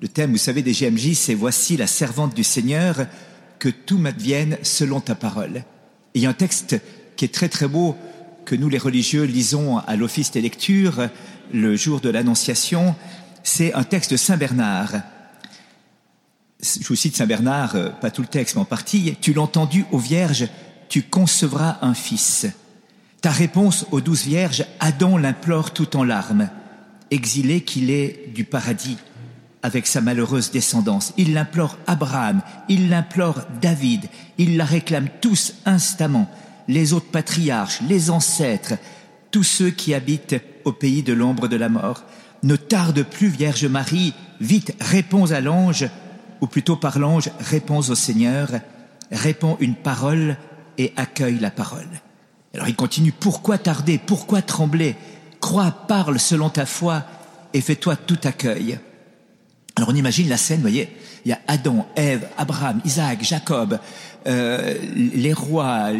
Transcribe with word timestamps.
Le 0.00 0.08
thème, 0.08 0.32
vous 0.32 0.38
savez, 0.38 0.62
des 0.62 0.72
GMJ, 0.72 1.12
c'est 1.12 1.34
Voici 1.34 1.76
la 1.76 1.86
servante 1.86 2.34
du 2.34 2.42
Seigneur, 2.42 3.06
que 3.58 3.68
tout 3.68 3.98
m'advienne 3.98 4.56
selon 4.62 5.00
ta 5.00 5.14
parole. 5.14 5.56
Et 6.14 6.20
il 6.20 6.22
y 6.22 6.26
a 6.26 6.30
un 6.30 6.34
texte 6.34 6.80
qui 7.16 7.26
est 7.26 7.34
très 7.34 7.50
très 7.50 7.68
beau 7.68 7.94
que 8.46 8.54
nous 8.54 8.70
les 8.70 8.78
religieux 8.78 9.24
lisons 9.24 9.76
à 9.76 9.96
l'office 9.96 10.30
des 10.30 10.40
lectures 10.40 11.10
le 11.52 11.76
jour 11.76 12.00
de 12.00 12.08
l'Annonciation. 12.08 12.96
C'est 13.42 13.74
un 13.74 13.84
texte 13.84 14.12
de 14.12 14.16
Saint 14.16 14.38
Bernard. 14.38 15.02
Je 16.62 16.88
vous 16.88 16.96
cite 16.96 17.16
Saint 17.16 17.26
Bernard, 17.26 17.76
euh, 17.76 17.90
pas 17.90 18.10
tout 18.10 18.22
le 18.22 18.28
texte, 18.28 18.54
mais 18.54 18.62
en 18.62 18.64
partie. 18.64 19.14
Tu 19.20 19.34
l'as 19.34 19.42
entendu, 19.42 19.84
ô 19.92 19.98
Vierge, 19.98 20.48
tu 20.88 21.02
concevras 21.02 21.76
un 21.82 21.92
fils. 21.92 22.46
Ta 23.20 23.30
réponse 23.30 23.84
aux 23.90 24.00
douze 24.00 24.24
vierges, 24.24 24.64
Adam 24.78 25.18
l'implore 25.18 25.74
tout 25.74 25.94
en 25.98 26.04
larmes, 26.04 26.48
exilé 27.10 27.60
qu'il 27.60 27.90
est 27.90 28.32
du 28.34 28.44
paradis 28.44 28.96
avec 29.62 29.86
sa 29.86 30.00
malheureuse 30.00 30.50
descendance. 30.50 31.12
Il 31.16 31.34
l'implore 31.34 31.78
Abraham, 31.86 32.42
il 32.68 32.88
l'implore 32.88 33.42
David, 33.60 34.08
il 34.38 34.56
la 34.56 34.64
réclame 34.64 35.08
tous 35.20 35.54
instamment, 35.66 36.30
les 36.68 36.92
autres 36.92 37.10
patriarches, 37.10 37.80
les 37.88 38.10
ancêtres, 38.10 38.74
tous 39.30 39.44
ceux 39.44 39.70
qui 39.70 39.94
habitent 39.94 40.36
au 40.64 40.72
pays 40.72 41.02
de 41.02 41.12
l'ombre 41.12 41.48
de 41.48 41.56
la 41.56 41.68
mort. 41.68 42.04
Ne 42.42 42.56
tarde 42.56 43.02
plus, 43.02 43.28
Vierge 43.28 43.66
Marie, 43.66 44.14
vite 44.40 44.74
réponds 44.80 45.30
à 45.30 45.40
l'ange, 45.40 45.86
ou 46.40 46.46
plutôt 46.46 46.76
par 46.76 46.98
l'ange, 46.98 47.30
réponds 47.38 47.80
au 47.90 47.94
Seigneur, 47.94 48.48
réponds 49.12 49.56
une 49.60 49.74
parole 49.74 50.36
et 50.78 50.92
accueille 50.96 51.38
la 51.38 51.50
parole. 51.50 52.00
Alors 52.54 52.68
il 52.68 52.76
continue, 52.76 53.12
pourquoi 53.12 53.58
tarder, 53.58 53.98
pourquoi 53.98 54.42
trembler? 54.42 54.96
Crois, 55.40 55.70
parle 55.70 56.18
selon 56.18 56.48
ta 56.48 56.66
foi 56.66 57.04
et 57.52 57.60
fais-toi 57.60 57.96
tout 57.96 58.18
accueil. 58.24 58.78
Alors 59.76 59.90
on 59.90 59.94
imagine 59.94 60.28
la 60.28 60.36
scène, 60.36 60.56
vous 60.56 60.62
voyez, 60.62 60.88
il 61.24 61.30
y 61.30 61.32
a 61.32 61.40
Adam, 61.46 61.86
Ève, 61.96 62.26
Abraham, 62.36 62.80
Isaac, 62.84 63.22
Jacob, 63.22 63.78
euh, 64.26 64.74
les 64.94 65.32
rois, 65.32 65.90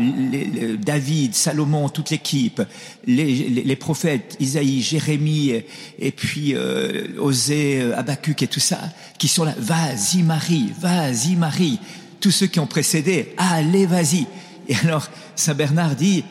David, 0.78 1.34
Salomon, 1.34 1.88
toute 1.88 2.10
l'équipe, 2.10 2.60
les, 3.06 3.48
les, 3.48 3.76
prophètes, 3.76 4.36
Isaïe, 4.40 4.82
Jérémie, 4.82 5.52
et, 5.98 6.10
puis 6.10 6.54
euh, 6.54 7.08
Osée, 7.18 7.92
Habacuc 7.94 8.42
et 8.42 8.46
tout 8.46 8.60
ça, 8.60 8.78
qui 9.18 9.28
sont 9.28 9.44
là. 9.44 9.54
Vas-y 9.58 10.22
Marie, 10.22 10.72
vas-y 10.78 11.36
Marie. 11.36 11.78
Tous 12.20 12.30
ceux 12.30 12.46
qui 12.46 12.60
ont 12.60 12.66
précédé, 12.66 13.34
allez 13.38 13.86
vas-y. 13.86 14.26
Et 14.68 14.76
alors 14.84 15.08
Saint 15.36 15.54
Bernard 15.54 15.96
dit, 15.96 16.24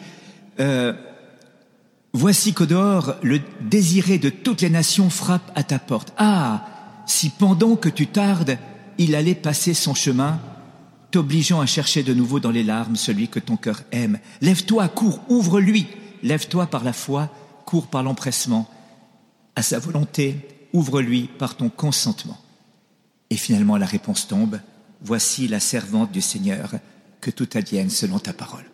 euh, 0.59 0.93
voici 2.13 2.53
qu'au 2.53 2.65
dehors, 2.65 3.15
le 3.23 3.39
désiré 3.61 4.17
de 4.17 4.29
toutes 4.29 4.61
les 4.61 4.69
nations 4.69 5.09
frappe 5.09 5.51
à 5.55 5.63
ta 5.63 5.79
porte. 5.79 6.13
Ah, 6.17 6.65
si 7.09 7.29
pendant 7.29 7.75
que 7.75 7.89
tu 7.89 8.07
tardes, 8.07 8.57
il 8.97 9.15
allait 9.15 9.35
passer 9.35 9.73
son 9.73 9.93
chemin, 9.93 10.39
t'obligeant 11.11 11.59
à 11.59 11.65
chercher 11.65 12.03
de 12.03 12.13
nouveau 12.13 12.39
dans 12.39 12.51
les 12.51 12.63
larmes 12.63 12.95
celui 12.95 13.27
que 13.27 13.39
ton 13.39 13.57
cœur 13.57 13.81
aime. 13.91 14.19
Lève-toi, 14.41 14.87
cours, 14.89 15.19
ouvre-lui. 15.27 15.87
Lève-toi 16.21 16.67
par 16.67 16.83
la 16.83 16.93
foi, 16.93 17.29
cours 17.65 17.87
par 17.87 18.03
l'empressement. 18.03 18.69
À 19.55 19.63
sa 19.63 19.79
volonté, 19.79 20.35
ouvre-lui 20.73 21.29
par 21.39 21.57
ton 21.57 21.69
consentement. 21.69 22.37
Et 23.29 23.37
finalement, 23.37 23.77
la 23.77 23.85
réponse 23.85 24.27
tombe. 24.27 24.59
Voici 25.01 25.47
la 25.47 25.59
servante 25.59 26.11
du 26.11 26.21
Seigneur, 26.21 26.75
que 27.21 27.31
tout 27.31 27.49
advienne 27.55 27.89
selon 27.89 28.19
ta 28.19 28.33
parole. 28.33 28.65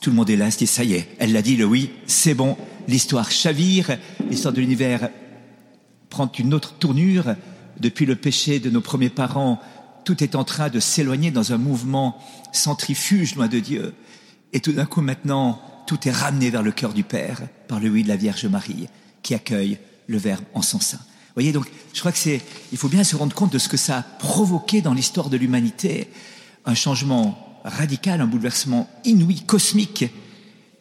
Tout 0.00 0.10
le 0.10 0.16
monde 0.16 0.30
est 0.30 0.36
là, 0.36 0.48
dit, 0.50 0.66
ça 0.66 0.84
y 0.84 0.94
est, 0.94 1.08
elle 1.18 1.32
l'a 1.32 1.42
dit, 1.42 1.56
le 1.56 1.64
oui, 1.64 1.92
c'est 2.06 2.34
bon. 2.34 2.56
L'histoire 2.88 3.30
chavire, 3.30 3.96
l'histoire 4.28 4.52
de 4.52 4.60
l'univers 4.60 5.08
prend 6.12 6.30
une 6.38 6.52
autre 6.52 6.74
tournure. 6.74 7.34
Depuis 7.80 8.04
le 8.04 8.16
péché 8.16 8.60
de 8.60 8.68
nos 8.68 8.82
premiers 8.82 9.08
parents, 9.08 9.58
tout 10.04 10.22
est 10.22 10.34
en 10.34 10.44
train 10.44 10.68
de 10.68 10.78
s'éloigner 10.78 11.30
dans 11.30 11.52
un 11.52 11.56
mouvement 11.56 12.18
centrifuge 12.52 13.34
loin 13.34 13.48
de 13.48 13.58
Dieu. 13.58 13.94
Et 14.52 14.60
tout 14.60 14.72
d'un 14.72 14.84
coup 14.84 15.00
maintenant, 15.00 15.60
tout 15.86 16.06
est 16.06 16.12
ramené 16.12 16.50
vers 16.50 16.62
le 16.62 16.70
cœur 16.70 16.92
du 16.92 17.02
Père 17.02 17.40
par 17.66 17.80
le 17.80 17.88
oui 17.88 18.02
de 18.02 18.08
la 18.08 18.16
Vierge 18.16 18.44
Marie 18.44 18.88
qui 19.22 19.34
accueille 19.34 19.78
le 20.06 20.18
Verbe 20.18 20.44
en 20.52 20.60
son 20.60 20.80
sein. 20.80 20.98
Vous 20.98 21.40
voyez, 21.40 21.52
donc, 21.52 21.66
je 21.94 22.00
crois 22.00 22.12
que 22.12 22.18
c'est, 22.18 22.42
il 22.72 22.78
faut 22.78 22.90
bien 22.90 23.04
se 23.04 23.16
rendre 23.16 23.34
compte 23.34 23.52
de 23.52 23.58
ce 23.58 23.70
que 23.70 23.78
ça 23.78 23.98
a 23.98 24.02
provoqué 24.02 24.82
dans 24.82 24.92
l'histoire 24.92 25.30
de 25.30 25.38
l'humanité. 25.38 26.10
Un 26.66 26.74
changement 26.74 27.38
radical, 27.64 28.20
un 28.20 28.26
bouleversement 28.26 28.86
inouï, 29.06 29.40
cosmique, 29.40 30.04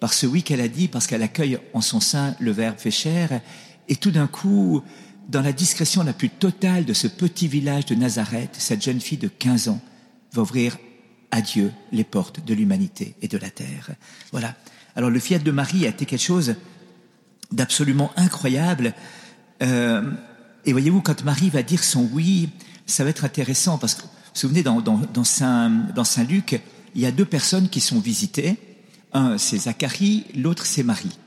par 0.01 0.13
ce 0.13 0.25
oui 0.25 0.44
qu'elle 0.44 0.59
a 0.59 0.67
dit, 0.67 0.89
parce 0.89 1.07
qu'elle 1.07 1.23
accueille 1.23 1.57
en 1.73 1.79
son 1.79 2.01
sein 2.01 2.35
le 2.39 2.51
Verbe 2.51 2.79
fait 2.79 2.91
chair. 2.91 3.39
Et 3.88 3.95
tout 3.95 4.11
d'un 4.11 4.28
coup, 4.28 4.81
dans 5.31 5.41
la 5.41 5.53
discrétion 5.53 6.03
la 6.03 6.11
plus 6.11 6.29
totale 6.29 6.83
de 6.83 6.93
ce 6.93 7.07
petit 7.07 7.47
village 7.47 7.85
de 7.85 7.95
Nazareth, 7.95 8.55
cette 8.57 8.83
jeune 8.83 8.99
fille 8.99 9.17
de 9.17 9.29
15 9.29 9.69
ans 9.69 9.81
va 10.33 10.41
ouvrir 10.41 10.77
à 11.31 11.41
Dieu 11.41 11.71
les 11.93 12.03
portes 12.03 12.45
de 12.45 12.53
l'humanité 12.53 13.15
et 13.21 13.29
de 13.29 13.37
la 13.37 13.49
terre. 13.49 13.91
Voilà. 14.33 14.55
Alors 14.97 15.09
le 15.09 15.19
fiat 15.19 15.39
de 15.39 15.51
Marie 15.51 15.85
a 15.85 15.89
été 15.89 16.05
quelque 16.05 16.21
chose 16.21 16.55
d'absolument 17.53 18.11
incroyable. 18.17 18.93
Euh, 19.63 20.11
et 20.65 20.73
voyez-vous, 20.73 21.01
quand 21.01 21.23
Marie 21.23 21.49
va 21.49 21.63
dire 21.63 21.81
son 21.81 22.09
oui, 22.11 22.49
ça 22.85 23.05
va 23.05 23.09
être 23.09 23.23
intéressant 23.23 23.77
parce 23.77 23.95
que, 23.95 24.01
vous 24.01 24.07
vous 24.07 24.39
souvenez, 24.39 24.63
dans, 24.63 25.23
Saint 25.23 26.23
Luc, 26.27 26.59
il 26.93 27.01
y 27.01 27.05
a 27.05 27.11
deux 27.11 27.25
personnes 27.25 27.69
qui 27.69 27.79
sont 27.79 28.01
visitées. 28.01 28.57
Un, 29.13 29.37
c'est 29.37 29.57
Zacharie, 29.57 30.25
l'autre, 30.35 30.65
c'est 30.65 30.83
Marie. 30.83 31.17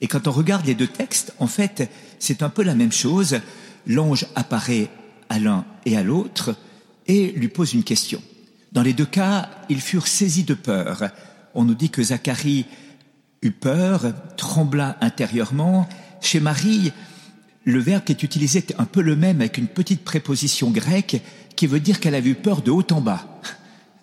Et 0.00 0.08
quand 0.08 0.28
on 0.28 0.32
regarde 0.32 0.66
les 0.66 0.74
deux 0.74 0.86
textes, 0.86 1.34
en 1.38 1.46
fait, 1.46 1.90
c'est 2.18 2.42
un 2.42 2.48
peu 2.48 2.62
la 2.62 2.74
même 2.74 2.92
chose. 2.92 3.40
L'ange 3.86 4.26
apparaît 4.34 4.88
à 5.28 5.38
l'un 5.38 5.64
et 5.84 5.96
à 5.96 6.02
l'autre 6.02 6.56
et 7.06 7.32
lui 7.32 7.48
pose 7.48 7.74
une 7.74 7.84
question. 7.84 8.22
Dans 8.72 8.82
les 8.82 8.92
deux 8.92 9.06
cas, 9.06 9.50
ils 9.68 9.80
furent 9.80 10.06
saisis 10.06 10.44
de 10.44 10.54
peur. 10.54 11.10
On 11.54 11.64
nous 11.64 11.74
dit 11.74 11.90
que 11.90 12.02
Zacharie 12.02 12.66
eut 13.42 13.50
peur, 13.50 14.12
trembla 14.36 14.96
intérieurement. 15.00 15.88
Chez 16.20 16.40
Marie, 16.40 16.92
le 17.64 17.80
verbe 17.80 18.04
qui 18.04 18.12
est 18.12 18.22
utilisé 18.22 18.60
est 18.60 18.80
un 18.80 18.84
peu 18.84 19.02
le 19.02 19.16
même 19.16 19.40
avec 19.40 19.58
une 19.58 19.66
petite 19.66 20.04
préposition 20.04 20.70
grecque 20.70 21.20
qui 21.56 21.66
veut 21.66 21.80
dire 21.80 22.00
qu'elle 22.00 22.14
a 22.14 22.20
eu 22.20 22.34
peur 22.34 22.62
de 22.62 22.70
haut 22.70 22.86
en 22.90 23.00
bas. 23.00 23.40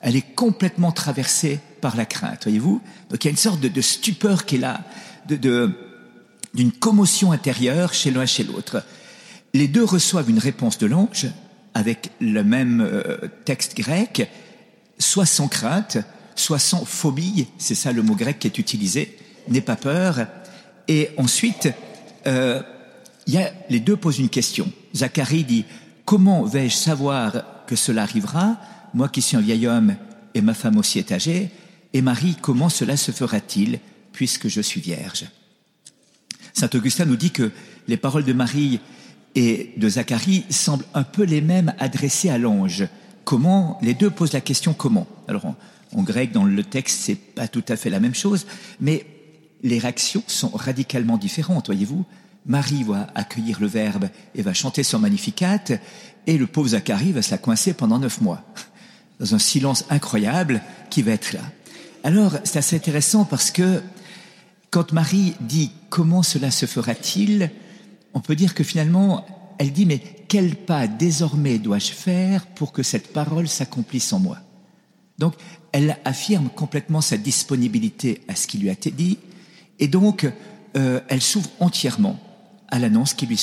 Elle 0.02 0.16
est 0.16 0.36
complètement 0.36 0.92
traversée 0.92 1.60
par 1.82 1.96
la 1.96 2.06
crainte, 2.06 2.44
voyez-vous 2.44 2.82
Donc 3.10 3.24
il 3.24 3.28
y 3.28 3.30
a 3.30 3.32
une 3.32 3.38
sorte 3.38 3.60
de, 3.60 3.82
stupeur 3.82 4.46
qui 4.46 4.56
est 4.56 4.60
là, 4.60 4.82
de, 5.28 5.36
de, 5.36 5.72
d'une 6.54 6.72
commotion 6.72 7.32
intérieure 7.32 7.94
chez 7.94 8.12
l'un 8.12 8.24
et 8.24 8.28
chez 8.28 8.44
l'autre. 8.44 8.84
Les 9.54 9.68
deux 9.68 9.84
reçoivent 9.84 10.30
une 10.30 10.40
réponse 10.40 10.78
de 10.78 10.88
l'ange 10.88 11.28
avec 11.74 12.12
le 12.20 12.44
même 12.44 12.82
euh, 12.82 13.18
texte 13.46 13.78
grec, 13.78 14.30
soit 14.98 15.26
sans 15.26 15.48
crainte, 15.48 15.98
soit 16.36 16.60
sans 16.60 16.86
phobie, 16.86 17.48
c'est 17.58 17.76
ça 17.76 17.92
le 17.92 18.02
mot 18.02 18.16
grec 18.16 18.40
qui 18.40 18.48
est 18.48 18.58
utilisé, 18.58 19.18
n'aie 19.48 19.62
pas 19.62 19.76
peur. 19.76 20.28
Et 20.88 21.10
ensuite, 21.18 21.70
euh, 22.26 22.62
y 23.28 23.38
a, 23.38 23.52
les 23.70 23.80
deux 23.80 23.98
posent 23.98 24.20
une 24.20 24.30
question. 24.30 24.72
Zacharie 24.96 25.44
dit, 25.44 25.66
comment 26.06 26.44
vais-je 26.44 26.76
savoir 26.76 27.66
que 27.68 27.76
cela 27.76 28.04
arrivera, 28.04 28.58
moi 28.94 29.10
qui 29.10 29.22
suis 29.22 29.38
un 29.38 29.42
vieil 29.42 29.68
homme 29.68 29.96
et 30.34 30.42
ma 30.42 30.54
femme 30.54 30.78
aussi 30.78 31.00
est 31.00 31.12
âgée, 31.12 31.52
et 31.94 32.02
Marie, 32.02 32.36
comment 32.42 32.70
cela 32.70 32.98
se 32.98 33.12
fera-t-il 33.12 33.80
puisque 34.14 34.48
je 34.48 34.62
suis 34.62 34.82
vierge? 34.82 35.26
Saint 36.58 36.70
Augustin 36.74 37.06
nous 37.06 37.18
dit 37.18 37.30
que 37.30 37.52
les 37.88 37.98
paroles 37.98 38.24
de 38.24 38.34
Marie 38.34 38.80
et 39.36 39.74
de 39.78 39.90
Zacharie 39.90 40.44
semblent 40.50 40.86
un 40.96 41.04
peu 41.04 41.22
les 41.22 41.40
mêmes 41.40 41.76
adressées 41.78 42.32
à 42.32 42.40
l'ange. 42.40 42.88
Comment? 43.26 43.78
Les 43.84 43.94
deux 43.94 44.10
posent 44.10 44.34
la 44.34 44.42
question 44.42 44.74
comment? 44.74 45.06
Alors 45.28 45.46
en, 45.46 46.02
grec, 46.02 46.32
dans 46.32 46.46
le 46.46 46.64
texte, 46.64 47.00
c'est 47.00 47.14
pas 47.14 47.48
tout 47.48 47.64
à 47.68 47.76
fait 47.76 47.92
la 47.92 48.00
même 48.00 48.16
chose, 48.16 48.48
mais 48.82 49.06
les 49.62 49.78
réactions 49.78 50.24
sont 50.26 50.50
radicalement 50.50 51.18
différentes, 51.18 51.68
voyez-vous. 51.68 52.06
Marie 52.48 52.84
va 52.84 53.06
accueillir 53.14 53.60
le 53.60 53.68
Verbe 53.68 54.10
et 54.34 54.42
va 54.42 54.56
chanter 54.56 54.82
son 54.82 54.98
Magnificat, 54.98 55.60
et 56.26 56.38
le 56.40 56.48
pauvre 56.48 56.70
Zacharie 56.70 57.12
va 57.12 57.22
se 57.22 57.30
la 57.30 57.38
coincer 57.38 57.74
pendant 57.74 58.00
neuf 58.00 58.20
mois, 58.20 58.44
dans 59.20 59.36
un 59.36 59.40
silence 59.40 59.86
incroyable 59.92 60.64
qui 60.90 61.04
va 61.04 61.12
être 61.12 61.34
là. 61.34 61.42
Alors, 62.04 62.40
c'est 62.46 62.58
assez 62.58 62.78
intéressant 62.78 63.26
parce 63.26 63.52
que 63.52 63.84
quand 64.72 64.92
Marie 64.92 65.36
dit 65.42 65.72
comment 65.90 66.24
cela 66.24 66.52
se 66.52 66.66
fera-t-il, 66.66 67.52
on 68.14 68.20
peut 68.20 68.36
dire 68.36 68.54
que 68.54 68.64
finalement, 68.64 69.26
elle 69.60 69.72
dit 69.72 69.86
mais 69.86 70.02
quel 70.28 70.56
pas 70.56 70.88
désormais 70.88 71.58
dois-je 71.58 71.92
faire 71.92 72.46
pour 72.48 72.72
que 72.72 72.84
cette 72.84 73.14
parole 73.14 73.48
s'accomplisse 73.48 74.12
en 74.14 74.20
moi? 74.20 74.38
Donc, 75.18 75.34
elle 75.72 75.98
affirme 76.06 76.50
complètement 76.50 77.02
sa 77.02 77.18
disponibilité 77.18 78.22
à 78.28 78.36
ce 78.36 78.48
qui 78.48 78.58
lui 78.58 78.70
a 78.70 78.74
été 78.74 78.92
dit, 78.92 79.18
et 79.80 79.88
donc 79.88 80.30
euh, 80.76 81.00
elle 81.08 81.22
s'ouvre 81.22 81.50
entièrement 81.60 82.20
à 82.70 82.80
l'annonce 82.80 83.14
qui 83.14 83.26
lui, 83.26 83.38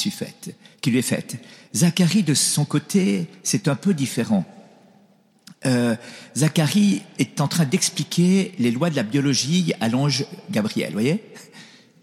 qui 0.81 0.91
lui 0.91 0.99
est 0.99 1.03
faite. 1.03 1.37
Zacharie, 1.75 2.23
de 2.23 2.35
son 2.35 2.65
côté, 2.65 3.27
c'est 3.43 3.69
un 3.69 3.75
peu 3.75 3.95
différent. 3.95 4.45
Euh, 5.67 5.97
Zacharie 6.37 7.03
est 7.19 7.41
en 7.41 7.49
train 7.49 7.65
d'expliquer 7.65 8.55
les 8.59 8.71
lois 8.71 8.91
de 8.91 8.97
la 8.97 9.03
biologie 9.03 9.73
à 9.81 9.89
l'ange 9.89 10.27
Gabriel, 10.51 10.93
voyez? 10.93 11.25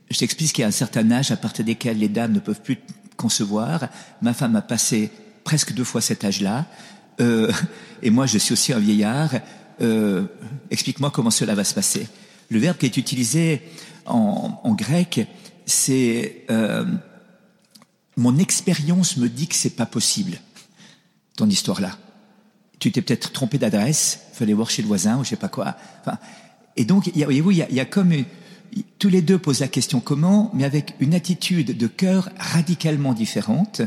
Je 0.10 0.18
t'explique 0.18 0.54
qu'il 0.54 0.63
y 0.63 0.66
a 0.66 0.68
un 0.68 0.72
certain 0.72 1.10
âge 1.12 1.31
à 1.31 1.38
partir 1.38 1.63
desquels 1.63 1.98
les 1.98 2.10
dames 2.10 2.34
ne 2.34 2.40
peuvent 2.40 2.62
plus 2.62 2.80
concevoir. 3.16 3.88
Ma 4.22 4.34
femme 4.34 4.56
a 4.56 4.62
passé 4.62 5.12
presque 5.44 5.74
deux 5.74 5.84
fois 5.84 6.02
cet 6.02 6.24
âge-là, 6.24 6.66
euh, 7.19 7.52
et 8.02 8.10
moi 8.10 8.25
je 8.25 8.38
suis 8.38 8.54
aussi 8.54 8.74
un 8.74 8.80
vieillard. 8.80 9.31
Euh, 9.81 10.25
explique-moi 10.69 11.12
comment 11.12 11.31
cela 11.31 11.56
va 11.56 11.64
se 11.64 11.74
passer. 11.74 12.07
Le 12.50 12.60
verbe 12.60 12.78
qui 12.78 12.86
est 12.86 12.98
utilisé 12.98 13.62
en, 14.06 14.60
en 14.64 14.74
grec, 14.74 15.28
c'est 15.66 16.46
euh, 16.50 16.86
mon 18.18 18.38
expérience 18.38 19.18
me 19.18 19.30
dit 19.30 19.48
que 19.48 19.56
c'est 19.56 19.75
pas 19.75 19.86
possible. 19.86 20.38
Ton 21.38 21.48
histoire-là. 21.48 21.98
Tu 22.81 22.92
t'es 22.92 23.01
peut-être 23.01 23.31
trompé 23.31 23.60
d'adresse, 23.60 24.22
fallait 24.33 24.54
voir 24.54 24.69
chez 24.69 24.81
le 24.81 24.88
voisin 24.88 25.19
ou 25.19 25.24
je 25.24 25.30
sais 25.30 25.36
pas 25.36 25.50
quoi. 25.50 25.78
Enfin, 26.01 26.18
et 26.75 26.83
donc, 26.83 27.07
il 27.07 27.18
y 27.18 27.22
a, 27.22 27.25
voyez-vous, 27.25 27.51
il 27.51 27.57
y 27.57 27.62
a, 27.62 27.72
y 27.72 27.80
a 27.80 27.86
comme 27.86 28.12
une, 28.12 28.25
tous 28.98 29.10
les 29.10 29.22
deux 29.22 29.38
posent 29.38 29.60
la 29.60 29.68
question 29.68 30.00
comment, 30.00 30.50
mais 30.56 30.63
avec 30.63 30.95
une 31.00 31.13
attitude 31.13 31.78
de 31.78 31.88
cœur 31.88 32.30
radicalement 32.39 33.13
différente. 33.13 33.81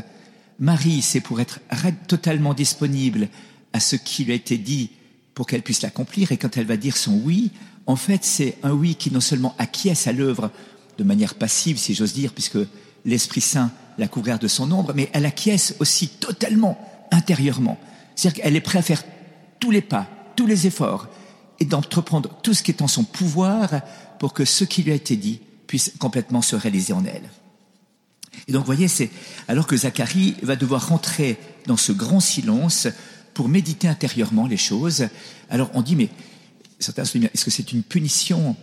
Marie, 0.59 1.01
c'est 1.01 1.19
pour 1.19 1.41
être 1.41 1.59
totalement 2.07 2.53
disponible 2.53 3.27
à 3.73 3.81
ce 3.81 3.97
qui 3.97 4.23
lui 4.23 4.31
a 4.31 4.35
été 4.35 4.57
dit 4.57 4.91
pour 5.33 5.45
qu'elle 5.45 5.61
puisse 5.61 5.81
l'accomplir, 5.81 6.31
et 6.31 6.37
quand 6.37 6.55
elle 6.55 6.65
va 6.65 6.77
dire 6.77 6.95
son 6.95 7.19
oui, 7.25 7.51
en 7.87 7.97
fait, 7.97 8.23
c'est 8.23 8.57
un 8.63 8.71
oui 8.71 8.95
qui 8.95 9.11
non 9.11 9.19
seulement 9.19 9.53
acquiesce 9.57 10.07
à 10.07 10.13
l'œuvre 10.13 10.49
de 10.97 11.03
manière 11.03 11.35
passive, 11.35 11.77
si 11.77 11.93
j'ose 11.93 12.13
dire, 12.13 12.31
puisque 12.33 12.57
l'Esprit 13.03 13.41
Saint 13.41 13.71
la 13.97 14.07
couvert 14.07 14.39
de 14.39 14.47
son 14.47 14.71
ombre, 14.71 14.93
mais 14.95 15.09
elle 15.13 15.25
acquiesce 15.25 15.75
aussi 15.79 16.07
totalement 16.07 16.77
intérieurement. 17.11 17.77
C'est-à-dire 18.15 18.43
qu'elle 18.43 18.55
est 18.55 18.61
prête 18.61 18.79
à 18.79 18.83
faire 18.83 19.03
tous 19.59 19.71
les 19.71 19.81
pas, 19.81 20.07
tous 20.35 20.47
les 20.47 20.67
efforts, 20.67 21.07
et 21.59 21.65
d'entreprendre 21.65 22.29
tout 22.43 22.53
ce 22.53 22.63
qui 22.63 22.71
est 22.71 22.81
en 22.81 22.87
son 22.87 23.03
pouvoir 23.03 23.81
pour 24.19 24.33
que 24.33 24.45
ce 24.45 24.63
qui 24.63 24.83
lui 24.83 24.91
a 24.91 24.95
été 24.95 25.15
dit 25.15 25.39
puisse 25.67 25.93
complètement 25.99 26.41
se 26.41 26.55
réaliser 26.55 26.93
en 26.93 27.05
elle. 27.05 27.29
Et 28.47 28.51
donc, 28.51 28.61
vous 28.61 28.65
voyez, 28.65 28.87
c'est 28.87 29.09
alors 29.47 29.65
que 29.65 29.77
Zacharie 29.77 30.35
va 30.41 30.55
devoir 30.55 30.89
rentrer 30.89 31.37
dans 31.65 31.77
ce 31.77 31.91
grand 31.91 32.19
silence 32.19 32.87
pour 33.33 33.49
méditer 33.49 33.87
intérieurement 33.87 34.47
les 34.47 34.57
choses. 34.57 35.07
Alors, 35.49 35.71
on 35.73 35.81
dit, 35.81 35.95
mais 35.95 36.09
certains 36.79 37.05
se 37.05 37.17
disent, 37.17 37.29
est-ce 37.33 37.45
que 37.45 37.51
c'est 37.51 37.71
une 37.71 37.83
punition 37.83 38.55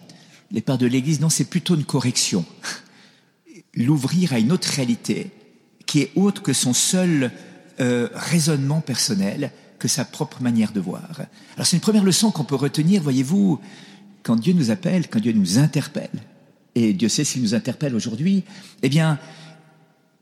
Les 0.50 0.60
pères 0.60 0.78
de 0.78 0.86
l'Église, 0.86 1.20
non, 1.20 1.30
c'est 1.30 1.44
plutôt 1.44 1.74
une 1.74 1.84
correction. 1.84 2.44
L'ouvrir 3.74 4.32
à 4.32 4.38
une 4.38 4.52
autre 4.52 4.68
réalité 4.68 5.30
qui 5.86 6.00
est 6.00 6.12
autre 6.14 6.42
que 6.42 6.52
son 6.52 6.74
seul 6.74 7.32
euh, 7.80 8.08
raisonnement 8.14 8.80
personnel, 8.80 9.50
que 9.78 9.88
sa 9.88 10.04
propre 10.04 10.40
manière 10.42 10.70
de 10.70 10.78
voir. 10.78 11.08
Alors, 11.56 11.66
c'est 11.66 11.76
une 11.76 11.80
première 11.80 12.04
leçon 12.04 12.30
qu'on 12.30 12.44
peut 12.44 12.54
retenir, 12.54 13.02
voyez-vous, 13.02 13.58
quand 14.22 14.36
Dieu 14.36 14.52
nous 14.52 14.70
appelle, 14.70 15.08
quand 15.08 15.18
Dieu 15.18 15.32
nous 15.32 15.58
interpelle. 15.58 16.22
Et 16.76 16.92
Dieu 16.92 17.08
sait 17.08 17.24
s'il 17.24 17.42
nous 17.42 17.54
interpelle 17.54 17.94
aujourd'hui. 17.96 18.44
Eh 18.82 18.88
bien, 18.88 19.18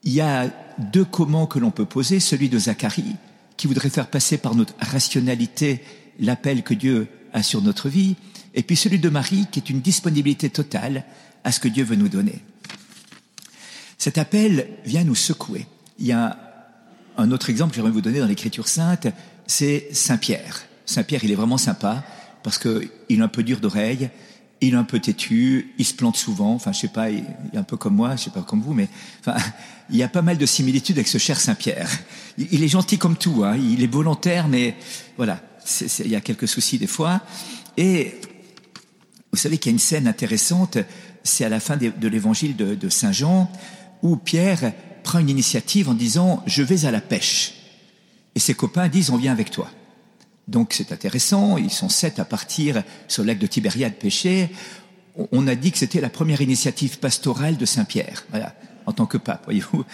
il 0.03 0.13
y 0.13 0.23
a 0.23 0.49
deux 0.79 1.05
comment 1.05 1.47
que 1.47 1.59
l'on 1.59 1.71
peut 1.71 1.85
poser, 1.85 2.21
celui 2.21 2.49
de 2.49 2.59
Zacharie, 2.59 3.17
qui 3.59 3.67
voudrait 3.67 3.91
faire 3.91 4.09
passer 4.09 4.39
par 4.39 4.55
notre 4.55 4.75
rationalité 4.81 5.83
l'appel 6.19 6.63
que 6.63 6.75
Dieu 6.75 7.09
a 7.35 7.43
sur 7.43 7.61
notre 7.61 7.91
vie, 7.91 8.17
et 8.55 8.63
puis 8.63 8.77
celui 8.77 8.99
de 8.99 9.09
Marie, 9.11 9.47
qui 9.53 9.61
est 9.61 9.71
une 9.71 9.81
disponibilité 9.81 10.49
totale 10.49 11.05
à 11.45 11.53
ce 11.53 11.61
que 11.61 11.69
Dieu 11.69 11.85
veut 11.85 11.97
nous 11.97 12.09
donner. 12.09 12.43
Cet 13.99 14.17
appel 14.17 14.69
vient 14.87 15.05
nous 15.05 15.15
secouer. 15.15 15.67
Il 15.99 16.07
y 16.07 16.13
a 16.13 16.50
un 17.21 17.31
autre 17.33 17.51
exemple 17.51 17.71
que 17.71 17.77
j'aimerais 17.77 17.93
vous 17.93 18.01
donner 18.01 18.21
dans 18.21 18.27
l'Écriture 18.27 18.69
sainte, 18.69 19.07
c'est 19.47 19.89
Saint 19.93 20.17
Pierre. 20.17 20.63
Saint 20.87 21.03
Pierre, 21.03 21.23
il 21.25 21.31
est 21.31 21.37
vraiment 21.37 21.59
sympa 21.59 22.03
parce 22.43 22.59
qu'il 22.59 22.89
est 23.11 23.21
un 23.21 23.29
peu 23.29 23.43
dur 23.43 23.61
d'oreille, 23.61 24.11
il 24.61 24.75
est 24.75 24.77
un 24.77 24.85
peu 24.85 24.99
têtu, 24.99 25.73
il 25.79 25.85
se 25.85 25.95
plante 25.95 26.17
souvent. 26.17 26.55
Enfin, 26.55 26.73
je 26.73 26.81
sais 26.81 26.89
pas, 26.89 27.11
il 27.11 27.25
est 27.53 27.57
un 27.57 27.63
peu 27.63 27.77
comme 27.77 27.95
moi, 27.95 28.17
je 28.17 28.25
sais 28.25 28.31
pas 28.31 28.43
comme 28.43 28.63
vous, 28.63 28.73
mais 28.73 28.89
enfin, 29.21 29.37
il 29.91 29.97
y 29.97 30.03
a 30.03 30.09
pas 30.09 30.23
mal 30.23 30.39
de 30.39 30.47
similitudes 30.47 30.97
avec 30.97 31.09
ce 31.09 31.19
cher 31.19 31.39
Saint-Pierre. 31.39 31.89
Il 32.39 32.63
est 32.63 32.69
gentil 32.69 32.99
comme 32.99 33.17
tout, 33.17 33.45
hein, 33.45 33.57
il 33.57 33.83
est 33.83 33.93
volontaire, 33.93 34.49
mais 34.49 34.77
voilà, 35.17 35.41
il 36.01 36.11
y 36.11 36.17
a 36.17 36.21
quelques 36.21 36.49
soucis 36.49 36.79
des 36.79 36.87
fois. 36.87 37.21
Et 37.77 38.15
vous 39.33 39.39
savez 39.39 39.59
qu'il 39.59 39.71
y 39.71 39.73
a 39.73 39.75
une 39.75 39.79
scène 39.79 40.09
intéressante, 40.09 40.79
c'est 41.23 41.45
à 41.45 41.49
la 41.49 41.61
fin 41.61 41.77
de, 41.77 42.09
l'évangile 42.09 42.57
de 42.57 42.89
Saint 42.89 43.13
Jean, 43.13 43.51
où 44.03 44.17
Pierre 44.17 44.73
prend 45.03 45.19
une 45.19 45.31
initiative 45.31 45.89
en 45.89 45.95
disant 45.95 46.43
je 46.47 46.63
vais 46.63 46.85
à 46.85 46.91
la 46.91 47.01
pêche. 47.01 47.55
Et 48.35 48.41
ses 48.41 48.55
copains 48.55 48.89
disent 48.89 49.11
on 49.11 49.17
vient 49.17 49.33
avec 49.33 49.51
toi. 49.51 49.71
Donc 50.49 50.73
c'est 50.73 50.93
intéressant, 50.93 51.57
ils 51.57 51.71
sont 51.71 51.89
sept 51.89 52.19
à 52.19 52.25
partir 52.25 52.83
sur 53.09 53.23
le 53.23 53.29
lac 53.29 53.39
de 53.39 53.47
Tibériade 53.47 53.95
pêcher. 53.95 54.51
On 55.33 55.47
a 55.47 55.55
dit 55.55 55.73
que 55.73 55.79
c'était 55.79 56.01
la 56.01 56.11
première 56.11 56.41
initiative 56.41 56.99
pastorale 56.99 57.57
de 57.57 57.65
Saint-Pierre, 57.65 58.25
voilà, 58.31 58.55
en 58.87 58.93
tant 58.93 59.07
que 59.07 59.19
pape, 59.19 59.45
voyez-vous. 59.45 59.85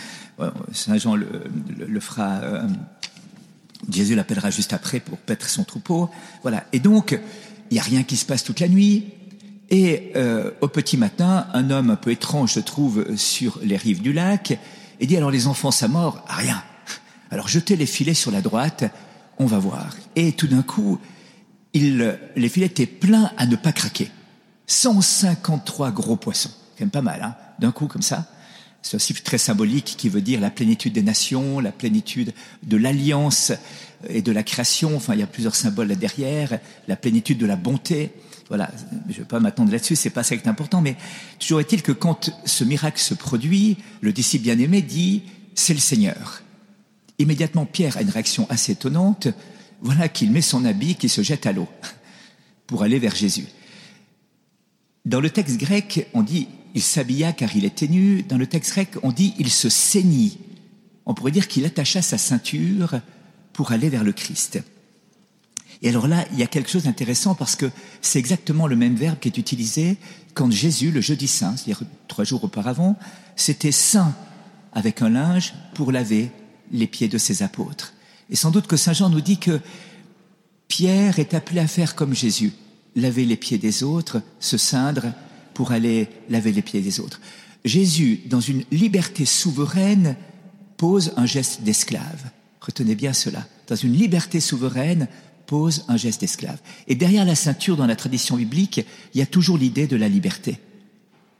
Saint 0.72 0.98
Jean 0.98 1.16
le, 1.16 1.44
le, 1.78 2.00
fera, 2.00 2.36
euh, 2.42 2.68
Jésus 3.90 4.14
l'appellera 4.14 4.50
juste 4.50 4.72
après 4.72 5.00
pour 5.00 5.18
paître 5.18 5.48
son 5.48 5.64
troupeau. 5.64 6.10
Voilà. 6.42 6.64
Et 6.72 6.80
donc, 6.80 7.18
il 7.70 7.74
n'y 7.74 7.80
a 7.80 7.82
rien 7.82 8.02
qui 8.02 8.16
se 8.16 8.24
passe 8.24 8.44
toute 8.44 8.60
la 8.60 8.68
nuit. 8.68 9.06
Et 9.70 10.12
euh, 10.14 10.50
au 10.60 10.68
petit 10.68 10.96
matin, 10.96 11.46
un 11.52 11.70
homme 11.70 11.90
un 11.90 11.96
peu 11.96 12.10
étrange 12.10 12.52
se 12.52 12.60
trouve 12.60 13.16
sur 13.16 13.58
les 13.62 13.76
rives 13.76 14.00
du 14.00 14.12
lac 14.12 14.58
et 15.00 15.06
dit 15.06 15.16
alors 15.16 15.30
les 15.30 15.46
enfants, 15.46 15.70
ça 15.70 15.88
mort 15.88 16.24
Rien. 16.28 16.62
Alors 17.30 17.48
jetez 17.48 17.76
les 17.76 17.86
filets 17.86 18.14
sur 18.14 18.30
la 18.30 18.40
droite 18.40 18.84
on 19.38 19.46
va 19.46 19.58
voir. 19.58 19.94
Et 20.14 20.32
tout 20.32 20.46
d'un 20.46 20.62
coup, 20.62 20.98
il, 21.72 22.18
les 22.36 22.48
filets 22.48 22.66
étaient 22.66 22.86
pleins 22.86 23.30
à 23.36 23.46
ne 23.46 23.56
pas 23.56 23.72
craquer. 23.72 24.10
153 24.66 25.90
gros 25.90 26.16
poissons. 26.16 26.50
Quand 26.76 26.84
même 26.84 26.90
pas 26.90 27.02
mal, 27.02 27.22
hein 27.22 27.36
D'un 27.58 27.72
coup, 27.72 27.86
comme 27.86 28.02
ça. 28.02 28.26
C'est 28.82 28.96
aussi 28.96 29.14
très 29.14 29.38
symbolique 29.38 29.94
qui 29.98 30.08
veut 30.08 30.20
dire 30.20 30.40
la 30.40 30.50
plénitude 30.50 30.92
des 30.92 31.02
nations, 31.02 31.58
la 31.58 31.72
plénitude 31.72 32.32
de 32.62 32.76
l'alliance 32.76 33.52
et 34.08 34.22
de 34.22 34.32
la 34.32 34.42
création. 34.42 34.96
Enfin, 34.96 35.14
il 35.14 35.20
y 35.20 35.24
a 35.24 35.26
plusieurs 35.26 35.56
symboles 35.56 35.88
là 35.88 35.96
derrière. 35.96 36.58
La 36.86 36.96
plénitude 36.96 37.38
de 37.38 37.46
la 37.46 37.56
bonté. 37.56 38.12
Voilà. 38.48 38.70
Je 39.08 39.12
ne 39.12 39.18
vais 39.18 39.24
pas 39.24 39.40
m'attendre 39.40 39.72
là-dessus, 39.72 39.96
c'est 39.96 40.10
pas 40.10 40.22
ça 40.22 40.36
qui 40.36 40.44
est 40.44 40.48
important, 40.48 40.80
mais 40.80 40.96
toujours 41.38 41.60
est-il 41.60 41.82
que 41.82 41.92
quand 41.92 42.30
ce 42.44 42.64
miracle 42.64 43.00
se 43.00 43.14
produit, 43.14 43.76
le 44.00 44.12
disciple 44.12 44.44
bien-aimé 44.44 44.82
dit, 44.82 45.22
c'est 45.54 45.74
le 45.74 45.80
Seigneur. 45.80 46.42
Immédiatement, 47.18 47.66
Pierre 47.66 47.96
a 47.96 48.02
une 48.02 48.10
réaction 48.10 48.46
assez 48.50 48.72
étonnante. 48.72 49.28
Voilà 49.80 50.08
qu'il 50.08 50.30
met 50.30 50.42
son 50.42 50.64
habit, 50.64 50.94
qu'il 50.94 51.10
se 51.10 51.22
jette 51.22 51.46
à 51.46 51.52
l'eau 51.52 51.68
pour 52.66 52.82
aller 52.82 52.98
vers 52.98 53.14
Jésus. 53.14 53.46
Dans 55.04 55.20
le 55.20 55.30
texte 55.30 55.56
grec, 55.58 56.08
on 56.14 56.22
dit 56.22 56.48
il 56.74 56.82
s'habilla 56.82 57.32
car 57.32 57.56
il 57.56 57.64
était 57.64 57.88
nu. 57.88 58.22
Dans 58.22 58.36
le 58.36 58.46
texte 58.46 58.72
grec, 58.72 58.90
on 59.02 59.12
dit 59.12 59.34
il 59.38 59.50
se 59.50 59.68
ceignit. 59.68 60.38
On 61.06 61.14
pourrait 61.14 61.30
dire 61.30 61.48
qu'il 61.48 61.64
attacha 61.64 62.02
sa 62.02 62.18
ceinture 62.18 63.00
pour 63.52 63.72
aller 63.72 63.88
vers 63.88 64.04
le 64.04 64.12
Christ. 64.12 64.60
Et 65.82 65.88
alors 65.88 66.08
là, 66.08 66.24
il 66.32 66.38
y 66.38 66.42
a 66.42 66.46
quelque 66.46 66.70
chose 66.70 66.84
d'intéressant 66.84 67.34
parce 67.34 67.56
que 67.56 67.70
c'est 68.00 68.18
exactement 68.18 68.66
le 68.66 68.76
même 68.76 68.96
verbe 68.96 69.18
qui 69.18 69.28
est 69.28 69.38
utilisé 69.38 69.96
quand 70.34 70.50
Jésus, 70.50 70.90
le 70.90 71.00
jeudi 71.00 71.28
saint, 71.28 71.56
c'est-à-dire 71.56 71.82
trois 72.08 72.24
jours 72.24 72.44
auparavant, 72.44 72.96
s'était 73.36 73.72
saint 73.72 74.14
avec 74.72 75.02
un 75.02 75.08
linge 75.08 75.54
pour 75.74 75.92
laver 75.92 76.30
les 76.72 76.86
pieds 76.86 77.08
de 77.08 77.18
ses 77.18 77.42
apôtres. 77.42 77.94
Et 78.28 78.36
sans 78.36 78.50
doute 78.50 78.66
que 78.66 78.76
Saint 78.76 78.92
Jean 78.92 79.08
nous 79.08 79.20
dit 79.20 79.38
que 79.38 79.60
Pierre 80.68 81.18
est 81.18 81.34
appelé 81.34 81.60
à 81.60 81.66
faire 81.66 81.94
comme 81.94 82.14
Jésus, 82.14 82.52
laver 82.94 83.24
les 83.24 83.36
pieds 83.36 83.58
des 83.58 83.82
autres, 83.82 84.20
se 84.40 84.58
ceindre 84.58 85.12
pour 85.54 85.72
aller 85.72 86.08
laver 86.28 86.52
les 86.52 86.62
pieds 86.62 86.80
des 86.80 87.00
autres. 87.00 87.20
Jésus, 87.64 88.20
dans 88.26 88.40
une 88.40 88.64
liberté 88.70 89.24
souveraine, 89.24 90.16
pose 90.76 91.12
un 91.16 91.26
geste 91.26 91.62
d'esclave. 91.62 92.30
Retenez 92.60 92.94
bien 92.94 93.12
cela. 93.12 93.46
Dans 93.68 93.76
une 93.76 93.94
liberté 93.94 94.40
souveraine, 94.40 95.08
pose 95.46 95.84
un 95.88 95.96
geste 95.96 96.20
d'esclave. 96.20 96.58
Et 96.88 96.94
derrière 96.94 97.24
la 97.24 97.34
ceinture, 97.34 97.76
dans 97.76 97.86
la 97.86 97.96
tradition 97.96 98.36
biblique, 98.36 98.84
il 99.14 99.18
y 99.18 99.22
a 99.22 99.26
toujours 99.26 99.58
l'idée 99.58 99.86
de 99.86 99.96
la 99.96 100.08
liberté. 100.08 100.58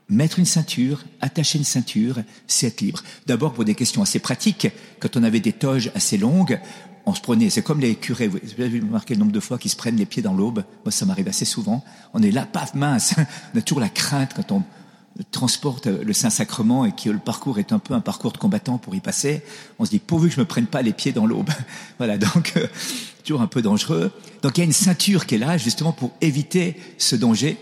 Mettre 0.09 0.39
une 0.39 0.47
ceinture, 0.47 1.05
attacher 1.21 1.59
une 1.59 1.65
ceinture, 1.65 2.21
c'est 2.47 2.69
être 2.69 2.81
libre. 2.81 3.03
D'abord 3.27 3.53
pour 3.53 3.65
des 3.65 3.75
questions 3.75 4.03
assez 4.03 4.21
pratiques. 4.21 4.69
Quand 5.01 5.17
on 5.17 5.25
avait 5.25 5.41
des 5.41 5.53
toges 5.53 5.91
assez 5.97 6.17
longues, 6.17 6.61
on 7.07 7.15
se 7.15 7.21
prenait, 7.21 7.51
c'est 7.51 7.63
comme 7.63 7.81
les 7.81 7.95
curés, 7.95 8.29
vous 8.29 8.39
avez 8.59 8.69
vu 8.69 8.81
remarquer 8.81 9.15
le 9.15 9.21
nombre 9.21 9.33
de 9.33 9.41
fois 9.41 9.59
qu'ils 9.59 9.71
se 9.71 9.77
prennent 9.77 9.97
les 9.97 10.07
pieds 10.07 10.23
dans 10.23 10.35
l'aube. 10.35 10.65
Moi, 10.85 10.93
ça 10.93 11.07
m'arrive 11.07 11.29
assez 11.29 11.45
souvent. 11.45 11.85
On 12.15 12.23
est 12.23 12.31
là, 12.33 12.47
paf, 12.47 12.75
mince. 12.75 13.15
On 13.55 13.59
a 13.59 13.63
toujours 13.63 13.81
la 13.81 13.89
crainte 13.89 14.33
quand 14.35 14.53
on 14.53 14.63
transporte 15.31 15.87
le 15.87 16.13
Saint-Sacrement 16.13 16.85
et 16.85 16.93
que 16.93 17.11
le 17.11 17.19
parcours 17.19 17.59
est 17.59 17.73
un 17.73 17.79
peu 17.79 17.95
un 17.95 18.01
parcours 18.01 18.33
de 18.33 18.39
combattant 18.39 18.79
pour 18.79 18.95
y 18.95 19.01
passer. 19.01 19.43
On 19.79 19.85
se 19.85 19.91
dit, 19.91 19.99
pourvu 19.99 20.29
que 20.29 20.35
je 20.35 20.41
me 20.41 20.47
prenne 20.47 20.67
pas 20.67 20.83
les 20.83 20.93
pieds 20.93 21.13
dans 21.13 21.27
l'aube. 21.27 21.51
voilà, 21.99 22.19
donc, 22.19 22.53
euh, 22.57 22.67
toujours 23.25 23.41
un 23.41 23.47
peu 23.47 23.63
dangereux. 23.63 24.13
Donc, 24.43 24.59
il 24.59 24.61
y 24.61 24.63
a 24.63 24.67
une 24.67 24.73
ceinture 24.73 25.27
qui 25.27 25.37
est 25.37 25.39
là, 25.39 25.57
justement, 25.57 25.93
pour 25.93 26.13
éviter 26.21 26.77
ce 26.99 27.17
danger. 27.17 27.57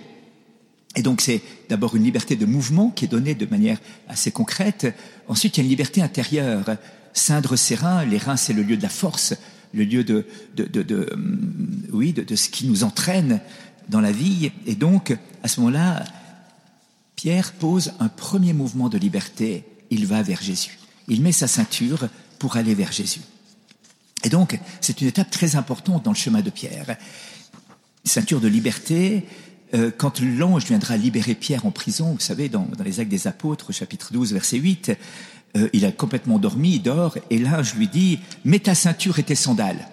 Et 0.96 1.02
donc 1.02 1.20
c'est 1.20 1.42
d'abord 1.68 1.96
une 1.96 2.04
liberté 2.04 2.36
de 2.36 2.46
mouvement 2.46 2.90
qui 2.90 3.04
est 3.04 3.08
donnée 3.08 3.34
de 3.34 3.46
manière 3.46 3.78
assez 4.08 4.30
concrète. 4.30 4.86
Ensuite, 5.28 5.56
il 5.56 5.60
y 5.60 5.62
a 5.62 5.64
une 5.64 5.70
liberté 5.70 6.02
intérieure. 6.02 6.76
Cindre 7.12 7.56
ses 7.56 7.74
reins, 7.74 8.04
les 8.04 8.18
reins 8.18 8.36
c'est 8.36 8.52
le 8.52 8.62
lieu 8.62 8.76
de 8.76 8.82
la 8.82 8.88
force, 8.88 9.34
le 9.72 9.84
lieu 9.84 10.04
de, 10.04 10.26
de, 10.54 10.64
de, 10.64 10.82
de 10.82 11.10
hum, 11.12 11.82
oui, 11.92 12.12
de, 12.12 12.22
de, 12.22 12.36
ce 12.36 12.48
qui 12.48 12.66
nous 12.66 12.84
entraîne 12.84 13.40
dans 13.88 14.00
la 14.00 14.12
vie. 14.12 14.52
Et 14.66 14.74
donc, 14.74 15.16
à 15.42 15.48
ce 15.48 15.60
moment-là, 15.60 16.04
Pierre 17.24 17.54
pose 17.54 17.94
un 18.00 18.08
premier 18.08 18.52
mouvement 18.52 18.90
de 18.90 18.98
liberté. 18.98 19.64
Il 19.88 20.04
va 20.04 20.22
vers 20.22 20.42
Jésus. 20.42 20.78
Il 21.08 21.22
met 21.22 21.32
sa 21.32 21.48
ceinture 21.48 22.08
pour 22.38 22.58
aller 22.58 22.74
vers 22.74 22.92
Jésus. 22.92 23.22
Et 24.24 24.28
donc, 24.28 24.60
c'est 24.82 25.00
une 25.00 25.06
étape 25.06 25.30
très 25.30 25.56
importante 25.56 26.04
dans 26.04 26.10
le 26.10 26.18
chemin 26.18 26.42
de 26.42 26.50
Pierre. 26.50 26.98
Ceinture 28.04 28.42
de 28.42 28.48
liberté, 28.48 29.24
euh, 29.72 29.90
quand 29.96 30.20
l'ange 30.20 30.66
viendra 30.66 30.98
libérer 30.98 31.34
Pierre 31.34 31.64
en 31.64 31.70
prison, 31.70 32.12
vous 32.12 32.20
savez, 32.20 32.50
dans, 32.50 32.68
les 32.84 33.00
actes 33.00 33.10
des 33.10 33.26
apôtres, 33.26 33.72
chapitre 33.72 34.12
12, 34.12 34.34
verset 34.34 34.58
8, 34.58 34.92
euh, 35.56 35.70
il 35.72 35.86
a 35.86 35.92
complètement 35.92 36.38
dormi, 36.38 36.74
il 36.74 36.82
dort, 36.82 37.16
et 37.30 37.38
l'ange 37.38 37.74
lui 37.74 37.88
dit, 37.88 38.18
mets 38.44 38.58
ta 38.58 38.74
ceinture 38.74 39.18
et 39.18 39.22
tes 39.22 39.34
sandales. 39.34 39.88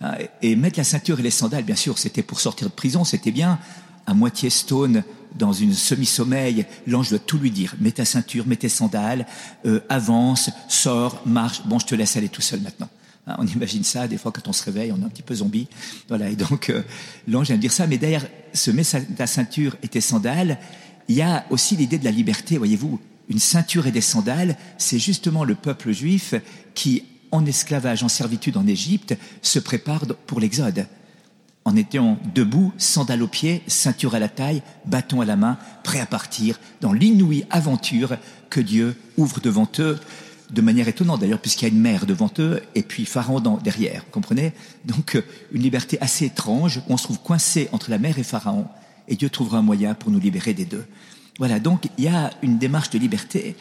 Hein, 0.00 0.14
et 0.42 0.54
mettre 0.54 0.78
la 0.78 0.84
ceinture 0.84 1.18
et 1.18 1.24
les 1.24 1.32
sandales, 1.32 1.64
bien 1.64 1.74
sûr, 1.74 1.98
c'était 1.98 2.22
pour 2.22 2.38
sortir 2.38 2.68
de 2.68 2.72
prison, 2.72 3.02
c'était 3.02 3.32
bien. 3.32 3.58
À 4.06 4.14
moitié 4.14 4.48
stone, 4.48 5.02
dans 5.36 5.52
une 5.52 5.74
semi-sommeil, 5.74 6.66
l'ange 6.86 7.10
doit 7.10 7.18
tout 7.18 7.38
lui 7.38 7.50
dire. 7.50 7.74
Mets 7.80 7.92
ta 7.92 8.04
ceinture, 8.04 8.46
mets 8.46 8.56
tes 8.56 8.68
sandales, 8.68 9.26
euh, 9.66 9.80
avance, 9.88 10.50
sors, 10.68 11.22
marche. 11.26 11.62
Bon, 11.66 11.78
je 11.78 11.86
te 11.86 11.94
laisse 11.94 12.16
aller 12.16 12.28
tout 12.28 12.42
seul 12.42 12.60
maintenant. 12.60 12.88
Hein, 13.26 13.36
on 13.38 13.46
imagine 13.46 13.84
ça, 13.84 14.08
des 14.08 14.18
fois 14.18 14.32
quand 14.32 14.48
on 14.48 14.52
se 14.52 14.64
réveille, 14.64 14.92
on 14.92 15.00
est 15.00 15.04
un 15.04 15.08
petit 15.08 15.22
peu 15.22 15.34
zombie. 15.34 15.68
Voilà, 16.08 16.28
et 16.28 16.36
donc 16.36 16.70
euh, 16.70 16.82
l'ange 17.28 17.46
vient 17.46 17.56
de 17.56 17.60
dire 17.60 17.72
ça, 17.72 17.86
mais 17.86 17.98
derrière 17.98 18.26
ce 18.52 18.70
mets 18.70 18.84
ta 19.16 19.26
ceinture 19.26 19.76
et 19.82 19.88
tes 19.88 20.00
sandales, 20.00 20.58
il 21.08 21.16
y 21.16 21.22
a 21.22 21.44
aussi 21.50 21.76
l'idée 21.76 21.98
de 21.98 22.04
la 22.04 22.10
liberté, 22.10 22.58
voyez-vous. 22.58 23.00
Une 23.28 23.38
ceinture 23.38 23.86
et 23.86 23.92
des 23.92 24.00
sandales, 24.00 24.56
c'est 24.78 24.98
justement 24.98 25.44
le 25.44 25.54
peuple 25.54 25.92
juif 25.92 26.34
qui 26.74 27.04
en 27.30 27.46
esclavage, 27.46 28.02
en 28.02 28.08
servitude 28.08 28.56
en 28.56 28.66
Égypte, 28.66 29.16
se 29.40 29.58
prépare 29.58 30.04
pour 30.26 30.38
l'exode. 30.38 30.86
En 31.64 31.76
étant 31.76 32.18
debout, 32.34 32.72
sandales 32.76 33.22
aux 33.22 33.28
pieds, 33.28 33.62
ceinture 33.68 34.14
à 34.14 34.18
la 34.18 34.28
taille, 34.28 34.62
bâton 34.84 35.20
à 35.20 35.24
la 35.24 35.36
main, 35.36 35.58
prêt 35.84 36.00
à 36.00 36.06
partir 36.06 36.58
dans 36.80 36.92
l'inouïe 36.92 37.44
aventure 37.50 38.16
que 38.50 38.60
Dieu 38.60 38.96
ouvre 39.16 39.40
devant 39.40 39.68
eux, 39.78 39.98
de 40.50 40.60
manière 40.60 40.88
étonnante 40.88 41.20
d'ailleurs, 41.20 41.40
puisqu'il 41.40 41.64
y 41.64 41.70
a 41.70 41.72
une 41.72 41.80
mer 41.80 42.04
devant 42.04 42.30
eux 42.38 42.60
et 42.74 42.82
puis 42.82 43.06
Pharaon 43.06 43.40
derrière, 43.62 44.02
vous 44.04 44.10
comprenez? 44.10 44.52
Donc 44.84 45.16
euh, 45.16 45.22
une 45.52 45.62
liberté 45.62 45.98
assez 46.00 46.26
étrange, 46.26 46.82
on 46.88 46.96
se 46.96 47.04
trouve 47.04 47.20
coincé 47.20 47.68
entre 47.72 47.90
la 47.90 47.98
mer 47.98 48.18
et 48.18 48.24
Pharaon, 48.24 48.66
et 49.08 49.16
Dieu 49.16 49.30
trouvera 49.30 49.58
un 49.58 49.62
moyen 49.62 49.94
pour 49.94 50.10
nous 50.10 50.20
libérer 50.20 50.54
des 50.54 50.64
deux. 50.64 50.84
Voilà, 51.38 51.58
donc 51.60 51.88
il 51.96 52.04
y 52.04 52.08
a 52.08 52.30
une 52.42 52.58
démarche 52.58 52.90
de 52.90 52.98
liberté, 52.98 53.56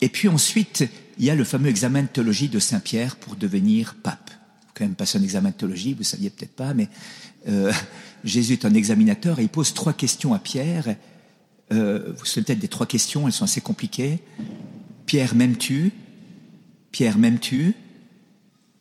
et 0.00 0.08
puis 0.08 0.28
ensuite, 0.28 0.88
il 1.18 1.24
y 1.24 1.30
a 1.30 1.34
le 1.34 1.44
fameux 1.44 1.68
examen 1.68 2.02
de 2.02 2.08
théologie 2.08 2.48
de 2.48 2.58
Saint-Pierre 2.58 3.16
pour 3.16 3.36
devenir 3.36 3.94
pape. 4.02 4.30
Quand 4.74 4.84
même 4.84 4.94
passer 4.94 5.18
un 5.18 5.22
examen 5.22 5.50
de 5.50 5.54
théologie, 5.54 5.94
vous 5.94 6.02
saviez 6.02 6.30
peut-être 6.30 6.54
pas, 6.54 6.74
mais 6.74 6.88
euh, 7.48 7.72
Jésus 8.24 8.54
est 8.54 8.64
un 8.64 8.74
examinateur 8.74 9.38
et 9.38 9.42
il 9.42 9.48
pose 9.48 9.72
trois 9.74 9.92
questions 9.92 10.34
à 10.34 10.38
Pierre. 10.38 10.96
Euh, 11.72 12.12
vous 12.16 12.24
savez 12.24 12.44
peut-être 12.44 12.58
des 12.58 12.68
trois 12.68 12.86
questions, 12.86 13.26
elles 13.26 13.32
sont 13.32 13.44
assez 13.44 13.60
compliquées. 13.60 14.18
Pierre, 15.06 15.34
m'aimes-tu? 15.34 15.92
Pierre, 16.90 17.18
m'aimes-tu? 17.18 17.74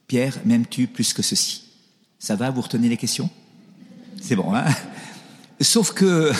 Pierre, 0.07 0.39
m'aimes-tu 0.45 0.87
plus 0.87 1.13
que 1.13 1.21
ceci? 1.21 1.63
Ça 2.19 2.35
va, 2.35 2.49
vous 2.51 2.61
retenez 2.61 2.89
les 2.89 2.97
questions? 2.97 3.29
C'est 4.21 4.35
bon, 4.35 4.53
hein? 4.53 4.65
Sauf 5.59 5.93
que 5.93 6.31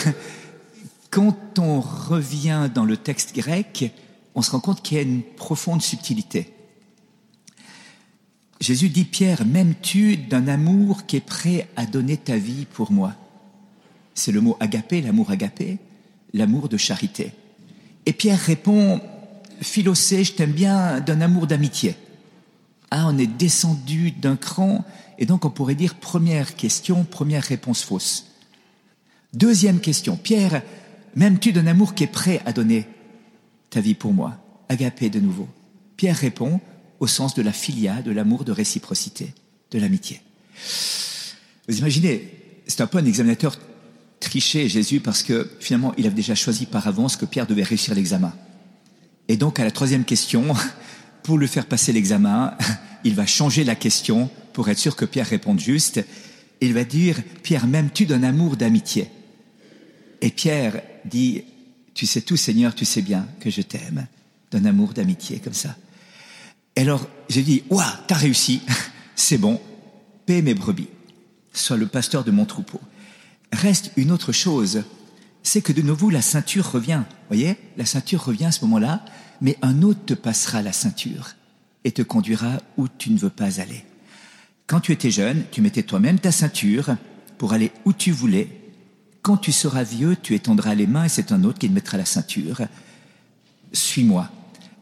quand 1.10 1.58
on 1.58 1.80
revient 1.80 2.70
dans 2.74 2.84
le 2.84 2.96
texte 2.96 3.34
grec, 3.34 3.92
on 4.34 4.42
se 4.42 4.50
rend 4.50 4.60
compte 4.60 4.82
qu'il 4.82 4.96
y 4.96 5.00
a 5.00 5.02
une 5.02 5.22
profonde 5.22 5.82
subtilité. 5.82 6.53
Jésus 8.64 8.88
dit, 8.88 9.04
Pierre, 9.04 9.44
m'aimes-tu 9.44 10.16
d'un 10.16 10.48
amour 10.48 11.04
qui 11.04 11.16
est 11.16 11.20
prêt 11.20 11.68
à 11.76 11.84
donner 11.84 12.16
ta 12.16 12.38
vie 12.38 12.64
pour 12.64 12.92
moi? 12.92 13.12
C'est 14.14 14.32
le 14.32 14.40
mot 14.40 14.56
agapé, 14.58 15.02
l'amour 15.02 15.30
agapé, 15.30 15.76
l'amour 16.32 16.70
de 16.70 16.78
charité. 16.78 17.32
Et 18.06 18.14
Pierre 18.14 18.40
répond, 18.40 19.02
Philocée, 19.60 20.24
je 20.24 20.32
t'aime 20.32 20.52
bien 20.52 21.00
d'un 21.00 21.20
amour 21.20 21.46
d'amitié. 21.46 21.94
Ah, 22.90 23.04
on 23.06 23.18
est 23.18 23.26
descendu 23.26 24.12
d'un 24.12 24.36
cran, 24.36 24.82
et 25.18 25.26
donc 25.26 25.44
on 25.44 25.50
pourrait 25.50 25.74
dire 25.74 25.96
première 25.96 26.56
question, 26.56 27.04
première 27.04 27.42
réponse 27.42 27.82
fausse. 27.82 28.28
Deuxième 29.34 29.80
question, 29.80 30.16
Pierre, 30.16 30.62
m'aimes-tu 31.16 31.52
d'un 31.52 31.66
amour 31.66 31.94
qui 31.94 32.04
est 32.04 32.06
prêt 32.06 32.40
à 32.46 32.54
donner 32.54 32.86
ta 33.68 33.82
vie 33.82 33.92
pour 33.92 34.14
moi? 34.14 34.38
Agapé 34.70 35.10
de 35.10 35.20
nouveau. 35.20 35.48
Pierre 35.98 36.16
répond 36.16 36.62
au 37.04 37.06
sens 37.06 37.34
de 37.34 37.42
la 37.42 37.52
filia, 37.52 38.00
de 38.00 38.10
l'amour 38.10 38.44
de 38.44 38.52
réciprocité, 38.52 39.34
de 39.70 39.78
l'amitié. 39.78 40.22
Vous 41.68 41.76
imaginez, 41.76 42.30
c'est 42.66 42.80
un 42.80 42.86
peu 42.86 42.96
un 42.96 43.04
examinateur 43.04 43.58
triché, 44.20 44.70
Jésus, 44.70 45.00
parce 45.00 45.22
que 45.22 45.50
finalement, 45.60 45.92
il 45.98 46.06
avait 46.06 46.14
déjà 46.14 46.34
choisi 46.34 46.64
par 46.64 46.88
avance 46.88 47.16
que 47.16 47.26
Pierre 47.26 47.46
devait 47.46 47.62
réussir 47.62 47.94
l'examen. 47.94 48.32
Et 49.28 49.36
donc, 49.36 49.60
à 49.60 49.64
la 49.64 49.70
troisième 49.70 50.04
question, 50.04 50.54
pour 51.22 51.36
lui 51.36 51.46
faire 51.46 51.66
passer 51.66 51.92
l'examen, 51.92 52.56
il 53.04 53.14
va 53.14 53.26
changer 53.26 53.64
la 53.64 53.74
question 53.74 54.30
pour 54.54 54.70
être 54.70 54.78
sûr 54.78 54.96
que 54.96 55.04
Pierre 55.04 55.28
réponde 55.28 55.60
juste. 55.60 56.02
Il 56.62 56.72
va 56.72 56.84
dire, 56.84 57.18
Pierre, 57.42 57.66
m'aimes-tu 57.66 58.06
d'un 58.06 58.22
amour 58.22 58.56
d'amitié? 58.56 59.10
Et 60.22 60.30
Pierre 60.30 60.80
dit, 61.04 61.44
tu 61.92 62.06
sais 62.06 62.22
tout, 62.22 62.38
Seigneur, 62.38 62.74
tu 62.74 62.86
sais 62.86 63.02
bien 63.02 63.26
que 63.40 63.50
je 63.50 63.60
t'aime, 63.60 64.06
d'un 64.50 64.64
amour 64.64 64.94
d'amitié 64.94 65.38
comme 65.38 65.52
ça. 65.52 65.76
Alors, 66.84 67.08
j'ai 67.30 67.42
dit, 67.42 67.62
ouah, 67.70 67.98
t'as 68.06 68.16
réussi, 68.16 68.60
c'est 69.16 69.38
bon, 69.38 69.58
paie 70.26 70.42
mes 70.42 70.52
brebis, 70.52 70.90
sois 71.54 71.78
le 71.78 71.86
pasteur 71.86 72.24
de 72.24 72.30
mon 72.30 72.44
troupeau. 72.44 72.78
Reste 73.52 73.90
une 73.96 74.12
autre 74.12 74.32
chose, 74.32 74.84
c'est 75.42 75.62
que 75.62 75.72
de 75.72 75.80
nouveau 75.80 76.10
la 76.10 76.20
ceinture 76.20 76.70
revient. 76.70 77.00
Voyez, 77.28 77.56
la 77.78 77.86
ceinture 77.86 78.22
revient 78.22 78.44
à 78.44 78.52
ce 78.52 78.60
moment-là, 78.66 79.02
mais 79.40 79.56
un 79.62 79.80
autre 79.80 80.04
te 80.04 80.12
passera 80.12 80.60
la 80.60 80.74
ceinture 80.74 81.30
et 81.84 81.92
te 81.92 82.02
conduira 82.02 82.60
où 82.76 82.86
tu 82.86 83.10
ne 83.12 83.18
veux 83.18 83.30
pas 83.30 83.62
aller. 83.62 83.86
Quand 84.66 84.80
tu 84.80 84.92
étais 84.92 85.10
jeune, 85.10 85.44
tu 85.50 85.62
mettais 85.62 85.84
toi-même 85.84 86.18
ta 86.18 86.32
ceinture 86.32 86.96
pour 87.38 87.54
aller 87.54 87.72
où 87.86 87.94
tu 87.94 88.12
voulais 88.12 88.60
quand 89.22 89.38
tu 89.38 89.52
seras 89.52 89.84
vieux, 89.84 90.18
tu 90.22 90.34
étendras 90.34 90.74
les 90.74 90.86
mains 90.86 91.04
et 91.04 91.08
c'est 91.08 91.32
un 91.32 91.44
autre 91.44 91.58
qui 91.58 91.66
te 91.66 91.72
mettra 91.72 91.96
la 91.96 92.04
ceinture. 92.04 92.60
Suis-moi. 93.72 94.28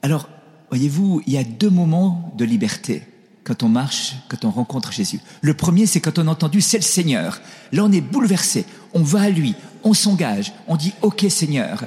Alors, 0.03 0.29
voyez-vous, 0.73 1.21
il 1.27 1.35
y 1.35 1.37
a 1.37 1.45
deux 1.45 1.69
moments 1.69 2.33
de 2.39 2.47
liberté 2.47 3.03
quand 3.45 3.63
on 3.63 3.69
marche, 3.69 4.15
quand 4.29 4.47
on 4.47 4.51
rencontre 4.51 4.91
Jésus. 4.91 5.21
Le 5.43 5.53
premier, 5.53 5.85
c'est 5.85 6.01
quand 6.01 6.19
on 6.19 6.27
a 6.29 6.31
entendu 6.31 6.63
c'est 6.63 6.79
le 6.79 6.83
Seigneur. 6.83 7.43
Là, 7.73 7.85
on 7.85 7.93
est 7.93 8.01
bouleversé. 8.01 8.65
On 8.95 9.03
va 9.03 9.21
à 9.21 9.29
lui. 9.29 9.55
On 9.85 9.93
s'engage. 9.93 10.55
On 10.69 10.77
dit 10.77 10.95
OK 11.03 11.27
Seigneur, 11.29 11.85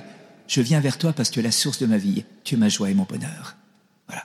je 0.48 0.62
viens 0.62 0.80
vers 0.82 1.00
toi 1.00 1.14
parce 1.14 1.30
que 1.30 1.34
tu 1.34 1.40
es 1.40 1.44
la 1.44 1.52
source 1.52 1.80
de 1.80 1.88
ma 1.88 1.98
vie. 1.98 2.26
Tu 2.44 2.54
es 2.54 2.58
ma 2.60 2.70
joie 2.70 2.92
et 2.92 2.94
mon 2.94 3.08
bonheur. 3.10 3.56
Voilà. 4.08 4.24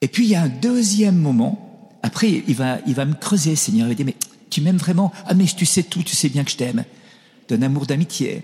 Et 0.00 0.08
puis, 0.08 0.24
il 0.24 0.30
y 0.30 0.34
a 0.34 0.42
un 0.42 0.48
deuxième 0.48 1.16
moment. 1.16 1.88
Après, 2.02 2.42
il 2.44 2.54
va, 2.56 2.78
il 2.88 2.94
va 2.94 3.04
me 3.04 3.14
creuser, 3.14 3.54
Seigneur. 3.54 3.86
Il 3.86 3.90
va 3.90 3.94
dire, 3.94 4.06
mais 4.06 4.16
tu 4.50 4.62
m'aimes 4.62 4.78
vraiment? 4.78 5.12
Ah, 5.26 5.34
mais 5.34 5.44
tu 5.44 5.64
sais 5.64 5.84
tout. 5.84 6.02
Tu 6.02 6.16
sais 6.16 6.28
bien 6.28 6.42
que 6.42 6.50
je 6.50 6.56
t'aime 6.56 6.84
d'un 7.48 7.62
amour 7.62 7.86
d'amitié, 7.86 8.42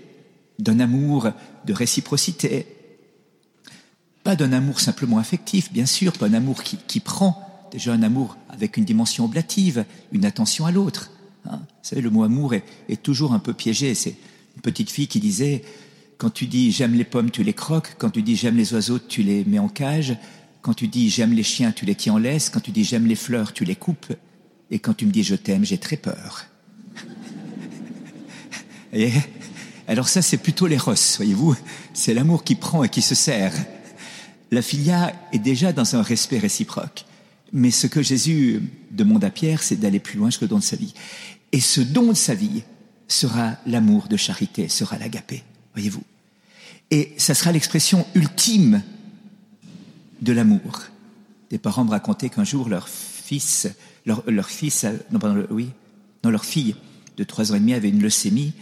d'un 0.59 0.79
amour 0.79 1.31
de 1.65 1.73
réciprocité, 1.73 2.65
pas 4.23 4.35
d'un 4.35 4.53
amour 4.53 4.79
simplement 4.79 5.17
affectif, 5.17 5.71
bien 5.71 5.85
sûr, 5.85 6.13
pas 6.13 6.27
un 6.27 6.33
amour 6.33 6.63
qui, 6.63 6.99
prend, 6.99 7.67
déjà 7.71 7.93
un 7.93 8.03
amour 8.03 8.37
avec 8.49 8.77
une 8.77 8.85
dimension 8.85 9.25
oblative, 9.25 9.85
une 10.11 10.25
attention 10.25 10.65
à 10.65 10.71
l'autre. 10.71 11.11
Hein. 11.45 11.59
Vous 11.59 11.89
savez, 11.89 12.01
le 12.01 12.09
mot 12.09 12.23
amour 12.23 12.53
est, 12.53 12.63
est 12.87 13.01
toujours 13.01 13.33
un 13.33 13.39
peu 13.39 13.53
piégé. 13.53 13.93
C'est 13.95 14.15
une 14.55 14.61
petite 14.61 14.89
fille 14.89 15.07
qui 15.07 15.19
disait, 15.19 15.63
quand 16.17 16.29
tu 16.29 16.45
dis 16.45 16.71
j'aime 16.71 16.93
les 16.93 17.03
pommes, 17.03 17.31
tu 17.31 17.43
les 17.43 17.53
croques, 17.53 17.95
quand 17.97 18.11
tu 18.11 18.21
dis 18.21 18.37
j'aime 18.37 18.55
les 18.55 18.73
oiseaux, 18.73 18.99
tu 18.99 19.23
les 19.23 19.43
mets 19.43 19.59
en 19.59 19.67
cage, 19.67 20.15
quand 20.61 20.73
tu 20.73 20.87
dis 20.87 21.09
j'aime 21.09 21.33
les 21.33 21.43
chiens, 21.43 21.73
tu 21.73 21.85
les 21.85 21.95
tiens 21.95 22.13
en 22.13 22.17
laisse, 22.17 22.49
quand 22.49 22.61
tu 22.61 22.71
dis 22.71 22.85
j'aime 22.85 23.05
les 23.05 23.15
fleurs, 23.15 23.51
tu 23.51 23.65
les 23.65 23.75
coupes, 23.75 24.13
et 24.71 24.79
quand 24.79 24.93
tu 24.93 25.05
me 25.05 25.11
dis 25.11 25.23
je 25.23 25.35
t'aime, 25.35 25.65
j'ai 25.65 25.77
très 25.77 25.97
peur. 25.97 26.45
Alors 29.87 30.07
ça, 30.07 30.21
c'est 30.21 30.37
plutôt 30.37 30.65
l'éros, 30.67 30.93
voyez-vous? 31.17 31.57
C'est 31.93 32.13
l'amour 32.13 32.45
qui 32.45 32.55
prend 32.55 32.85
et 32.85 32.89
qui 32.89 33.01
se 33.01 33.15
sert. 33.15 33.53
La 34.53 34.61
filia 34.61 35.11
est 35.31 35.39
déjà 35.39 35.73
dans 35.73 35.95
un 35.95 36.03
respect 36.03 36.37
réciproque. 36.37 37.05
Mais 37.53 37.71
ce 37.71 37.87
que 37.87 38.03
Jésus 38.03 38.61
demande 38.91 39.23
à 39.23 39.31
Pierre, 39.31 39.63
c'est 39.63 39.77
d'aller 39.77 39.97
plus 39.97 40.19
loin 40.19 40.29
jusqu'au 40.29 40.45
don 40.45 40.59
de 40.59 40.63
sa 40.63 40.75
vie. 40.75 40.93
Et 41.51 41.59
ce 41.59 41.81
don 41.81 42.09
de 42.09 42.13
sa 42.13 42.35
vie 42.35 42.61
sera 43.07 43.57
l'amour 43.65 44.07
de 44.07 44.15
charité, 44.15 44.69
sera 44.69 44.99
l'agapé, 44.99 45.41
voyez-vous. 45.73 46.03
Et 46.91 47.13
ça 47.17 47.33
sera 47.33 47.51
l'expression 47.51 48.05
ultime 48.13 48.83
de 50.21 50.33
l'amour. 50.33 50.83
Des 51.49 51.57
parents 51.57 51.83
me 51.83 51.89
racontaient 51.89 52.29
qu'un 52.29 52.43
jour 52.43 52.69
leur 52.69 52.87
fils, 52.87 53.67
leur, 54.05 54.23
non 54.29 55.17
pardon, 55.17 55.47
oui, 55.49 55.69
non 56.23 56.29
leur 56.29 56.45
fille 56.45 56.75
de 57.17 57.23
trois 57.23 57.51
ans 57.51 57.55
et 57.55 57.59
demi 57.59 57.73
avait 57.73 57.89
une 57.89 58.03
leucémie 58.03 58.53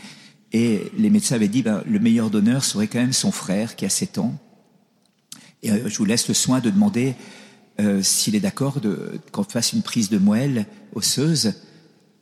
et 0.53 0.89
les 0.97 1.09
médecins 1.09 1.35
avaient 1.35 1.49
dit, 1.49 1.63
ben, 1.63 1.83
le 1.85 1.99
meilleur 1.99 2.29
donneur 2.29 2.63
serait 2.63 2.87
quand 2.87 2.99
même 2.99 3.11
son 3.11 3.33
frère 3.33 3.75
qui 3.75 3.85
a 3.85 3.89
7 3.89 4.19
ans. 4.19 4.39
Et 5.63 5.71
euh, 5.71 5.89
je 5.89 5.97
vous 5.97 6.05
laisse 6.05 6.27
le 6.27 6.33
soin 6.33 6.59
de 6.59 6.69
demander 6.69 7.15
euh, 7.79 8.01
s'il 8.01 8.35
est 8.35 8.39
d'accord 8.39 8.79
qu'on 9.31 9.43
fasse 9.43 9.73
une 9.73 9.81
prise 9.81 10.09
de 10.09 10.17
moelle 10.17 10.65
osseuse 10.93 11.53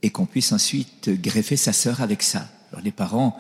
et 0.02 0.10
qu'on 0.10 0.26
puisse 0.26 0.52
ensuite 0.52 1.10
greffer 1.10 1.58
sa 1.58 1.74
sœur 1.74 2.02
avec 2.02 2.22
ça. 2.22 2.48
Alors 2.72 2.84
les 2.84 2.92
parents 2.92 3.38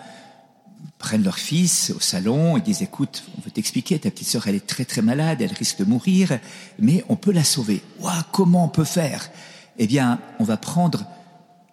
prennent 0.97 1.23
leur 1.23 1.37
fils 1.37 1.93
au 1.95 1.99
salon 1.99 2.57
et 2.57 2.61
disent, 2.61 2.81
écoute, 2.81 3.23
on 3.37 3.41
veut 3.41 3.51
t'expliquer, 3.51 3.99
ta 3.99 4.11
petite 4.11 4.27
sœur, 4.27 4.47
elle 4.47 4.55
est 4.55 4.65
très 4.65 4.85
très 4.85 5.01
malade, 5.01 5.41
elle 5.41 5.53
risque 5.53 5.79
de 5.79 5.85
mourir, 5.85 6.39
mais 6.79 7.03
on 7.09 7.15
peut 7.15 7.31
la 7.31 7.43
sauver. 7.43 7.81
Ouah, 7.99 8.25
comment 8.31 8.65
on 8.65 8.69
peut 8.69 8.85
faire? 8.85 9.29
Eh 9.77 9.87
bien, 9.87 10.19
on 10.39 10.43
va 10.43 10.57
prendre 10.57 11.05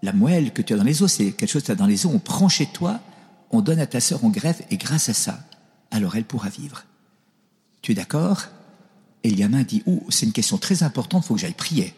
la 0.03 0.13
moelle 0.13 0.53
que 0.53 0.63
tu 0.63 0.75
as 0.75 0.77
dans 0.77 0.85
les 0.85 1.03
os, 1.03 1.13
c'est 1.13 1.33
quelque 1.33 1.51
chose 1.51 1.63
que 1.63 1.67
tu 1.67 1.73
as 1.73 1.77
dans 1.77 1.87
les 1.87 2.07
os, 2.07 2.13
on 2.15 2.19
prend 2.19 2.49
chez 2.49 2.67
toi, 2.67 3.01
on 3.51 3.63
donne 3.63 3.81
à 3.81 3.87
ta 3.87 4.01
sœur 4.01 4.25
en 4.25 4.29
greffe, 4.29 4.63
et 4.71 4.77
grâce 4.77 5.09
à 5.09 5.15
ça, 5.15 5.41
alors 5.91 6.17
elle 6.17 6.25
pourra 6.25 6.49
vivre. 6.49 6.85
Tu 7.87 7.93
es 7.93 7.95
d'accord? 7.95 8.47
Et 9.23 9.31
le 9.31 9.37
gamin 9.37 9.63
dit, 9.63 9.85
c'est 10.09 10.27
une 10.27 10.33
question 10.33 10.59
très 10.59 10.83
importante, 10.83 11.23
il 11.25 11.29
faut 11.29 11.35
que 11.35 11.41
j'aille 11.41 11.53
prier. 11.53 11.95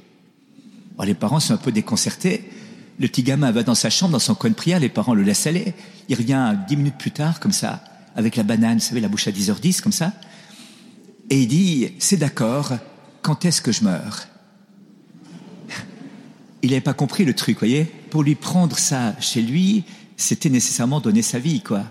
Alors 0.97 1.07
les 1.07 1.14
parents 1.14 1.40
sont 1.40 1.54
un 1.54 1.57
peu 1.57 1.73
déconcertés. 1.73 2.50
Le 2.99 3.09
petit 3.09 3.23
gamin 3.23 3.50
va 3.52 3.62
dans 3.62 3.75
sa 3.75 3.88
chambre, 3.88 4.12
dans 4.12 4.18
son 4.18 4.35
coin 4.35 4.50
de 4.50 4.54
prière, 4.54 4.80
les 4.80 4.90
parents 4.90 5.14
le 5.14 5.23
laissent 5.23 5.47
aller. 5.47 5.73
Il 6.11 6.16
revient 6.16 6.54
dix 6.68 6.76
minutes 6.76 6.99
plus 6.99 7.11
tard, 7.11 7.40
comme 7.40 7.52
ça, 7.52 7.83
avec 8.16 8.37
la 8.37 8.42
banane, 8.42 8.76
vous 8.76 8.85
savez, 8.85 9.00
la 9.00 9.09
bouche 9.09 9.28
à 9.28 9.30
10h10, 9.30 9.80
comme 9.80 9.92
ça. 9.92 10.12
Et 11.30 11.40
il 11.40 11.49
dit, 11.49 11.92
c'est 11.99 12.18
d'accord, 12.18 12.75
quand 13.23 13.47
est-ce 13.47 13.62
que 13.62 13.73
je 13.73 13.83
meurs? 13.83 14.26
Il 16.61 16.68
n'avait 16.68 16.83
pas 16.83 16.92
compris 16.92 17.25
le 17.25 17.33
truc, 17.33 17.61
voyez? 17.61 17.85
Pour 18.11 18.25
lui 18.25 18.35
prendre 18.35 18.76
ça 18.76 19.18
chez 19.21 19.40
lui, 19.40 19.85
c'était 20.18 20.50
nécessairement 20.50 21.00
donner 21.00 21.23
sa 21.23 21.38
vie, 21.38 21.62
quoi. 21.62 21.85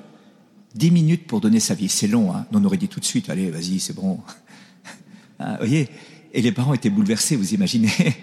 Dix 0.75 0.91
minutes 0.91 1.27
pour 1.27 1.41
donner 1.41 1.59
sa 1.59 1.73
vie, 1.73 1.89
c'est 1.89 2.07
long, 2.07 2.33
hein 2.33 2.45
On 2.51 2.63
aurait 2.65 2.77
dit 2.77 2.87
tout 2.87 2.99
de 2.99 3.05
suite, 3.05 3.29
allez, 3.29 3.49
vas-y, 3.49 3.79
c'est 3.79 3.93
bon. 3.93 4.19
Ah, 5.39 5.57
voyez 5.59 5.89
Et 6.33 6.41
les 6.41 6.51
parents 6.51 6.73
étaient 6.73 6.89
bouleversés, 6.89 7.35
vous 7.35 7.53
imaginez 7.53 7.89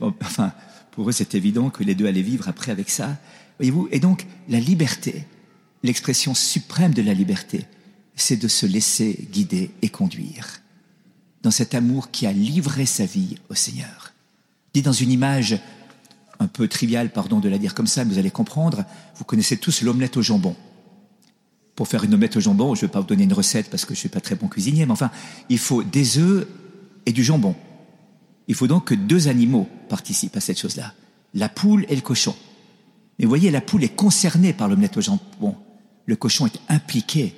Enfin, 0.00 0.52
pour 0.92 1.08
eux, 1.08 1.12
c'est 1.12 1.34
évident 1.34 1.70
que 1.70 1.84
les 1.84 1.94
deux 1.94 2.06
allaient 2.06 2.22
vivre 2.22 2.48
après 2.48 2.72
avec 2.72 2.88
ça. 2.88 3.18
Voyez-vous 3.58 3.88
Et 3.92 4.00
donc, 4.00 4.26
la 4.48 4.60
liberté, 4.60 5.24
l'expression 5.82 6.34
suprême 6.34 6.94
de 6.94 7.02
la 7.02 7.14
liberté, 7.14 7.64
c'est 8.14 8.36
de 8.36 8.48
se 8.48 8.64
laisser 8.64 9.28
guider 9.30 9.70
et 9.82 9.90
conduire 9.90 10.60
dans 11.42 11.50
cet 11.50 11.74
amour 11.74 12.10
qui 12.10 12.26
a 12.26 12.32
livré 12.32 12.86
sa 12.86 13.04
vie 13.04 13.36
au 13.50 13.54
Seigneur. 13.54 14.12
Dit 14.74 14.82
dans 14.82 14.92
une 14.92 15.12
image 15.12 15.60
un 16.38 16.48
peu 16.48 16.68
triviale, 16.68 17.10
pardon 17.10 17.40
de 17.40 17.48
la 17.48 17.58
dire 17.58 17.74
comme 17.74 17.86
ça, 17.86 18.04
mais 18.04 18.12
vous 18.12 18.18
allez 18.18 18.30
comprendre, 18.30 18.84
vous 19.16 19.24
connaissez 19.24 19.56
tous 19.56 19.82
l'omelette 19.82 20.16
au 20.16 20.22
jambon. 20.22 20.56
Pour 21.76 21.88
faire 21.88 22.02
une 22.04 22.14
omelette 22.14 22.36
au 22.36 22.40
jambon, 22.40 22.74
je 22.74 22.80
ne 22.80 22.86
vais 22.86 22.92
pas 22.92 23.00
vous 23.00 23.06
donner 23.06 23.24
une 23.24 23.32
recette 23.32 23.70
parce 23.70 23.84
que 23.84 23.94
je 23.94 23.98
ne 23.98 24.00
suis 24.00 24.08
pas 24.08 24.20
très 24.20 24.34
bon 24.34 24.48
cuisinier, 24.48 24.86
mais 24.86 24.92
enfin, 24.92 25.10
il 25.50 25.58
faut 25.58 25.82
des 25.82 26.18
œufs 26.18 26.48
et 27.04 27.12
du 27.12 27.22
jambon. 27.22 27.54
Il 28.48 28.54
faut 28.54 28.66
donc 28.66 28.86
que 28.86 28.94
deux 28.94 29.28
animaux 29.28 29.68
participent 29.88 30.36
à 30.36 30.40
cette 30.40 30.58
chose-là, 30.58 30.94
la 31.34 31.48
poule 31.48 31.84
et 31.88 31.94
le 31.94 32.00
cochon. 32.00 32.34
Mais 33.18 33.26
vous 33.26 33.28
voyez, 33.28 33.50
la 33.50 33.60
poule 33.60 33.84
est 33.84 33.94
concernée 33.94 34.52
par 34.52 34.68
l'omelette 34.68 34.96
au 34.96 35.00
jambon. 35.00 35.54
Le 36.06 36.16
cochon 36.16 36.46
est 36.46 36.60
impliqué 36.68 37.34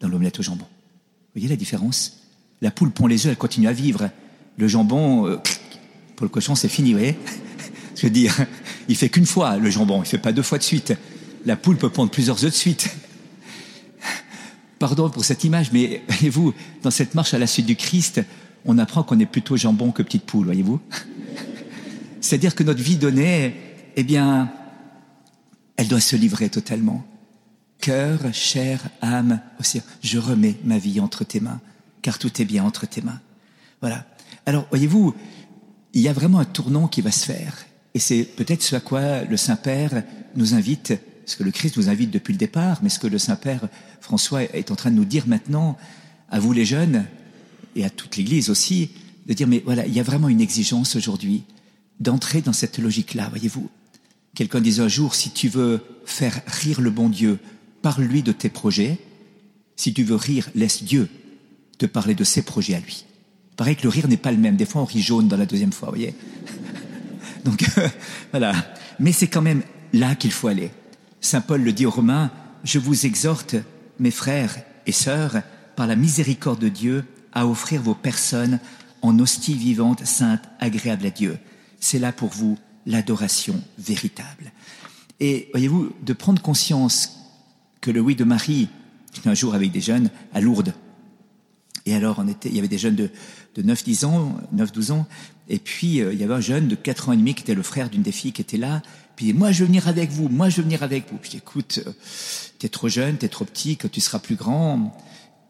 dans 0.00 0.08
l'omelette 0.08 0.40
au 0.40 0.42
jambon. 0.42 0.64
Vous 0.64 1.40
voyez 1.40 1.48
la 1.48 1.56
différence? 1.56 2.20
La 2.60 2.70
poule 2.70 2.90
pond 2.90 3.06
les 3.06 3.26
œufs, 3.26 3.32
elle 3.32 3.38
continue 3.38 3.68
à 3.68 3.72
vivre. 3.72 4.10
Le 4.56 4.68
jambon, 4.68 5.26
euh, 5.26 5.36
pour 6.16 6.24
le 6.24 6.30
cochon, 6.30 6.54
c'est 6.54 6.68
fini, 6.68 6.92
vous 6.92 6.98
voyez? 6.98 7.18
Je 7.96 8.02
veux 8.02 8.10
dire, 8.10 8.34
il 8.88 8.96
fait 8.96 9.08
qu'une 9.08 9.26
fois 9.26 9.56
le 9.56 9.68
jambon, 9.68 10.02
il 10.02 10.06
fait 10.06 10.18
pas 10.18 10.32
deux 10.32 10.42
fois 10.42 10.58
de 10.58 10.62
suite. 10.62 10.94
La 11.44 11.56
poule 11.56 11.76
peut 11.76 11.90
pondre 11.90 12.10
plusieurs 12.10 12.44
œufs 12.44 12.50
de 12.50 12.56
suite. 12.56 12.88
Pardon 14.84 15.08
pour 15.08 15.24
cette 15.24 15.44
image, 15.44 15.72
mais 15.72 16.02
voyez-vous, 16.08 16.52
dans 16.82 16.90
cette 16.90 17.14
marche 17.14 17.32
à 17.32 17.38
la 17.38 17.46
suite 17.46 17.64
du 17.64 17.74
Christ, 17.74 18.20
on 18.66 18.76
apprend 18.76 19.02
qu'on 19.02 19.18
est 19.18 19.24
plutôt 19.24 19.56
jambon 19.56 19.92
que 19.92 20.02
petite 20.02 20.24
poule, 20.24 20.44
voyez-vous 20.44 20.78
C'est-à-dire 22.20 22.54
que 22.54 22.64
notre 22.64 22.82
vie 22.82 22.98
donnée, 22.98 23.54
eh 23.96 24.04
bien, 24.04 24.52
elle 25.78 25.88
doit 25.88 26.02
se 26.02 26.16
livrer 26.16 26.50
totalement. 26.50 27.02
Cœur, 27.80 28.20
chair, 28.34 28.78
âme, 29.00 29.40
aussi. 29.58 29.80
Je 30.02 30.18
remets 30.18 30.56
ma 30.64 30.76
vie 30.76 31.00
entre 31.00 31.24
tes 31.24 31.40
mains, 31.40 31.62
car 32.02 32.18
tout 32.18 32.42
est 32.42 32.44
bien 32.44 32.62
entre 32.62 32.86
tes 32.86 33.00
mains. 33.00 33.22
Voilà. 33.80 34.04
Alors, 34.44 34.66
voyez-vous, 34.68 35.14
il 35.94 36.02
y 36.02 36.08
a 36.08 36.12
vraiment 36.12 36.40
un 36.40 36.44
tournant 36.44 36.88
qui 36.88 37.00
va 37.00 37.10
se 37.10 37.24
faire. 37.24 37.56
Et 37.94 37.98
c'est 37.98 38.24
peut-être 38.24 38.62
ce 38.62 38.76
à 38.76 38.80
quoi 38.80 39.24
le 39.24 39.38
Saint-Père 39.38 40.02
nous 40.36 40.52
invite, 40.52 40.92
ce 41.26 41.36
que 41.36 41.44
le 41.44 41.50
Christ 41.50 41.76
nous 41.76 41.88
invite 41.88 42.10
depuis 42.10 42.32
le 42.32 42.38
départ, 42.38 42.80
mais 42.82 42.88
ce 42.88 42.98
que 42.98 43.06
le 43.06 43.18
Saint-Père 43.18 43.68
François 44.00 44.42
est 44.42 44.70
en 44.70 44.76
train 44.76 44.90
de 44.90 44.96
nous 44.96 45.04
dire 45.04 45.26
maintenant, 45.26 45.76
à 46.30 46.38
vous 46.38 46.52
les 46.52 46.64
jeunes, 46.64 47.06
et 47.76 47.84
à 47.84 47.90
toute 47.90 48.16
l'Église 48.16 48.50
aussi, 48.50 48.90
de 49.26 49.32
dire, 49.32 49.46
mais 49.46 49.62
voilà, 49.64 49.86
il 49.86 49.94
y 49.94 50.00
a 50.00 50.02
vraiment 50.02 50.28
une 50.28 50.40
exigence 50.40 50.96
aujourd'hui 50.96 51.44
d'entrer 52.00 52.40
dans 52.40 52.52
cette 52.52 52.78
logique-là, 52.78 53.28
voyez-vous. 53.30 53.70
Quelqu'un 54.34 54.60
disait 54.60 54.82
un 54.82 54.88
jour, 54.88 55.14
si 55.14 55.30
tu 55.30 55.48
veux 55.48 55.80
faire 56.04 56.40
rire 56.46 56.80
le 56.80 56.90
bon 56.90 57.08
Dieu, 57.08 57.38
parle-lui 57.82 58.22
de 58.22 58.32
tes 58.32 58.48
projets. 58.48 58.98
Si 59.76 59.94
tu 59.94 60.02
veux 60.02 60.16
rire, 60.16 60.48
laisse 60.54 60.82
Dieu 60.82 61.08
te 61.78 61.86
parler 61.86 62.14
de 62.14 62.24
ses 62.24 62.42
projets 62.42 62.74
à 62.74 62.80
lui. 62.80 63.04
Pareil 63.56 63.76
que 63.76 63.84
le 63.84 63.88
rire 63.88 64.08
n'est 64.08 64.16
pas 64.16 64.32
le 64.32 64.38
même. 64.38 64.56
Des 64.56 64.66
fois, 64.66 64.82
on 64.82 64.84
rit 64.84 65.02
jaune 65.02 65.28
dans 65.28 65.36
la 65.36 65.46
deuxième 65.46 65.72
fois, 65.72 65.88
voyez. 65.88 66.14
Donc, 67.44 67.64
voilà. 68.32 68.54
Mais 68.98 69.12
c'est 69.12 69.28
quand 69.28 69.42
même 69.42 69.62
là 69.92 70.16
qu'il 70.16 70.32
faut 70.32 70.48
aller. 70.48 70.70
Saint 71.24 71.40
Paul 71.40 71.62
le 71.62 71.72
dit 71.72 71.86
aux 71.86 71.90
Romains, 71.90 72.30
je 72.64 72.78
vous 72.78 73.06
exhorte, 73.06 73.56
mes 73.98 74.10
frères 74.10 74.58
et 74.86 74.92
sœurs, 74.92 75.40
par 75.74 75.86
la 75.86 75.96
miséricorde 75.96 76.60
de 76.60 76.68
Dieu, 76.68 77.06
à 77.32 77.46
offrir 77.46 77.80
vos 77.80 77.94
personnes 77.94 78.60
en 79.00 79.18
hostie 79.18 79.54
vivante, 79.54 80.04
sainte, 80.04 80.42
agréable 80.60 81.06
à 81.06 81.10
Dieu. 81.10 81.38
C'est 81.80 81.98
là 81.98 82.12
pour 82.12 82.28
vous 82.28 82.58
l'adoration 82.84 83.58
véritable. 83.78 84.52
Et 85.18 85.48
voyez-vous, 85.52 85.94
de 86.02 86.12
prendre 86.12 86.42
conscience 86.42 87.18
que 87.80 87.90
le 87.90 88.00
oui 88.00 88.16
de 88.16 88.24
Marie, 88.24 88.68
j'étais 89.14 89.30
un 89.30 89.34
jour 89.34 89.54
avec 89.54 89.72
des 89.72 89.80
jeunes 89.80 90.10
à 90.34 90.42
Lourdes, 90.42 90.74
et 91.86 91.94
alors 91.94 92.16
on 92.18 92.28
était, 92.28 92.48
il 92.48 92.54
y 92.54 92.58
avait 92.58 92.68
des 92.68 92.78
jeunes 92.78 92.96
de, 92.96 93.10
de 93.56 93.62
9-10 93.62 94.06
ans, 94.06 94.36
9-12 94.54 94.92
ans, 94.92 95.06
et 95.48 95.58
puis 95.58 96.00
euh, 96.00 96.12
il 96.12 96.18
y 96.18 96.24
avait 96.24 96.34
un 96.34 96.40
jeune 96.40 96.68
de 96.68 96.74
4 96.74 97.10
ans 97.10 97.12
et 97.12 97.16
demi 97.16 97.34
qui 97.34 97.42
était 97.42 97.54
le 97.54 97.62
frère 97.62 97.90
d'une 97.90 98.02
des 98.02 98.12
filles 98.12 98.32
qui 98.32 98.40
était 98.40 98.56
là, 98.56 98.80
puis 99.16 99.32
moi 99.32 99.52
je 99.52 99.60
veux 99.60 99.66
venir 99.66 99.88
avec 99.88 100.10
vous, 100.10 100.28
moi 100.28 100.48
je 100.48 100.56
veux 100.56 100.62
venir 100.62 100.82
avec 100.82 101.10
vous. 101.10 101.18
Puis 101.18 101.36
écoute, 101.36 101.80
euh, 101.86 101.92
t'es 102.58 102.68
trop 102.68 102.88
jeune, 102.88 103.16
t'es 103.16 103.28
trop 103.28 103.44
petit, 103.44 103.76
quand 103.76 103.90
tu 103.90 104.00
seras 104.00 104.18
plus 104.18 104.36
grand, 104.36 104.96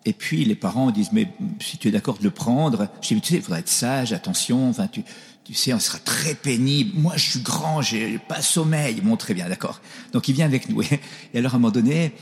et 0.05 0.13
puis 0.13 0.45
les 0.45 0.55
parents 0.55 0.91
disent 0.91 1.13
mais 1.13 1.29
si 1.61 1.79
tu 1.79 1.89
es 1.89 1.91
d'accord 1.91 2.19
de 2.19 2.25
le 2.25 2.31
prendre, 2.31 2.89
je 3.01 3.15
dis 3.15 3.21
tu 3.21 3.29
sais, 3.29 3.37
il 3.37 3.43
faudra 3.43 3.61
être 3.61 3.69
sage, 3.69 4.13
attention, 4.13 4.69
enfin 4.69 4.87
tu 4.87 5.03
tu 5.45 5.53
sais, 5.53 5.75
on 5.75 5.79
sera 5.79 5.99
très 5.99 6.35
pénible. 6.35 6.99
Moi, 6.99 7.13
je 7.17 7.33
suis 7.33 7.41
grand, 7.41 7.83
j'ai 7.83 8.19
pas 8.19 8.41
sommeil. 8.41 9.01
Bon, 9.03 9.17
très 9.17 9.35
bien, 9.35 9.47
d'accord. 9.49 9.83
Donc, 10.13 10.27
il 10.29 10.35
vient 10.35 10.47
avec 10.47 10.71
nous. 10.71 10.83
Et 11.35 11.39
alors, 11.39 11.53
à 11.53 11.57
un 11.57 11.59
moment 11.59 11.71
donné, 11.71 12.13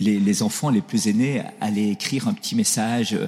les, 0.00 0.18
les, 0.18 0.42
enfants 0.42 0.70
les 0.70 0.80
plus 0.80 1.06
aînés 1.06 1.42
allaient 1.60 1.90
écrire 1.90 2.28
un 2.28 2.32
petit 2.32 2.54
message 2.54 3.12
euh, 3.12 3.26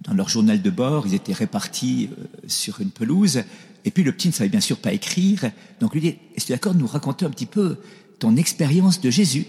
dans 0.00 0.14
leur 0.14 0.30
journal 0.30 0.62
de 0.62 0.70
bord. 0.70 1.06
Ils 1.06 1.14
étaient 1.14 1.34
répartis 1.34 2.08
euh, 2.18 2.24
sur 2.48 2.80
une 2.80 2.90
pelouse. 2.90 3.42
Et 3.84 3.90
puis, 3.90 4.02
le 4.02 4.12
petit 4.12 4.28
ne 4.28 4.32
savait 4.32 4.50
bien 4.50 4.60
sûr 4.60 4.78
pas 4.78 4.92
écrire. 4.92 5.50
Donc, 5.80 5.94
lui 5.94 6.00
dit, 6.00 6.16
est-ce 6.34 6.44
que 6.44 6.46
tu 6.46 6.52
es 6.52 6.56
d'accord 6.56 6.74
de 6.74 6.78
nous 6.78 6.86
raconter 6.86 7.26
un 7.26 7.30
petit 7.30 7.46
peu 7.46 7.78
ton 8.18 8.36
expérience 8.36 9.00
de 9.00 9.10
Jésus? 9.10 9.46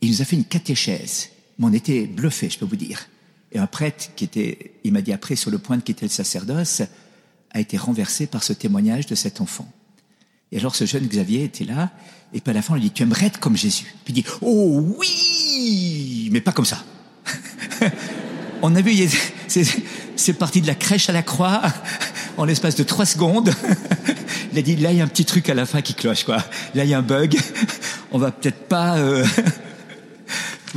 Il 0.00 0.10
nous 0.10 0.22
a 0.22 0.24
fait 0.24 0.36
une 0.36 0.44
catéchèse 0.44 1.30
mais 1.58 1.66
on 1.66 1.72
était 1.72 2.06
bluffé, 2.06 2.48
je 2.48 2.58
peux 2.58 2.64
vous 2.64 2.76
dire. 2.76 3.08
Et 3.52 3.58
un 3.58 3.66
prêtre 3.66 4.10
qui 4.14 4.24
était, 4.24 4.72
il 4.84 4.92
m'a 4.92 5.02
dit 5.02 5.12
après, 5.12 5.36
sur 5.36 5.50
le 5.50 5.58
point 5.58 5.76
de 5.76 5.82
quitter 5.82 6.06
le 6.06 6.10
sacerdoce, 6.10 6.82
a 7.50 7.60
été 7.60 7.76
renversé 7.76 8.26
par 8.26 8.42
ce 8.42 8.52
témoignage 8.52 9.06
de 9.06 9.14
cet 9.14 9.40
enfant. 9.40 9.70
Et 10.52 10.58
alors 10.58 10.74
ce 10.74 10.86
jeune 10.86 11.06
Xavier 11.06 11.44
était 11.44 11.64
là, 11.64 11.90
et 12.32 12.40
puis 12.40 12.50
à 12.50 12.54
la 12.54 12.62
fin 12.62 12.74
on 12.74 12.76
lui 12.76 12.84
dit, 12.84 12.90
tu 12.90 13.02
aimerais 13.02 13.26
être 13.26 13.40
comme 13.40 13.56
Jésus? 13.56 13.94
Puis 14.04 14.14
il 14.14 14.22
dit, 14.22 14.24
oh 14.40 14.96
oui, 14.98 16.28
mais 16.32 16.40
pas 16.40 16.52
comme 16.52 16.64
ça. 16.64 16.84
on 18.62 18.74
a 18.74 18.80
vu, 18.80 18.92
c'est 19.48 19.64
parti 20.38 20.60
de 20.60 20.66
la 20.66 20.74
crèche 20.74 21.08
à 21.08 21.12
la 21.12 21.22
croix, 21.22 21.62
en 22.36 22.44
l'espace 22.44 22.76
de 22.76 22.82
trois 22.82 23.06
secondes. 23.06 23.50
il 24.52 24.58
a 24.58 24.62
dit, 24.62 24.76
là 24.76 24.92
il 24.92 24.98
y 24.98 25.00
a 25.00 25.04
un 25.04 25.08
petit 25.08 25.24
truc 25.24 25.48
à 25.48 25.54
la 25.54 25.66
fin 25.66 25.82
qui 25.82 25.94
cloche, 25.94 26.24
quoi. 26.24 26.38
Là 26.74 26.84
il 26.84 26.90
y 26.90 26.94
a 26.94 26.98
un 26.98 27.02
bug, 27.02 27.38
on 28.12 28.18
va 28.18 28.30
peut-être 28.30 28.68
pas... 28.68 28.98
Euh 28.98 29.24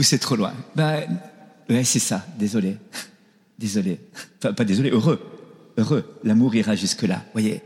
c'est 0.04 0.20
trop 0.20 0.36
loin. 0.36 0.54
Ben, 0.76 1.04
ouais, 1.70 1.84
c'est 1.84 2.00
ça. 2.00 2.26
Désolé. 2.38 2.78
Désolé. 3.60 4.00
Enfin, 4.40 4.54
pas 4.54 4.64
désolé, 4.64 4.90
heureux. 4.90 5.22
Heureux. 5.78 6.18
L'amour 6.24 6.56
ira 6.56 6.76
jusque-là. 6.76 7.24
Voyez. 7.34 7.62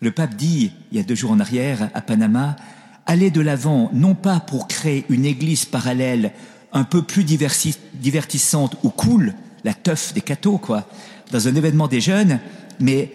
Le 0.00 0.10
pape 0.10 0.34
dit, 0.34 0.72
il 0.90 0.98
y 0.98 1.00
a 1.00 1.04
deux 1.04 1.14
jours 1.14 1.30
en 1.30 1.40
arrière, 1.40 1.90
à 1.94 2.00
Panama, 2.00 2.56
allez 3.06 3.30
de 3.30 3.40
l'avant, 3.40 3.90
non 3.92 4.14
pas 4.14 4.40
pour 4.40 4.66
créer 4.66 5.04
une 5.10 5.26
église 5.26 5.66
parallèle 5.66 6.32
un 6.72 6.84
peu 6.84 7.02
plus 7.02 7.24
divertissante 7.24 8.76
ou 8.82 8.88
cool, 8.88 9.34
la 9.64 9.74
teuf 9.74 10.14
des 10.14 10.20
cathos, 10.20 10.58
quoi, 10.58 10.88
dans 11.30 11.48
un 11.48 11.54
événement 11.54 11.88
des 11.88 12.00
jeunes, 12.00 12.40
mais 12.78 13.12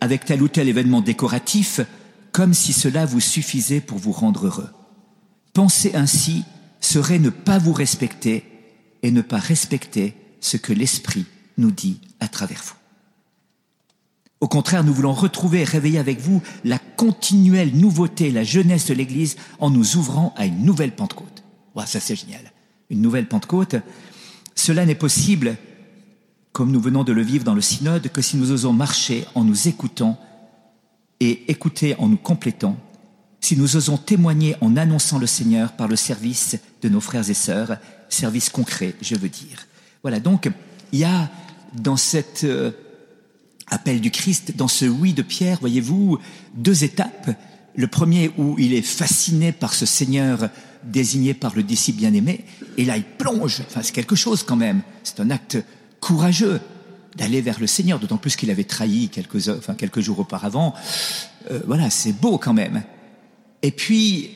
avec 0.00 0.24
tel 0.24 0.42
ou 0.42 0.48
tel 0.48 0.68
événement 0.68 1.00
décoratif, 1.00 1.80
comme 2.32 2.54
si 2.54 2.72
cela 2.72 3.06
vous 3.06 3.20
suffisait 3.20 3.80
pour 3.80 3.98
vous 3.98 4.12
rendre 4.12 4.46
heureux. 4.46 4.70
Pensez 5.52 5.94
ainsi 5.94 6.44
serait 6.80 7.18
ne 7.18 7.30
pas 7.30 7.58
vous 7.58 7.72
respecter 7.72 8.44
et 9.02 9.10
ne 9.10 9.22
pas 9.22 9.38
respecter 9.38 10.14
ce 10.40 10.56
que 10.56 10.72
l'Esprit 10.72 11.26
nous 11.58 11.70
dit 11.70 12.00
à 12.20 12.28
travers 12.28 12.62
vous. 12.64 12.74
Au 14.40 14.48
contraire, 14.48 14.84
nous 14.84 14.94
voulons 14.94 15.12
retrouver 15.12 15.60
et 15.60 15.64
réveiller 15.64 15.98
avec 15.98 16.18
vous 16.18 16.42
la 16.64 16.78
continuelle 16.78 17.76
nouveauté, 17.76 18.30
la 18.30 18.44
jeunesse 18.44 18.86
de 18.86 18.94
l'Église 18.94 19.36
en 19.58 19.68
nous 19.68 19.96
ouvrant 19.96 20.32
à 20.36 20.46
une 20.46 20.64
nouvelle 20.64 20.94
Pentecôte. 20.94 21.42
Wow, 21.74 21.84
ça 21.84 22.00
c'est 22.00 22.16
génial. 22.16 22.52
Une 22.88 23.02
nouvelle 23.02 23.28
Pentecôte. 23.28 23.76
Cela 24.54 24.86
n'est 24.86 24.94
possible, 24.94 25.56
comme 26.52 26.72
nous 26.72 26.80
venons 26.80 27.04
de 27.04 27.12
le 27.12 27.22
vivre 27.22 27.44
dans 27.44 27.54
le 27.54 27.60
synode, 27.60 28.08
que 28.08 28.22
si 28.22 28.36
nous 28.36 28.50
osons 28.50 28.72
marcher 28.72 29.24
en 29.34 29.44
nous 29.44 29.68
écoutant 29.68 30.18
et 31.20 31.50
écouter 31.50 31.94
en 31.98 32.08
nous 32.08 32.16
complétant, 32.16 32.76
si 33.40 33.56
nous 33.56 33.76
osons 33.76 33.96
témoigner 33.96 34.56
en 34.60 34.76
annonçant 34.76 35.18
le 35.18 35.26
Seigneur 35.26 35.72
par 35.72 35.88
le 35.88 35.96
service 35.96 36.58
de 36.82 36.88
nos 36.88 37.00
frères 37.00 37.28
et 37.30 37.34
sœurs, 37.34 37.78
service 38.08 38.50
concret, 38.50 38.94
je 39.00 39.14
veux 39.14 39.28
dire. 39.28 39.66
Voilà, 40.02 40.20
donc 40.20 40.50
il 40.92 40.98
y 40.98 41.04
a 41.04 41.30
dans 41.74 41.96
cet 41.96 42.44
euh, 42.44 42.72
appel 43.68 44.00
du 44.00 44.10
Christ, 44.10 44.56
dans 44.56 44.68
ce 44.68 44.84
oui 44.84 45.12
de 45.12 45.22
Pierre, 45.22 45.58
voyez-vous, 45.60 46.18
deux 46.54 46.84
étapes. 46.84 47.30
Le 47.76 47.86
premier 47.86 48.32
où 48.36 48.58
il 48.58 48.74
est 48.74 48.82
fasciné 48.82 49.52
par 49.52 49.74
ce 49.74 49.86
Seigneur 49.86 50.50
désigné 50.82 51.34
par 51.34 51.54
le 51.54 51.62
disciple 51.62 51.98
bien-aimé, 51.98 52.44
et 52.76 52.84
là 52.84 52.96
il 52.96 53.04
plonge, 53.04 53.62
enfin 53.68 53.82
c'est 53.82 53.92
quelque 53.92 54.16
chose 54.16 54.42
quand 54.42 54.56
même, 54.56 54.82
c'est 55.02 55.20
un 55.20 55.30
acte 55.30 55.58
courageux 56.00 56.60
d'aller 57.16 57.40
vers 57.40 57.60
le 57.60 57.66
Seigneur, 57.66 57.98
d'autant 57.98 58.16
plus 58.16 58.36
qu'il 58.36 58.50
avait 58.50 58.64
trahi 58.64 59.08
quelques, 59.08 59.48
enfin, 59.48 59.74
quelques 59.74 60.00
jours 60.00 60.20
auparavant. 60.20 60.74
Euh, 61.50 61.60
voilà, 61.66 61.90
c'est 61.90 62.12
beau 62.12 62.38
quand 62.38 62.54
même. 62.54 62.82
Et 63.62 63.70
puis, 63.70 64.30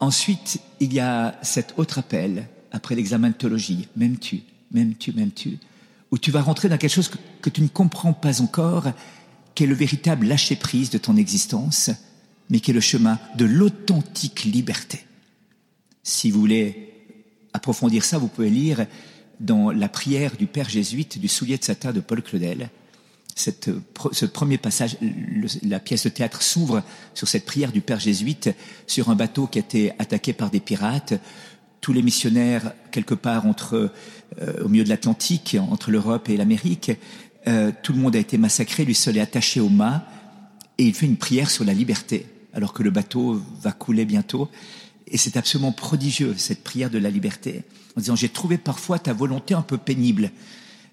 ensuite, 0.00 0.60
il 0.80 0.92
y 0.92 1.00
a 1.00 1.38
cet 1.42 1.74
autre 1.78 1.98
appel, 1.98 2.48
après 2.70 2.94
l'examen 2.94 3.30
de 3.30 3.34
théologie, 3.34 3.88
m'aimes-tu, 3.96 4.42
m'aimes-tu, 4.72 5.12
m'aimes-tu, 5.12 5.58
où 6.10 6.18
tu 6.18 6.30
vas 6.30 6.42
rentrer 6.42 6.68
dans 6.68 6.78
quelque 6.78 6.92
chose 6.92 7.08
que, 7.08 7.18
que 7.40 7.50
tu 7.50 7.62
ne 7.62 7.68
comprends 7.68 8.12
pas 8.12 8.40
encore, 8.40 8.84
qui 9.54 9.64
est 9.64 9.68
le 9.68 9.74
véritable 9.74 10.26
lâcher-prise 10.26 10.90
de 10.90 10.98
ton 10.98 11.16
existence, 11.16 11.90
mais 12.50 12.60
qui 12.60 12.72
est 12.72 12.74
le 12.74 12.80
chemin 12.80 13.18
de 13.36 13.44
l'authentique 13.44 14.44
liberté. 14.44 15.04
Si 16.02 16.30
vous 16.30 16.40
voulez 16.40 16.92
approfondir 17.52 18.04
ça, 18.04 18.18
vous 18.18 18.28
pouvez 18.28 18.50
lire 18.50 18.86
dans 19.40 19.70
la 19.70 19.88
prière 19.88 20.36
du 20.36 20.46
Père 20.46 20.68
jésuite 20.68 21.18
du 21.18 21.28
soulier 21.28 21.58
de 21.58 21.64
satin 21.64 21.92
de 21.92 22.00
Paul 22.00 22.22
Claudel. 22.22 22.70
Ce 23.36 24.26
premier 24.26 24.58
passage, 24.58 24.96
la 25.62 25.80
pièce 25.80 26.04
de 26.04 26.08
théâtre 26.08 26.42
s'ouvre 26.42 26.82
sur 27.14 27.26
cette 27.26 27.44
prière 27.44 27.72
du 27.72 27.80
Père 27.80 27.98
jésuite 27.98 28.50
sur 28.86 29.10
un 29.10 29.16
bateau 29.16 29.46
qui 29.46 29.58
a 29.58 29.62
été 29.62 29.92
attaqué 29.98 30.32
par 30.32 30.50
des 30.50 30.60
pirates. 30.60 31.14
Tous 31.80 31.92
les 31.92 32.02
missionnaires, 32.02 32.72
quelque 32.92 33.14
part 33.14 33.46
entre, 33.46 33.92
euh, 34.40 34.64
au 34.64 34.68
milieu 34.68 34.84
de 34.84 34.88
l'Atlantique, 34.88 35.56
entre 35.68 35.90
l'Europe 35.90 36.28
et 36.28 36.36
l'Amérique, 36.36 36.92
euh, 37.46 37.72
tout 37.82 37.92
le 37.92 37.98
monde 37.98 38.16
a 38.16 38.20
été 38.20 38.38
massacré, 38.38 38.84
lui 38.84 38.94
seul 38.94 39.18
est 39.18 39.20
attaché 39.20 39.60
au 39.60 39.68
mât, 39.68 40.06
et 40.78 40.84
il 40.84 40.94
fait 40.94 41.06
une 41.06 41.16
prière 41.16 41.50
sur 41.50 41.64
la 41.64 41.74
liberté, 41.74 42.26
alors 42.54 42.72
que 42.72 42.82
le 42.82 42.90
bateau 42.90 43.42
va 43.60 43.72
couler 43.72 44.04
bientôt. 44.04 44.48
Et 45.14 45.16
c'est 45.16 45.36
absolument 45.36 45.70
prodigieux, 45.70 46.34
cette 46.36 46.64
prière 46.64 46.90
de 46.90 46.98
la 46.98 47.08
liberté 47.08 47.62
en 47.96 48.00
disant 48.00 48.16
j'ai 48.16 48.28
trouvé 48.28 48.58
parfois 48.58 48.98
ta 48.98 49.12
volonté 49.12 49.54
un 49.54 49.62
peu 49.62 49.78
pénible, 49.78 50.32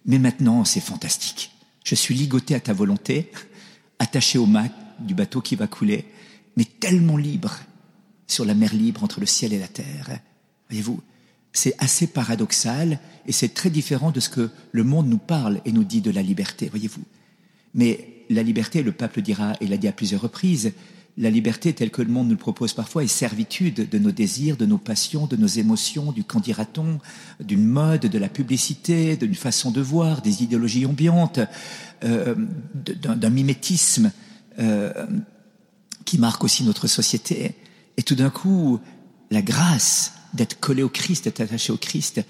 mais 0.05 0.19
maintenant 0.19 0.63
c'est 0.63 0.79
fantastique. 0.79 1.51
Je 1.83 1.95
suis 1.95 2.13
ligoté 2.13 2.53
à 2.53 2.59
ta 2.59 2.71
volonté, 2.71 3.31
attaché 3.97 4.37
au 4.37 4.45
mât 4.45 4.69
du 4.99 5.15
bateau 5.15 5.41
qui 5.41 5.55
va 5.55 5.65
couler, 5.65 6.05
mais 6.55 6.65
tellement 6.65 7.17
libre 7.17 7.61
sur 8.27 8.45
la 8.45 8.53
mer 8.53 8.75
libre 8.75 9.03
entre 9.03 9.19
le 9.19 9.25
ciel 9.25 9.53
et 9.53 9.59
la 9.59 9.67
terre. 9.67 10.19
Voyez-vous, 10.69 11.01
c'est 11.51 11.73
assez 11.79 12.05
paradoxal 12.05 12.99
et 13.25 13.31
c'est 13.31 13.55
très 13.55 13.71
différent 13.71 14.11
de 14.11 14.19
ce 14.19 14.29
que 14.29 14.51
le 14.71 14.83
monde 14.83 15.07
nous 15.07 15.17
parle 15.17 15.61
et 15.65 15.71
nous 15.71 15.83
dit 15.83 16.01
de 16.01 16.11
la 16.11 16.21
liberté, 16.21 16.69
voyez-vous. 16.69 17.03
Mais 17.73 18.25
la 18.29 18.43
liberté, 18.43 18.83
le 18.83 18.91
peuple 18.91 19.23
dira, 19.23 19.53
et 19.61 19.67
l'a 19.67 19.77
dit 19.77 19.87
à 19.87 19.91
plusieurs 19.91 20.21
reprises, 20.21 20.73
la 21.17 21.29
liberté 21.29 21.73
telle 21.73 21.91
que 21.91 22.01
le 22.01 22.09
monde 22.09 22.27
nous 22.27 22.33
le 22.33 22.37
propose 22.37 22.73
parfois 22.73 23.03
est 23.03 23.07
servitude 23.07 23.89
de 23.89 23.99
nos 23.99 24.11
désirs, 24.11 24.57
de 24.57 24.65
nos 24.65 24.77
passions, 24.77 25.27
de 25.27 25.35
nos 25.35 25.47
émotions, 25.47 26.11
du 26.11 26.23
dira-t-on, 26.41 26.99
d'une 27.43 27.65
mode, 27.65 28.01
de 28.01 28.17
la 28.17 28.29
publicité, 28.29 29.17
d'une 29.17 29.35
façon 29.35 29.71
de 29.71 29.81
voir, 29.81 30.21
des 30.21 30.43
idéologies 30.43 30.85
ambiantes, 30.85 31.39
euh, 32.03 32.35
d'un 32.73 33.29
mimétisme 33.29 34.11
euh, 34.59 35.05
qui 36.05 36.17
marque 36.17 36.43
aussi 36.43 36.63
notre 36.63 36.87
société. 36.87 37.55
Et 37.97 38.03
tout 38.03 38.15
d'un 38.15 38.29
coup, 38.29 38.79
la 39.31 39.41
grâce 39.41 40.13
d'être 40.33 40.59
collé 40.59 40.81
au 40.81 40.89
Christ, 40.89 41.25
d'être 41.25 41.41
attaché 41.41 41.73
au 41.73 41.77
Christ, 41.77 42.21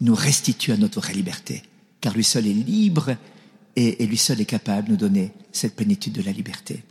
nous 0.00 0.14
restitue 0.14 0.72
à 0.72 0.78
notre 0.78 1.00
vraie 1.00 1.12
liberté, 1.12 1.62
car 2.00 2.14
lui 2.14 2.24
seul 2.24 2.46
est 2.46 2.54
libre 2.54 3.16
et 3.76 4.04
lui 4.06 4.16
seul 4.16 4.40
est 4.40 4.46
capable 4.46 4.88
de 4.88 4.92
nous 4.92 4.96
donner 4.96 5.32
cette 5.52 5.76
plénitude 5.76 6.14
de 6.14 6.22
la 6.22 6.32
liberté. 6.32 6.82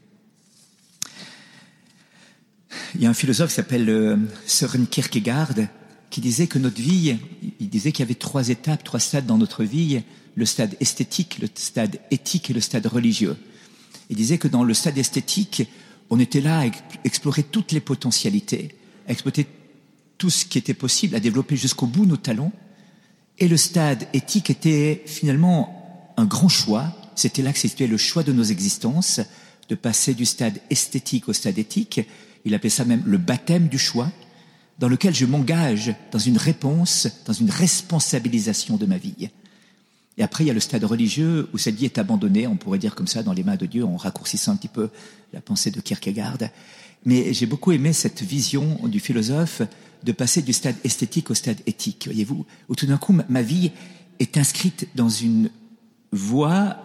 Il 2.95 3.01
y 3.01 3.05
a 3.05 3.09
un 3.09 3.13
philosophe 3.13 3.49
qui 3.49 3.55
s'appelle 3.55 3.89
euh, 3.89 4.17
Søren 4.45 4.87
Kierkegaard 4.87 5.55
qui 6.09 6.21
disait 6.21 6.47
que 6.47 6.57
notre 6.57 6.81
vie, 6.81 7.17
il 7.59 7.69
disait 7.69 7.91
qu'il 7.91 8.03
y 8.03 8.07
avait 8.07 8.15
trois 8.15 8.49
étapes, 8.49 8.83
trois 8.83 8.99
stades 8.99 9.27
dans 9.27 9.37
notre 9.37 9.63
vie, 9.63 10.01
le 10.35 10.45
stade 10.45 10.75
esthétique, 10.79 11.37
le 11.39 11.47
stade 11.53 11.99
éthique 12.09 12.49
et 12.49 12.53
le 12.53 12.61
stade 12.61 12.87
religieux. 12.87 13.37
Il 14.09 14.15
disait 14.15 14.39
que 14.39 14.47
dans 14.47 14.63
le 14.63 14.73
stade 14.73 14.97
esthétique, 14.97 15.69
on 16.09 16.19
était 16.19 16.41
là 16.41 16.61
à 16.61 16.65
explorer 17.03 17.43
toutes 17.43 17.71
les 17.73 17.79
potentialités, 17.79 18.75
à 19.07 19.11
exploiter 19.11 19.45
tout 20.17 20.31
ce 20.31 20.45
qui 20.45 20.57
était 20.57 20.73
possible, 20.73 21.15
à 21.15 21.19
développer 21.19 21.55
jusqu'au 21.55 21.85
bout 21.85 22.07
nos 22.07 22.17
talents. 22.17 22.51
Et 23.37 23.47
le 23.47 23.57
stade 23.57 24.07
éthique 24.13 24.49
était 24.49 25.03
finalement 25.05 26.13
un 26.17 26.25
grand 26.25 26.49
choix. 26.49 26.91
C'était 27.15 27.43
là 27.43 27.53
que 27.53 27.59
c'était 27.59 27.87
le 27.87 27.97
choix 27.97 28.23
de 28.23 28.33
nos 28.33 28.43
existences, 28.43 29.21
de 29.69 29.75
passer 29.75 30.15
du 30.15 30.25
stade 30.25 30.59
esthétique 30.71 31.29
au 31.29 31.33
stade 31.33 31.59
éthique 31.59 32.01
il 32.45 32.53
appelait 32.53 32.69
ça 32.69 32.85
même 32.85 33.03
le 33.05 33.17
baptême 33.17 33.67
du 33.67 33.77
choix, 33.77 34.11
dans 34.79 34.87
lequel 34.87 35.13
je 35.13 35.25
m'engage 35.25 35.93
dans 36.11 36.19
une 36.19 36.37
réponse, 36.37 37.07
dans 37.25 37.33
une 37.33 37.49
responsabilisation 37.49 38.77
de 38.77 38.85
ma 38.85 38.97
vie. 38.97 39.29
Et 40.17 40.23
après, 40.23 40.43
il 40.43 40.47
y 40.47 40.51
a 40.51 40.53
le 40.53 40.59
stade 40.59 40.83
religieux 40.83 41.49
où 41.53 41.57
cette 41.57 41.75
vie 41.75 41.85
est 41.85 41.97
abandonnée, 41.97 42.47
on 42.47 42.57
pourrait 42.57 42.79
dire 42.79 42.95
comme 42.95 43.07
ça, 43.07 43.23
dans 43.23 43.33
les 43.33 43.43
mains 43.43 43.55
de 43.55 43.65
Dieu, 43.65 43.85
en 43.85 43.95
raccourcissant 43.97 44.53
un 44.53 44.55
petit 44.55 44.67
peu 44.67 44.89
la 45.33 45.41
pensée 45.41 45.71
de 45.71 45.79
Kierkegaard. 45.81 46.37
Mais 47.05 47.33
j'ai 47.33 47.45
beaucoup 47.45 47.71
aimé 47.71 47.93
cette 47.93 48.21
vision 48.21 48.79
du 48.87 48.99
philosophe 48.99 49.61
de 50.03 50.11
passer 50.11 50.41
du 50.41 50.53
stade 50.53 50.75
esthétique 50.83 51.29
au 51.29 51.33
stade 51.33 51.59
éthique, 51.65 52.05
voyez-vous, 52.05 52.45
où 52.67 52.75
tout 52.75 52.85
d'un 52.85 52.97
coup, 52.97 53.15
ma 53.27 53.41
vie 53.41 53.71
est 54.19 54.37
inscrite 54.37 54.87
dans 54.95 55.09
une 55.09 55.49
voie 56.11 56.77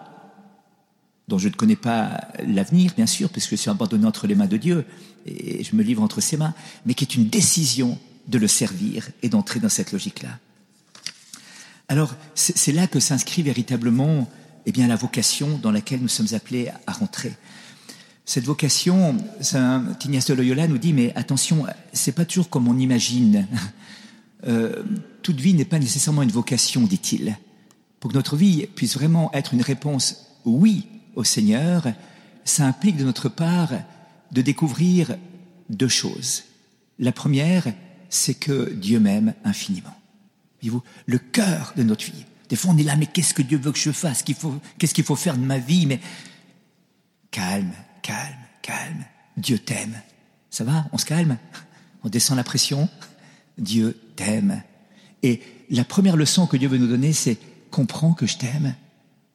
dont 1.27 1.39
je 1.39 1.49
ne 1.49 1.55
connais 1.55 1.77
pas 1.77 2.29
l'avenir, 2.47 2.93
bien 2.95 3.07
sûr, 3.07 3.31
puisque 3.31 3.51
je 3.51 3.57
suis 3.57 3.71
abandonné 3.71 4.07
entre 4.07 4.27
les 4.27 4.35
mains 4.35 4.47
de 4.47 4.57
Dieu 4.57 4.85
et 5.27 5.65
je 5.65 5.75
me 5.77 5.83
livre 5.83 6.03
entre 6.03 6.21
ses 6.21 6.37
mains, 6.37 6.55
mais 6.87 6.95
qui 6.95 7.05
est 7.05 7.15
une 7.15 7.29
décision 7.29 7.99
de 8.29 8.39
le 8.39 8.49
servir 8.49 9.09
et 9.23 9.29
d'entrer 9.29 9.61
dans 9.61 9.69
cette 9.69 9.93
logique-là. 9.93 10.39
Alors, 11.89 12.15
c'est 12.35 12.73
là 12.73 12.87
que 12.87 12.99
s'inscrit 13.01 13.43
véritablement 13.43 14.29
eh 14.67 14.73
bien, 14.73 14.87
la 14.87 14.97
vocation 14.97 15.59
dans 15.59 15.71
laquelle 15.71 16.01
nous 16.01 16.09
sommes 16.09 16.33
appelés 16.33 16.71
à 16.87 16.93
rentrer. 16.93 17.33
Cette 18.25 18.45
vocation, 18.45 19.19
Saint 19.41 19.81
de 19.81 20.33
Loyola 20.33 20.67
nous 20.67 20.79
dit, 20.79 20.95
mais 20.95 21.13
attention, 21.15 21.67
c'est 21.93 22.13
pas 22.13 22.25
toujours 22.25 22.49
comme 22.49 22.69
on 22.69 22.79
imagine. 22.79 23.47
Euh, 24.47 24.83
toute 25.23 25.41
vie 25.41 25.55
n'est 25.55 25.65
pas 25.65 25.79
nécessairement 25.79 26.21
une 26.21 26.31
vocation, 26.31 26.83
dit-il. 26.83 27.35
Pour 27.99 28.11
que 28.11 28.15
notre 28.15 28.37
vie 28.37 28.67
puisse 28.75 28.93
vraiment 28.93 29.33
être 29.33 29.55
une 29.55 29.63
réponse 29.63 30.27
oui 30.45 30.87
au 31.15 31.25
Seigneur, 31.25 31.87
ça 32.45 32.67
implique 32.67 32.99
de 32.99 33.05
notre 33.05 33.31
part 33.31 33.71
de 34.33 34.43
découvrir 34.43 35.17
deux 35.71 35.89
choses. 35.89 36.45
La 36.99 37.13
première, 37.13 37.67
c'est 38.09 38.35
que 38.35 38.73
Dieu 38.73 39.01
m'aime 39.01 39.35
infiniment. 39.45 39.97
Voyez-vous, 40.61 40.83
le 41.07 41.19
cœur 41.19 41.73
de 41.77 41.83
notre 41.83 42.05
vie. 42.05 42.25
Des 42.49 42.57
fois, 42.57 42.73
on 42.73 42.79
est 42.79 42.83
là, 42.83 42.97
mais 42.97 43.07
qu'est-ce 43.07 43.35
que 43.35 43.43
Dieu 43.43 43.59
veut 43.59 43.73
que 43.73 43.79
je 43.79 43.91
fasse? 43.91 44.23
Qu'est-ce 44.23 44.95
qu'il 44.95 45.05
faut 45.05 45.17
faire 45.17 45.37
de 45.37 45.45
ma 45.45 45.59
vie? 45.59 45.87
Mais 45.87 46.01
calme, 47.31 47.73
calme, 48.03 48.37
calme. 48.63 49.05
Dieu 49.37 49.59
t'aime. 49.59 50.01
Ça 50.51 50.65
va? 50.65 50.87
On 50.93 50.99
se 50.99 51.05
calme? 51.05 51.39
On 52.05 52.09
descend 52.09 52.37
la 52.37 52.45
pression? 52.45 52.89
Dieu 53.59 53.99
t'aime. 54.15 54.63
Et 55.23 55.41
la 55.71 55.85
première 55.85 56.17
leçon 56.17 56.47
que 56.47 56.57
Dieu 56.57 56.69
veut 56.69 56.79
nous 56.79 56.87
donner, 56.87 57.13
c'est 57.13 57.39
comprends 57.71 58.13
que 58.13 58.27
je 58.27 58.37
t'aime. 58.37 58.75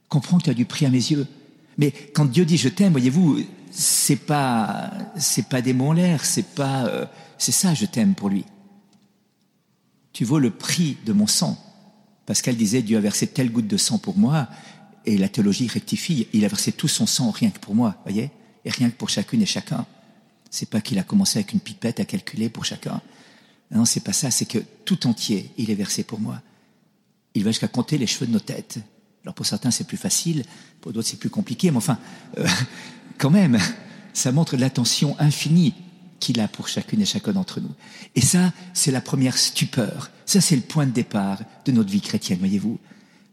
Comprends 0.07 0.37
que 0.37 0.43
tu 0.43 0.49
as 0.49 0.53
du 0.53 0.65
prix 0.65 0.85
à 0.85 0.89
mes 0.89 0.97
yeux. 0.97 1.27
Mais 1.77 1.91
quand 2.13 2.25
Dieu 2.25 2.45
dit 2.45 2.57
je 2.57 2.69
t'aime, 2.69 2.91
voyez-vous, 2.91 3.43
c'est 3.69 4.15
pas 4.15 4.91
c'est 5.17 5.47
pas 5.47 5.61
des 5.61 5.73
mots 5.73 5.89
en 5.89 5.93
l'air, 5.93 6.25
c'est 6.25 6.55
pas 6.55 6.85
euh, 6.85 7.05
c'est 7.37 7.51
ça 7.51 7.73
je 7.73 7.85
t'aime 7.85 8.15
pour 8.15 8.29
lui. 8.29 8.45
Tu 10.13 10.25
vaux 10.25 10.39
le 10.39 10.51
prix 10.51 10.97
de 11.05 11.13
mon 11.13 11.27
sang. 11.27 11.57
Pascal 12.25 12.55
disait 12.55 12.81
Dieu 12.81 12.97
a 12.97 13.01
versé 13.01 13.27
telle 13.27 13.51
goutte 13.51 13.67
de 13.67 13.77
sang 13.77 13.97
pour 13.97 14.17
moi 14.17 14.47
et 15.05 15.17
la 15.17 15.29
théologie 15.29 15.67
rectifie, 15.67 16.27
il 16.33 16.45
a 16.45 16.47
versé 16.47 16.71
tout 16.71 16.87
son 16.87 17.05
sang 17.05 17.31
rien 17.31 17.49
que 17.49 17.59
pour 17.59 17.75
moi, 17.75 17.95
voyez 18.03 18.31
Et 18.65 18.69
rien 18.69 18.89
que 18.89 18.95
pour 18.95 19.09
chacune 19.09 19.41
et 19.41 19.47
chacun. 19.47 19.85
C'est 20.49 20.69
pas 20.69 20.81
qu'il 20.81 20.99
a 20.99 21.03
commencé 21.03 21.39
avec 21.39 21.53
une 21.53 21.59
pipette 21.59 21.99
à 21.99 22.05
calculer 22.05 22.49
pour 22.49 22.65
chacun. 22.65 23.01
Non, 23.71 23.85
c'est 23.85 24.03
pas 24.03 24.13
ça, 24.13 24.31
c'est 24.31 24.45
que 24.45 24.59
tout 24.85 25.07
entier, 25.07 25.51
il 25.57 25.69
est 25.69 25.75
versé 25.75 26.03
pour 26.03 26.19
moi. 26.19 26.41
Il 27.35 27.43
va 27.43 27.51
jusqu'à 27.51 27.67
compter 27.67 27.97
les 27.97 28.07
cheveux 28.07 28.27
de 28.27 28.31
nos 28.31 28.39
têtes. 28.39 28.79
Alors 29.23 29.35
pour 29.35 29.45
certains 29.45 29.71
c'est 29.71 29.83
plus 29.83 29.97
facile, 29.97 30.43
pour 30.81 30.93
d'autres 30.93 31.07
c'est 31.07 31.19
plus 31.19 31.29
compliqué, 31.29 31.71
mais 31.71 31.77
enfin, 31.77 31.99
euh, 32.37 32.47
quand 33.19 33.29
même, 33.29 33.59
ça 34.13 34.31
montre 34.31 34.57
l'attention 34.57 35.15
infinie 35.19 35.75
qu'il 36.19 36.39
a 36.39 36.47
pour 36.47 36.67
chacune 36.67 37.01
et 37.01 37.05
chacun 37.05 37.33
d'entre 37.33 37.59
nous. 37.59 37.71
Et 38.15 38.21
ça, 38.21 38.51
c'est 38.73 38.91
la 38.91 39.01
première 39.01 39.37
stupeur. 39.37 40.09
Ça, 40.25 40.41
c'est 40.41 40.55
le 40.55 40.61
point 40.63 40.85
de 40.85 40.91
départ 40.91 41.39
de 41.65 41.71
notre 41.71 41.89
vie 41.89 42.01
chrétienne, 42.01 42.39
voyez-vous. 42.39 42.79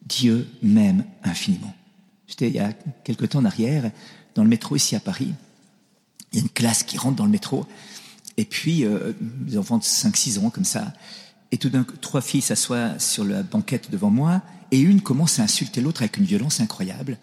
Dieu 0.06 0.48
m'aime 0.62 1.04
infiniment. 1.24 1.74
J'étais 2.28 2.48
il 2.48 2.54
y 2.54 2.60
a 2.60 2.72
quelque 3.04 3.24
temps 3.24 3.40
en 3.40 3.44
arrière 3.44 3.90
dans 4.34 4.42
le 4.42 4.48
métro 4.48 4.76
ici 4.76 4.94
à 4.94 5.00
Paris, 5.00 5.32
classe 6.54 6.82
qui 6.82 6.98
rentre 6.98 7.16
dans 7.16 7.24
le 7.24 7.30
métro. 7.30 7.66
Et 8.36 8.44
puis, 8.44 8.84
euh, 8.84 9.12
des 9.20 9.56
enfants 9.56 9.78
de 9.78 9.82
5-6 9.82 10.38
ans, 10.38 10.50
comme 10.50 10.64
ça. 10.64 10.92
Et 11.52 11.58
tout 11.58 11.70
d'un 11.70 11.84
coup, 11.84 11.96
trois 11.96 12.20
filles 12.20 12.42
s'assoient 12.42 12.98
sur 12.98 13.24
la 13.24 13.42
banquette 13.42 13.90
devant 13.90 14.10
moi, 14.10 14.42
et 14.70 14.78
une 14.78 15.00
commence 15.00 15.38
à 15.38 15.44
insulter 15.44 15.80
l'autre 15.80 16.02
avec 16.02 16.18
une 16.18 16.24
violence 16.24 16.60
incroyable. 16.60 17.18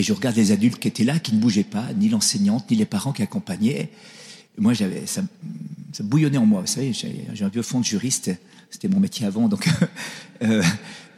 Et 0.00 0.02
je 0.02 0.14
regarde 0.14 0.34
les 0.34 0.50
adultes 0.50 0.78
qui 0.78 0.88
étaient 0.88 1.04
là, 1.04 1.18
qui 1.18 1.34
ne 1.34 1.38
bougeaient 1.38 1.62
pas, 1.62 1.84
ni 1.94 2.08
l'enseignante, 2.08 2.70
ni 2.70 2.76
les 2.78 2.86
parents 2.86 3.12
qui 3.12 3.20
accompagnaient. 3.20 3.90
moi, 4.56 4.72
j'avais, 4.72 5.04
ça, 5.04 5.20
bouillonnait 6.00 6.38
en 6.38 6.46
moi. 6.46 6.62
Vous 6.62 6.68
savez, 6.68 6.94
j'ai 6.94 7.44
un 7.44 7.48
vieux 7.48 7.60
fond 7.60 7.80
de 7.80 7.84
juriste. 7.84 8.30
C'était 8.70 8.88
mon 8.88 8.98
métier 8.98 9.26
avant, 9.26 9.46
donc 9.46 9.68
euh, 10.42 10.62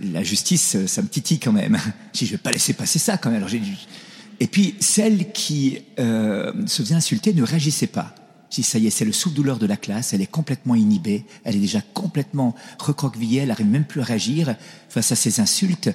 la 0.01 0.25
justice, 0.25 0.85
ça 0.87 1.01
me 1.01 1.07
titille 1.07 1.39
quand 1.39 1.53
même. 1.53 1.79
Si 2.13 2.27
je 2.27 2.33
vais 2.33 2.39
pas 2.39 2.51
laisser 2.51 2.73
passer 2.73 2.99
ça 2.99 3.19
quand 3.19 3.31
même. 3.31 3.45
Alors 3.45 3.55
et 4.41 4.49
puis 4.49 4.75
celle 4.81 5.31
qui 5.31 5.79
euh, 6.01 6.53
se 6.67 6.83
faisait 6.83 6.97
insulter 6.97 7.33
ne 7.35 7.45
réagissait 7.45 7.87
pas. 7.87 8.17
Si 8.51 8.65
ça 8.65 8.81
y 8.81 8.89
est, 8.89 8.91
c'est 8.91 9.05
le 9.05 9.13
souffle-douleur 9.13 9.61
de 9.61 9.67
la 9.67 9.77
classe, 9.77 10.13
elle 10.13 10.23
est 10.23 10.27
complètement 10.27 10.75
inhibée, 10.75 11.25
elle 11.45 11.55
est 11.55 11.61
déjà 11.61 11.83
complètement 11.95 12.57
recroquevillée, 12.81 13.43
elle 13.43 13.49
n'arrive 13.49 13.69
même 13.69 13.85
plus 13.85 14.01
à 14.01 14.05
réagir 14.05 14.57
face 14.89 15.13
à 15.13 15.15
ces 15.15 15.39
insultes. 15.39 15.91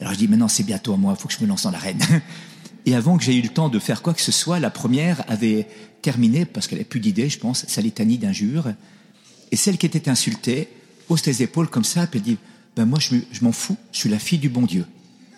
Alors 0.00 0.14
je 0.14 0.18
dis, 0.18 0.28
maintenant 0.28 0.48
c'est 0.48 0.62
bientôt 0.62 0.94
à 0.94 0.96
moi, 0.96 1.14
il 1.16 1.20
faut 1.20 1.28
que 1.28 1.34
je 1.34 1.40
me 1.40 1.46
lance 1.46 1.62
dans 1.62 1.70
l'arène. 1.70 2.00
Et 2.86 2.94
avant 2.94 3.18
que 3.18 3.24
j'aie 3.24 3.36
eu 3.36 3.42
le 3.42 3.48
temps 3.50 3.68
de 3.68 3.78
faire 3.78 4.00
quoi 4.00 4.14
que 4.14 4.22
ce 4.22 4.32
soit, 4.32 4.58
la 4.58 4.70
première 4.70 5.22
avait 5.28 5.66
terminé, 6.00 6.46
parce 6.46 6.66
qu'elle 6.66 6.78
n'avait 6.78 6.88
plus 6.88 7.00
d'idée, 7.00 7.28
je 7.28 7.38
pense, 7.38 7.66
sa 7.68 7.82
litanie 7.82 8.16
d'injures. 8.16 8.72
Et 9.52 9.56
celle 9.56 9.76
qui 9.76 9.84
était 9.84 10.08
insultée 10.08 10.68
hausse 11.08 11.26
les 11.26 11.42
épaules 11.42 11.68
comme 11.68 11.84
ça, 11.84 12.06
puis 12.06 12.18
elle 12.18 12.24
dit, 12.24 12.38
ben 12.76 12.86
moi 12.86 12.98
je 13.00 13.16
m'en 13.42 13.52
fous, 13.52 13.76
je 13.92 13.98
suis 13.98 14.08
la 14.08 14.18
fille 14.18 14.38
du 14.38 14.48
bon 14.48 14.62
Dieu. 14.62 14.86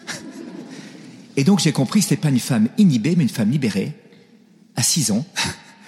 Et 1.37 1.45
donc 1.45 1.61
j'ai 1.61 1.73
compris 1.73 2.01
que 2.01 2.07
ce 2.07 2.11
n'était 2.11 2.23
pas 2.23 2.29
une 2.29 2.39
femme 2.39 2.69
inhibée, 2.79 3.17
mais 3.17 3.25
une 3.25 3.29
femme 3.29 3.51
libérée, 3.51 3.95
à 4.77 4.83
6 4.83 5.11
ans, 5.11 5.27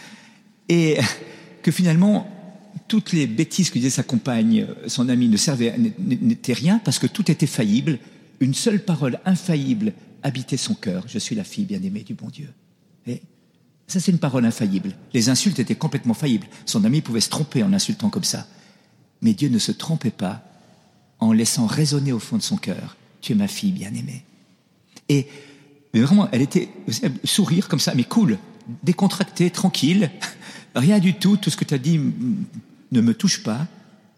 et 0.68 0.98
que 1.62 1.70
finalement, 1.70 2.28
toutes 2.88 3.12
les 3.12 3.26
bêtises 3.26 3.70
que 3.70 3.74
disait 3.74 3.90
sa 3.90 4.02
compagne, 4.02 4.66
son 4.87 5.08
ami, 5.08 5.28
ne 5.28 5.37
servaient, 5.37 5.74
n'étaient 5.98 6.52
rien, 6.52 6.80
parce 6.84 6.98
que 6.98 7.06
tout 7.06 7.30
était 7.30 7.46
faillible, 7.46 7.98
une 8.40 8.55
seule 8.55 8.85
parole 8.85 9.20
infaillible 9.25 9.92
habitait 10.23 10.57
son 10.57 10.75
cœur. 10.75 11.05
Je 11.07 11.18
suis 11.18 11.37
la 11.37 11.44
fille 11.44 11.64
bien-aimée 11.64 12.03
du 12.03 12.14
bon 12.14 12.29
Dieu. 12.29 12.49
Ça, 13.87 14.01
c'est 14.01 14.12
une 14.12 14.18
parole 14.18 14.47
infaillible. 14.47 14.92
Les 15.12 15.29
insultes 15.29 15.59
étaient 15.59 15.75
complètement 15.75 16.14
faillibles. 16.14 16.47
Son 16.64 16.85
ami 16.85 17.03
pouvait 17.03 17.20
se 17.20 17.29
tromper 17.29 17.62
en 17.62 17.73
insultant 17.73 18.09
comme 18.09 18.25
ça. 18.25 18.47
Mais 19.20 19.35
Dieu 19.35 19.49
ne 19.49 19.59
se 19.59 19.73
trompait 19.73 20.11
pas 20.11 20.42
en 21.20 21.33
laissant 21.33 21.66
résonner 21.66 22.12
au 22.12 22.18
fond 22.18 22.37
de 22.37 22.42
son 22.42 22.57
cœur. 22.57 22.97
Tu 23.20 23.33
es 23.33 23.35
ma 23.35 23.49
fille 23.49 23.73
bien-aimée. 23.73 24.25
Et 25.09 25.27
vraiment, 25.92 26.29
elle 26.33 26.42
était 26.42 26.70
sourire 27.25 27.68
comme 27.68 27.79
ça, 27.79 27.94
mais 27.94 28.05
cool, 28.05 28.38
décontractée, 28.83 29.51
tranquille, 29.51 30.11
rien 30.75 30.99
du 30.99 31.14
tout, 31.14 31.37
tout 31.37 31.51
ce 31.51 31.57
que 31.57 31.64
tu 31.64 31.75
as 31.75 31.79
dit 31.79 32.01
ne 32.90 33.01
me 33.01 33.14
touche 33.14 33.42
pas. 33.42 33.66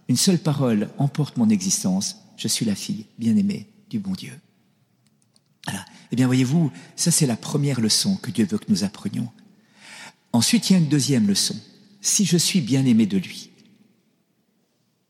Une 0.09 0.17
seule 0.17 0.39
parole 0.39 0.89
emporte 0.99 1.37
mon 1.37 1.51
existence. 1.51 2.19
Je 2.37 2.47
suis 2.47 2.65
la 2.65 2.77
fille 2.77 3.07
bien-aimée 3.19 3.67
du 3.89 3.99
bon 3.99 4.13
Dieu. 4.13 4.33
Voilà. 5.67 5.85
Eh 6.13 6.17
bien, 6.17 6.27
voyez-vous, 6.27 6.71
ça 6.95 7.11
c'est 7.11 7.27
la 7.27 7.37
première 7.37 7.81
leçon 7.81 8.17
que 8.17 8.31
Dieu 8.31 8.47
veut 8.47 8.59
que 8.59 8.71
nous 8.71 8.85
apprenions. 8.85 9.29
Ensuite, 10.33 10.71
il 10.71 10.75
y 10.75 10.77
a 10.77 10.79
une 10.79 10.89
deuxième 10.89 11.27
leçon. 11.27 11.57
Si 12.01 12.25
je 12.25 12.37
suis 12.37 12.61
bien-aimé 12.61 13.07
de 13.07 13.19
lui, 13.19 13.51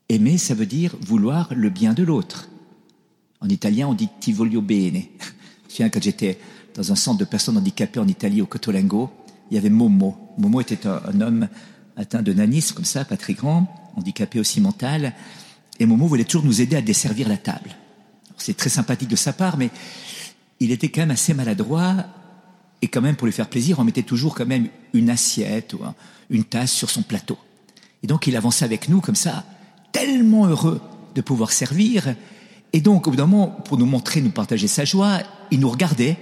aimer, 0.09 0.37
ça 0.37 0.53
veut 0.53 0.65
dire 0.65 0.95
vouloir 1.01 1.53
le 1.53 1.69
bien 1.69 1.93
de 1.93 2.03
l'autre. 2.03 2.49
En 3.41 3.49
italien, 3.49 3.87
on 3.87 3.93
dit 3.93 4.09
ti 4.19 4.33
voglio 4.33 4.61
bene. 4.61 5.03
Je 5.67 5.73
souviens 5.73 5.89
quand 5.89 6.01
j'étais 6.01 6.39
dans 6.75 6.91
un 6.91 6.95
centre 6.95 7.19
de 7.19 7.25
personnes 7.25 7.57
handicapées 7.57 7.99
en 7.99 8.07
Italie, 8.07 8.41
au 8.41 8.45
Cotolengo, 8.45 9.11
il 9.51 9.55
y 9.55 9.57
avait 9.57 9.69
Momo. 9.69 10.17
Momo 10.37 10.61
était 10.61 10.87
un, 10.87 11.21
homme 11.21 11.47
atteint 11.95 12.21
de 12.21 12.33
nanisme, 12.33 12.75
comme 12.75 12.85
ça, 12.85 13.03
pas 13.05 13.17
très 13.17 13.33
grand, 13.33 13.67
handicapé 13.95 14.39
aussi 14.39 14.61
mental. 14.61 15.13
Et 15.79 15.85
Momo 15.85 16.07
voulait 16.07 16.23
toujours 16.23 16.45
nous 16.45 16.61
aider 16.61 16.75
à 16.75 16.81
desservir 16.81 17.27
la 17.27 17.37
table. 17.37 17.75
C'est 18.37 18.55
très 18.55 18.69
sympathique 18.69 19.09
de 19.09 19.15
sa 19.15 19.33
part, 19.33 19.57
mais 19.57 19.69
il 20.59 20.71
était 20.71 20.89
quand 20.89 21.01
même 21.01 21.11
assez 21.11 21.33
maladroit. 21.33 21.95
Et 22.81 22.87
quand 22.87 23.01
même, 23.01 23.15
pour 23.15 23.25
lui 23.25 23.33
faire 23.33 23.49
plaisir, 23.49 23.79
on 23.79 23.83
mettait 23.83 24.03
toujours 24.03 24.35
quand 24.35 24.45
même 24.45 24.67
une 24.93 25.09
assiette 25.09 25.73
ou 25.73 25.79
une 26.29 26.43
tasse 26.43 26.71
sur 26.71 26.89
son 26.89 27.01
plateau. 27.01 27.37
Et 28.03 28.07
donc, 28.07 28.27
il 28.27 28.35
avançait 28.35 28.65
avec 28.65 28.89
nous 28.89 29.01
comme 29.01 29.15
ça, 29.15 29.43
tellement 29.91 30.45
heureux 30.45 30.79
de 31.15 31.21
pouvoir 31.21 31.51
servir. 31.51 32.15
Et 32.73 32.81
donc, 32.81 33.07
au 33.07 33.11
bout 33.11 33.17
d'un 33.17 33.25
moment, 33.25 33.47
pour 33.47 33.77
nous 33.77 33.85
montrer, 33.85 34.21
nous 34.21 34.29
partager 34.29 34.67
sa 34.67 34.85
joie, 34.85 35.19
il 35.49 35.59
nous 35.59 35.69
regardait 35.69 36.17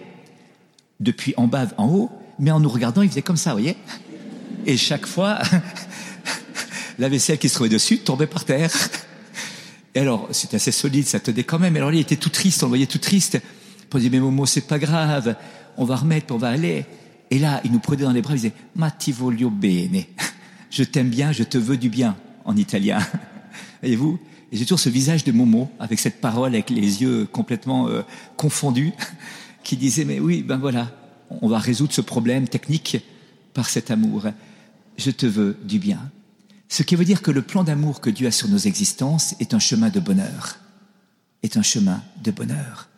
depuis 1.00 1.34
en 1.36 1.48
bas 1.48 1.68
en 1.78 1.88
haut, 1.88 2.10
mais 2.40 2.52
en 2.52 2.60
nous 2.60 2.70
regardant, 2.70 3.02
il 3.02 3.10
faisait 3.10 3.22
comme 3.22 3.38
ça, 3.38 3.52
vous 3.52 3.60
voyez 3.60 3.78
Et 4.66 4.78
chaque 4.78 5.06
fois, 5.06 5.40
la 7.00 7.10
vaisselle 7.10 7.38
qui 7.38 7.50
se 7.50 7.56
trouvait 7.56 7.70
dessus 7.70 8.00
tombait 8.00 8.28
par 8.28 8.46
terre. 8.46 8.72
Et 9.96 10.02
alors, 10.02 10.28
c'était 10.32 10.58
assez 10.58 10.74
solide, 10.74 11.08
ça 11.08 11.22
tenait 11.22 11.46
quand 11.46 11.58
même. 11.58 11.76
Alors, 11.78 11.92
il 11.94 12.00
était 12.00 12.18
tout 12.18 12.30
triste, 12.30 12.62
on 12.64 12.66
le 12.66 12.72
voyait 12.72 12.86
tout 12.86 13.00
triste. 13.00 13.42
On 13.94 13.98
dit, 13.98 14.10
mais 14.10 14.20
Momo, 14.20 14.46
c'est 14.46 14.68
pas 14.68 14.78
grave, 14.78 15.38
on 15.78 15.86
va 15.86 15.96
remettre, 15.96 16.36
on 16.36 16.38
va 16.38 16.50
aller. 16.50 16.86
Et 17.32 17.40
là, 17.40 17.62
il 17.64 17.72
nous 17.72 17.80
prenait 17.80 18.04
dans 18.04 18.12
les 18.12 18.22
bras, 18.22 18.34
il 18.34 18.42
disait, 18.42 18.54
ma 18.76 18.92
voglio 19.14 19.50
bene. 19.50 20.04
Je 20.70 20.84
t'aime 20.84 21.08
bien, 21.08 21.32
je 21.32 21.44
te 21.44 21.58
veux 21.58 21.78
du 21.78 21.88
bien, 21.88 22.18
en 22.44 22.58
italien. 22.58 23.00
Voyez-vous? 23.82 24.20
Et 24.52 24.58
j'ai 24.58 24.66
toujours 24.66 24.82
ce 24.82 24.90
visage 24.90 25.24
de 25.24 25.32
Momo, 25.32 25.72
avec 25.80 26.00
cette 26.00 26.20
parole, 26.20 26.56
avec 26.56 26.70
les 26.70 27.02
yeux 27.02 27.26
complètement 27.32 27.88
euh, 27.88 28.02
confondus, 28.36 28.92
qui 29.64 29.78
disait, 29.78 30.04
mais 30.04 30.20
oui, 30.20 30.44
ben 30.44 30.58
voilà, 30.58 30.92
on 31.30 31.48
va 31.48 31.58
résoudre 31.58 31.94
ce 31.94 32.02
problème 32.02 32.50
technique 32.50 32.98
par 33.54 33.70
cet 33.70 33.92
amour. 33.92 34.26
Je 34.98 35.12
te 35.12 35.26
veux 35.26 35.58
du 35.64 35.80
bien. 35.80 36.12
Ce 36.76 36.84
qui 36.84 36.98
veut 36.98 37.06
dire 37.06 37.22
que 37.22 37.32
le 37.32 37.42
plan 37.42 37.64
d'amour 37.64 38.02
que 38.02 38.10
Dieu 38.10 38.28
a 38.28 38.32
sur 38.32 38.50
nos 38.50 38.58
existences 38.58 39.34
est 39.40 39.54
un 39.54 39.60
chemin 39.60 39.88
de 39.88 40.02
bonheur. 40.02 40.58
Est 41.42 41.56
un 41.56 41.62
chemin 41.62 42.04
de 42.22 42.32
bonheur. 42.32 42.90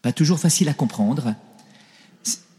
Pas 0.00 0.14
toujours 0.14 0.40
facile 0.40 0.70
à 0.70 0.72
comprendre. 0.72 1.34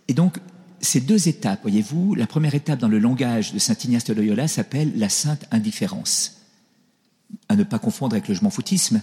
Et 0.08 0.14
donc, 0.14 0.38
ces 0.80 1.02
deux 1.02 1.28
étapes, 1.28 1.62
voyez-vous, 1.64 2.14
la 2.14 2.28
première 2.28 2.54
étape 2.54 2.78
dans 2.78 2.88
le 2.88 3.00
langage 3.00 3.52
de 3.52 3.58
Saint 3.58 3.78
Ignace 3.84 4.04
de 4.04 4.14
Loyola 4.14 4.48
s'appelle 4.48 4.92
la 4.96 5.10
sainte 5.10 5.48
indifférence. 5.50 6.38
À 7.48 7.56
ne 7.56 7.64
pas 7.64 7.80
confondre 7.80 8.14
avec 8.14 8.28
le 8.28 8.36
je 8.36 8.44
m'en 8.44 8.52
foutisme. 8.52 9.02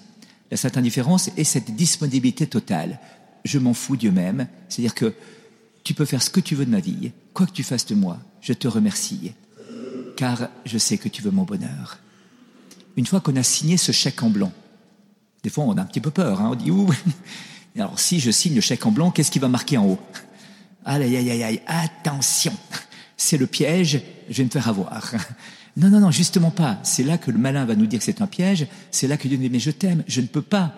La 0.52 0.56
sainte 0.56 0.76
indifférence 0.76 1.30
est 1.36 1.42
cette 1.42 1.74
disponibilité 1.74 2.46
totale. 2.46 3.00
Je 3.44 3.58
m'en 3.58 3.74
fous 3.74 3.96
Dieu 3.96 4.12
même. 4.12 4.46
C'est-à-dire 4.68 4.94
que 4.94 5.14
tu 5.82 5.94
peux 5.94 6.04
faire 6.04 6.22
ce 6.22 6.30
que 6.30 6.38
tu 6.38 6.54
veux 6.54 6.64
de 6.64 6.70
ma 6.70 6.78
vie, 6.78 7.10
quoi 7.34 7.44
que 7.44 7.50
tu 7.50 7.64
fasses 7.64 7.86
de 7.86 7.96
moi, 7.96 8.20
je 8.40 8.52
te 8.52 8.68
remercie 8.68 9.32
car 10.16 10.48
je 10.64 10.78
sais 10.78 10.98
que 10.98 11.08
tu 11.08 11.22
veux 11.22 11.30
mon 11.30 11.44
bonheur. 11.44 11.98
Une 12.96 13.06
fois 13.06 13.20
qu'on 13.20 13.36
a 13.36 13.42
signé 13.42 13.76
ce 13.76 13.92
chèque 13.92 14.22
en 14.22 14.30
blanc, 14.30 14.52
des 15.42 15.50
fois 15.50 15.64
on 15.64 15.76
a 15.76 15.82
un 15.82 15.86
petit 15.86 16.00
peu 16.00 16.10
peur, 16.10 16.40
hein, 16.40 16.48
on 16.52 16.54
dit 16.54 16.70
ouh. 16.70 16.90
Alors 17.78 18.00
si 18.00 18.20
je 18.20 18.30
signe 18.30 18.54
le 18.54 18.60
chèque 18.60 18.86
en 18.86 18.90
blanc, 18.90 19.10
qu'est-ce 19.10 19.30
qui 19.30 19.38
va 19.38 19.48
marquer 19.48 19.76
en 19.76 19.86
haut? 19.86 20.00
Aïe 20.84 21.02
aïe 21.02 21.30
aïe 21.30 21.42
aïe, 21.42 21.60
attention, 21.66 22.54
c'est 23.16 23.36
le 23.36 23.46
piège, 23.46 24.02
je 24.30 24.36
vais 24.38 24.44
me 24.44 24.50
faire 24.50 24.68
avoir. 24.68 25.12
Non 25.76 25.90
non 25.90 26.00
non, 26.00 26.10
justement 26.10 26.50
pas. 26.50 26.78
C'est 26.84 27.02
là 27.02 27.18
que 27.18 27.30
le 27.30 27.36
malin 27.36 27.66
va 27.66 27.76
nous 27.76 27.86
dire 27.86 27.98
que 27.98 28.04
c'est 28.06 28.22
un 28.22 28.26
piège. 28.26 28.66
C'est 28.90 29.06
là 29.06 29.18
que 29.18 29.28
Dieu 29.28 29.36
dit 29.36 29.50
mais 29.50 29.58
je 29.58 29.70
t'aime, 29.70 30.04
je 30.06 30.22
ne 30.22 30.26
peux 30.26 30.40
pas 30.40 30.74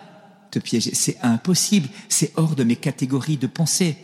te 0.51 0.59
piéger. 0.59 0.93
C'est 0.93 1.17
impossible. 1.21 1.87
C'est 2.09 2.33
hors 2.35 2.55
de 2.55 2.65
mes 2.65 2.75
catégories 2.75 3.37
de 3.37 3.47
pensée. 3.47 3.95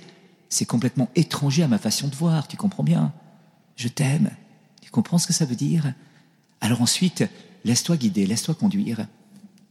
C'est 0.48 0.66
complètement 0.66 1.10
étranger 1.16 1.64
à 1.64 1.68
ma 1.68 1.80
façon 1.80 2.08
de 2.08 2.16
voir. 2.16 2.48
Tu 2.48 2.56
comprends 2.56 2.84
bien 2.84 3.12
Je 3.76 3.90
t'aime 3.90 4.30
comprends 4.96 5.18
ce 5.18 5.28
que 5.28 5.34
ça 5.34 5.44
veut 5.44 5.58
dire 5.58 5.94
Alors 6.62 6.82
ensuite, 6.82 7.26
laisse-toi 7.66 7.98
guider, 7.98 8.26
laisse-toi 8.26 8.56
conduire, 8.56 9.08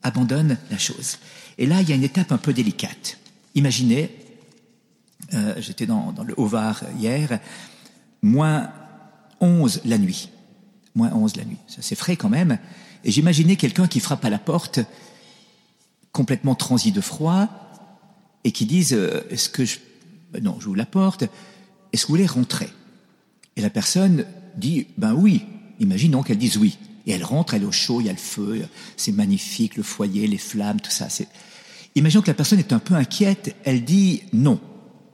abandonne 0.03 0.59
la 0.71 0.77
chose. 0.77 1.17
Et 1.57 1.65
là, 1.65 1.81
il 1.81 1.89
y 1.89 1.93
a 1.93 1.97
une 1.97 2.05
étape 2.05 2.31
un 2.31 2.37
peu 2.37 2.53
délicate. 2.53 3.19
Imaginez, 3.55 4.15
euh, 5.33 5.55
j'étais 5.57 5.87
dans, 5.87 6.15
le 6.23 6.35
Haut-Var 6.37 6.83
hier, 7.01 7.41
moins 8.21 8.71
11 9.41 9.81
la 9.87 9.97
nuit. 9.97 10.29
Moins 10.95 11.11
11 11.13 11.37
la 11.37 11.45
nuit. 11.45 11.57
C'est 11.67 11.95
frais 11.95 12.17
quand 12.17 12.29
même. 12.29 12.59
Et 13.03 13.11
j'imaginais 13.11 13.57
quelqu'un 13.57 13.89
qui 13.89 14.01
frappe 14.01 14.27
à 14.27 14.31
la 14.31 14.39
porte, 14.39 14.81
complètement 16.13 16.55
transi 16.55 16.93
de 16.93 17.01
froid, 17.01 17.49
et 18.45 18.53
qui 18.53 18.67
dise 18.67 18.93
euh, 18.93 19.27
Est-ce 19.31 19.49
que 19.49 19.65
je. 19.65 19.79
Non, 20.43 20.61
j'ouvre 20.61 20.77
la 20.77 20.87
porte. 20.87 21.23
Est-ce 21.93 22.03
que 22.03 22.09
vous 22.09 22.15
voulez 22.15 22.27
rentrer? 22.27 22.69
Et 23.57 23.63
la 23.63 23.71
personne 23.71 24.27
dit 24.57 24.87
ben 24.97 25.15
oui. 25.15 25.45
Imaginons 25.81 26.23
qu'elle 26.23 26.39
dise 26.39 26.57
oui. 26.57 26.79
Et 27.07 27.13
elle 27.13 27.25
rentre, 27.25 27.55
elle 27.55 27.63
est 27.63 27.67
au 27.67 27.73
chaud, 27.73 28.01
il 28.01 28.07
y 28.07 28.09
a 28.09 28.13
le 28.13 28.19
feu, 28.19 28.67
c'est 28.97 29.13
magnifique, 29.13 29.77
le 29.77 29.83
foyer, 29.83 30.27
les 30.27 30.39
flammes, 30.39 30.81
tout 30.81 30.91
ça. 30.91 31.09
Imaginons 31.95 32.23
que 32.23 32.31
la 32.31 32.35
personne 32.35 32.59
est 32.59 32.73
un 32.73 32.79
peu 32.79 32.95
inquiète, 32.95 33.55
elle 33.65 33.85
dit 33.85 34.23
non. 34.33 34.59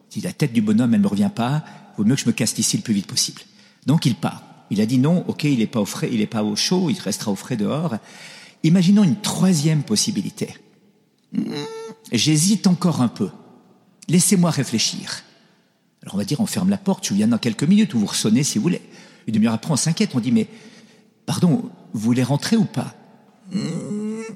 Si 0.08 0.20
la 0.20 0.32
tête 0.32 0.52
du 0.52 0.62
bonhomme, 0.62 0.94
elle 0.94 1.00
ne 1.00 1.04
me 1.04 1.08
revient 1.08 1.30
pas, 1.34 1.64
vaut 1.96 2.04
mieux 2.04 2.14
que 2.14 2.20
je 2.20 2.26
me 2.26 2.32
casse 2.32 2.56
ici 2.58 2.76
le 2.76 2.82
plus 2.82 2.94
vite 2.94 3.06
possible. 3.06 3.42
Donc 3.86 4.06
il 4.06 4.14
part. 4.14 4.42
Il 4.70 4.80
a 4.80 4.86
dit 4.86 4.98
non, 4.98 5.24
ok, 5.26 5.44
il 5.44 5.58
n'est 5.58 5.66
pas 5.66 5.80
au 5.80 5.84
frais, 5.84 6.08
il 6.12 6.18
n'est 6.18 6.26
pas 6.26 6.44
au 6.44 6.54
chaud, 6.54 6.90
il 6.90 7.00
restera 7.00 7.32
au 7.32 7.36
frais 7.36 7.56
dehors. 7.56 7.96
Imaginons 8.62 9.02
une 9.02 9.20
troisième 9.20 9.82
possibilité. 9.82 10.54
Hmm, 11.32 11.54
j'hésite 12.12 12.66
encore 12.66 13.02
un 13.02 13.08
peu. 13.08 13.30
Laissez-moi 14.08 14.50
réfléchir. 14.50 15.22
Alors 16.02 16.14
on 16.14 16.18
va 16.18 16.24
dire, 16.24 16.40
on 16.40 16.46
ferme 16.46 16.70
la 16.70 16.78
porte, 16.78 17.06
je 17.06 17.14
viens 17.14 17.28
dans 17.28 17.38
quelques 17.38 17.64
minutes, 17.64 17.94
ou 17.94 17.98
vous 17.98 18.06
ressonnez 18.06 18.42
si 18.42 18.58
vous 18.58 18.62
voulez. 18.62 18.82
Une 19.26 19.34
demi-heure 19.34 19.54
après, 19.54 19.72
on 19.72 19.76
s'inquiète, 19.76 20.10
on 20.14 20.20
dit, 20.20 20.32
mais 20.32 20.46
pardon, 21.26 21.70
vous 21.92 22.00
voulez 22.00 22.22
rentrer 22.22 22.56
ou 22.56 22.64
pas? 22.64 22.94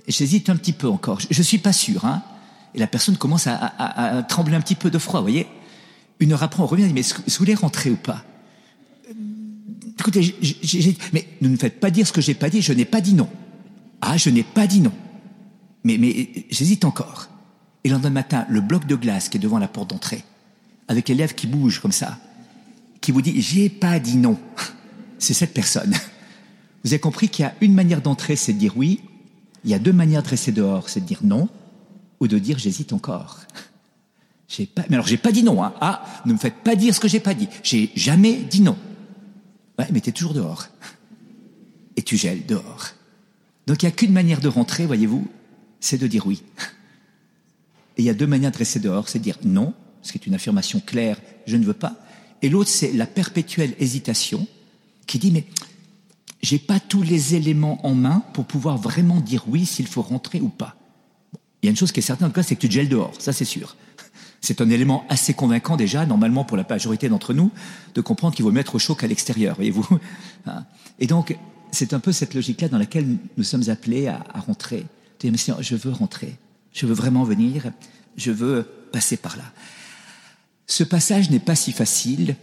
J'hésite 0.08 0.50
un 0.50 0.56
petit 0.56 0.72
peu 0.72 0.88
encore, 0.88 1.20
je, 1.20 1.26
ne 1.30 1.42
suis 1.42 1.58
pas 1.58 1.72
sûr. 1.72 2.04
Hein 2.04 2.22
et 2.74 2.78
la 2.78 2.86
personne 2.86 3.16
commence 3.16 3.46
à, 3.46 4.24
trembler 4.28 4.56
un 4.56 4.60
petit 4.60 4.74
peu 4.74 4.90
de 4.90 4.98
froid, 4.98 5.20
vous 5.20 5.26
voyez 5.26 5.46
Une 6.18 6.32
heure 6.32 6.42
après, 6.42 6.62
on 6.62 6.66
revient, 6.66 6.84
on 6.84 6.88
dit, 6.88 6.92
mais 6.92 7.02
vous 7.02 7.34
voulez 7.38 7.54
rentrer 7.54 7.90
ou 7.90 7.96
pas? 7.96 8.24
Écoutez, 9.98 10.34
mais 11.12 11.28
ne 11.40 11.48
me 11.48 11.56
faites 11.56 11.78
pas 11.78 11.90
dire 11.90 12.06
ce 12.06 12.12
que 12.12 12.20
j'ai 12.20 12.34
pas 12.34 12.50
dit, 12.50 12.60
je 12.60 12.72
n'ai 12.72 12.84
pas 12.84 13.00
dit 13.00 13.14
non. 13.14 13.28
Ah, 14.00 14.16
je 14.16 14.28
n'ai 14.28 14.42
pas 14.42 14.66
dit 14.66 14.80
non. 14.80 14.92
Mais, 15.84 15.98
mais 15.98 16.46
j'hésite 16.50 16.84
encore. 16.84 17.28
Et 17.84 17.88
le 17.88 17.94
lendemain 17.94 18.10
matin, 18.10 18.44
le 18.48 18.60
bloc 18.60 18.86
de 18.86 18.96
glace 18.96 19.28
qui 19.28 19.36
est 19.36 19.40
devant 19.40 19.58
la 19.58 19.68
porte 19.68 19.90
d'entrée, 19.90 20.24
avec 20.88 21.08
les 21.08 21.14
lèvres 21.14 21.34
qui 21.34 21.46
bougent 21.46 21.80
comme 21.80 21.92
ça, 21.92 22.18
qui 23.04 23.12
vous 23.12 23.20
dit 23.20 23.38
j'ai 23.42 23.68
pas 23.68 23.98
dit 23.98 24.16
non, 24.16 24.38
c'est 25.18 25.34
cette 25.34 25.52
personne. 25.52 25.94
Vous 26.84 26.92
avez 26.92 27.00
compris 27.00 27.28
qu'il 27.28 27.44
y 27.44 27.46
a 27.46 27.54
une 27.60 27.74
manière 27.74 28.00
d'entrer, 28.00 28.34
c'est 28.34 28.54
de 28.54 28.58
dire 28.58 28.78
oui. 28.78 29.02
Il 29.62 29.70
y 29.70 29.74
a 29.74 29.78
deux 29.78 29.92
manières 29.92 30.22
de 30.22 30.28
rester 30.28 30.52
dehors, 30.52 30.88
c'est 30.88 31.00
de 31.00 31.04
dire 31.04 31.20
non 31.22 31.50
ou 32.18 32.28
de 32.28 32.38
dire 32.38 32.58
j'hésite 32.58 32.94
encore. 32.94 33.40
J'ai 34.48 34.64
pas, 34.64 34.84
mais 34.88 34.96
alors 34.96 35.06
j'ai 35.06 35.18
pas 35.18 35.32
dit 35.32 35.42
non. 35.42 35.62
Hein. 35.62 35.74
Ah, 35.82 36.02
ne 36.24 36.32
me 36.32 36.38
faites 36.38 36.56
pas 36.64 36.76
dire 36.76 36.94
ce 36.94 37.00
que 37.00 37.08
j'ai 37.08 37.20
pas 37.20 37.34
dit. 37.34 37.48
J'ai 37.62 37.90
jamais 37.94 38.36
dit 38.36 38.62
non. 38.62 38.76
Ouais, 39.78 39.86
mais 39.92 40.00
tu 40.00 40.08
es 40.08 40.12
toujours 40.12 40.32
dehors. 40.32 40.68
Et 41.96 42.02
tu 42.02 42.16
gèles 42.16 42.46
dehors. 42.46 42.88
Donc 43.66 43.82
il 43.82 43.86
n'y 43.86 43.92
a 43.92 43.94
qu'une 43.94 44.12
manière 44.12 44.40
de 44.40 44.48
rentrer, 44.48 44.86
voyez-vous, 44.86 45.28
c'est 45.78 45.98
de 45.98 46.06
dire 46.06 46.26
oui. 46.26 46.42
Et 47.98 48.02
il 48.02 48.04
y 48.06 48.10
a 48.10 48.14
deux 48.14 48.26
manières 48.26 48.50
de 48.50 48.58
rester 48.58 48.80
dehors, 48.80 49.10
c'est 49.10 49.18
de 49.18 49.24
dire 49.24 49.38
non, 49.44 49.74
ce 50.00 50.12
qui 50.12 50.18
est 50.18 50.26
une 50.26 50.34
affirmation 50.34 50.80
claire, 50.80 51.18
je 51.46 51.58
ne 51.58 51.64
veux 51.64 51.74
pas. 51.74 51.96
Et 52.44 52.50
l'autre, 52.50 52.68
c'est 52.68 52.92
la 52.92 53.06
perpétuelle 53.06 53.74
hésitation 53.78 54.46
qui 55.06 55.18
dit 55.18 55.30
mais 55.30 55.46
j'ai 56.42 56.58
pas 56.58 56.78
tous 56.78 57.00
les 57.00 57.34
éléments 57.34 57.84
en 57.86 57.94
main 57.94 58.22
pour 58.34 58.44
pouvoir 58.44 58.76
vraiment 58.76 59.22
dire 59.22 59.44
oui 59.48 59.64
s'il 59.64 59.86
faut 59.86 60.02
rentrer 60.02 60.42
ou 60.42 60.50
pas. 60.50 60.76
il 61.62 61.66
y 61.66 61.68
a 61.68 61.70
une 61.70 61.76
chose 61.78 61.90
qui 61.90 62.00
est 62.00 62.02
certaine 62.02 62.26
en 62.26 62.28
tout 62.28 62.34
cas, 62.34 62.42
c'est 62.42 62.54
que 62.54 62.60
tu 62.60 62.70
gèles 62.70 62.90
dehors, 62.90 63.14
ça 63.18 63.32
c'est 63.32 63.46
sûr. 63.46 63.76
C'est 64.42 64.60
un 64.60 64.68
élément 64.68 65.06
assez 65.08 65.32
convaincant 65.32 65.78
déjà, 65.78 66.04
normalement 66.04 66.44
pour 66.44 66.58
la 66.58 66.66
majorité 66.68 67.08
d'entre 67.08 67.32
nous, 67.32 67.50
de 67.94 68.02
comprendre 68.02 68.34
qu'il 68.36 68.44
vaut 68.44 68.52
mettre 68.52 68.74
au 68.74 68.78
chaud 68.78 68.94
qu'à 68.94 69.06
l'extérieur, 69.06 69.56
voyez-vous. 69.56 69.88
Hein. 70.46 70.66
Et 70.98 71.06
donc, 71.06 71.34
c'est 71.70 71.94
un 71.94 71.98
peu 71.98 72.12
cette 72.12 72.34
logique-là 72.34 72.68
dans 72.68 72.76
laquelle 72.76 73.16
nous 73.38 73.42
sommes 73.42 73.70
appelés 73.70 74.06
à, 74.08 74.22
rentrer. 74.46 74.84
Dire, 75.18 75.32
mais 75.32 75.38
Seigneur, 75.38 75.62
je 75.62 75.76
veux 75.76 75.92
rentrer, 75.92 76.36
je 76.74 76.84
veux 76.84 76.92
vraiment 76.92 77.24
venir, 77.24 77.72
je 78.18 78.30
veux 78.30 78.68
passer 78.92 79.16
par 79.16 79.38
là. 79.38 79.44
Ce 80.66 80.84
passage 80.84 81.30
n'est 81.30 81.38
pas 81.38 81.56
si 81.56 81.72
facile, 81.72 82.36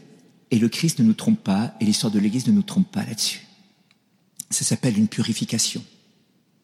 et 0.52 0.60
le 0.60 0.70
Christ 0.70 1.00
ne 1.00 1.06
nous 1.06 1.14
trompe 1.14 1.44
pas, 1.44 1.76
et 1.80 1.86
l'histoire 1.86 2.12
de 2.12 2.20
l'Église 2.20 2.48
ne 2.48 2.52
nous 2.52 2.62
trompe 2.62 2.92
pas 2.92 3.06
là-dessus. 3.06 3.48
Ça 4.50 4.66
s'appelle 4.66 4.98
une 4.98 5.08
purification. 5.08 5.84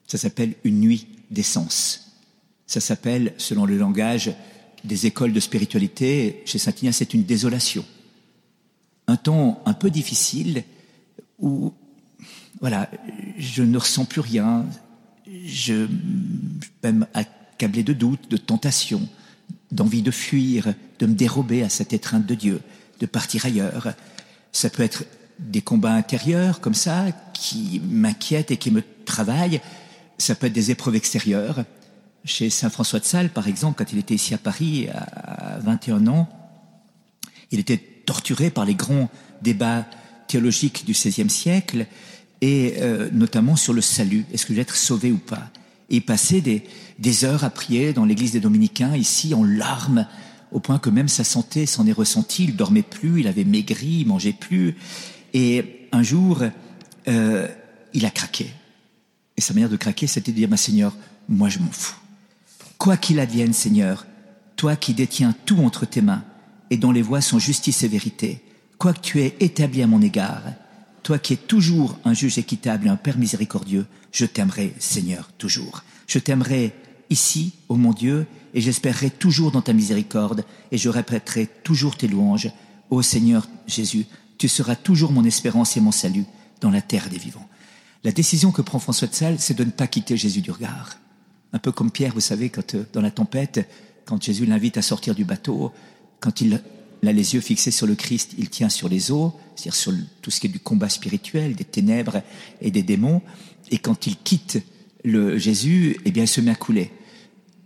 Ça 0.07 0.17
s'appelle 0.17 0.55
une 0.63 0.79
nuit 0.79 1.07
d'essence. 1.31 2.13
Ça 2.65 2.79
s'appelle, 2.79 3.33
selon 3.37 3.65
le 3.65 3.77
langage 3.77 4.31
des 4.83 5.05
écoles 5.05 5.33
de 5.33 5.39
spiritualité, 5.39 6.43
chez 6.45 6.59
Saint 6.59 6.73
Ignace, 6.81 6.97
c'est 6.97 7.13
une 7.13 7.23
désolation. 7.23 7.83
Un 9.07 9.15
temps 9.15 9.61
un 9.65 9.73
peu 9.73 9.89
difficile 9.89 10.63
où, 11.39 11.73
voilà, 12.59 12.89
je 13.37 13.63
ne 13.63 13.77
ressens 13.77 14.05
plus 14.05 14.21
rien, 14.21 14.65
je 15.45 15.87
peux 16.81 16.93
accablé 17.13 17.83
de 17.83 17.93
doutes, 17.93 18.29
de 18.29 18.37
tentations, 18.37 19.07
d'envie 19.71 20.01
de 20.01 20.11
fuir, 20.11 20.73
de 20.99 21.05
me 21.05 21.13
dérober 21.13 21.63
à 21.63 21.69
cette 21.69 21.93
étreinte 21.93 22.25
de 22.25 22.35
Dieu, 22.35 22.61
de 22.99 23.05
partir 23.05 23.45
ailleurs. 23.45 23.93
Ça 24.51 24.69
peut 24.69 24.83
être 24.83 25.03
des 25.39 25.61
combats 25.61 25.93
intérieurs 25.93 26.61
comme 26.61 26.73
ça 26.73 27.05
qui 27.33 27.81
m'inquiètent 27.87 28.51
et 28.51 28.57
qui 28.57 28.71
me 28.71 28.83
travaillent. 29.05 29.61
Ça 30.17 30.35
peut 30.35 30.47
être 30.47 30.53
des 30.53 30.71
épreuves 30.71 30.95
extérieures. 30.95 31.63
Chez 32.25 32.49
Saint 32.49 32.69
François 32.69 32.99
de 32.99 33.05
Sales, 33.05 33.29
par 33.29 33.47
exemple, 33.47 33.77
quand 33.77 33.91
il 33.93 33.99
était 33.99 34.15
ici 34.15 34.33
à 34.33 34.37
Paris 34.37 34.87
à 34.89 35.59
21 35.59 36.07
ans, 36.07 36.27
il 37.51 37.59
était 37.59 37.77
torturé 37.77 38.49
par 38.49 38.65
les 38.65 38.75
grands 38.75 39.09
débats 39.41 39.85
théologiques 40.27 40.85
du 40.85 40.93
XVIe 40.93 41.29
siècle 41.29 41.85
et 42.41 42.75
euh, 42.79 43.09
notamment 43.11 43.55
sur 43.55 43.73
le 43.73 43.81
salut. 43.81 44.25
Est-ce 44.33 44.45
que 44.45 44.53
je 44.53 44.55
vais 44.55 44.61
être 44.61 44.75
sauvé 44.75 45.11
ou 45.11 45.17
pas? 45.17 45.49
Et 45.89 46.01
passait 46.01 46.41
des, 46.41 46.63
des 46.99 47.25
heures 47.25 47.43
à 47.43 47.49
prier 47.49 47.93
dans 47.93 48.05
l'église 48.05 48.31
des 48.31 48.39
Dominicains, 48.39 48.95
ici 48.95 49.33
en 49.33 49.43
larmes, 49.43 50.07
au 50.51 50.59
point 50.59 50.79
que 50.79 50.89
même 50.89 51.07
sa 51.07 51.23
santé 51.23 51.65
s'en 51.65 51.87
est 51.87 51.93
ressentie. 51.93 52.45
Il 52.45 52.55
dormait 52.55 52.81
plus, 52.81 53.21
il 53.21 53.27
avait 53.27 53.45
maigri, 53.45 53.99
il 54.01 54.07
mangeait 54.07 54.33
plus. 54.33 54.75
Et 55.33 55.87
un 55.91 56.03
jour, 56.03 56.43
euh, 57.07 57.47
il 57.93 58.05
a 58.05 58.09
craqué. 58.09 58.51
Et 59.37 59.41
sa 59.41 59.53
manière 59.53 59.69
de 59.69 59.77
craquer, 59.77 60.07
c'était 60.07 60.31
de 60.31 60.37
dire, 60.37 60.49
ma 60.49 60.57
Seigneur, 60.57 60.95
moi 61.29 61.49
je 61.49 61.59
m'en 61.59 61.71
fous. 61.71 61.95
Quoi 62.77 62.97
qu'il 62.97 63.19
advienne, 63.19 63.53
Seigneur, 63.53 64.05
toi 64.55 64.75
qui 64.75 64.93
détiens 64.93 65.33
tout 65.45 65.59
entre 65.59 65.85
tes 65.85 66.01
mains 66.01 66.23
et 66.69 66.77
dont 66.77 66.91
les 66.91 67.01
voies 67.01 67.21
sont 67.21 67.39
justice 67.39 67.83
et 67.83 67.87
vérité, 67.87 68.41
quoi 68.77 68.93
que 68.93 68.99
tu 68.99 69.21
aies 69.21 69.35
établi 69.39 69.81
à 69.81 69.87
mon 69.87 70.01
égard, 70.01 70.43
toi 71.07 71.19
qui 71.19 71.31
es 71.31 71.37
toujours 71.37 71.97
un 72.03 72.13
juge 72.13 72.37
équitable 72.37 72.87
et 72.87 72.89
un 72.89 72.97
Père 72.97 73.17
miséricordieux, 73.17 73.85
je 74.11 74.25
t'aimerai, 74.25 74.73
Seigneur, 74.77 75.31
toujours. 75.37 75.85
Je 76.05 76.19
t'aimerai 76.19 76.73
ici, 77.09 77.53
ô 77.69 77.77
mon 77.77 77.93
Dieu, 77.93 78.27
et 78.53 78.59
j'espérerai 78.59 79.09
toujours 79.09 79.53
dans 79.53 79.61
ta 79.61 79.71
miséricorde, 79.71 80.43
et 80.69 80.77
je 80.77 80.89
répéterai 80.89 81.47
toujours 81.63 81.95
tes 81.95 82.09
louanges. 82.09 82.51
Ô 82.89 83.01
Seigneur 83.01 83.47
Jésus, 83.67 84.05
tu 84.37 84.49
seras 84.49 84.75
toujours 84.75 85.13
mon 85.13 85.23
espérance 85.23 85.77
et 85.77 85.79
mon 85.79 85.93
salut 85.93 86.25
dans 86.59 86.71
la 86.71 86.81
terre 86.81 87.09
des 87.09 87.17
vivants. 87.17 87.47
La 88.03 88.11
décision 88.11 88.51
que 88.51 88.61
prend 88.61 88.79
François 88.79 89.07
de 89.07 89.15
Sales, 89.15 89.39
c'est 89.39 89.57
de 89.57 89.63
ne 89.63 89.71
pas 89.71 89.87
quitter 89.87 90.17
Jésus 90.17 90.41
du 90.41 90.51
regard. 90.51 90.97
Un 91.53 91.59
peu 91.59 91.71
comme 91.71 91.89
Pierre, 91.89 92.15
vous 92.15 92.19
savez, 92.19 92.49
quand 92.49 92.75
euh, 92.75 92.83
dans 92.91 93.01
la 93.01 93.11
tempête, 93.11 93.65
quand 94.03 94.21
Jésus 94.21 94.45
l'invite 94.45 94.75
à 94.75 94.81
sortir 94.81 95.15
du 95.15 95.23
bateau, 95.23 95.71
quand 96.19 96.41
il 96.41 96.61
a 97.05 97.11
les 97.11 97.35
yeux 97.35 97.41
fixés 97.41 97.71
sur 97.71 97.85
le 97.85 97.95
Christ, 97.95 98.33
il 98.37 98.49
tient 98.49 98.69
sur 98.69 98.89
les 98.89 99.11
eaux, 99.11 99.33
c'est-à-dire 99.55 99.75
sur 99.75 99.93
tout 100.21 100.31
ce 100.31 100.39
qui 100.39 100.47
est 100.47 100.49
du 100.49 100.59
combat 100.59 100.89
spirituel, 100.89 101.55
des 101.55 101.63
ténèbres 101.63 102.21
et 102.61 102.71
des 102.71 102.83
démons. 102.83 103.21
Et 103.69 103.77
quand 103.77 104.07
il 104.07 104.17
quitte 104.17 104.63
le 105.03 105.37
Jésus, 105.37 105.97
eh 106.05 106.11
bien, 106.11 106.23
il 106.23 106.27
se 106.27 106.41
met 106.41 106.51
à 106.51 106.55
couler. 106.55 106.91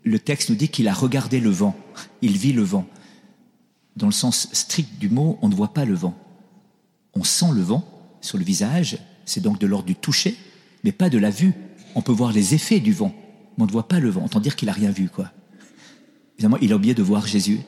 Le 0.04 0.20
texte 0.20 0.50
nous 0.50 0.56
dit 0.56 0.70
qu'il 0.70 0.88
a 0.88 0.94
regardé 0.94 1.39
le 1.39 1.50
vent, 1.50 1.76
il 2.22 2.38
vit 2.38 2.54
le 2.54 2.63
vent. 2.63 2.88
Dans 3.96 4.08
le 4.08 4.12
sens 4.12 4.50
strict 4.52 5.00
du 5.00 5.10
mot, 5.10 5.38
on 5.41 5.50
ne 5.50 5.56
voit 5.56 5.74
pas 5.74 5.86
le 5.86 5.94
vent. 5.94 6.17
On 7.13 7.24
sent 7.24 7.52
le 7.54 7.62
vent 7.62 7.88
sur 8.22 8.38
le 8.38 8.44
visage, 8.44 8.98
c'est 9.26 9.41
donc 9.41 9.60
de 9.60 9.67
l'ordre 9.67 9.86
du 9.86 9.96
toucher, 9.96 10.36
mais 10.84 10.91
pas 10.91 11.10
de 11.10 11.17
la 11.17 11.30
vue. 11.30 11.54
On 11.96 12.02
peut 12.02 12.12
voir 12.12 12.32
les 12.32 12.54
effets 12.54 12.80
du 12.80 12.94
vent, 12.94 13.13
mais 13.58 13.63
on 13.63 13.67
ne 13.67 13.72
voit 13.72 13.88
pas 13.88 14.00
le 14.00 14.10
vent. 14.10 14.26
Autant 14.26 14.39
dire 14.39 14.56
qu'il 14.56 14.67
n'a 14.67 14.74
rien 14.74 14.91
vu, 14.91 15.10
quoi. 15.10 15.32
Évidemment, 16.38 16.58
il 16.62 16.74
a 16.74 16.76
oublié 16.76 16.94
de 16.94 17.04
voir 17.04 17.28
Jésus. 17.28 17.60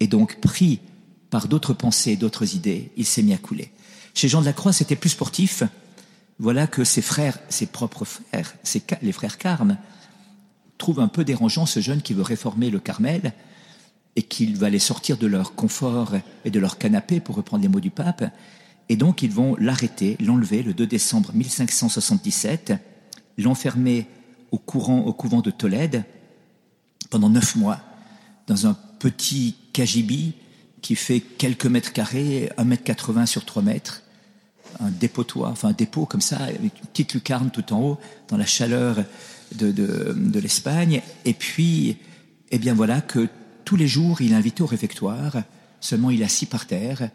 Et 0.00 0.06
donc, 0.06 0.40
pris 0.40 0.80
par 1.30 1.48
d'autres 1.48 1.74
pensées, 1.74 2.16
d'autres 2.16 2.54
idées, 2.54 2.90
il 2.96 3.04
s'est 3.04 3.22
mis 3.22 3.34
à 3.34 3.38
couler. 3.38 3.70
Chez 4.14 4.28
Jean 4.28 4.40
de 4.40 4.46
la 4.46 4.52
Croix, 4.52 4.72
c'était 4.72 4.96
plus 4.96 5.10
sportif 5.10 5.64
voilà 6.38 6.66
que 6.66 6.84
ses 6.84 7.02
frères, 7.02 7.38
ses 7.48 7.66
propres 7.66 8.04
frères, 8.04 8.54
les 9.02 9.12
frères 9.12 9.38
Carmes, 9.38 9.76
trouvent 10.78 11.00
un 11.00 11.08
peu 11.08 11.24
dérangeant 11.24 11.66
ce 11.66 11.80
jeune 11.80 12.00
qui 12.00 12.14
veut 12.14 12.22
réformer 12.22 12.70
le 12.70 12.78
Carmel 12.78 13.32
et 14.14 14.22
qu'il 14.22 14.56
va 14.56 14.70
les 14.70 14.78
sortir 14.78 15.16
de 15.16 15.26
leur 15.26 15.54
confort 15.54 16.14
et 16.44 16.50
de 16.50 16.60
leur 16.60 16.78
canapé, 16.78 17.20
pour 17.20 17.34
reprendre 17.34 17.62
les 17.62 17.68
mots 17.68 17.80
du 17.80 17.90
pape. 17.90 18.24
Et 18.88 18.96
donc 18.96 19.22
ils 19.22 19.32
vont 19.32 19.56
l'arrêter, 19.58 20.16
l'enlever 20.20 20.62
le 20.62 20.74
2 20.74 20.86
décembre 20.86 21.32
1577, 21.34 22.74
l'enfermer 23.36 24.06
au, 24.52 24.58
courant, 24.58 25.00
au 25.00 25.12
couvent 25.12 25.40
de 25.40 25.50
Tolède 25.50 26.04
pendant 27.10 27.30
neuf 27.30 27.56
mois, 27.56 27.80
dans 28.46 28.66
un 28.66 28.76
petit 28.98 29.56
cagibi 29.78 30.32
qui 30.82 30.96
fait 30.96 31.20
quelques 31.20 31.66
mètres 31.66 31.92
carrés, 31.92 32.50
un 32.56 32.64
mètre 32.64 32.82
quatre-vingts 32.82 33.26
sur 33.26 33.44
trois 33.44 33.62
mètres, 33.62 34.02
un 34.80 34.90
dépotoir, 34.90 35.52
enfin 35.52 35.68
un 35.68 35.72
dépôt 35.72 36.04
comme 36.04 36.20
ça, 36.20 36.38
avec 36.38 36.60
une 36.60 36.88
petite 36.92 37.14
lucarne 37.14 37.50
tout 37.52 37.72
en 37.72 37.80
haut, 37.80 37.98
dans 38.26 38.36
la 38.36 38.44
chaleur 38.44 38.96
de, 39.54 39.70
de, 39.70 40.40
l'Espagne. 40.40 41.00
Et 41.24 41.32
puis, 41.32 41.96
eh 42.50 42.58
bien 42.58 42.74
voilà 42.74 43.00
que 43.00 43.28
tous 43.64 43.76
les 43.76 43.86
jours, 43.86 44.20
il 44.20 44.32
est 44.32 44.34
invité 44.34 44.64
au 44.64 44.66
réfectoire, 44.66 45.44
seulement 45.80 46.10
il 46.10 46.22
est 46.22 46.24
assis 46.24 46.46
par 46.46 46.66
terre, 46.66 47.10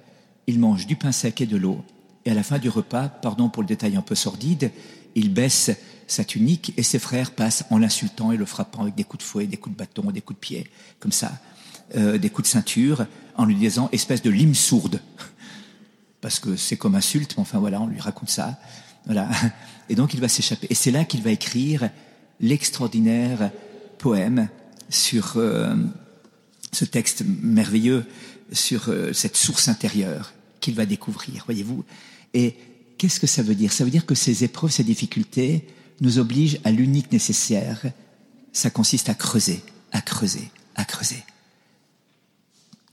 il 0.47 0.57
mange 0.57 0.87
du 0.87 0.95
pain 0.95 1.11
sec 1.11 1.41
et 1.41 1.45
de 1.45 1.57
l'eau, 1.57 1.83
et 2.23 2.31
à 2.31 2.33
la 2.33 2.43
fin 2.43 2.59
du 2.59 2.69
repas, 2.69 3.09
pardon 3.09 3.49
pour 3.49 3.61
le 3.61 3.67
détail 3.67 3.97
un 3.97 4.01
peu 4.01 4.15
sordide, 4.15 4.71
il 5.15 5.33
baisse 5.33 5.71
sa 6.07 6.23
tunique 6.23 6.73
et 6.77 6.83
ses 6.83 6.99
frères 6.99 7.31
passent 7.31 7.65
en 7.71 7.77
l'insultant 7.77 8.31
et 8.31 8.37
le 8.37 8.45
frappant 8.45 8.83
avec 8.83 8.95
des 8.95 9.03
coups 9.03 9.23
de 9.23 9.27
fouet, 9.27 9.47
des 9.47 9.57
coups 9.57 9.75
de 9.75 9.79
bâton, 9.79 10.11
des 10.11 10.21
coups 10.21 10.37
de 10.37 10.41
pied, 10.41 10.67
comme 10.99 11.11
ça, 11.11 11.31
euh, 11.95 12.17
des 12.17 12.29
coups 12.29 12.47
de 12.47 12.53
ceinture, 12.53 13.05
en 13.35 13.45
lui 13.45 13.55
disant 13.55 13.89
espèce 13.91 14.21
de 14.21 14.29
lime 14.29 14.55
sourde 14.55 15.01
parce 16.21 16.39
que 16.39 16.55
c'est 16.55 16.77
comme 16.77 16.95
insulte, 16.95 17.35
mais 17.35 17.41
enfin 17.41 17.59
voilà, 17.59 17.81
on 17.81 17.87
lui 17.87 17.99
raconte 17.99 18.29
ça. 18.29 18.57
Voilà. 19.05 19.29
Et 19.89 19.95
donc 19.95 20.13
il 20.13 20.21
va 20.21 20.27
s'échapper. 20.27 20.67
Et 20.69 20.75
c'est 20.75 20.91
là 20.91 21.03
qu'il 21.03 21.21
va 21.21 21.31
écrire 21.31 21.89
l'extraordinaire 22.39 23.51
poème 23.97 24.49
sur 24.89 25.33
euh, 25.35 25.75
ce 26.71 26.85
texte 26.85 27.23
merveilleux, 27.41 28.05
sur 28.51 28.89
euh, 28.89 29.13
cette 29.13 29.37
source 29.37 29.67
intérieure 29.67 30.33
qu'il 30.59 30.75
va 30.75 30.85
découvrir, 30.85 31.43
voyez-vous. 31.45 31.83
Et 32.33 32.55
qu'est-ce 32.97 33.19
que 33.19 33.27
ça 33.27 33.43
veut 33.43 33.55
dire? 33.55 33.73
Ça 33.73 33.83
veut 33.83 33.91
dire 33.91 34.05
que 34.05 34.15
ces 34.15 34.43
épreuves, 34.43 34.71
ces 34.71 34.83
difficultés 34.83 35.67
nous 36.01 36.19
obligent 36.19 36.59
à 36.63 36.71
l'unique 36.71 37.11
nécessaire. 37.11 37.83
Ça 38.53 38.69
consiste 38.69 39.09
à 39.09 39.13
creuser, 39.13 39.61
à 39.91 40.01
creuser, 40.01 40.49
à 40.75 40.85
creuser. 40.85 41.23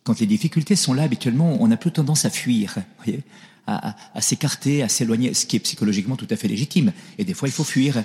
Quand 0.05 0.19
les 0.21 0.27
difficultés 0.27 0.77
sont 0.77 0.95
là, 0.95 1.03
habituellement, 1.03 1.57
on 1.61 1.71
a 1.71 1.77
plus 1.77 1.93
tendance 1.93 2.25
à 2.25 2.31
fuir, 2.31 2.77
à 3.67 4.21
s'écarter, 4.21 4.83
à 4.83 4.89
s'éloigner, 4.89 5.35
ce 5.35 5.47
qui 5.47 5.57
est 5.57 5.61
psychologiquement 5.61 6.17
tout 6.17 6.27
à 6.31 6.37
fait 6.37 6.49
légitime. 6.49 6.93
Et 7.19 7.25
des 7.25 7.35
fois, 7.35 7.49
il 7.49 7.53
faut 7.53 7.65
fuir. 7.65 8.03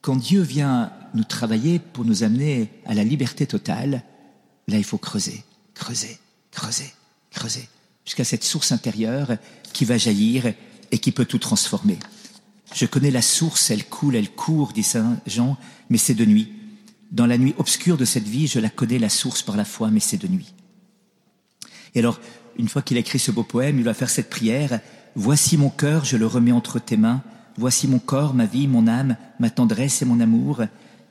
Quand 0.00 0.16
Dieu 0.16 0.40
vient 0.40 0.92
nous 1.14 1.24
travailler 1.24 1.78
pour 1.78 2.04
nous 2.04 2.22
amener 2.22 2.70
à 2.86 2.94
la 2.94 3.04
liberté 3.04 3.46
totale, 3.46 4.02
là, 4.66 4.78
il 4.78 4.84
faut 4.84 4.98
creuser, 4.98 5.44
creuser, 5.74 6.18
creuser, 6.50 6.92
creuser, 7.30 7.68
jusqu'à 8.04 8.24
cette 8.24 8.44
source 8.44 8.72
intérieure 8.72 9.36
qui 9.72 9.84
va 9.84 9.98
jaillir 9.98 10.52
et 10.90 10.98
qui 10.98 11.12
peut 11.12 11.26
tout 11.26 11.38
transformer. 11.38 11.98
Je 12.74 12.86
connais 12.86 13.10
la 13.10 13.22
source, 13.22 13.70
elle 13.70 13.84
coule, 13.84 14.16
elle 14.16 14.30
court, 14.30 14.72
dit 14.72 14.82
Saint 14.82 15.18
Jean, 15.26 15.56
mais 15.90 15.98
c'est 15.98 16.14
de 16.14 16.24
nuit. 16.24 16.52
Dans 17.10 17.26
la 17.26 17.38
nuit 17.38 17.54
obscure 17.58 17.96
de 17.96 18.04
cette 18.04 18.28
vie, 18.28 18.46
je 18.46 18.60
la 18.60 18.68
connais, 18.68 18.98
la 18.98 19.08
source 19.08 19.42
par 19.42 19.56
la 19.56 19.64
foi, 19.64 19.90
mais 19.90 20.00
c'est 20.00 20.18
de 20.18 20.28
nuit. 20.28 20.52
Et 21.94 22.00
alors, 22.00 22.20
une 22.58 22.68
fois 22.68 22.82
qu'il 22.82 22.96
a 22.96 23.00
écrit 23.00 23.18
ce 23.18 23.30
beau 23.30 23.44
poème, 23.44 23.78
il 23.78 23.84
va 23.84 23.94
faire 23.94 24.10
cette 24.10 24.30
prière. 24.30 24.80
Voici 25.14 25.56
mon 25.56 25.70
cœur, 25.70 26.04
je 26.04 26.16
le 26.16 26.26
remets 26.26 26.52
entre 26.52 26.78
tes 26.78 26.96
mains. 26.96 27.22
Voici 27.56 27.88
mon 27.88 27.98
corps, 27.98 28.34
ma 28.34 28.46
vie, 28.46 28.68
mon 28.68 28.86
âme, 28.86 29.16
ma 29.40 29.50
tendresse 29.50 30.02
et 30.02 30.04
mon 30.04 30.20
amour. 30.20 30.62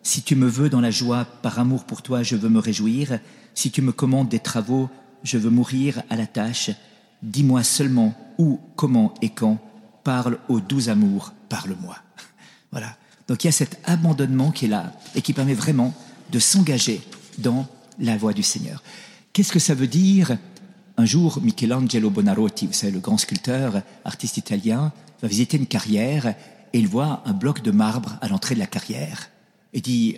Si 0.04 0.22
tu 0.22 0.36
me 0.36 0.48
veux 0.48 0.70
dans 0.70 0.80
la 0.80 0.92
joie, 0.92 1.26
par 1.26 1.60
amour 1.60 1.84
pour 1.84 2.02
toi, 2.02 2.24
je 2.24 2.36
veux 2.36 2.50
me 2.50 2.60
réjouir. 2.60 3.20
Si 3.54 3.72
tu 3.72 3.82
me 3.82 3.92
commandes 3.92 4.30
des 4.30 4.40
travaux, 4.40 4.90
je 5.24 5.38
veux 5.38 5.50
mourir 5.50 6.02
à 6.10 6.16
la 6.16 6.28
tâche. 6.28 6.72
Dis-moi 7.24 7.64
seulement 7.64 8.16
où, 8.38 8.60
comment 8.76 9.14
et 9.22 9.30
quand. 9.30 9.60
Parle 10.04 10.38
au 10.48 10.60
doux 10.60 10.90
amour, 10.90 11.34
parle-moi. 11.50 11.98
Voilà. 12.72 12.96
Donc 13.28 13.44
il 13.44 13.48
y 13.48 13.50
a 13.50 13.54
cet 13.54 13.80
abandonnement 13.86 14.52
qui 14.52 14.66
est 14.66 14.70
là 14.70 14.94
et 15.16 15.22
qui 15.22 15.34
permet 15.34 15.54
vraiment 15.54 15.94
de 16.32 16.40
s'engager 16.40 17.02
dans 17.38 17.68
la 18.00 18.18
voie 18.18 18.34
du 18.34 18.44
Seigneur. 18.44 18.84
Qu'est-ce 19.34 19.52
que 19.52 19.60
ça 19.60 19.74
veut 19.74 19.88
dire 19.88 20.38
Un 21.00 21.06
jour, 21.06 21.40
Michelangelo 21.44 22.10
Bonarotti, 22.10 22.68
savez, 22.72 22.92
le 22.92 23.00
grand 23.00 23.20
sculpteur, 23.20 23.84
artiste 24.04 24.38
italien, 24.38 24.92
va 25.22 25.28
visiter 25.28 25.58
une 25.58 25.68
carrière 25.68 26.34
et 26.74 26.80
il 26.80 26.88
voit 26.88 27.22
un 27.26 27.34
bloc 27.34 27.62
de 27.62 27.70
marbre 27.70 28.18
à 28.22 28.28
l'entrée 28.28 28.56
de 28.56 28.60
la 28.60 28.66
carrière 28.66 29.30
et 29.74 29.82
dit 29.82 30.18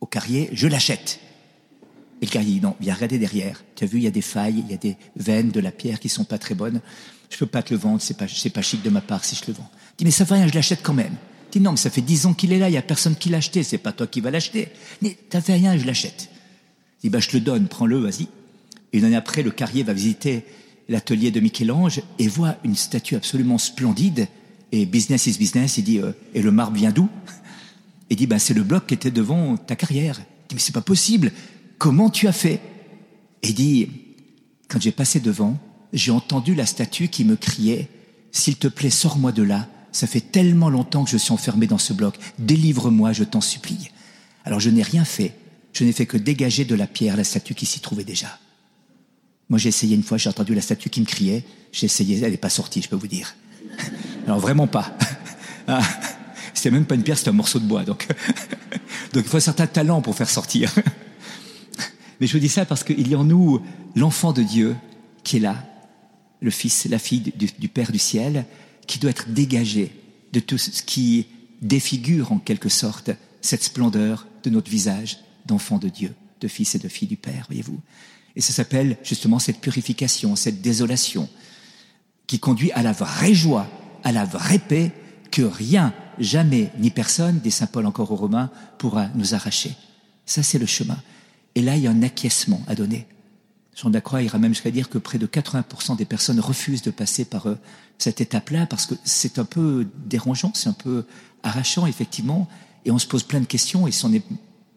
au 0.00 0.06
carrier, 0.06 0.50
je 0.52 0.68
l'achète. 0.68 1.20
Et 2.20 2.26
le 2.26 2.30
carrier 2.30 2.52
dit, 2.52 2.60
non, 2.60 2.76
viens 2.80 2.94
regarder 2.94 3.18
derrière. 3.18 3.64
Tu 3.76 3.84
as 3.84 3.86
vu, 3.86 3.96
il 3.96 4.04
y 4.04 4.06
a 4.06 4.10
des 4.10 4.20
failles, 4.20 4.62
il 4.66 4.70
y 4.70 4.74
a 4.74 4.76
des 4.76 4.98
veines 5.16 5.50
de 5.50 5.60
la 5.60 5.72
pierre 5.72 5.98
qui 5.98 6.10
sont 6.10 6.24
pas 6.24 6.36
très 6.36 6.54
bonnes. 6.54 6.82
Je 7.30 7.38
peux 7.38 7.46
pas 7.46 7.62
te 7.62 7.72
le 7.72 7.80
vendre, 7.80 8.02
c'est 8.02 8.16
pas, 8.16 8.28
c'est 8.28 8.50
pas 8.50 8.60
chic 8.60 8.82
de 8.82 8.90
ma 8.90 9.00
part 9.00 9.24
si 9.24 9.36
je 9.36 9.46
le 9.46 9.54
vends. 9.54 9.70
Il 9.94 9.98
dit, 9.98 10.04
mais 10.04 10.10
ça 10.10 10.26
fait 10.26 10.34
rien, 10.34 10.46
je 10.46 10.54
l'achète 10.54 10.82
quand 10.82 10.92
même. 10.92 11.14
Il 11.48 11.52
dit, 11.52 11.60
non, 11.60 11.70
mais 11.70 11.78
ça 11.78 11.88
fait 11.88 12.02
dix 12.02 12.26
ans 12.26 12.34
qu'il 12.34 12.52
est 12.52 12.58
là, 12.58 12.68
il 12.68 12.74
y 12.74 12.78
a 12.78 12.82
personne 12.82 13.16
qui 13.16 13.30
l'a 13.30 13.38
acheté, 13.38 13.62
c'est 13.62 13.78
pas 13.78 13.92
toi 13.92 14.06
qui 14.06 14.20
vas 14.20 14.30
l'acheter. 14.30 14.68
Mais 15.00 15.16
t'as 15.30 15.40
fait 15.40 15.54
rien, 15.54 15.78
je 15.78 15.86
l'achète. 15.86 16.28
Il 16.98 17.06
dit, 17.06 17.08
bah, 17.08 17.20
je 17.20 17.30
te 17.30 17.36
le 17.38 17.40
donne, 17.40 17.68
prends-le, 17.68 17.96
vas-y. 17.98 18.28
Une 18.92 19.04
année 19.04 19.16
après, 19.16 19.42
le 19.42 19.50
carrier 19.50 19.82
va 19.82 19.92
visiter 19.92 20.44
l'atelier 20.88 21.30
de 21.30 21.40
Michel-Ange 21.40 22.02
et 22.18 22.28
voit 22.28 22.56
une 22.64 22.76
statue 22.76 23.14
absolument 23.14 23.58
splendide. 23.58 24.26
Et 24.72 24.86
business 24.86 25.26
is 25.26 25.38
business, 25.38 25.78
il 25.78 25.84
dit, 25.84 25.98
euh, 25.98 26.12
et 26.34 26.42
le 26.42 26.50
marbre 26.50 26.76
vient 26.76 26.90
d'où? 26.90 27.08
Il 28.08 28.16
dit, 28.16 28.26
bah, 28.26 28.38
c'est 28.38 28.54
le 28.54 28.62
bloc 28.62 28.86
qui 28.86 28.94
était 28.94 29.10
devant 29.10 29.56
ta 29.56 29.76
carrière. 29.76 30.18
Il 30.18 30.48
dit, 30.48 30.54
mais 30.56 30.60
c'est 30.60 30.74
pas 30.74 30.80
possible. 30.80 31.32
Comment 31.78 32.10
tu 32.10 32.26
as 32.26 32.32
fait? 32.32 32.60
Et 33.42 33.48
il 33.48 33.54
dit, 33.54 33.88
quand 34.68 34.80
j'ai 34.80 34.92
passé 34.92 35.20
devant, 35.20 35.58
j'ai 35.92 36.10
entendu 36.10 36.54
la 36.54 36.66
statue 36.66 37.08
qui 37.08 37.24
me 37.24 37.36
criait, 37.36 37.88
s'il 38.32 38.56
te 38.56 38.68
plaît, 38.68 38.90
sors-moi 38.90 39.32
de 39.32 39.42
là. 39.42 39.68
Ça 39.92 40.06
fait 40.06 40.20
tellement 40.20 40.70
longtemps 40.70 41.04
que 41.04 41.10
je 41.10 41.16
suis 41.16 41.32
enfermé 41.32 41.66
dans 41.66 41.78
ce 41.78 41.92
bloc. 41.92 42.16
Délivre-moi, 42.38 43.12
je 43.12 43.24
t'en 43.24 43.40
supplie. 43.40 43.90
Alors 44.44 44.60
je 44.60 44.70
n'ai 44.70 44.82
rien 44.82 45.04
fait. 45.04 45.34
Je 45.72 45.84
n'ai 45.84 45.92
fait 45.92 46.06
que 46.06 46.16
dégager 46.16 46.64
de 46.64 46.74
la 46.74 46.86
pierre 46.86 47.16
la 47.16 47.24
statue 47.24 47.54
qui 47.54 47.66
s'y 47.66 47.80
trouvait 47.80 48.04
déjà. 48.04 48.38
Moi, 49.50 49.58
j'ai 49.58 49.68
essayé 49.68 49.96
une 49.96 50.04
fois, 50.04 50.16
j'ai 50.16 50.28
entendu 50.28 50.54
la 50.54 50.60
statue 50.60 50.88
qui 50.88 51.00
me 51.00 51.06
criait. 51.06 51.44
J'ai 51.72 51.86
essayé, 51.86 52.20
elle 52.22 52.30
n'est 52.30 52.36
pas 52.36 52.48
sortie, 52.48 52.80
je 52.80 52.88
peux 52.88 52.96
vous 52.96 53.08
dire. 53.08 53.34
Alors 54.26 54.38
vraiment 54.38 54.66
pas. 54.66 54.96
Ah, 55.68 55.82
c'était 56.52 56.72
même 56.72 56.86
pas 56.86 56.96
une 56.96 57.04
pierre, 57.04 57.16
c'était 57.16 57.30
un 57.30 57.34
morceau 57.34 57.60
de 57.60 57.64
bois. 57.64 57.84
Donc, 57.84 58.08
donc 59.12 59.22
il 59.24 59.28
faut 59.28 59.36
un 59.36 59.40
certain 59.40 59.68
talent 59.68 60.02
pour 60.02 60.16
faire 60.16 60.28
sortir. 60.28 60.74
Mais 62.20 62.26
je 62.26 62.32
vous 62.32 62.40
dis 62.40 62.48
ça 62.48 62.64
parce 62.64 62.82
qu'il 62.82 63.06
y 63.06 63.14
a 63.14 63.18
en 63.18 63.24
nous 63.24 63.60
l'enfant 63.94 64.32
de 64.32 64.42
Dieu 64.42 64.74
qui 65.22 65.36
est 65.36 65.40
là, 65.40 65.64
le 66.40 66.50
fils, 66.50 66.86
la 66.86 66.98
fille 66.98 67.20
du, 67.36 67.46
du, 67.56 67.68
Père 67.68 67.92
du 67.92 68.00
ciel, 68.00 68.46
qui 68.88 68.98
doit 68.98 69.10
être 69.10 69.28
dégagé 69.28 69.92
de 70.32 70.40
tout 70.40 70.58
ce 70.58 70.82
qui 70.82 71.26
défigure 71.62 72.32
en 72.32 72.38
quelque 72.38 72.68
sorte 72.68 73.10
cette 73.42 73.62
splendeur 73.62 74.26
de 74.42 74.50
notre 74.50 74.70
visage 74.70 75.18
d'enfant 75.46 75.78
de 75.78 75.88
Dieu, 75.88 76.14
de 76.40 76.48
fils 76.48 76.74
et 76.74 76.78
de 76.80 76.88
fille 76.88 77.06
du 77.06 77.16
Père, 77.16 77.44
voyez-vous. 77.48 77.78
Et 78.40 78.42
ça 78.42 78.54
s'appelle 78.54 78.96
justement 79.02 79.38
cette 79.38 79.60
purification, 79.60 80.34
cette 80.34 80.62
désolation, 80.62 81.28
qui 82.26 82.38
conduit 82.38 82.72
à 82.72 82.82
la 82.82 82.92
vraie 82.92 83.34
joie, 83.34 83.66
à 84.02 84.12
la 84.12 84.24
vraie 84.24 84.58
paix 84.58 84.92
que 85.30 85.42
rien, 85.42 85.92
jamais, 86.18 86.72
ni 86.78 86.90
personne, 86.90 87.40
dit 87.40 87.50
Saint 87.50 87.66
Paul 87.66 87.84
encore 87.84 88.10
aux 88.12 88.16
Romains, 88.16 88.50
pourra 88.78 89.08
nous 89.14 89.34
arracher. 89.34 89.74
Ça, 90.24 90.42
c'est 90.42 90.58
le 90.58 90.64
chemin. 90.64 90.96
Et 91.54 91.60
là, 91.60 91.76
il 91.76 91.82
y 91.82 91.86
a 91.86 91.90
un 91.90 92.02
acquiescement 92.02 92.62
à 92.66 92.74
donner. 92.74 93.06
Jean 93.76 93.90
Dacroix 93.90 94.22
ira 94.22 94.38
même 94.38 94.54
jusqu'à 94.54 94.70
dire 94.70 94.88
que 94.88 94.96
près 94.96 95.18
de 95.18 95.26
80% 95.26 95.98
des 95.98 96.06
personnes 96.06 96.40
refusent 96.40 96.80
de 96.80 96.90
passer 96.90 97.26
par 97.26 97.46
euh, 97.46 97.58
cette 97.98 98.22
étape-là 98.22 98.64
parce 98.64 98.86
que 98.86 98.94
c'est 99.04 99.38
un 99.38 99.44
peu 99.44 99.86
dérangeant, 100.06 100.52
c'est 100.54 100.70
un 100.70 100.72
peu 100.72 101.04
arrachant, 101.42 101.84
effectivement, 101.84 102.48
et 102.86 102.90
on 102.90 102.98
se 102.98 103.06
pose 103.06 103.22
plein 103.22 103.40
de 103.40 103.44
questions 103.44 103.86
et 103.86 103.90
si 103.90 104.02
on 104.06 104.08
n'est 104.08 104.22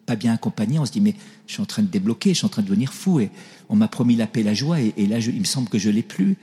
pas 0.05 0.15
bien 0.15 0.33
accompagné, 0.33 0.79
on 0.79 0.85
se 0.85 0.91
dit 0.91 1.01
mais 1.01 1.15
je 1.47 1.53
suis 1.53 1.61
en 1.61 1.65
train 1.65 1.81
de 1.81 1.87
débloquer, 1.87 2.29
je 2.29 2.39
suis 2.39 2.45
en 2.45 2.49
train 2.49 2.61
de 2.61 2.67
devenir 2.67 2.93
fou 2.93 3.19
et 3.19 3.31
on 3.69 3.75
m'a 3.75 3.87
promis 3.87 4.15
la 4.15 4.27
paix, 4.27 4.43
la 4.43 4.53
joie 4.53 4.79
et, 4.79 4.93
là 5.07 5.19
il 5.19 5.39
me 5.39 5.45
semble 5.45 5.69
que 5.69 5.77
je 5.77 5.89
l'ai 5.89 6.03
plus. 6.03 6.37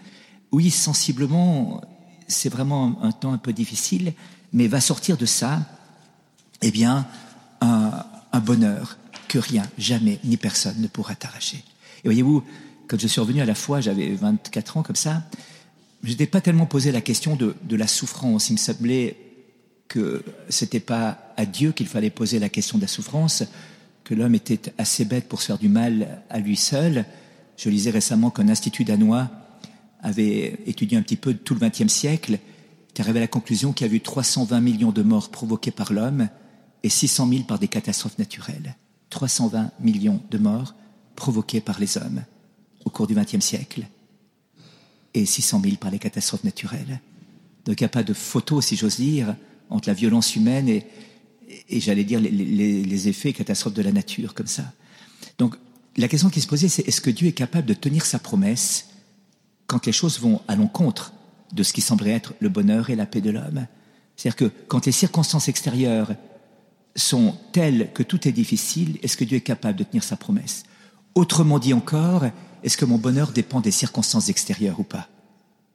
Oui, 0.52 0.70
sensiblement, 0.70 1.80
c'est 2.26 2.48
vraiment 2.48 3.02
un, 3.02 3.12
temps 3.12 3.32
un 3.32 3.38
peu 3.38 3.52
difficile, 3.52 4.14
mais 4.52 4.66
va 4.66 4.80
sortir 4.80 5.16
de 5.16 5.26
ça, 5.26 5.60
eh 6.62 6.70
bien, 6.70 7.06
un, 7.60 8.04
un 8.32 8.40
bonheur 8.40 8.98
que 9.28 9.38
rien, 9.38 9.62
jamais, 9.78 10.18
ni 10.24 10.36
personne 10.36 10.80
ne 10.80 10.88
pourra 10.88 11.14
t'arracher. 11.14 11.62
Et 12.02 12.08
voyez-vous, 12.08 12.42
quand 12.88 12.98
je 12.98 13.06
suis 13.06 13.20
revenu 13.20 13.40
à 13.40 13.46
la 13.46 13.54
foi, 13.54 13.80
j'avais 13.80 14.12
24 14.14 14.78
ans 14.78 14.82
comme 14.82 14.96
ça, 14.96 15.22
je 16.02 16.10
n'étais 16.10 16.26
pas 16.26 16.40
tellement 16.40 16.66
posé 16.66 16.90
la 16.90 17.00
question 17.00 17.36
de, 17.36 17.54
de 17.62 17.76
la 17.76 17.86
souffrance. 17.86 18.48
Il 18.48 18.54
me 18.54 18.58
semblait 18.58 19.16
que 19.90 20.22
c'était 20.48 20.80
pas 20.80 21.18
à 21.36 21.44
Dieu 21.44 21.72
qu'il 21.72 21.88
fallait 21.88 22.10
poser 22.10 22.38
la 22.38 22.48
question 22.48 22.78
de 22.78 22.82
la 22.82 22.88
souffrance, 22.88 23.42
que 24.04 24.14
l'homme 24.14 24.36
était 24.36 24.72
assez 24.78 25.04
bête 25.04 25.28
pour 25.28 25.42
se 25.42 25.48
faire 25.48 25.58
du 25.58 25.68
mal 25.68 26.22
à 26.30 26.38
lui 26.38 26.56
seul. 26.56 27.04
Je 27.56 27.68
lisais 27.68 27.90
récemment 27.90 28.30
qu'un 28.30 28.48
institut 28.48 28.84
danois 28.84 29.28
avait 30.00 30.60
étudié 30.66 30.96
un 30.96 31.02
petit 31.02 31.16
peu 31.16 31.34
tout 31.34 31.54
le 31.54 31.68
XXe 31.68 31.92
siècle, 31.92 32.38
était 32.88 33.02
arrivé 33.02 33.18
à 33.18 33.22
la 33.22 33.28
conclusion 33.28 33.72
qu'il 33.72 33.84
y 33.84 33.90
avait 33.90 33.96
eu 33.96 34.00
320 34.00 34.60
millions 34.60 34.92
de 34.92 35.02
morts 35.02 35.28
provoquées 35.28 35.72
par 35.72 35.92
l'homme 35.92 36.28
et 36.84 36.88
600 36.88 37.28
000 37.28 37.42
par 37.42 37.58
des 37.58 37.68
catastrophes 37.68 38.18
naturelles. 38.18 38.76
320 39.10 39.72
millions 39.80 40.22
de 40.30 40.38
morts 40.38 40.76
provoquées 41.16 41.60
par 41.60 41.80
les 41.80 41.98
hommes 41.98 42.22
au 42.84 42.90
cours 42.90 43.08
du 43.08 43.14
XXe 43.14 43.40
siècle 43.44 43.82
et 45.14 45.26
600 45.26 45.60
000 45.64 45.76
par 45.76 45.90
les 45.90 45.98
catastrophes 45.98 46.44
naturelles. 46.44 47.00
Donc 47.64 47.80
il 47.80 47.82
n'y 47.82 47.86
a 47.86 47.90
pas 47.90 48.04
de 48.04 48.14
photo, 48.14 48.60
si 48.60 48.76
j'ose 48.76 48.96
dire, 48.96 49.34
entre 49.70 49.88
la 49.88 49.94
violence 49.94 50.36
humaine 50.36 50.68
et, 50.68 50.84
j'allais 51.70 52.04
dire 52.04 52.20
les, 52.20 53.08
effets 53.08 53.32
catastrophes 53.32 53.74
de 53.74 53.82
la 53.82 53.92
nature 53.92 54.34
comme 54.34 54.46
ça. 54.46 54.64
Donc 55.38 55.56
la 55.96 56.08
question 56.08 56.28
qui 56.28 56.40
se 56.40 56.46
posait, 56.46 56.68
c'est 56.68 56.86
est-ce 56.86 57.00
que 57.00 57.10
Dieu 57.10 57.28
est 57.28 57.32
capable 57.32 57.66
de 57.66 57.74
tenir 57.74 58.04
sa 58.04 58.18
promesse 58.18 58.88
quand 59.66 59.86
les 59.86 59.92
choses 59.92 60.20
vont 60.20 60.40
à 60.48 60.56
l'encontre 60.56 61.12
de 61.52 61.62
ce 61.62 61.72
qui 61.72 61.80
semblerait 61.80 62.10
être 62.10 62.34
le 62.40 62.48
bonheur 62.48 62.90
et 62.90 62.96
la 62.96 63.06
paix 63.06 63.20
de 63.20 63.30
l'homme? 63.30 63.66
C'est-à-dire 64.16 64.36
que 64.36 64.52
quand 64.68 64.86
les 64.86 64.92
circonstances 64.92 65.48
extérieures 65.48 66.14
sont 66.96 67.36
telles 67.52 67.90
que 67.94 68.02
tout 68.02 68.28
est 68.28 68.32
difficile, 68.32 68.98
est-ce 69.02 69.16
que 69.16 69.24
Dieu 69.24 69.38
est 69.38 69.42
capable 69.42 69.78
de 69.78 69.84
tenir 69.84 70.04
sa 70.04 70.16
promesse? 70.16 70.64
Autrement 71.14 71.58
dit 71.58 71.72
encore, 71.72 72.24
est-ce 72.62 72.76
que 72.76 72.84
mon 72.84 72.98
bonheur 72.98 73.32
dépend 73.32 73.60
des 73.60 73.70
circonstances 73.70 74.28
extérieures 74.28 74.78
ou 74.78 74.84
pas? 74.84 75.08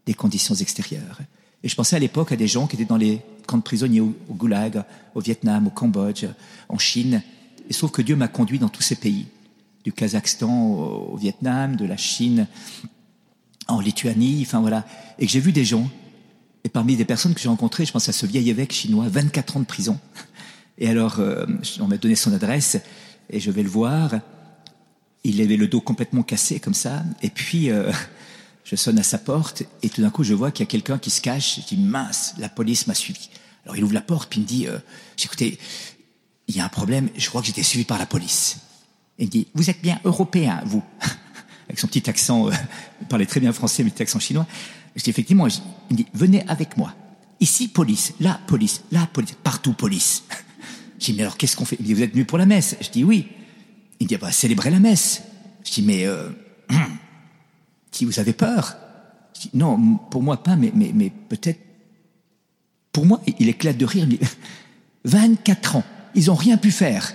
Des 0.05 0.13
conditions 0.13 0.55
extérieures. 0.55 1.19
Et 1.63 1.69
je 1.69 1.75
pensais 1.75 1.95
à 1.95 1.99
l'époque 1.99 2.31
à 2.31 2.35
des 2.35 2.47
gens 2.47 2.67
qui 2.67 2.75
étaient 2.75 2.85
dans 2.85 2.97
les 2.97 3.21
camps 3.45 3.57
de 3.57 3.63
prisonniers 3.63 4.01
au, 4.01 4.15
au 4.29 4.33
Goulag, 4.33 4.83
au 5.13 5.21
Vietnam, 5.21 5.67
au 5.67 5.69
Cambodge, 5.69 6.25
en 6.69 6.77
Chine. 6.77 7.21
Et 7.69 7.73
sauf 7.73 7.91
que 7.91 8.01
Dieu 8.01 8.15
m'a 8.15 8.27
conduit 8.27 8.59
dans 8.59 8.69
tous 8.69 8.83
ces 8.83 8.95
pays, 8.95 9.27
du 9.83 9.91
Kazakhstan 9.91 10.73
au, 10.73 11.17
Vietnam, 11.17 11.75
de 11.75 11.85
la 11.85 11.97
Chine 11.97 12.47
en 13.67 13.79
Lituanie, 13.79 14.43
enfin 14.45 14.59
voilà, 14.59 14.85
et 15.17 15.25
que 15.25 15.31
j'ai 15.31 15.39
vu 15.39 15.51
des 15.51 15.65
gens, 15.65 15.89
et 16.63 16.69
parmi 16.69 16.95
des 16.95 17.05
personnes 17.05 17.33
que 17.33 17.39
j'ai 17.39 17.49
rencontrées, 17.49 17.85
je 17.85 17.91
pense 17.91 18.07
à 18.09 18.11
ce 18.11 18.27
vieil 18.27 18.49
évêque 18.49 18.73
chinois, 18.73 19.07
24 19.09 19.57
ans 19.57 19.59
de 19.59 19.65
prison, 19.65 19.99
et 20.77 20.89
alors, 20.89 21.19
euh, 21.19 21.45
on 21.79 21.87
m'a 21.87 21.97
donné 21.97 22.15
son 22.15 22.33
adresse 22.33 22.77
et 23.29 23.39
je 23.39 23.51
vais 23.51 23.63
le 23.63 23.69
voir. 23.69 24.15
Il 25.23 25.41
avait 25.41 25.57
le 25.57 25.67
dos 25.67 25.81
complètement 25.81 26.23
cassé 26.23 26.59
comme 26.59 26.73
ça. 26.73 27.03
Et 27.21 27.29
puis, 27.29 27.69
euh, 27.69 27.91
Je 28.66 28.76
sonne 28.76 28.97
à 28.97 29.03
sa 29.03 29.20
porte 29.20 29.63
et 29.84 29.89
tout 29.89 30.01
d'un 30.01 30.09
coup, 30.09 30.24
je 30.24 30.34
vois 30.34 30.51
qu'il 30.51 30.66
y 30.66 30.68
a 30.68 30.70
quelqu'un 30.70 30.97
qui 30.97 31.11
se 31.11 31.22
cache. 31.22 31.61
Je 31.61 31.76
dis 31.76 31.78
mince, 31.78 32.34
la 32.39 32.49
police 32.49 32.88
m'a 32.88 32.95
suivi. 32.95 33.30
Alors 33.63 33.78
il 33.78 33.84
ouvre 33.84 33.93
la 33.93 34.01
porte 34.01 34.30
puis 34.30 34.39
il 34.39 34.43
me 34.43 34.47
dit, 34.47 34.68
euh, 34.68 34.80
écoutez, 35.24 35.59
il 36.47 36.55
y 36.55 36.59
a 36.59 36.66
un 36.66 36.70
problème. 36.70 37.09
Je 37.16 37.30
crois 37.30 37.41
que 37.41 37.47
j'étais 37.47 37.63
suivi 37.63 37.86
par 37.86 37.99
la 37.99 38.07
police. 38.07 38.57
Il 39.20 39.28
me 39.28 39.32
dit, 39.32 39.47
vous 39.53 39.70
êtes 39.70 39.82
bien 39.82 39.99
européen, 40.03 40.61
vous 40.66 40.84
Avec 41.68 41.80
son 41.80 41.88
petit 41.88 42.09
accent, 42.09 42.47
euh, 42.47 42.51
il 43.01 43.07
parlait 43.07 43.26
très 43.28 43.39
bien 43.39 43.53
français, 43.53 43.84
mais 43.84 43.91
petit 43.91 44.03
accent 44.03 44.20
chinois. 44.20 44.47
Je 44.95 45.03
dis 45.03 45.09
effectivement, 45.11 45.47
il 45.47 45.61
me 45.91 45.97
dit, 45.97 46.07
venez 46.13 46.43
avec 46.47 46.76
moi. 46.76 46.93
Ici, 47.39 47.68
police. 47.68 48.13
Là, 48.20 48.39
police. 48.47 48.84
Là, 48.91 49.07
police. 49.11 49.36
Partout, 49.43 49.74
police. 49.74 50.24
Je 50.99 51.05
dis, 51.05 51.13
mais 51.13 51.24
alors 51.24 51.38
qu'est-ce 51.38 51.57
qu'on 51.57 51.66
fait? 51.66 51.76
Il 51.80 51.84
me 51.84 51.88
dit, 51.88 51.93
vous 51.93 52.01
êtes 52.03 52.13
venu 52.13 52.26
pour 52.26 52.38
la 52.38 52.45
messe? 52.45 52.78
Je 52.80 52.89
dis, 52.89 53.03
oui. 53.03 53.28
Il 53.99 54.05
me 54.05 54.07
dit, 54.07 54.18
bah, 54.18 54.32
célébrer 54.32 54.70
la 54.70 54.80
messe. 54.80 55.22
Je 55.66 55.72
dis, 55.72 55.82
mais 55.82 56.05
euh, 56.05 56.30
si 57.95 58.05
vous 58.05 58.19
avez 58.19 58.33
peur 58.33 58.75
Je 59.35 59.41
dis, 59.41 59.49
non, 59.53 59.97
pour 60.11 60.21
moi 60.21 60.43
pas, 60.43 60.55
mais, 60.55 60.71
mais, 60.75 60.91
mais 60.93 61.11
peut-être. 61.29 61.59
Pour 62.91 63.05
moi, 63.05 63.21
il 63.39 63.49
éclate 63.49 63.77
de 63.77 63.85
rire. 63.85 64.05
Dit, 64.05 64.19
24 65.05 65.77
ans, 65.77 65.83
ils 66.13 66.25
n'ont 66.25 66.35
rien 66.35 66.57
pu 66.57 66.71
faire. 66.71 67.13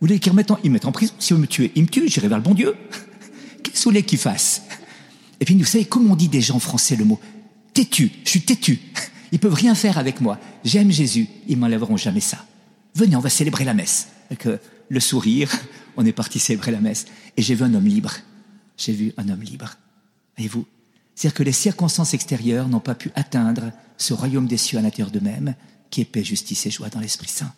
Vous 0.00 0.06
voulez 0.06 0.18
qu'ils 0.18 0.32
remettent 0.32 0.50
en, 0.50 0.58
ils 0.64 0.70
mettent 0.70 0.86
en 0.86 0.92
prison 0.92 1.14
Si 1.18 1.32
vous 1.32 1.38
me 1.38 1.46
tuez, 1.46 1.72
ils 1.74 1.82
me 1.82 1.88
tuent, 1.88 2.08
j'irai 2.08 2.28
vers 2.28 2.38
le 2.38 2.44
bon 2.44 2.54
Dieu. 2.54 2.74
Qu'est-ce 3.62 3.72
que 3.72 3.78
vous 3.78 3.90
voulez 3.90 4.02
qu'ils 4.02 4.18
fassent? 4.18 4.62
Et 5.40 5.44
puis, 5.44 5.54
vous 5.54 5.64
savez, 5.64 5.84
comment 5.84 6.12
on 6.12 6.16
dit 6.16 6.28
déjà 6.28 6.54
en 6.54 6.60
français 6.60 6.96
le 6.96 7.04
mot 7.04 7.20
Têtu, 7.72 8.10
je 8.24 8.30
suis 8.30 8.42
têtu. 8.42 8.80
Ils 9.32 9.38
peuvent 9.38 9.54
rien 9.54 9.76
faire 9.76 9.96
avec 9.96 10.20
moi. 10.20 10.40
J'aime 10.64 10.90
Jésus, 10.90 11.28
ils 11.46 11.56
m'enlèveront 11.56 11.96
jamais 11.96 12.18
ça. 12.18 12.44
Venez, 12.96 13.14
on 13.14 13.20
va 13.20 13.30
célébrer 13.30 13.64
la 13.64 13.74
messe. 13.74 14.08
Avec 14.26 14.44
euh, 14.46 14.58
le 14.88 14.98
sourire, 14.98 15.52
on 15.96 16.04
est 16.04 16.12
parti 16.12 16.40
célébrer 16.40 16.72
la 16.72 16.80
messe. 16.80 17.06
Et 17.36 17.42
j'ai 17.42 17.54
vu 17.54 17.62
un 17.62 17.72
homme 17.74 17.86
libre. 17.86 18.12
J'ai 18.76 18.92
vu 18.92 19.12
un 19.16 19.28
homme 19.28 19.42
libre. 19.42 19.76
Voyez-vous 20.36 20.66
C'est-à-dire 21.14 21.34
que 21.34 21.42
les 21.42 21.52
circonstances 21.52 22.14
extérieures 22.14 22.68
n'ont 22.68 22.80
pas 22.80 22.94
pu 22.94 23.10
atteindre 23.14 23.72
ce 23.96 24.14
royaume 24.14 24.46
des 24.46 24.56
cieux 24.56 24.78
à 24.78 24.82
l'intérieur 24.82 25.10
d'eux-mêmes, 25.10 25.54
qui 25.90 26.00
est 26.00 26.04
paix, 26.04 26.24
justice 26.24 26.66
et 26.66 26.70
joie 26.70 26.88
dans 26.88 27.00
l'Esprit 27.00 27.28
Saint. 27.28 27.52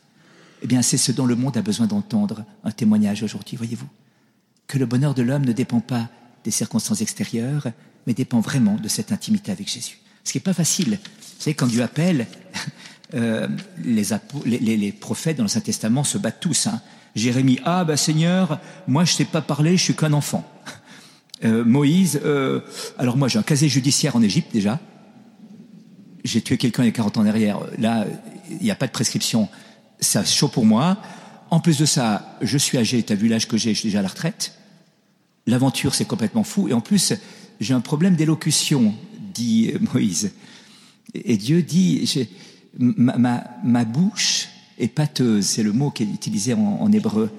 Eh 0.63 0.67
bien, 0.67 0.83
c'est 0.83 0.97
ce 0.97 1.13
dont 1.13 1.27
le 1.27 1.37
monde 1.37 1.57
a 1.57 1.63
besoin 1.63 1.87
d'entendre 1.87 2.45
un 2.65 2.71
témoignage 2.71 3.23
aujourd'hui, 3.23 3.57
voyez-vous. 3.57 3.89
Que 4.67 4.79
le 4.79 4.87
bonheur 4.87 5.15
de 5.15 5.23
l'homme 5.23 5.45
ne 5.45 5.53
dépend 5.53 5.81
pas 5.81 6.09
des 6.45 6.51
circonstances 6.51 7.01
extérieures, 7.01 7.69
mais 8.07 8.15
dépend 8.15 8.41
vraiment 8.41 8.77
de 8.77 8.89
cette 8.89 9.13
intimité 9.13 9.53
avec 9.53 9.69
Jésus. 9.69 9.99
Ce 10.25 10.33
qui 10.33 10.39
n'est 10.39 10.43
pas 10.43 10.55
facile. 10.55 10.99
Vous 11.03 11.43
savez, 11.43 11.55
quand 11.55 11.67
Dieu 11.67 11.83
appelle, 11.83 12.27
euh, 13.15 13.49
les, 13.85 14.05
les, 14.45 14.77
les, 14.77 14.93
prophètes 14.93 15.37
dans 15.37 15.45
l'Ancien 15.45 15.61
Testament 15.61 16.05
se 16.05 16.19
battent 16.19 16.41
tous. 16.41 16.67
Hein. 16.69 16.81
Jérémie, 17.15 17.61
ah 17.65 17.85
bah 17.85 17.97
Seigneur, 17.97 18.61
moi 18.87 19.05
je 19.05 19.13
ne 19.13 19.17
sais 19.17 19.25
pas 19.25 19.43
parler, 19.43 19.77
je 19.77 19.83
suis 19.83 19.95
qu'un 19.95 20.13
enfant. 20.13 20.49
Euh, 21.45 21.65
Moïse, 21.65 22.21
euh, 22.25 22.61
alors 22.99 23.17
moi 23.17 23.29
j'ai 23.29 23.39
un 23.39 23.43
casier 23.43 23.69
judiciaire 23.69 24.15
en 24.17 24.23
Égypte 24.23 24.53
déjà. 24.53 24.79
J'ai 26.25 26.41
tué 26.41 26.57
quelqu'un 26.57 26.85
il 26.85 26.87
y 26.87 26.89
a 26.91 26.93
40 26.93 27.19
ans 27.19 27.25
derrière. 27.25 27.61
Là, 27.79 28.07
il 28.49 28.63
n'y 28.63 28.71
a 28.71 28.77
pas 28.77 28.87
de 28.87 28.93
prescription. 28.93 29.49
C'est 29.99 30.25
chaud 30.27 30.49
pour 30.49 30.65
moi. 30.65 30.99
En 31.51 31.59
plus 31.59 31.79
de 31.79 31.85
ça, 31.85 32.37
je 32.43 32.57
suis 32.57 32.79
âgé, 32.79 33.03
tu 33.03 33.13
as 33.13 33.17
vu 33.17 33.27
l'âge 33.27 33.49
que 33.49 33.57
j'ai, 33.57 33.75
je 33.75 33.81
suis 33.81 33.89
déjà 33.89 33.99
à 33.99 34.03
la 34.03 34.09
retraite. 34.09 34.55
L'aventure, 35.47 35.97
c'est 35.97 36.05
complètement 36.05 36.45
fou. 36.45 36.69
Et 36.69 36.73
en 36.73 36.81
plus, 36.81 37.13
j'ai 37.61 37.75
un 37.75 37.81
problème 37.81 38.15
d'élocution, 38.15 38.95
dit 39.35 39.73
Moïse. 39.93 40.31
Et 41.15 41.37
Dieu 41.37 41.63
dit, 41.63 42.29
ma, 42.79 43.85
bouche 43.85 44.49
est 44.79 44.89
pâteuse, 44.89 45.45
c'est 45.45 45.65
le 45.65 45.73
mot 45.73 45.91
qui 45.91 46.05
est 46.05 46.07
utilisé 46.07 46.55
en 46.55 46.91
hébreu. 46.93 47.31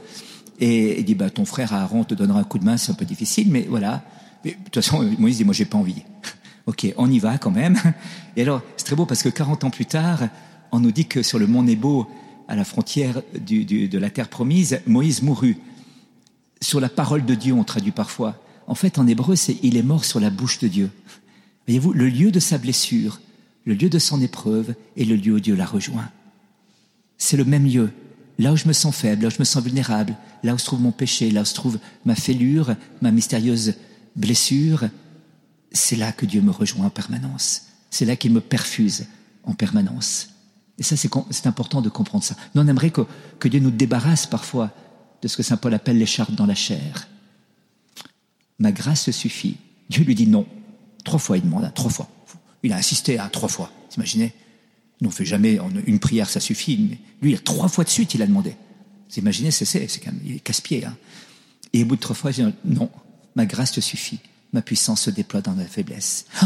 Et 0.66 0.98
il 1.00 1.04
dit, 1.04 1.14
bah, 1.14 1.30
ton 1.30 1.44
frère 1.44 1.74
Aaron 1.74 2.06
te 2.06 2.14
donnera 2.14 2.40
un 2.40 2.46
coup 2.46 2.58
de 2.58 2.64
main, 2.64 2.78
c'est 2.78 2.90
un 2.90 2.96
peu 2.96 3.04
difficile, 3.04 3.52
mais 3.52 3.68
voilà. 3.70 4.02
De 4.46 4.52
toute 4.52 4.76
façon, 4.76 5.04
Moïse 5.20 5.36
dit, 5.36 5.44
moi, 5.44 5.54
j'ai 5.54 5.66
pas 5.66 5.78
envie. 5.78 6.04
ok, 6.68 6.88
on 6.96 7.12
y 7.12 7.20
va 7.20 7.38
quand 7.38 7.52
même. 7.52 7.78
Et 8.38 8.44
alors, 8.44 8.62
c'est 8.78 8.86
très 8.86 8.96
beau 8.96 9.06
parce 9.06 9.24
que 9.24 9.28
40 9.28 9.66
ans 9.66 9.70
plus 9.70 9.86
tard, 9.86 10.22
on 10.72 10.80
nous 10.80 10.94
dit 10.94 11.06
que 11.06 11.22
sur 11.22 11.38
le 11.38 11.48
mont 11.48 11.64
Nebo, 11.64 12.08
à 12.48 12.56
la 12.56 12.64
frontière 12.64 13.22
du, 13.38 13.66
de 13.66 13.98
la 14.00 14.10
terre 14.10 14.30
promise, 14.30 14.80
Moïse 14.88 15.22
mourut. 15.22 15.58
Sur 16.62 16.80
la 16.80 16.88
parole 16.88 17.26
de 17.26 17.36
Dieu, 17.36 17.52
on 17.52 17.66
traduit 17.66 17.92
parfois. 17.92 18.42
En 18.66 18.76
fait, 18.76 19.00
en 19.00 19.06
hébreu, 19.06 19.36
c'est 19.36 19.58
il 19.64 19.76
est 19.76 19.84
mort 19.84 20.06
sur 20.06 20.22
la 20.22 20.30
bouche 20.30 20.60
de 20.60 20.70
Dieu. 20.70 20.90
Voyez-vous, 21.68 21.92
le 21.92 22.08
lieu 22.08 22.32
de 22.32 22.40
sa 22.40 22.58
blessure, 22.58 23.20
le 23.66 23.74
lieu 23.74 23.90
de 23.90 24.00
son 24.00 24.22
épreuve 24.22 24.76
et 24.96 25.04
le 25.04 25.18
lieu 25.18 25.34
où 25.34 25.40
Dieu 25.42 25.56
l'a 25.56 25.66
rejoint. 25.66 26.10
C'est 27.18 27.36
le 27.36 27.44
même 27.44 27.66
lieu. 27.66 27.92
Là 28.40 28.54
où 28.54 28.58
je 28.58 28.68
me 28.68 28.74
sens 28.74 28.96
faible, 28.96 29.24
là 29.24 29.28
où 29.28 29.32
je 29.32 29.40
me 29.40 29.44
sens 29.46 29.64
vulnérable, 29.64 30.16
là 30.44 30.54
où 30.54 30.58
se 30.58 30.66
trouve 30.66 30.82
mon 30.82 30.92
péché, 30.92 31.30
là 31.32 31.42
où 31.42 31.46
se 31.46 31.54
trouve 31.54 31.80
ma 32.06 32.16
fêlure, 32.16 32.76
ma 33.02 33.12
mystérieuse 33.12 33.76
blessure, 34.16 34.86
c'est 35.72 35.96
là 35.96 36.12
que 36.12 36.26
Dieu 36.26 36.42
me 36.42 36.52
rejoint 36.52 36.86
en 36.86 36.90
permanence. 36.90 37.64
C'est 37.90 38.06
là 38.06 38.16
qu'il 38.16 38.32
me 38.32 38.42
perfuse 38.42 39.06
en 39.44 39.54
permanence. 39.54 40.30
Et 40.80 40.84
ça, 40.84 40.96
c'est 40.98 41.48
important 41.48 41.82
de 41.82 41.90
comprendre 41.90 42.24
ça. 42.24 42.36
Nous, 42.56 42.62
on 42.62 42.68
aimerait 42.68 42.92
que, 42.92 43.48
Dieu 43.48 43.60
nous 43.60 43.72
débarrasse 43.72 44.26
parfois 44.26 44.72
de 45.22 45.28
ce 45.28 45.38
que 45.38 45.44
Saint 45.44 45.58
Paul 45.58 45.74
appelle 45.74 45.98
l'écharpe 45.98 46.34
dans 46.34 46.46
la 46.46 46.56
chair. 46.56 47.08
Ma 48.58 48.72
grâce 48.72 49.12
suffit. 49.12 49.58
Dieu 49.90 50.04
lui 50.04 50.16
dit 50.16 50.28
non. 50.28 50.48
Trois 51.04 51.20
fois, 51.20 51.38
il 51.38 51.44
demande, 51.44 51.72
trois 51.76 51.92
fois. 51.92 52.10
Il 52.64 52.74
a 52.74 52.78
insisté 52.78 53.20
à 53.20 53.28
trois 53.30 53.50
fois. 53.50 53.72
Vous 53.90 53.96
imaginez 53.98 54.34
Nous, 55.04 55.10
on 55.10 55.12
fait 55.12 55.26
jamais 55.26 55.60
une 55.86 56.00
prière, 56.00 56.30
ça 56.30 56.40
suffit. 56.40 56.78
Mais 56.78 56.98
lui, 57.22 57.38
trois 57.38 57.68
fois 57.68 57.84
de 57.84 57.90
suite, 57.90 58.14
il 58.14 58.22
a 58.22 58.26
demandé. 58.26 58.56
Vous 59.10 59.20
imaginez, 59.20 59.52
c'est, 59.52 59.66
c'est, 59.66 60.00
quand 60.00 60.14
même, 60.14 60.22
il 60.26 60.38
est 60.38 60.40
casse-pied. 60.40 60.86
Hein. 60.86 60.96
Et 61.74 61.84
au 61.84 61.86
bout 61.86 61.98
de 61.98 62.02
trois 62.02 62.16
fois, 62.16 62.32
il 62.32 62.46
dit 62.46 62.54
non, 62.64 62.90
ma 63.36 63.46
grâce 63.46 63.74
te 63.74 63.82
suffit. 63.82 64.20
Ma 64.54 64.62
puissance 64.62 65.02
se 65.02 65.10
déploie 65.10 65.42
dans 65.42 65.52
ma 65.52 65.66
faiblesse. 65.66 66.26
Oh 66.42 66.46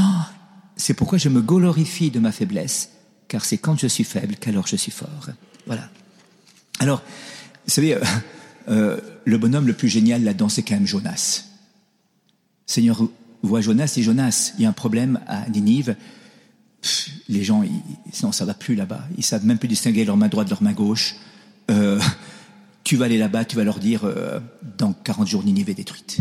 c'est 0.76 0.96
pourquoi 0.96 1.20
je 1.20 1.30
me 1.30 1.40
glorifie 1.40 2.10
de 2.10 2.20
ma 2.20 2.32
faiblesse, 2.32 2.90
car 3.28 3.46
c'est 3.46 3.60
quand 3.60 3.78
je 3.78 3.86
suis 3.86 4.04
faible 4.04 4.36
qu'alors 4.38 4.66
je 4.66 4.76
suis 4.76 4.92
fort. 4.92 5.30
Voilà. 5.68 5.90
Alors, 6.80 7.04
vous 7.66 7.72
savez, 7.72 7.94
euh, 7.94 8.02
euh, 8.70 9.00
le 9.24 9.38
bonhomme 9.38 9.68
le 9.68 9.74
plus 9.74 9.90
génial 9.90 10.24
là-dedans, 10.24 10.50
c'est 10.50 10.64
quand 10.64 10.74
même 10.74 10.88
Jonas. 10.88 11.44
Seigneur 12.66 13.04
voit 13.44 13.62
Jonas 13.62 13.94
et 13.98 14.02
Jonas, 14.02 14.54
il 14.58 14.64
y 14.64 14.66
a 14.66 14.70
un 14.70 14.74
problème 14.74 15.20
à 15.28 15.48
Ninive. 15.48 15.96
Les 17.28 17.44
gens, 17.44 17.64
ils, 17.64 17.82
non, 18.24 18.32
ça 18.32 18.46
va 18.46 18.54
plus 18.54 18.76
là-bas. 18.76 19.08
Ils 19.18 19.26
savent 19.26 19.46
même 19.46 19.58
plus 19.58 19.68
distinguer 19.68 20.06
leur 20.06 20.18
main 20.18 20.28
droite 20.28 20.48
de 20.48 20.52
leur 20.52 20.64
main 20.64 20.74
gauche. 20.74 21.16
Euh, 21.72 22.00
tu 22.84 22.96
vas 22.96 23.06
aller 23.06 23.18
là-bas, 23.18 23.46
tu 23.46 23.56
vas 23.56 23.64
leur 23.64 23.80
dire, 23.80 24.06
euh, 24.06 24.40
dans 24.78 24.94
40 24.94 25.28
jours, 25.28 25.44
Ninive 25.44 25.70
est 25.70 25.76
détruite. 25.76 26.20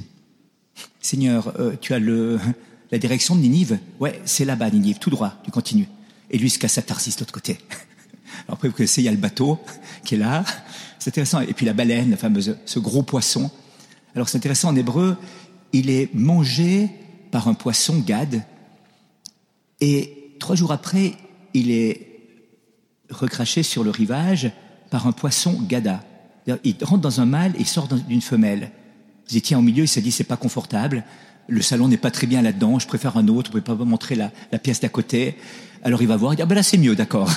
Seigneur, 1.01 1.53
euh, 1.61 1.75
tu 1.81 1.95
as 1.95 1.99
le, 1.99 2.41
la 2.91 2.99
direction 2.99 3.37
de 3.37 3.41
Ninive? 3.41 3.79
Ouais, 4.01 4.21
c'est 4.25 4.45
là-bas, 4.45 4.71
Ninive, 4.71 4.99
tout 4.99 5.11
droit, 5.11 5.35
tu 5.45 5.51
continues. 5.51 5.89
Et 6.31 6.39
lui, 6.39 6.51
se 6.51 6.59
casse 6.59 6.79
à 6.79 6.83
Tarsis 6.83 7.15
de 7.15 7.21
l'autre 7.21 7.33
côté. 7.33 7.59
Alors 8.47 8.55
après, 8.55 8.69
vous 8.69 8.75
connaissez, 8.75 9.01
il 9.03 9.05
y 9.05 9.09
a 9.09 9.13
le 9.13 9.17
bateau 9.17 9.59
qui 10.05 10.17
est 10.17 10.19
là. 10.19 10.45
C'est 10.99 11.11
intéressant. 11.11 11.41
Et 11.41 11.53
puis 11.53 11.65
la 11.65 11.73
baleine, 11.73 12.11
la 12.11 12.17
fameuse, 12.17 12.57
ce 12.65 12.79
gros 12.79 13.03
poisson. 13.03 13.51
Alors 14.15 14.29
c'est 14.29 14.37
intéressant, 14.39 14.71
en 14.71 14.77
hébreu, 14.77 15.17
il 15.73 15.91
est 15.91 16.13
mangé 16.15 16.91
par 17.31 17.49
un 17.49 17.55
poisson 17.55 17.99
gade. 17.99 18.43
Et 19.81 20.16
trois 20.39 20.57
jours 20.57 20.73
après, 20.73 21.15
il 21.55 21.71
est 21.71 22.17
recraché 23.11 23.63
sur 23.63 23.85
le 23.85 23.91
rivage 23.91 24.51
par 24.91 25.07
un 25.07 25.13
poisson 25.13 25.61
gada. 25.63 26.05
Il 26.65 26.77
rentre 26.83 27.03
dans 27.03 27.21
un 27.21 27.27
mâle 27.27 27.53
et 27.57 27.61
il 27.61 27.67
sort 27.67 27.89
d'une 27.89 28.21
femelle. 28.21 28.71
Il 29.31 29.43
tient 29.43 29.59
au 29.59 29.63
milieu, 29.63 29.85
il 29.85 29.89
s'est 29.89 30.01
dit 30.01 30.13
c'est 30.13 30.25
pas 30.25 30.37
confortable. 30.37 31.05
Le 31.49 31.63
salon 31.63 31.89
n'est 31.89 31.97
pas 31.97 32.11
très 32.11 32.27
bien 32.27 32.43
là-dedans, 32.43 32.79
je 32.79 32.87
préfère 32.87 33.17
un 33.17 33.29
autre, 33.29 33.51
vous 33.51 33.61
pouvez 33.61 33.77
pas 33.77 33.85
montrer 33.85 34.15
la, 34.15 34.31
pièce 34.59 34.81
d'à 34.81 34.89
côté. 34.89 35.37
Alors 35.83 36.03
il 36.03 36.09
va 36.09 36.17
voir, 36.17 36.33
il 36.33 36.37
dit 36.37 36.43
ah 36.43 36.47
ben 36.47 36.55
là 36.55 36.63
c'est 36.63 36.79
mieux, 36.79 36.95
d'accord. 36.95 37.31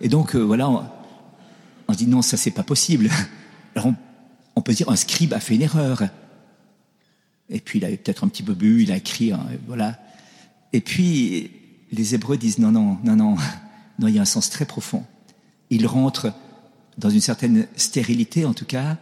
Et 0.00 0.08
donc 0.08 0.34
euh, 0.34 0.40
voilà, 0.40 0.68
on, 0.68 1.92
se 1.92 1.98
dit 1.98 2.06
non, 2.06 2.22
ça 2.22 2.36
c'est 2.36 2.50
pas 2.50 2.62
possible. 2.62 3.10
Alors 3.74 3.88
on, 3.88 3.94
on, 4.56 4.60
peut 4.60 4.72
dire 4.72 4.88
un 4.88 4.96
scribe 4.96 5.32
a 5.32 5.40
fait 5.40 5.54
une 5.54 5.62
erreur. 5.62 6.02
Et 7.48 7.60
puis 7.60 7.78
il 7.78 7.84
a 7.84 7.88
peut-être 7.88 8.24
un 8.24 8.28
petit 8.28 8.42
peu 8.42 8.54
bu, 8.54 8.82
il 8.82 8.92
a 8.92 8.96
écrit, 8.96 9.32
hein, 9.32 9.46
voilà. 9.66 9.98
Et 10.72 10.80
puis 10.80 11.50
les 11.94 12.14
Hébreux 12.14 12.36
disent 12.36 12.58
non, 12.58 12.72
non, 12.72 12.98
non, 13.04 13.16
non, 13.16 13.36
non, 13.98 14.08
il 14.08 14.14
y 14.14 14.18
a 14.18 14.22
un 14.22 14.26
sens 14.26 14.50
très 14.50 14.66
profond. 14.66 15.04
Il 15.70 15.86
rentre 15.86 16.32
dans 16.98 17.10
une 17.10 17.20
certaine 17.20 17.66
stérilité 17.76 18.44
en 18.44 18.54
tout 18.54 18.66
cas, 18.66 18.98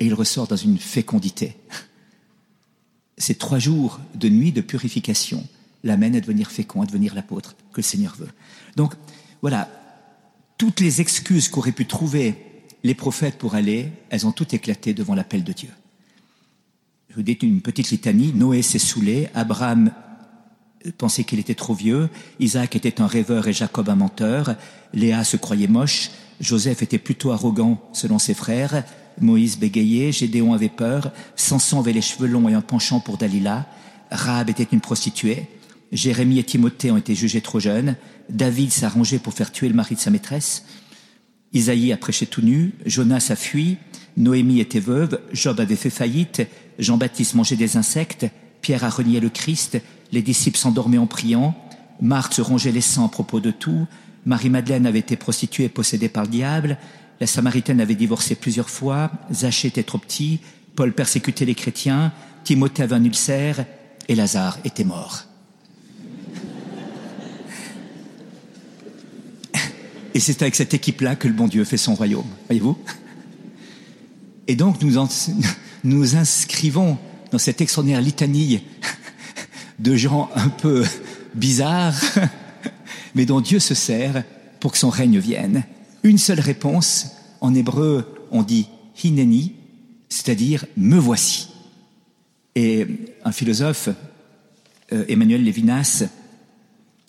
et 0.00 0.06
il 0.06 0.14
ressort 0.14 0.46
dans 0.46 0.56
une 0.56 0.78
fécondité. 0.78 1.56
Ces 3.18 3.34
trois 3.34 3.58
jours 3.58 4.00
de 4.14 4.28
nuit 4.28 4.52
de 4.52 4.60
purification 4.60 5.46
l'amènent 5.84 6.16
à 6.16 6.20
devenir 6.20 6.50
fécond, 6.50 6.82
à 6.82 6.86
devenir 6.86 7.14
l'apôtre 7.14 7.56
que 7.72 7.78
le 7.78 7.82
Seigneur 7.82 8.14
veut. 8.16 8.30
Donc 8.76 8.94
voilà, 9.42 9.68
toutes 10.56 10.80
les 10.80 11.00
excuses 11.00 11.48
qu'auraient 11.48 11.72
pu 11.72 11.86
trouver 11.86 12.36
les 12.84 12.94
prophètes 12.94 13.38
pour 13.38 13.54
aller, 13.54 13.92
elles 14.10 14.26
ont 14.26 14.32
toutes 14.32 14.54
éclaté 14.54 14.94
devant 14.94 15.14
l'appel 15.14 15.44
de 15.44 15.52
Dieu. 15.52 15.70
Je 17.10 17.14
vous 17.14 17.22
dis 17.22 17.32
une 17.32 17.60
petite 17.60 17.90
litanie. 17.90 18.32
Noé 18.32 18.62
s'est 18.62 18.78
saoulé, 18.78 19.28
Abraham 19.34 19.90
pensait 20.96 21.24
qu'il 21.24 21.38
était 21.38 21.54
trop 21.54 21.74
vieux, 21.74 22.08
Isaac 22.40 22.76
était 22.76 23.00
un 23.00 23.06
rêveur 23.06 23.48
et 23.48 23.52
Jacob 23.52 23.88
un 23.88 23.96
menteur, 23.96 24.54
Léa 24.92 25.24
se 25.24 25.36
croyait 25.36 25.66
moche, 25.66 26.10
Joseph 26.40 26.82
était 26.82 26.98
plutôt 26.98 27.32
arrogant 27.32 27.82
selon 27.92 28.18
ses 28.18 28.34
frères, 28.34 28.84
Moïse 29.20 29.58
bégayait, 29.58 30.12
Gédéon 30.12 30.54
avait 30.54 30.68
peur, 30.68 31.10
Samson 31.36 31.80
avait 31.80 31.92
les 31.92 32.02
cheveux 32.02 32.28
longs 32.28 32.48
et 32.48 32.54
un 32.54 32.60
penchant 32.60 33.00
pour 33.00 33.16
Dalila, 33.16 33.66
Rahab 34.10 34.48
était 34.48 34.68
une 34.70 34.80
prostituée, 34.80 35.48
Jérémie 35.92 36.38
et 36.38 36.44
Timothée 36.44 36.90
ont 36.90 36.96
été 36.96 37.14
jugés 37.14 37.40
trop 37.40 37.60
jeunes. 37.60 37.96
David 38.28 38.72
arrangé 38.82 39.18
pour 39.18 39.32
faire 39.32 39.52
tuer 39.52 39.68
le 39.68 39.74
mari 39.74 39.94
de 39.94 40.00
sa 40.00 40.10
maîtresse. 40.10 40.64
Isaïe 41.52 41.92
a 41.92 41.96
prêché 41.96 42.26
tout 42.26 42.42
nu. 42.42 42.74
Jonas 42.84 43.28
a 43.30 43.36
fui. 43.36 43.78
Noémie 44.16 44.60
était 44.60 44.80
veuve. 44.80 45.20
Job 45.32 45.60
avait 45.60 45.76
fait 45.76 45.90
faillite. 45.90 46.42
Jean-Baptiste 46.78 47.34
mangeait 47.34 47.56
des 47.56 47.76
insectes. 47.76 48.26
Pierre 48.60 48.84
a 48.84 48.90
renié 48.90 49.20
le 49.20 49.30
Christ. 49.30 49.78
Les 50.12 50.22
disciples 50.22 50.58
s'endormaient 50.58 50.98
en 50.98 51.06
priant. 51.06 51.54
Marthe 52.00 52.34
se 52.34 52.42
rongeait 52.42 52.72
les 52.72 52.80
sangs 52.80 53.06
à 53.06 53.08
propos 53.08 53.40
de 53.40 53.50
tout. 53.50 53.86
Marie-Madeleine 54.26 54.86
avait 54.86 54.98
été 54.98 55.16
prostituée 55.16 55.64
et 55.64 55.68
possédée 55.68 56.08
par 56.08 56.24
le 56.24 56.30
diable. 56.30 56.78
La 57.20 57.26
Samaritaine 57.26 57.80
avait 57.80 57.94
divorcé 57.94 58.34
plusieurs 58.34 58.70
fois. 58.70 59.10
Zachée 59.32 59.68
était 59.68 59.82
trop 59.82 59.98
petit. 59.98 60.40
Paul 60.76 60.92
persécutait 60.92 61.44
les 61.44 61.54
chrétiens. 61.54 62.12
Timothée 62.44 62.82
avait 62.82 62.94
un 62.94 63.04
ulcère. 63.04 63.64
Et 64.08 64.14
Lazare 64.14 64.58
était 64.64 64.84
mort. 64.84 65.24
Et 70.14 70.20
c'est 70.20 70.40
avec 70.42 70.54
cette 70.54 70.72
équipe-là 70.72 71.16
que 71.16 71.28
le 71.28 71.34
bon 71.34 71.48
Dieu 71.48 71.64
fait 71.64 71.76
son 71.76 71.94
royaume, 71.94 72.28
voyez-vous? 72.46 72.78
Et 74.46 74.56
donc 74.56 74.80
nous, 74.80 74.94
nous 75.84 76.16
inscrivons 76.16 76.96
dans 77.30 77.38
cette 77.38 77.60
extraordinaire 77.60 78.00
litanie 78.00 78.62
de 79.78 79.96
gens 79.96 80.30
un 80.34 80.48
peu 80.48 80.84
bizarres, 81.34 82.00
mais 83.14 83.26
dont 83.26 83.40
Dieu 83.40 83.58
se 83.58 83.74
sert 83.74 84.24
pour 84.60 84.72
que 84.72 84.78
son 84.78 84.90
règne 84.90 85.18
vienne. 85.18 85.64
Une 86.02 86.18
seule 86.18 86.40
réponse, 86.40 87.08
en 87.40 87.54
hébreu 87.54 88.14
on 88.30 88.42
dit 88.42 88.68
hineni, 89.02 89.54
c'est-à-dire 90.08 90.66
me 90.76 90.98
voici. 90.98 91.48
Et 92.54 92.86
un 93.24 93.32
philosophe, 93.32 93.88
euh, 94.92 95.04
Emmanuel 95.08 95.44
Lévinas, 95.44 96.04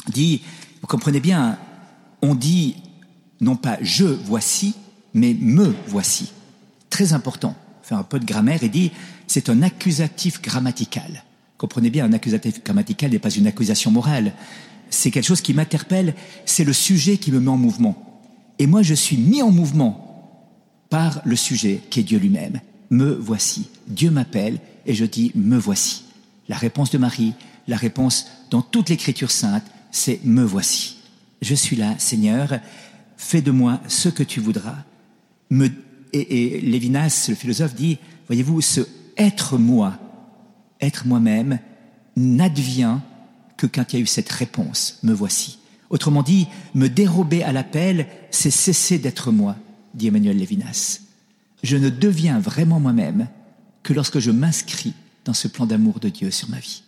dit, 0.08 0.42
vous 0.82 0.88
comprenez 0.88 1.20
bien, 1.20 1.58
on 2.22 2.36
dit 2.36 2.76
non 3.42 3.56
pas 3.56 3.78
je 3.82 4.06
voici, 4.06 4.76
mais 5.14 5.36
me 5.40 5.74
voici. 5.88 6.32
Très 6.90 7.14
important. 7.14 7.56
Faire 7.84 7.98
un 7.98 8.04
peu 8.04 8.20
de 8.20 8.26
grammaire 8.26 8.64
et 8.64 8.70
dit 8.70 8.92
c'est 9.28 9.50
un 9.50 9.62
accusatif 9.62 10.42
grammatical. 10.42 11.24
Comprenez 11.60 11.90
bien, 11.90 12.06
un 12.06 12.14
accusatif 12.14 12.64
grammatical 12.64 13.12
n'est 13.12 13.20
pas 13.20 13.30
une 13.30 13.46
accusation 13.46 13.92
morale. 13.92 14.32
C'est 14.90 15.12
quelque 15.12 15.26
chose 15.26 15.42
qui 15.42 15.54
m'interpelle, 15.54 16.16
c'est 16.46 16.64
le 16.64 16.72
sujet 16.72 17.18
qui 17.18 17.34
me 17.34 17.42
met 17.42 17.50
en 17.50 17.58
mouvement. 17.58 18.24
Et 18.60 18.66
moi, 18.66 18.82
je 18.82 18.94
suis 18.94 19.18
mis 19.18 19.42
en 19.42 19.52
mouvement 19.52 20.40
par 20.90 21.22
le 21.26 21.36
sujet 21.36 21.82
qui 21.90 22.00
est 22.00 22.04
Dieu 22.04 22.18
lui-même. 22.18 22.62
Me 22.90 23.14
voici. 23.14 23.70
Dieu 23.88 24.10
m'appelle 24.10 24.60
et 24.86 24.94
je 24.94 25.04
dis 25.04 25.34
me 25.36 25.58
voici. 25.58 26.06
La 26.48 26.56
réponse 26.56 26.92
de 26.92 26.98
Marie, 26.98 27.34
la 27.68 27.76
réponse 27.76 28.28
dans 28.52 28.62
toute 28.62 28.90
l'écriture 28.90 29.30
sainte, 29.30 29.66
c'est 29.92 30.22
me 30.24 30.44
voici. 30.44 30.96
Je 31.42 31.56
suis 31.56 31.76
là, 31.76 31.94
Seigneur, 31.98 32.60
fais 33.18 33.42
de 33.42 33.52
moi 33.52 33.82
ce 33.90 34.08
que 34.08 34.24
tu 34.24 34.40
voudras. 34.40 34.78
Me, 35.50 35.70
et, 36.14 36.62
Lévinas, 36.62 37.26
le 37.28 37.36
philosophe, 37.36 37.76
dit, 37.76 37.98
voyez-vous, 38.28 38.62
ce 38.62 38.82
être 39.18 39.58
moi, 39.58 40.00
être 40.82 41.06
moi-même, 41.06 41.60
n'advient 42.16 43.00
que 43.58 43.68
quand 43.68 43.92
il 43.92 43.98
y 43.98 44.00
a 44.00 44.04
eu 44.04 44.08
cette 44.08 44.30
réponse, 44.30 45.00
me 45.04 45.14
voici. 45.14 45.60
Autrement 45.90 46.24
dit, 46.24 46.48
me 46.76 46.88
dérober 46.88 47.44
à 47.44 47.52
l'appel, 47.52 48.08
c'est 48.32 48.52
cesser 48.52 49.00
d'être 49.00 49.32
moi, 49.32 49.56
dit 49.94 50.08
Emmanuel 50.08 50.38
Lévinas. 50.38 51.02
Je 51.64 51.78
ne 51.78 51.90
deviens 51.90 52.40
vraiment 52.40 52.80
moi-même 52.80 53.28
que 53.84 53.94
lorsque 53.94 54.20
je 54.20 54.32
m'inscris 54.32 54.94
dans 55.26 55.34
ce 55.34 55.48
plan 55.48 55.66
d'amour 55.66 56.00
de 56.00 56.10
Dieu 56.10 56.32
sur 56.32 56.50
ma 56.50 56.60
vie. 56.60 56.84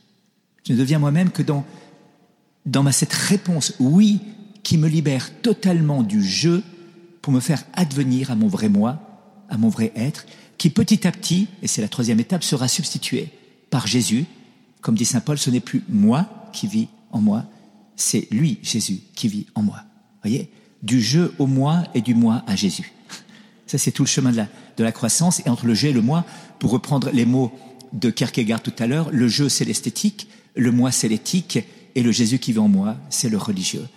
Je 0.65 0.73
ne 0.73 0.77
deviens 0.77 0.99
moi-même 0.99 1.31
que 1.31 1.41
dans, 1.43 1.65
cette 2.91 3.13
réponse, 3.13 3.73
oui, 3.79 4.19
qui 4.63 4.77
me 4.77 4.87
libère 4.87 5.41
totalement 5.41 6.03
du 6.03 6.23
jeu 6.23 6.63
pour 7.21 7.33
me 7.33 7.39
faire 7.39 7.63
advenir 7.73 8.31
à 8.31 8.35
mon 8.35 8.47
vrai 8.47 8.69
moi, 8.69 8.99
à 9.49 9.57
mon 9.57 9.69
vrai 9.69 9.91
être, 9.95 10.25
qui 10.57 10.69
petit 10.69 11.07
à 11.07 11.11
petit, 11.11 11.47
et 11.63 11.67
c'est 11.67 11.81
la 11.81 11.87
troisième 11.87 12.19
étape, 12.19 12.43
sera 12.43 12.67
substitué 12.67 13.31
par 13.72 13.88
Jésus. 13.88 14.26
Comme 14.82 14.95
dit 14.95 15.05
Saint 15.05 15.22
Paul, 15.22 15.39
ce 15.39 15.49
n'est 15.49 15.59
plus 15.59 15.84
moi 15.89 16.30
qui 16.53 16.67
vis 16.67 16.88
en 17.11 17.22
moi, 17.22 17.45
c'est 17.95 18.28
lui, 18.30 18.59
Jésus, 18.61 18.99
qui 19.15 19.28
vit 19.28 19.47
en 19.55 19.63
moi. 19.63 19.80
Voyez 20.24 20.51
Du 20.84 21.01
jeu 21.01 21.34
au 21.39 21.47
moi 21.47 21.84
et 21.95 22.01
du 22.01 22.13
moi 22.13 22.43
à 22.45 22.55
Jésus. 22.55 22.93
Ça, 23.65 23.78
c'est 23.78 23.91
tout 23.91 24.03
le 24.03 24.07
chemin 24.07 24.32
de 24.32 24.38
la, 24.38 24.47
de 24.78 24.84
la 24.84 24.91
croissance. 24.91 25.41
Et 25.45 25.49
entre 25.49 25.65
le 25.65 25.74
jeu 25.74 25.89
et 25.89 25.93
le 25.93 26.01
moi, 26.01 26.26
pour 26.59 26.72
reprendre 26.72 27.09
les 27.11 27.26
mots 27.26 27.51
de 27.93 28.09
Kierkegaard 28.09 28.61
tout 28.61 28.74
à 28.80 28.88
l'heure, 28.88 29.09
le 29.11 29.28
jeu, 29.28 29.49
c'est 29.49 29.65
l'esthétique, 29.65 30.28
le 30.55 30.72
moi, 30.72 30.91
c'est 30.91 31.07
l'éthique, 31.07 31.59
et 31.95 32.03
le 32.03 32.11
Jésus 32.11 32.39
qui 32.39 32.53
vit 32.53 32.59
en 32.59 32.67
moi, 32.67 32.97
c'est 33.09 33.30
le 33.30 33.38
religieux. 33.38 33.88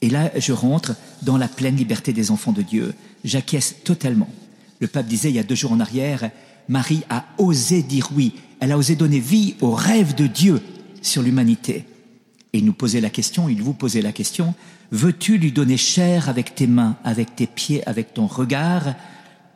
Et 0.00 0.10
là, 0.10 0.30
je 0.36 0.52
rentre 0.52 0.94
dans 1.22 1.36
la 1.36 1.48
pleine 1.48 1.76
liberté 1.76 2.12
des 2.12 2.30
enfants 2.30 2.52
de 2.52 2.62
Dieu. 2.62 2.94
J'acquiesce 3.24 3.76
totalement. 3.84 4.28
Le 4.80 4.86
pape 4.86 5.06
disait 5.06 5.30
il 5.30 5.36
y 5.36 5.40
a 5.40 5.44
deux 5.44 5.54
jours 5.54 5.72
en 5.72 5.80
arrière, 5.80 6.30
Marie 6.68 7.02
a 7.10 7.24
osé 7.38 7.82
dire 7.82 8.10
oui. 8.14 8.34
Elle 8.60 8.72
a 8.72 8.78
osé 8.78 8.96
donner 8.96 9.20
vie 9.20 9.54
au 9.60 9.72
rêve 9.72 10.14
de 10.14 10.26
Dieu 10.26 10.60
sur 11.02 11.22
l'humanité. 11.22 11.84
Et 12.52 12.62
nous 12.62 12.72
posait 12.72 13.00
la 13.00 13.10
question, 13.10 13.48
il 13.48 13.62
vous 13.62 13.74
posait 13.74 14.02
la 14.02 14.12
question, 14.12 14.54
veux-tu 14.90 15.38
lui 15.38 15.52
donner 15.52 15.76
chair 15.76 16.28
avec 16.28 16.54
tes 16.54 16.66
mains, 16.66 16.96
avec 17.04 17.36
tes 17.36 17.46
pieds, 17.46 17.86
avec 17.86 18.14
ton 18.14 18.26
regard? 18.26 18.94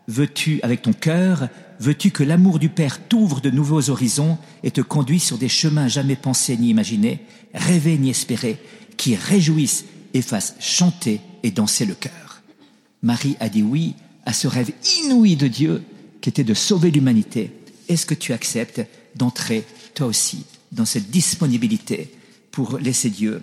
Veux-tu, 0.09 0.59
avec 0.63 0.83
ton 0.83 0.93
cœur, 0.93 1.49
veux-tu 1.79 2.11
que 2.11 2.25
l'amour 2.25 2.59
du 2.59 2.69
Père 2.69 3.01
t'ouvre 3.09 3.41
de 3.41 3.51
nouveaux 3.51 3.89
horizons 3.89 4.37
et 4.65 4.73
te 4.73 4.81
conduise 4.81 5.23
sur 5.23 5.39
des 5.39 5.49
chemins 5.49 5.87
jamais 5.87 6.17
pensés 6.17 6.57
ni 6.57 6.71
imaginés, 6.71 7.21
rêvés 7.55 7.99
ni 7.99 8.11
espérés, 8.11 8.59
qui 8.97 9.15
réjouissent 9.15 9.85
et 10.13 10.21
fasse 10.21 10.57
chanter 10.59 11.21
et 11.45 11.53
danser 11.53 11.87
le 11.87 11.95
cœur? 11.95 12.43
Marie 13.03 13.37
a 13.39 13.49
dit 13.49 13.63
oui 13.63 13.95
à 14.27 14.33
ce 14.33 14.49
rêve 14.49 14.73
inouï 15.05 15.37
de 15.37 15.47
Dieu 15.47 15.83
qui 16.21 16.29
était 16.29 16.45
de 16.45 16.55
sauver 16.55 16.91
l'humanité. 16.91 17.53
Est-ce 17.89 18.07
que 18.07 18.15
tu 18.15 18.33
acceptes 18.33 18.83
d'entrer, 19.15 19.65
toi 19.95 20.07
aussi, 20.07 20.45
dans 20.71 20.85
cette 20.85 21.11
disponibilité 21.11 22.13
pour 22.51 22.79
laisser 22.79 23.11
Dieu 23.11 23.43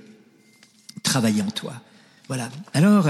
travailler 1.03 1.41
en 1.41 1.51
toi? 1.51 1.73
Voilà. 2.27 2.49
Alors, 2.73 3.09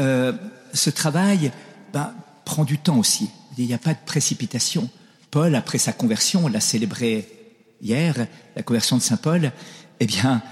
euh, 0.00 0.32
ce 0.72 0.90
travail 0.90 1.52
ben, 1.92 2.12
prend 2.44 2.64
du 2.64 2.78
temps 2.78 2.98
aussi. 2.98 3.28
Il 3.58 3.66
n'y 3.66 3.74
a 3.74 3.78
pas 3.78 3.94
de 3.94 3.98
précipitation. 4.04 4.88
Paul, 5.30 5.54
après 5.54 5.78
sa 5.78 5.92
conversion, 5.92 6.44
on 6.44 6.48
l'a 6.48 6.60
célébré 6.60 7.28
hier, 7.82 8.26
la 8.54 8.62
conversion 8.62 8.96
de 8.96 9.02
Saint 9.02 9.16
Paul, 9.16 9.52
eh 10.00 10.06
bien, 10.06 10.42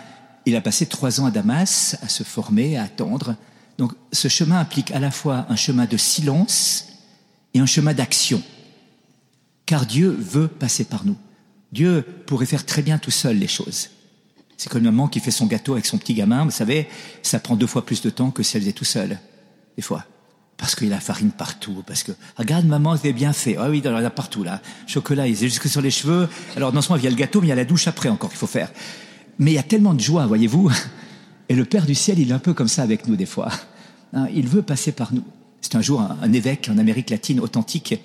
il 0.46 0.56
a 0.56 0.60
passé 0.60 0.86
trois 0.86 1.20
ans 1.20 1.26
à 1.26 1.30
Damas 1.30 1.96
à 2.02 2.08
se 2.08 2.22
former, 2.22 2.76
à 2.76 2.84
attendre. 2.84 3.36
Donc 3.78 3.92
ce 4.12 4.28
chemin 4.28 4.60
implique 4.60 4.90
à 4.92 4.98
la 4.98 5.10
fois 5.10 5.46
un 5.48 5.56
chemin 5.56 5.86
de 5.86 5.96
silence 5.96 6.86
et 7.54 7.60
un 7.60 7.66
chemin 7.66 7.94
d'action. 7.94 8.42
Car 9.66 9.86
Dieu 9.86 10.10
veut 10.10 10.48
passer 10.48 10.84
par 10.84 11.04
nous. 11.04 11.16
Dieu 11.72 12.04
pourrait 12.26 12.46
faire 12.46 12.64
très 12.64 12.82
bien 12.82 12.98
tout 12.98 13.10
seul 13.10 13.38
les 13.38 13.48
choses. 13.48 13.90
C'est 14.56 14.68
comme 14.70 14.80
une 14.84 14.90
maman 14.90 15.08
qui 15.08 15.20
fait 15.20 15.30
son 15.30 15.46
gâteau 15.46 15.72
avec 15.72 15.86
son 15.86 15.98
petit 15.98 16.14
gamin, 16.14 16.44
vous 16.44 16.50
savez, 16.50 16.88
ça 17.22 17.40
prend 17.40 17.56
deux 17.56 17.66
fois 17.66 17.84
plus 17.84 18.02
de 18.02 18.10
temps 18.10 18.30
que 18.30 18.42
si 18.42 18.56
elle 18.56 18.62
faisait 18.62 18.72
tout 18.72 18.84
seul, 18.84 19.18
des 19.76 19.82
fois. 19.82 20.04
Parce 20.56 20.76
qu'il 20.76 20.92
a 20.92 21.00
farine 21.00 21.32
partout, 21.32 21.82
parce 21.84 22.04
que, 22.04 22.12
regarde 22.36 22.64
maman, 22.66 22.96
c'est 22.96 23.12
bien 23.12 23.32
fait. 23.32 23.56
Ah 23.58 23.68
oui, 23.68 23.78
il 23.78 23.84
y 23.84 23.88
en 23.88 23.96
a 23.96 24.10
partout 24.10 24.44
là. 24.44 24.62
Chocolat, 24.86 25.26
il 25.26 25.32
est 25.32 25.48
jusque 25.48 25.68
sur 25.68 25.80
les 25.80 25.90
cheveux. 25.90 26.28
Alors 26.56 26.72
non 26.72 26.80
seulement 26.80 26.96
il 26.96 27.04
y 27.04 27.08
a 27.08 27.10
le 27.10 27.16
gâteau, 27.16 27.40
mais 27.40 27.48
il 27.48 27.50
y 27.50 27.52
a 27.52 27.56
la 27.56 27.64
douche 27.64 27.88
après 27.88 28.08
encore 28.08 28.30
qu'il 28.30 28.38
faut 28.38 28.46
faire. 28.46 28.70
Mais 29.38 29.50
il 29.50 29.54
y 29.54 29.58
a 29.58 29.64
tellement 29.64 29.94
de 29.94 30.00
joie, 30.00 30.26
voyez-vous. 30.26 30.70
Et 31.48 31.54
le 31.54 31.64
Père 31.64 31.86
du 31.86 31.94
ciel, 31.94 32.20
il 32.20 32.30
est 32.30 32.34
un 32.34 32.38
peu 32.38 32.54
comme 32.54 32.68
ça 32.68 32.82
avec 32.82 33.08
nous 33.08 33.16
des 33.16 33.26
fois. 33.26 33.50
Hein, 34.12 34.28
il 34.32 34.46
veut 34.46 34.62
passer 34.62 34.92
par 34.92 35.12
nous. 35.12 35.24
C'est 35.60 35.74
un 35.74 35.82
jour 35.82 36.00
un, 36.00 36.32
évêque 36.32 36.70
en 36.72 36.78
Amérique 36.78 37.10
latine 37.10 37.40
authentique 37.40 38.00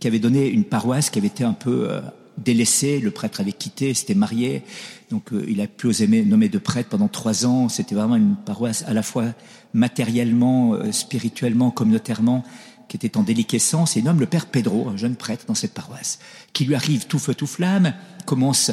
qui 0.00 0.06
avait 0.06 0.18
donné 0.18 0.48
une 0.48 0.64
paroisse 0.64 1.10
qui 1.10 1.18
avait 1.18 1.28
été 1.28 1.44
un 1.44 1.52
peu 1.52 1.90
euh, 1.90 2.00
délaissée. 2.38 3.00
Le 3.00 3.10
prêtre 3.10 3.40
avait 3.40 3.52
quitté, 3.52 3.94
s'était 3.94 4.14
marié. 4.14 4.62
Donc 5.10 5.32
euh, 5.32 5.44
il 5.48 5.60
a 5.60 5.66
pu 5.66 5.86
oser 5.86 6.06
nommer 6.06 6.48
de 6.48 6.58
prêtre 6.58 6.88
pendant 6.88 7.08
trois 7.08 7.46
ans. 7.46 7.68
C'était 7.68 7.94
vraiment 7.94 8.16
une 8.16 8.36
paroisse 8.36 8.84
à 8.86 8.92
la 8.92 9.02
fois 9.02 9.26
matériellement, 9.72 10.74
euh, 10.74 10.92
spirituellement, 10.92 11.70
communautairement, 11.70 12.44
qui 12.88 12.96
était 12.96 13.16
en 13.16 13.22
déliquescence. 13.22 13.96
Et 13.96 14.00
il 14.00 14.04
nomme 14.04 14.20
le 14.20 14.26
Père 14.26 14.46
Pedro, 14.46 14.88
un 14.88 14.96
jeune 14.96 15.16
prêtre 15.16 15.46
dans 15.46 15.54
cette 15.54 15.74
paroisse, 15.74 16.18
qui 16.52 16.64
lui 16.64 16.74
arrive 16.74 17.06
tout 17.06 17.18
feu, 17.18 17.34
tout 17.34 17.46
flamme, 17.46 17.94
commence 18.26 18.70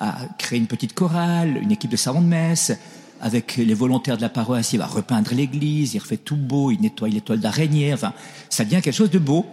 à 0.00 0.26
créer 0.38 0.58
une 0.58 0.66
petite 0.66 0.94
chorale, 0.94 1.58
une 1.62 1.72
équipe 1.72 1.90
de 1.90 1.96
savants 1.96 2.22
de 2.22 2.26
messe. 2.26 2.72
Avec 3.20 3.56
les 3.56 3.74
volontaires 3.74 4.16
de 4.16 4.22
la 4.22 4.28
paroisse, 4.28 4.74
il 4.74 4.78
va 4.78 4.86
repeindre 4.86 5.32
l'église, 5.32 5.94
il 5.94 5.98
refait 5.98 6.18
tout 6.18 6.36
beau, 6.36 6.70
il 6.70 6.80
nettoie 6.80 7.08
l'étoile 7.08 7.40
d'araignée. 7.40 7.94
Enfin, 7.94 8.12
ça 8.50 8.64
devient 8.64 8.82
quelque 8.82 8.94
chose 8.94 9.10
de 9.10 9.18
beau. 9.18 9.46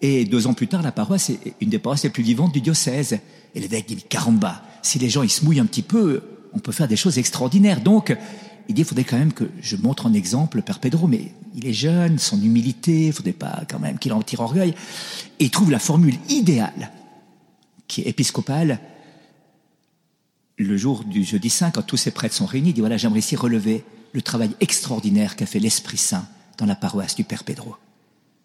Et 0.00 0.24
deux 0.24 0.46
ans 0.46 0.54
plus 0.54 0.68
tard, 0.68 0.82
la 0.82 0.92
paroisse 0.92 1.30
est 1.30 1.54
une 1.60 1.70
des 1.70 1.78
paroisses 1.78 2.04
les 2.04 2.10
plus 2.10 2.22
vivantes 2.22 2.52
du 2.52 2.60
diocèse. 2.60 3.18
Et 3.54 3.60
l'évêque 3.60 3.86
dit, 3.88 3.96
caramba, 3.96 4.62
si 4.82 4.98
les 4.98 5.08
gens 5.08 5.22
ils 5.22 5.30
se 5.30 5.44
mouillent 5.44 5.60
un 5.60 5.66
petit 5.66 5.82
peu, 5.82 6.22
on 6.52 6.58
peut 6.58 6.72
faire 6.72 6.88
des 6.88 6.96
choses 6.96 7.18
extraordinaires. 7.18 7.80
Donc, 7.80 8.16
il 8.68 8.74
dit, 8.74 8.82
il 8.82 8.84
faudrait 8.84 9.04
quand 9.04 9.18
même 9.18 9.32
que 9.32 9.50
je 9.60 9.76
montre 9.76 10.06
en 10.06 10.12
exemple 10.12 10.62
Père 10.62 10.78
Pedro, 10.78 11.06
mais 11.06 11.32
il 11.54 11.66
est 11.66 11.72
jeune, 11.72 12.18
son 12.18 12.40
humilité, 12.40 13.06
il 13.06 13.12
faudrait 13.12 13.32
pas 13.32 13.62
quand 13.68 13.78
même 13.78 13.98
qu'il 13.98 14.12
en 14.12 14.22
tire 14.22 14.40
orgueil. 14.40 14.74
Et 15.40 15.46
il 15.46 15.50
trouve 15.50 15.70
la 15.70 15.78
formule 15.78 16.16
idéale, 16.28 16.92
qui 17.88 18.02
est 18.02 18.08
épiscopale, 18.08 18.78
le 20.58 20.76
jour 20.76 21.04
du 21.04 21.24
jeudi 21.24 21.50
saint, 21.50 21.70
quand 21.70 21.82
tous 21.82 21.96
ces 21.96 22.10
prêtres 22.10 22.34
sont 22.34 22.46
réunis, 22.46 22.70
il 22.70 22.74
dit 22.74 22.80
voilà, 22.80 22.96
j'aimerais 22.96 23.20
ici 23.20 23.36
relever 23.36 23.84
le 24.12 24.22
travail 24.22 24.50
extraordinaire 24.60 25.36
qu'a 25.36 25.46
fait 25.46 25.60
l'Esprit 25.60 25.96
Saint 25.96 26.26
dans 26.58 26.66
la 26.66 26.74
paroisse 26.74 27.14
du 27.14 27.24
Père 27.24 27.44
Pedro. 27.44 27.76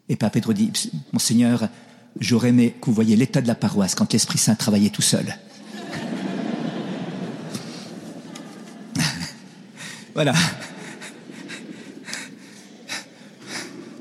Et 0.10 0.16
Père 0.16 0.32
Pedro 0.32 0.54
dit, 0.54 0.72
Monseigneur, 1.12 1.70
j'aurais 2.20 2.50
aimé 2.50 2.76
que 2.80 2.88
vous 2.88 2.94
voyiez 2.94 3.16
l'état 3.16 3.42
de 3.42 3.48
la 3.48 3.56
paroisse 3.56 3.96
quand 3.96 4.12
l'Esprit 4.14 4.38
Saint 4.38 4.56
travaillait 4.56 4.90
tout 4.90 5.02
seul. 5.02 5.38
voilà. 10.14 10.34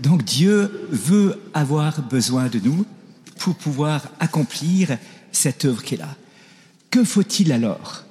Donc 0.01 0.25
Dieu 0.25 0.89
veut 0.91 1.41
avoir 1.55 2.03
besoin 2.03 2.49
de 2.49 2.59
nous 2.59 2.85
pour 3.39 3.55
pouvoir 3.55 4.09
accomplir 4.19 4.99
cette 5.31 5.65
œuvre 5.65 5.83
qui 5.83 5.95
est 5.95 5.99
là. 5.99 6.17
Que 6.91 7.05
faut-il 7.05 7.53
alors 7.53 8.05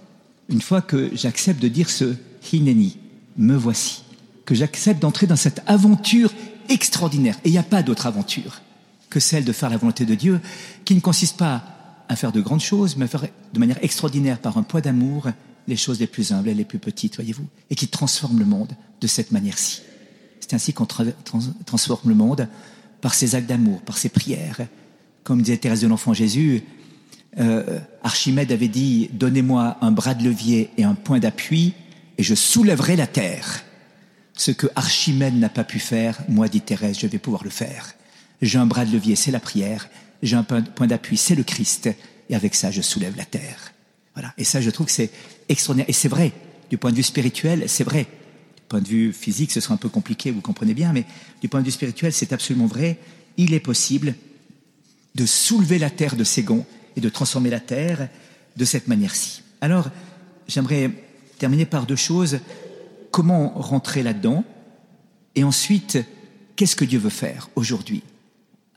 Une 0.49 0.61
fois 0.61 0.81
que 0.81 1.11
j'accepte 1.13 1.61
de 1.61 1.67
dire 1.67 1.89
ce 1.89 2.15
hineni, 2.51 2.97
me 3.37 3.55
voici, 3.55 4.03
que 4.45 4.55
j'accepte 4.55 5.01
d'entrer 5.01 5.27
dans 5.27 5.35
cette 5.35 5.61
aventure 5.67 6.31
extraordinaire, 6.72 7.36
et 7.43 7.49
il 7.49 7.51
n'y 7.51 7.57
a 7.57 7.63
pas 7.63 7.84
d'autre 7.84 8.07
aventure 8.07 8.61
que 9.09 9.19
celle 9.19 9.43
de 9.43 9.51
faire 9.51 9.69
la 9.69 9.78
volonté 9.78 10.05
de 10.05 10.15
Dieu, 10.15 10.39
qui 10.86 10.95
ne 10.95 11.01
consiste 11.01 11.38
pas 11.38 11.63
à 12.07 12.15
faire 12.15 12.32
de 12.32 12.41
grandes 12.41 12.61
choses, 12.61 12.95
mais 12.97 13.05
à 13.05 13.07
faire 13.07 13.26
de 13.53 13.59
manière 13.59 13.78
extraordinaire 13.84 14.39
par 14.39 14.57
un 14.57 14.63
poids 14.63 14.82
d'amour 14.82 15.28
les 15.67 15.76
choses 15.76 15.99
les 15.99 16.07
plus 16.07 16.32
humbles 16.32 16.49
et 16.49 16.53
les 16.53 16.65
plus 16.65 16.80
petites, 16.80 17.15
voyez-vous, 17.15 17.45
et 17.69 17.76
qui 17.76 17.88
transforme 17.88 18.39
le 18.39 18.45
monde 18.45 18.72
de 18.99 19.07
cette 19.07 19.32
manière-ci. 19.32 19.82
C'est 20.39 20.53
ainsi 20.53 20.74
qu'on 20.74 20.86
transforme 20.86 22.09
le 22.09 22.15
monde 22.15 22.47
par 22.99 23.13
ses 23.13 23.36
actes 23.36 23.47
d'amour, 23.47 23.82
par 23.82 23.97
ses 23.97 24.09
prières. 24.09 24.67
Comme 25.24 25.41
disait 25.41 25.57
Thérèse 25.57 25.82
de 25.82 25.88
l'Enfant 25.88 26.13
Jésus, 26.13 26.63
euh, 27.39 27.80
Archimède 28.03 28.51
avait 28.51 28.67
dit 28.67 29.09
Donnez-moi 29.13 29.78
un 29.82 29.91
bras 29.91 30.13
de 30.13 30.24
levier 30.24 30.72
et 30.78 30.84
un 30.84 30.95
point 30.95 31.19
d'appui, 31.19 31.74
et 32.17 32.24
je 32.24 32.36
soulèverai 32.36 32.95
la 32.95 33.07
terre. 33.07 33.63
Ce 34.41 34.49
que 34.49 34.65
Archimède 34.75 35.37
n'a 35.37 35.49
pas 35.49 35.63
pu 35.63 35.77
faire, 35.77 36.17
moi, 36.27 36.47
dit 36.47 36.61
Thérèse, 36.61 36.97
je 36.97 37.05
vais 37.05 37.19
pouvoir 37.19 37.43
le 37.43 37.51
faire. 37.51 37.93
J'ai 38.41 38.57
un 38.57 38.65
bras 38.65 38.85
de 38.85 38.91
levier, 38.91 39.15
c'est 39.15 39.29
la 39.29 39.39
prière. 39.39 39.87
J'ai 40.23 40.35
un 40.35 40.41
point 40.41 40.87
d'appui, 40.87 41.15
c'est 41.15 41.35
le 41.35 41.43
Christ. 41.43 41.91
Et 42.27 42.33
avec 42.33 42.55
ça, 42.55 42.71
je 42.71 42.81
soulève 42.81 43.15
la 43.15 43.25
terre. 43.25 43.71
Voilà. 44.15 44.33
Et 44.39 44.43
ça, 44.43 44.59
je 44.59 44.71
trouve 44.71 44.87
que 44.87 44.93
c'est 44.93 45.11
extraordinaire. 45.47 45.87
Et 45.89 45.93
c'est 45.93 46.07
vrai. 46.07 46.31
Du 46.71 46.79
point 46.79 46.89
de 46.89 46.95
vue 46.95 47.03
spirituel, 47.03 47.65
c'est 47.67 47.83
vrai 47.83 48.07
point 48.67 48.81
de 48.81 48.87
vue 48.87 49.13
physique, 49.13 49.51
ce 49.51 49.59
sera 49.59 49.75
un 49.75 49.77
peu 49.77 49.89
compliqué, 49.89 50.31
vous 50.31 50.41
comprenez 50.41 50.73
bien, 50.73 50.91
mais 50.91 51.05
du 51.41 51.47
point 51.47 51.59
de 51.59 51.65
vue 51.65 51.71
spirituel, 51.71 52.11
c'est 52.11 52.33
absolument 52.33 52.65
vrai. 52.65 52.97
Il 53.37 53.53
est 53.53 53.59
possible 53.59 54.15
de 55.13 55.25
soulever 55.27 55.77
la 55.77 55.91
terre 55.91 56.15
de 56.15 56.23
ses 56.23 56.41
gonds 56.41 56.65
et 56.95 57.01
de 57.01 57.09
transformer 57.09 57.51
la 57.51 57.59
terre 57.59 58.07
de 58.57 58.65
cette 58.65 58.87
manière-ci. 58.87 59.43
Alors, 59.59 59.89
j'aimerais 60.47 60.89
terminer 61.37 61.65
par 61.65 61.85
deux 61.85 61.95
choses. 61.95 62.39
Comment 63.12 63.49
rentrer 63.55 64.03
là-dedans 64.03 64.43
Et 65.36 65.43
ensuite, 65.43 65.99
qu'est-ce 66.55 66.76
que 66.76 66.86
Dieu 66.86 66.99
veut 66.99 67.09
faire 67.09 67.49
aujourd'hui 67.55 68.03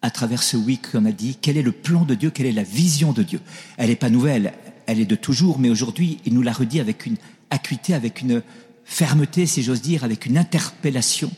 à 0.03 0.11
travers 0.11 0.43
ce 0.43 0.57
oui 0.57 0.79
qu'on 0.79 1.07
a 1.07 1.13
dit 1.13 1.39
Quel 1.41 1.57
est 1.57 1.63
le 1.63 1.73
plan 1.73 2.05
de 2.05 2.15
Dieu 2.15 2.31
Quelle 2.31 2.47
est 2.47 2.53
la 2.53 2.63
vision 2.63 3.13
de 3.13 3.23
Dieu 3.23 3.41
Elle 3.77 3.89
n'est 3.89 3.97
pas 3.97 4.11
nouvelle, 4.11 4.53
elle 4.87 5.01
est 5.01 5.07
de 5.07 5.15
toujours, 5.15 5.59
mais 5.59 5.71
aujourd'hui, 5.71 6.19
il 6.27 6.35
nous 6.35 6.43
la 6.43 6.53
redit 6.53 6.81
avec 6.81 7.07
une 7.07 7.17
acuité, 7.51 7.95
avec 7.95 8.21
une 8.21 8.43
fermeté, 8.85 9.47
si 9.47 9.63
j'ose 9.63 9.81
dire, 9.81 10.05
avec 10.05 10.27
une 10.27 10.37
interpellation 10.37 11.31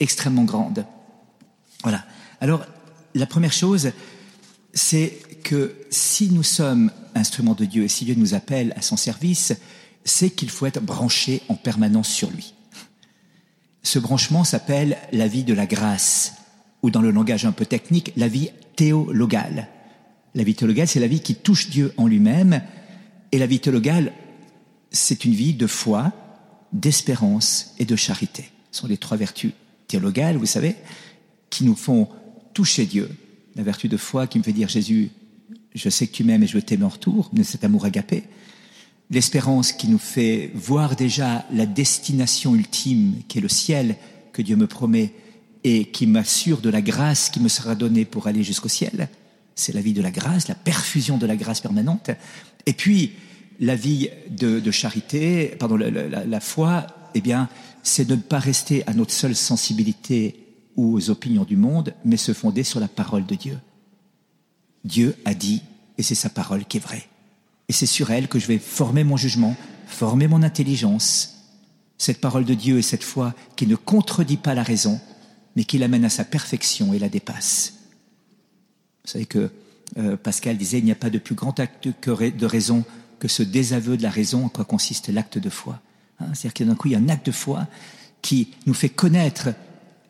extrêmement 0.00 0.44
grande. 0.44 0.84
Voilà. 1.82 2.04
Alors, 2.40 2.66
la 3.14 3.26
première 3.26 3.52
chose, 3.52 3.92
c'est 4.74 5.18
que 5.44 5.74
si 5.90 6.30
nous 6.30 6.42
sommes 6.42 6.90
instruments 7.14 7.54
de 7.54 7.64
Dieu 7.64 7.84
et 7.84 7.88
si 7.88 8.04
Dieu 8.04 8.14
nous 8.16 8.34
appelle 8.34 8.72
à 8.76 8.82
son 8.82 8.96
service, 8.96 9.54
c'est 10.04 10.30
qu'il 10.30 10.50
faut 10.50 10.66
être 10.66 10.82
branché 10.82 11.42
en 11.48 11.54
permanence 11.54 12.08
sur 12.08 12.30
lui. 12.30 12.54
Ce 13.82 13.98
branchement 13.98 14.44
s'appelle 14.44 14.96
la 15.12 15.28
vie 15.28 15.44
de 15.44 15.54
la 15.54 15.66
grâce, 15.66 16.34
ou 16.82 16.90
dans 16.90 17.02
le 17.02 17.10
langage 17.10 17.44
un 17.44 17.52
peu 17.52 17.66
technique, 17.66 18.12
la 18.16 18.28
vie 18.28 18.50
théologale. 18.76 19.68
La 20.34 20.44
vie 20.44 20.54
théologale, 20.54 20.88
c'est 20.88 21.00
la 21.00 21.06
vie 21.06 21.20
qui 21.20 21.34
touche 21.34 21.68
Dieu 21.68 21.92
en 21.96 22.06
lui-même, 22.06 22.62
et 23.32 23.38
la 23.38 23.46
vie 23.46 23.60
théologale, 23.60 24.12
c'est 24.90 25.24
une 25.24 25.34
vie 25.34 25.54
de 25.54 25.66
foi, 25.66 26.12
d'espérance 26.72 27.74
et 27.78 27.84
de 27.84 27.96
charité. 27.96 28.50
Ce 28.70 28.80
sont 28.80 28.86
les 28.86 28.96
trois 28.96 29.16
vertus 29.16 29.52
théologales, 29.88 30.36
vous 30.36 30.46
savez, 30.46 30.76
qui 31.50 31.64
nous 31.64 31.76
font 31.76 32.08
toucher 32.54 32.86
Dieu. 32.86 33.10
La 33.56 33.62
vertu 33.62 33.88
de 33.88 33.96
foi 33.96 34.26
qui 34.26 34.38
me 34.38 34.42
fait 34.42 34.52
dire 34.52 34.68
Jésus, 34.68 35.10
je 35.74 35.88
sais 35.88 36.06
que 36.06 36.12
tu 36.12 36.24
m'aimes 36.24 36.42
et 36.42 36.46
je 36.46 36.54
veux 36.54 36.62
t'aimer 36.62 36.84
en 36.84 36.88
retour, 36.88 37.30
de 37.32 37.42
cet 37.42 37.64
amour 37.64 37.84
agapé. 37.84 38.24
L'espérance 39.12 39.72
qui 39.72 39.88
nous 39.88 39.98
fait 39.98 40.50
voir 40.54 40.96
déjà 40.96 41.44
la 41.52 41.66
destination 41.66 42.54
ultime 42.54 43.16
qui 43.28 43.38
est 43.38 43.42
le 43.42 43.48
ciel 43.48 43.96
que 44.32 44.40
Dieu 44.40 44.56
me 44.56 44.66
promet 44.66 45.12
et 45.64 45.84
qui 45.84 46.06
m'assure 46.06 46.62
de 46.62 46.70
la 46.70 46.80
grâce 46.80 47.28
qui 47.28 47.38
me 47.38 47.48
sera 47.48 47.74
donnée 47.74 48.06
pour 48.06 48.26
aller 48.26 48.42
jusqu'au 48.42 48.70
ciel. 48.70 49.10
C'est 49.54 49.74
la 49.74 49.82
vie 49.82 49.92
de 49.92 50.00
la 50.00 50.10
grâce, 50.10 50.48
la 50.48 50.54
perfusion 50.54 51.18
de 51.18 51.26
la 51.26 51.36
grâce 51.36 51.60
permanente. 51.60 52.10
Et 52.64 52.72
puis, 52.72 53.12
la 53.60 53.76
vie 53.76 54.08
de, 54.30 54.70
charité, 54.70 55.56
pardon, 55.58 55.76
la, 55.76 56.40
foi, 56.40 56.86
eh 57.14 57.20
bien, 57.20 57.50
c'est 57.82 58.06
de 58.06 58.16
ne 58.16 58.20
pas 58.22 58.38
rester 58.38 58.82
à 58.86 58.94
notre 58.94 59.12
seule 59.12 59.36
sensibilité 59.36 60.36
ou 60.76 60.94
aux 60.94 61.10
opinions 61.10 61.44
du 61.44 61.56
monde, 61.56 61.92
mais 62.06 62.16
se 62.16 62.32
fonder 62.32 62.64
sur 62.64 62.80
la 62.80 62.88
parole 62.88 63.26
de 63.26 63.34
Dieu. 63.34 63.58
Dieu 64.84 65.14
a 65.26 65.34
dit, 65.34 65.60
et 65.98 66.02
c'est 66.02 66.14
sa 66.14 66.30
parole 66.30 66.64
qui 66.64 66.78
est 66.78 66.80
vraie. 66.80 67.11
Et 67.72 67.74
c'est 67.74 67.86
sur 67.86 68.10
elle 68.10 68.28
que 68.28 68.38
je 68.38 68.48
vais 68.48 68.58
former 68.58 69.02
mon 69.02 69.16
jugement, 69.16 69.56
former 69.86 70.28
mon 70.28 70.42
intelligence. 70.42 71.48
Cette 71.96 72.20
parole 72.20 72.44
de 72.44 72.52
Dieu 72.52 72.76
et 72.76 72.82
cette 72.82 73.02
foi 73.02 73.32
qui 73.56 73.66
ne 73.66 73.76
contredit 73.76 74.36
pas 74.36 74.52
la 74.52 74.62
raison, 74.62 75.00
mais 75.56 75.64
qui 75.64 75.78
l'amène 75.78 76.04
à 76.04 76.10
sa 76.10 76.26
perfection 76.26 76.92
et 76.92 76.98
la 76.98 77.08
dépasse. 77.08 77.72
Vous 79.06 79.12
savez 79.12 79.24
que 79.24 79.50
euh, 79.96 80.18
Pascal 80.18 80.58
disait, 80.58 80.80
il 80.80 80.84
n'y 80.84 80.92
a 80.92 80.96
pas 80.96 81.08
de 81.08 81.16
plus 81.16 81.34
grand 81.34 81.58
acte 81.60 81.88
de 81.88 82.44
raison 82.46 82.84
que 83.18 83.26
ce 83.26 83.42
désaveu 83.42 83.96
de 83.96 84.02
la 84.02 84.10
raison 84.10 84.44
en 84.44 84.48
quoi 84.50 84.66
consiste 84.66 85.08
l'acte 85.08 85.38
de 85.38 85.48
foi. 85.48 85.80
Hein, 86.20 86.26
C'est-à-dire 86.34 86.52
qu'il 86.52 86.76
il 86.84 86.92
y 86.92 86.94
a 86.94 86.98
un 86.98 87.08
acte 87.08 87.24
de 87.24 87.32
foi 87.32 87.68
qui 88.20 88.50
nous 88.66 88.74
fait 88.74 88.90
connaître 88.90 89.48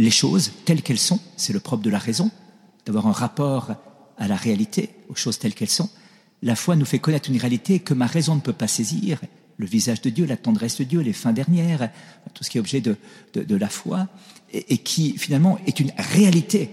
les 0.00 0.10
choses 0.10 0.50
telles 0.64 0.82
qu'elles 0.82 0.98
sont. 0.98 1.20
C'est 1.36 1.52
le 1.52 1.60
propre 1.60 1.84
de 1.84 1.90
la 1.90 2.00
raison, 2.00 2.32
d'avoir 2.86 3.06
un 3.06 3.12
rapport 3.12 3.76
à 4.18 4.26
la 4.26 4.34
réalité, 4.34 4.90
aux 5.08 5.14
choses 5.14 5.38
telles 5.38 5.54
qu'elles 5.54 5.70
sont. 5.70 5.90
La 6.42 6.56
foi 6.56 6.76
nous 6.76 6.84
fait 6.84 6.98
connaître 6.98 7.30
une 7.30 7.38
réalité 7.38 7.78
que 7.78 7.94
ma 7.94 8.06
raison 8.06 8.34
ne 8.34 8.40
peut 8.40 8.52
pas 8.52 8.68
saisir, 8.68 9.20
le 9.58 9.66
visage 9.66 10.00
de 10.00 10.10
Dieu, 10.10 10.26
la 10.26 10.36
tendresse 10.36 10.78
de 10.78 10.84
Dieu, 10.84 11.00
les 11.00 11.12
fins 11.12 11.32
dernières, 11.32 11.90
tout 12.34 12.42
ce 12.42 12.50
qui 12.50 12.58
est 12.58 12.60
objet 12.60 12.80
de, 12.80 12.96
de, 13.34 13.56
la 13.56 13.68
foi, 13.68 14.08
et, 14.52 14.78
qui 14.78 15.16
finalement 15.18 15.58
est 15.66 15.78
une 15.78 15.92
réalité. 15.96 16.70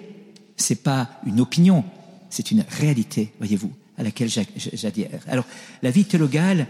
C'est 0.57 0.83
pas 0.83 1.09
une 1.25 1.39
opinion, 1.39 1.85
c'est 2.29 2.51
une 2.51 2.65
réalité, 2.67 3.31
voyez-vous 3.37 3.71
à 3.97 4.03
laquelle 4.03 4.29
j'adhère. 4.29 5.21
Alors, 5.27 5.45
la 5.83 5.91
vie 5.91 6.05
théologale, 6.05 6.67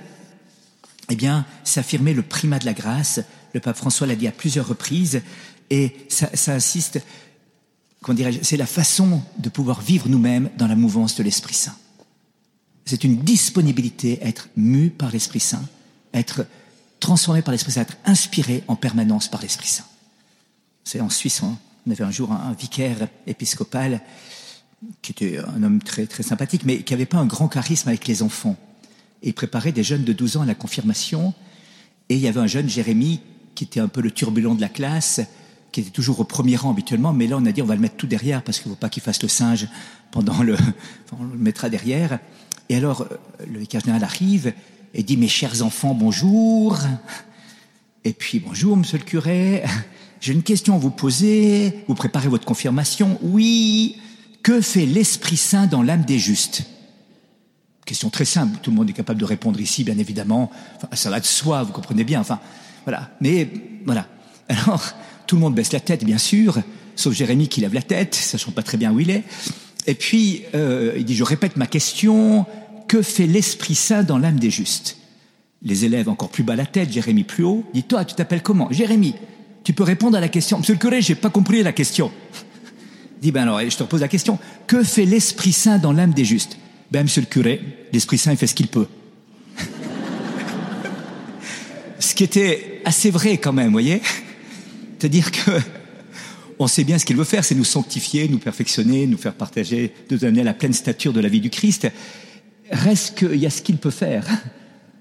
eh 1.10 1.16
bien, 1.16 1.46
s'affirmer 1.64 2.14
le 2.14 2.24
primat 2.24 2.60
de 2.60 2.66
la 2.66 2.74
grâce. 2.74 3.22
Le 3.54 3.60
pape 3.60 3.78
François 3.78 4.08
l'a 4.08 4.16
dit 4.16 4.28
à 4.28 4.32
plusieurs 4.32 4.68
reprises, 4.68 5.22
et 5.70 5.96
ça, 6.10 6.30
insiste, 6.48 7.00
c'est 8.42 8.58
la 8.58 8.66
façon 8.66 9.22
de 9.38 9.50
pouvoir 9.50 9.82
vivre 9.82 10.10
nous-mêmes 10.10 10.50
dans 10.58 10.68
la 10.68 10.76
mouvance 10.76 11.16
de 11.16 11.24
l'Esprit 11.24 11.54
Saint. 11.54 11.76
C'est 12.90 13.04
une 13.04 13.18
disponibilité 13.18 14.20
à 14.24 14.30
être 14.30 14.50
mu 14.58 14.90
par 14.90 15.12
l'Esprit 15.12 15.40
Saint, 15.40 15.64
être 16.12 16.48
transformé 17.00 17.44
par 17.44 17.52
l'Esprit 17.52 17.74
Saint, 17.74 17.82
être 17.82 17.98
inspiré 18.04 18.64
en 18.68 18.76
permanence 18.76 19.28
par 19.28 19.44
l'Esprit 19.44 19.68
Saint. 19.68 19.86
C'est 20.84 21.00
en 21.00 21.12
Suisse, 21.12 21.44
hein. 21.44 21.56
on 21.86 21.92
avait 21.92 22.04
un 22.04 22.10
jour 22.10 22.32
un 22.32 22.54
vicaire 22.54 23.08
épiscopal 23.28 24.02
qui 25.04 25.12
était 25.12 25.38
un 25.38 25.62
homme 25.62 25.84
très, 25.84 26.08
très 26.08 26.24
sympathique, 26.24 26.64
mais 26.66 26.82
qui 26.82 26.94
n'avait 26.94 27.06
pas 27.06 27.20
un 27.20 27.28
grand 27.28 27.48
charisme 27.48 27.90
avec 27.90 28.08
les 28.08 28.24
enfants. 28.24 28.58
Il 29.22 29.36
préparait 29.36 29.72
des 29.72 29.84
jeunes 29.84 30.04
de 30.04 30.14
12 30.14 30.38
ans 30.38 30.42
à 30.42 30.46
la 30.48 30.56
confirmation. 30.56 31.36
Et 32.10 32.16
il 32.16 32.22
y 32.22 32.28
avait 32.28 32.40
un 32.40 32.48
jeune, 32.48 32.68
Jérémie, 32.68 33.20
qui 33.54 33.66
était 33.66 33.82
un 33.82 33.88
peu 33.88 34.02
le 34.02 34.10
turbulent 34.10 34.56
de 34.56 34.62
la 34.62 34.70
classe, 34.70 35.22
qui 35.72 35.82
était 35.82 35.92
toujours 35.92 36.22
au 36.22 36.24
premier 36.24 36.56
rang 36.56 36.72
habituellement, 36.72 37.14
mais 37.14 37.28
là 37.28 37.38
on 37.38 37.46
a 37.46 37.52
dit 37.52 37.62
on 37.62 37.68
va 37.68 37.76
le 37.76 37.82
mettre 37.82 37.98
tout 37.98 38.08
derrière 38.08 38.42
parce 38.42 38.58
qu'il 38.58 38.72
ne 38.72 38.76
faut 38.76 38.80
pas 38.80 38.90
qu'il 38.90 39.04
fasse 39.04 39.22
le 39.22 39.28
singe 39.28 39.68
pendant 40.10 40.42
le... 40.42 40.58
on 41.20 41.26
le 41.26 41.38
mettra 41.38 41.70
derrière. 41.70 42.18
Et 42.70 42.76
alors 42.76 43.02
euh, 43.02 43.18
le 43.48 43.60
vicaire 43.60 43.82
général 43.82 44.04
arrive 44.04 44.54
et 44.94 45.04
dit 45.04 45.18
mes 45.18 45.28
chers 45.28 45.64
enfants, 45.64 45.94
bonjour. 45.94 46.78
Et 48.06 48.14
puis 48.14 48.40
bonjour 48.40 48.78
monsieur 48.78 49.00
le 49.00 49.04
curé, 49.04 49.64
j'ai 50.22 50.34
une 50.34 50.44
question 50.44 50.76
à 50.76 50.78
vous 50.78 50.92
poser, 50.92 51.84
vous 51.88 51.96
préparez 51.96 52.30
votre 52.30 52.46
confirmation 52.46 53.20
Oui. 53.22 53.98
Que 54.42 54.62
fait 54.62 54.86
l'Esprit 54.86 55.36
Saint 55.36 55.68
dans 55.68 55.84
l'âme 55.84 56.04
des 56.04 56.18
justes? 56.18 56.64
Question 57.86 58.10
très 58.10 58.24
simple, 58.24 58.60
tout 58.62 58.70
le 58.70 58.78
monde 58.78 58.90
est 58.90 58.94
capable 58.94 59.20
de 59.20 59.26
répondre 59.26 59.60
ici, 59.60 59.84
bien 59.84 59.98
évidemment. 59.98 60.50
ça 60.94 61.10
va 61.10 61.20
de 61.20 61.26
soi, 61.26 61.64
vous 61.64 61.74
comprenez 61.74 62.04
bien. 62.04 62.22
Enfin, 62.22 62.40
voilà. 62.86 63.12
Mais 63.20 63.50
voilà. 63.86 64.08
Alors, 64.48 64.94
tout 65.28 65.36
le 65.36 65.42
monde 65.42 65.56
baisse 65.56 65.74
la 65.74 65.80
tête, 65.80 66.06
bien 66.06 66.18
sûr, 66.18 66.60
sauf 66.96 67.14
Jérémie 67.14 67.50
qui 67.50 67.62
lève 67.62 67.74
la 67.74 67.82
tête, 67.82 68.16
sachant 68.16 68.52
pas 68.52 68.64
très 68.64 68.78
bien 68.78 68.94
où 68.94 69.00
il 69.00 69.10
est. 69.10 69.24
Et 69.88 69.96
puis, 69.96 70.44
euh, 70.56 70.94
il 70.98 71.06
dit, 71.06 71.16
je 71.16 71.24
répète 71.24 71.58
ma 71.58 71.68
question, 71.68 72.46
que 72.88 73.02
fait 73.02 73.28
l'Esprit 73.28 73.76
Saint 73.76 74.04
dans 74.04 74.18
l'âme 74.18 74.40
des 74.40 74.50
justes? 74.50 74.98
Les 75.62 75.86
élèves 75.86 76.10
encore 76.10 76.30
plus 76.30 76.44
bas 76.44 76.56
la 76.56 76.66
tête, 76.66 76.92
Jérémie 76.92 77.24
plus 77.24 77.44
haut. 77.44 77.64
Dis 77.74 77.84
toi, 77.84 78.06
tu 78.06 78.16
t'appelles 78.16 78.42
comment? 78.42 78.72
Jérémie. 78.72 79.16
Tu 79.64 79.74
peux 79.74 79.84
répondre 79.84 80.18
à 80.18 80.22
la 80.22 80.30
question. 80.30 80.60
Monsieur 80.60 80.74
le 80.74 80.80
curé, 80.80 81.02
j'ai 81.02 81.16
pas 81.16 81.30
compris 81.30 81.64
la 81.64 81.74
question. 81.74 82.12
Dis 83.22 83.32
ben 83.32 83.44
alors, 83.44 83.60
je 83.60 83.76
te 83.76 83.84
repose 83.84 84.02
la 84.02 84.08
question. 84.08 84.40
Que 84.68 84.84
fait 84.84 85.06
l'Esprit 85.06 85.52
Saint 85.52 85.78
dans 85.78 85.92
l'âme 85.92 86.14
des 86.14 86.24
justes? 86.24 86.58
Ben, 86.92 87.04
monsieur 87.04 87.22
le 87.22 87.28
curé, 87.28 87.62
l'Esprit 87.92 88.18
Saint, 88.18 88.32
il 88.32 88.38
fait 88.38 88.48
ce 88.48 88.56
qu'il 88.56 88.68
peut. 88.68 88.88
ce 92.00 92.16
qui 92.16 92.24
était 92.24 92.82
assez 92.86 93.12
vrai 93.12 93.38
quand 93.38 93.54
même, 93.54 93.72
voyez? 93.72 94.02
C'est-à-dire 95.00 95.32
que 95.32 95.52
on 96.60 96.68
sait 96.68 96.84
bien 96.84 97.00
ce 97.00 97.06
qu'il 97.06 97.16
veut 97.16 97.24
faire, 97.24 97.46
c'est 97.46 97.56
nous 97.56 97.64
sanctifier, 97.64 98.28
nous 98.28 98.38
perfectionner, 98.38 99.08
nous 99.08 99.18
faire 99.18 99.34
partager, 99.34 99.94
nous 100.12 100.18
donner 100.18 100.42
à 100.42 100.44
la 100.44 100.54
pleine 100.54 100.74
stature 100.74 101.14
de 101.14 101.22
la 101.22 101.30
vie 101.30 101.40
du 101.40 101.50
Christ. 101.50 101.88
Reste 102.70 103.18
qu'il 103.18 103.38
y 103.38 103.46
a 103.46 103.50
ce 103.50 103.62
qu'il 103.62 103.78
peut 103.78 103.90
faire. 103.90 104.28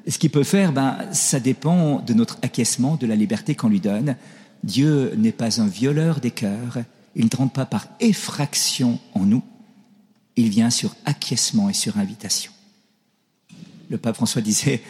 Et 0.06 0.12
ce 0.12 0.18
qu'il 0.18 0.30
peut 0.30 0.44
faire, 0.44 0.72
ben, 0.72 0.96
ça 1.12 1.40
dépend 1.40 2.00
de 2.00 2.14
notre 2.14 2.38
acquiescement, 2.42 2.96
de 2.96 3.06
la 3.06 3.16
liberté 3.16 3.56
qu'on 3.56 3.68
lui 3.68 3.80
donne. 3.80 4.16
Dieu 4.62 5.12
n'est 5.16 5.32
pas 5.32 5.60
un 5.60 5.66
violeur 5.66 6.20
des 6.20 6.30
cœurs, 6.30 6.78
il 7.14 7.24
ne 7.24 7.36
rentre 7.36 7.52
pas 7.52 7.66
par 7.66 7.88
effraction 8.00 9.00
en 9.14 9.26
nous, 9.26 9.42
il 10.36 10.48
vient 10.48 10.70
sur 10.70 10.94
acquiescement 11.04 11.68
et 11.68 11.74
sur 11.74 11.98
invitation. 11.98 12.52
Le 13.90 13.98
pape 13.98 14.16
François 14.16 14.42
disait, 14.42 14.80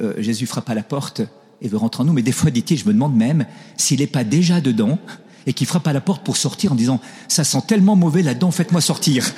euh, 0.00 0.14
Jésus 0.18 0.46
frappe 0.46 0.68
à 0.68 0.74
la 0.74 0.82
porte 0.82 1.22
et 1.60 1.68
veut 1.68 1.76
rentrer 1.76 2.02
en 2.02 2.06
nous, 2.06 2.12
mais 2.12 2.22
des 2.22 2.32
fois, 2.32 2.50
dit-il, 2.50 2.78
je 2.78 2.86
me 2.86 2.92
demande 2.92 3.16
même 3.16 3.46
s'il 3.76 4.00
n'est 4.00 4.06
pas 4.06 4.24
déjà 4.24 4.60
dedans 4.60 4.98
et 5.46 5.52
qu'il 5.52 5.66
frappe 5.66 5.86
à 5.86 5.92
la 5.92 6.00
porte 6.00 6.24
pour 6.24 6.36
sortir 6.36 6.72
en 6.72 6.74
disant, 6.74 7.00
ça 7.28 7.44
sent 7.44 7.62
tellement 7.66 7.96
mauvais 7.96 8.22
là-dedans, 8.22 8.50
faites-moi 8.50 8.80
sortir. 8.80 9.32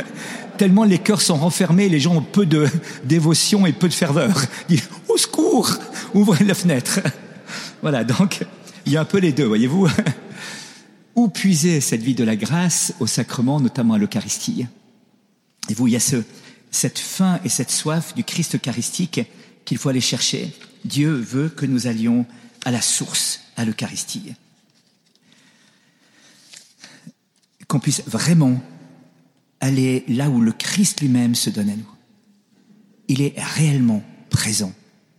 tellement 0.56 0.84
les 0.84 0.98
cœurs 0.98 1.22
sont 1.22 1.36
renfermés, 1.36 1.88
les 1.88 2.00
gens 2.00 2.16
ont 2.16 2.22
peu 2.22 2.46
de 2.46 2.66
dévotion 3.04 3.66
et 3.66 3.72
peu 3.72 3.88
de 3.88 3.94
ferveur. 3.94 4.42
Il 4.68 4.76
dit, 4.76 4.82
au 5.08 5.16
secours, 5.16 5.70
ouvrez 6.14 6.44
la 6.44 6.54
fenêtre. 6.54 7.00
Voilà, 7.82 8.02
donc 8.02 8.44
il 8.86 8.92
y 8.92 8.96
a 8.96 9.00
un 9.00 9.04
peu 9.04 9.18
les 9.18 9.32
deux, 9.32 9.44
voyez-vous. 9.44 9.86
Où 11.14 11.28
puiser 11.28 11.80
cette 11.80 12.02
vie 12.02 12.14
de 12.14 12.24
la 12.24 12.34
grâce 12.34 12.94
au 12.98 13.06
sacrement, 13.06 13.60
notamment 13.60 13.94
à 13.94 13.98
l'Eucharistie? 13.98 14.66
Et 15.68 15.74
vous, 15.74 15.86
il 15.86 15.92
y 15.92 15.96
a 15.96 16.00
ce, 16.00 16.16
cette 16.70 16.98
faim 16.98 17.38
et 17.44 17.48
cette 17.48 17.70
soif 17.70 18.14
du 18.14 18.24
Christ 18.24 18.56
eucharistique 18.56 19.20
qu'il 19.64 19.78
faut 19.78 19.88
aller 19.88 20.00
chercher. 20.00 20.52
Dieu 20.84 21.12
veut 21.12 21.48
que 21.48 21.66
nous 21.66 21.86
allions 21.86 22.26
à 22.64 22.70
la 22.70 22.80
source, 22.80 23.40
à 23.56 23.64
l'Eucharistie. 23.64 24.34
Qu'on 27.68 27.80
puisse 27.80 28.02
vraiment 28.06 28.60
aller 29.60 30.04
là 30.08 30.30
où 30.30 30.40
le 30.40 30.52
Christ 30.52 31.00
lui-même 31.00 31.34
se 31.34 31.50
donne 31.50 31.70
à 31.70 31.76
nous. 31.76 31.90
Il 33.08 33.22
est 33.22 33.34
réellement 33.36 34.02
présent 34.30 34.72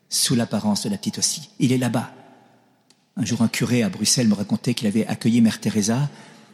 sous 0.10 0.36
l'apparence 0.36 0.84
de 0.84 0.90
la 0.90 0.98
petite 0.98 1.18
aussi. 1.18 1.50
Il 1.60 1.72
est 1.72 1.78
là-bas. 1.78 2.14
Un 3.16 3.26
jour, 3.26 3.42
un 3.42 3.48
curé 3.48 3.84
à 3.84 3.90
Bruxelles 3.90 4.28
me 4.28 4.36
racontait 4.36 4.74
qu'il 4.74 4.88
avait 4.88 5.08
accueilli 5.08 5.42
Mère 5.42 5.60
Teresa. 5.60 6.10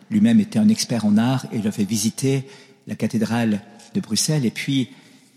Lui-même 0.10 0.40
était 0.40 0.60
un 0.60 0.70
expert 0.70 1.06
en 1.06 1.18
art 1.18 1.46
et 1.52 1.58
il 1.58 1.68
avait 1.68 1.84
visité 1.84 2.48
la 2.88 2.96
cathédrale 2.96 3.62
de 3.94 4.00
Bruxelles. 4.00 4.46
Et 4.46 4.52
puis, 4.52 4.90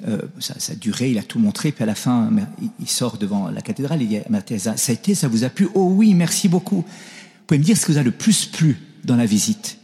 euh, 0.07 0.23
ça, 0.39 0.55
a 0.73 0.75
duré, 0.77 1.11
il 1.11 1.19
a 1.19 1.23
tout 1.23 1.39
montré. 1.39 1.73
Puis 1.73 1.83
à 1.83 1.87
la 1.87 1.95
fin, 1.95 2.31
il 2.79 2.89
sort 2.89 3.19
devant 3.19 3.51
la 3.51 3.61
cathédrale. 3.61 4.03
Il 4.03 4.09
dit 4.09 4.19
Mère 4.31 4.45
Teresa, 4.45 4.77
ça 4.77 4.93
a 4.93 4.95
été, 4.95 5.15
ça 5.15 5.29
vous 5.29 5.45
a 5.45 5.49
plu? 5.49 5.69
Oh 5.75 5.91
oui, 5.91 6.15
merci 6.15 6.49
beaucoup. 6.49 6.77
Vous 6.77 7.47
pouvez 7.47 7.59
me 7.59 7.65
dire 7.65 7.77
ce 7.77 7.87
que 7.87 7.93
vous 7.93 7.99
a 7.99 8.03
le 8.03 8.13
plus 8.13 8.47
plu 8.47 8.79
dans 9.05 9.17
la 9.17 9.27
visite? 9.27 9.79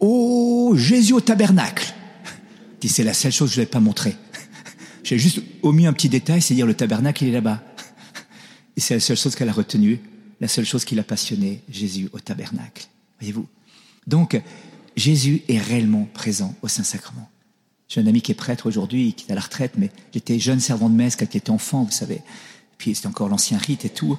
Oh, 0.00 0.74
Jésus 0.76 1.12
au 1.12 1.20
tabernacle. 1.20 1.94
c'est 2.86 3.04
la 3.04 3.14
seule 3.14 3.32
chose 3.32 3.50
que 3.50 3.56
je 3.56 3.60
n'avais 3.60 3.70
pas 3.70 3.80
montrée. 3.80 4.16
J'ai 5.04 5.18
juste 5.18 5.40
omis 5.62 5.86
un 5.86 5.92
petit 5.92 6.08
détail, 6.08 6.42
c'est 6.42 6.54
dire 6.54 6.66
le 6.66 6.74
tabernacle 6.74 7.24
il 7.24 7.30
est 7.30 7.32
là-bas. 7.32 7.62
Et 8.76 8.80
c'est 8.80 8.94
la 8.94 9.00
seule 9.00 9.16
chose 9.16 9.34
qu'elle 9.34 9.48
a 9.48 9.52
retenue 9.52 10.00
la 10.40 10.48
seule 10.48 10.64
chose 10.64 10.84
qui 10.84 10.94
l'a 10.94 11.02
passionné, 11.02 11.62
Jésus 11.68 12.08
au 12.12 12.20
tabernacle. 12.20 12.86
Voyez-vous? 13.20 13.46
Donc, 14.06 14.40
Jésus 14.96 15.42
est 15.48 15.58
réellement 15.58 16.08
présent 16.14 16.54
au 16.62 16.68
Saint-Sacrement. 16.68 17.28
J'ai 17.88 18.00
un 18.00 18.06
ami 18.06 18.20
qui 18.20 18.32
est 18.32 18.36
prêtre 18.36 18.66
aujourd'hui, 18.66 19.14
qui 19.14 19.26
est 19.26 19.32
à 19.32 19.34
la 19.34 19.40
retraite, 19.40 19.72
mais 19.76 19.90
j'étais 20.12 20.38
jeune 20.38 20.60
servant 20.60 20.90
de 20.90 20.94
messe 20.94 21.16
quand 21.16 21.26
il 21.32 21.38
était 21.38 21.50
enfant, 21.50 21.84
vous 21.84 21.90
savez. 21.90 22.20
Puis 22.76 22.94
c'était 22.94 23.08
encore 23.08 23.28
l'ancien 23.28 23.58
rite 23.58 23.84
et 23.84 23.90
tout. 23.90 24.18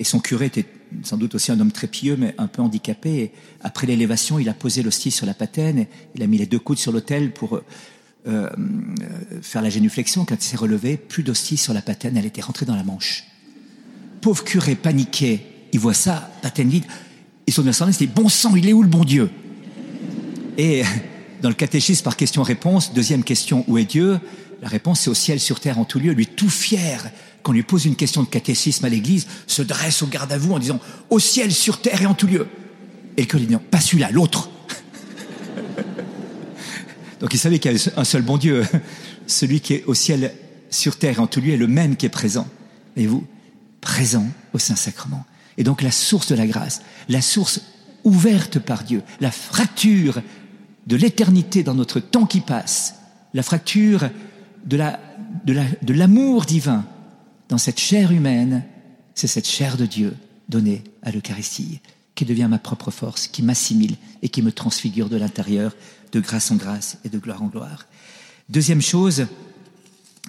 Et 0.00 0.04
son 0.04 0.18
curé 0.18 0.46
était 0.46 0.64
sans 1.04 1.18
doute 1.18 1.34
aussi 1.34 1.52
un 1.52 1.60
homme 1.60 1.70
très 1.70 1.86
pieux, 1.86 2.16
mais 2.16 2.34
un 2.38 2.46
peu 2.46 2.62
handicapé. 2.62 3.18
Et 3.18 3.32
après 3.62 3.86
l'élévation, 3.86 4.38
il 4.38 4.48
a 4.48 4.54
posé 4.54 4.82
l'hostie 4.82 5.10
sur 5.10 5.26
la 5.26 5.34
patène, 5.34 5.86
il 6.14 6.22
a 6.22 6.26
mis 6.26 6.38
les 6.38 6.46
deux 6.46 6.58
coudes 6.58 6.78
sur 6.78 6.90
l'autel 6.90 7.32
pour 7.32 7.56
euh, 7.56 7.62
euh, 8.26 8.50
faire 9.42 9.60
la 9.60 9.68
génuflexion. 9.68 10.24
Quand 10.24 10.34
il 10.34 10.42
s'est 10.42 10.56
relevé, 10.56 10.96
plus 10.96 11.22
d'hostie 11.22 11.58
sur 11.58 11.74
la 11.74 11.82
patène, 11.82 12.16
elle 12.16 12.24
était 12.24 12.40
rentrée 12.40 12.64
dans 12.64 12.76
la 12.76 12.82
manche. 12.82 13.24
Pauvre 14.22 14.42
curé 14.42 14.74
paniqué, 14.74 15.46
il 15.72 15.78
voit 15.78 15.94
ça, 15.94 16.30
patène 16.42 16.70
vide, 16.70 16.84
et 17.46 17.52
son 17.52 17.66
ascendant, 17.66 17.92
c'est 17.92 18.06
bon 18.06 18.28
sang, 18.28 18.56
il 18.56 18.68
est 18.68 18.72
où 18.72 18.82
le 18.82 18.88
bon 18.88 19.04
Dieu? 19.04 19.30
Et 20.56 20.82
dans 21.42 21.48
le 21.50 21.54
catéchisme 21.54 22.04
par 22.04 22.16
question-réponse, 22.16 22.94
deuxième 22.94 23.22
question, 23.22 23.64
où 23.68 23.76
est 23.76 23.84
Dieu? 23.84 24.18
La 24.62 24.68
réponse, 24.68 25.00
c'est 25.00 25.10
au 25.10 25.14
ciel, 25.14 25.40
sur 25.40 25.58
terre, 25.60 25.78
en 25.78 25.84
tout 25.84 25.98
lieu. 25.98 26.12
Lui, 26.12 26.26
tout 26.26 26.50
fier, 26.50 27.10
quand 27.42 27.52
on 27.52 27.54
lui 27.54 27.62
pose 27.62 27.86
une 27.86 27.96
question 27.96 28.22
de 28.22 28.28
catéchisme 28.28 28.84
à 28.84 28.88
l'église, 28.88 29.26
se 29.46 29.62
dresse 29.62 30.02
au 30.02 30.06
garde 30.06 30.32
à 30.32 30.38
vous 30.38 30.52
en 30.52 30.58
disant 30.58 30.80
au 31.08 31.18
ciel, 31.18 31.52
sur 31.52 31.80
terre 31.80 32.02
et 32.02 32.06
en 32.06 32.14
tout 32.14 32.26
lieu. 32.26 32.46
Et 33.16 33.26
que 33.26 33.36
dit 33.36 33.54
pas 33.70 33.80
celui-là, 33.80 34.10
l'autre. 34.10 34.50
Donc 37.20 37.34
il 37.34 37.38
savait 37.38 37.58
qu'il 37.58 37.72
y 37.72 37.74
avait 37.74 37.92
un 37.96 38.04
seul 38.04 38.22
bon 38.22 38.38
Dieu. 38.38 38.64
Celui 39.26 39.60
qui 39.60 39.74
est 39.74 39.84
au 39.84 39.94
ciel, 39.94 40.32
sur 40.70 40.96
terre 40.96 41.18
et 41.18 41.20
en 41.20 41.26
tout 41.26 41.40
lieu 41.40 41.52
est 41.52 41.58
le 41.58 41.66
même 41.66 41.96
qui 41.96 42.06
est 42.06 42.10
présent. 42.10 42.48
Et 42.96 43.06
vous, 43.06 43.26
présent 43.80 44.26
au 44.52 44.58
Saint-Sacrement 44.58 45.24
et 45.60 45.64
donc 45.64 45.82
la 45.82 45.90
source 45.90 46.28
de 46.28 46.34
la 46.34 46.46
grâce, 46.46 46.80
la 47.08 47.20
source 47.20 47.60
ouverte 48.04 48.58
par 48.58 48.82
Dieu, 48.82 49.02
la 49.20 49.30
fracture 49.30 50.22
de 50.86 50.96
l'éternité 50.96 51.62
dans 51.62 51.74
notre 51.74 52.00
temps 52.00 52.24
qui 52.24 52.40
passe, 52.40 52.94
la 53.34 53.42
fracture 53.42 54.08
de 54.64 55.92
l'amour 55.92 56.46
divin 56.46 56.86
dans 57.50 57.58
cette 57.58 57.80
chair 57.80 58.12
humaine, 58.12 58.64
c'est 59.14 59.26
cette 59.26 59.48
chair 59.48 59.76
de 59.76 59.84
Dieu 59.84 60.16
donnée 60.48 60.84
à 61.02 61.10
l'Eucharistie 61.10 61.80
qui 62.14 62.24
devient 62.24 62.46
ma 62.48 62.58
propre 62.58 62.92
force, 62.92 63.26
qui 63.26 63.42
m'assimile 63.42 63.96
et 64.22 64.28
qui 64.28 64.40
me 64.40 64.52
transfigure 64.52 65.08
de 65.08 65.16
l'intérieur 65.16 65.74
de 66.12 66.20
grâce 66.20 66.52
en 66.52 66.56
grâce 66.56 66.98
et 67.04 67.08
de 67.08 67.18
gloire 67.18 67.42
en 67.42 67.48
gloire. 67.48 67.86
Deuxième 68.48 68.80
chose, 68.80 69.26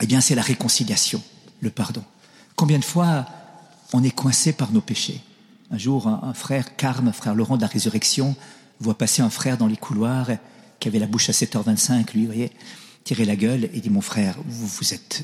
eh 0.01 0.07
bien, 0.07 0.19
c'est 0.19 0.33
la 0.33 0.41
réconciliation, 0.41 1.21
le 1.59 1.69
pardon. 1.69 2.03
Combien 2.55 2.79
de 2.79 2.85
fois 2.85 3.27
on 3.93 4.03
est 4.03 4.15
coincé 4.15 4.51
par 4.51 4.71
nos 4.71 4.81
péchés? 4.81 5.21
Un 5.69 5.77
jour, 5.77 6.07
un, 6.07 6.33
frère, 6.33 6.75
Carme, 6.75 7.09
un 7.09 7.13
frère 7.13 7.35
Laurent 7.35 7.55
de 7.55 7.61
la 7.61 7.67
Résurrection, 7.67 8.35
voit 8.79 8.97
passer 8.97 9.21
un 9.21 9.29
frère 9.29 9.57
dans 9.57 9.67
les 9.67 9.77
couloirs 9.77 10.31
qui 10.79 10.87
avait 10.87 10.99
la 10.99 11.07
bouche 11.07 11.29
à 11.29 11.33
7h25, 11.33 12.13
lui, 12.13 12.21
vous 12.21 12.25
voyez, 12.27 12.51
tirer 13.03 13.25
la 13.25 13.35
gueule 13.35 13.69
et 13.73 13.79
dit, 13.79 13.91
mon 13.91 14.01
frère, 14.01 14.37
vous, 14.47 14.67
vous 14.67 14.93
êtes, 14.93 15.23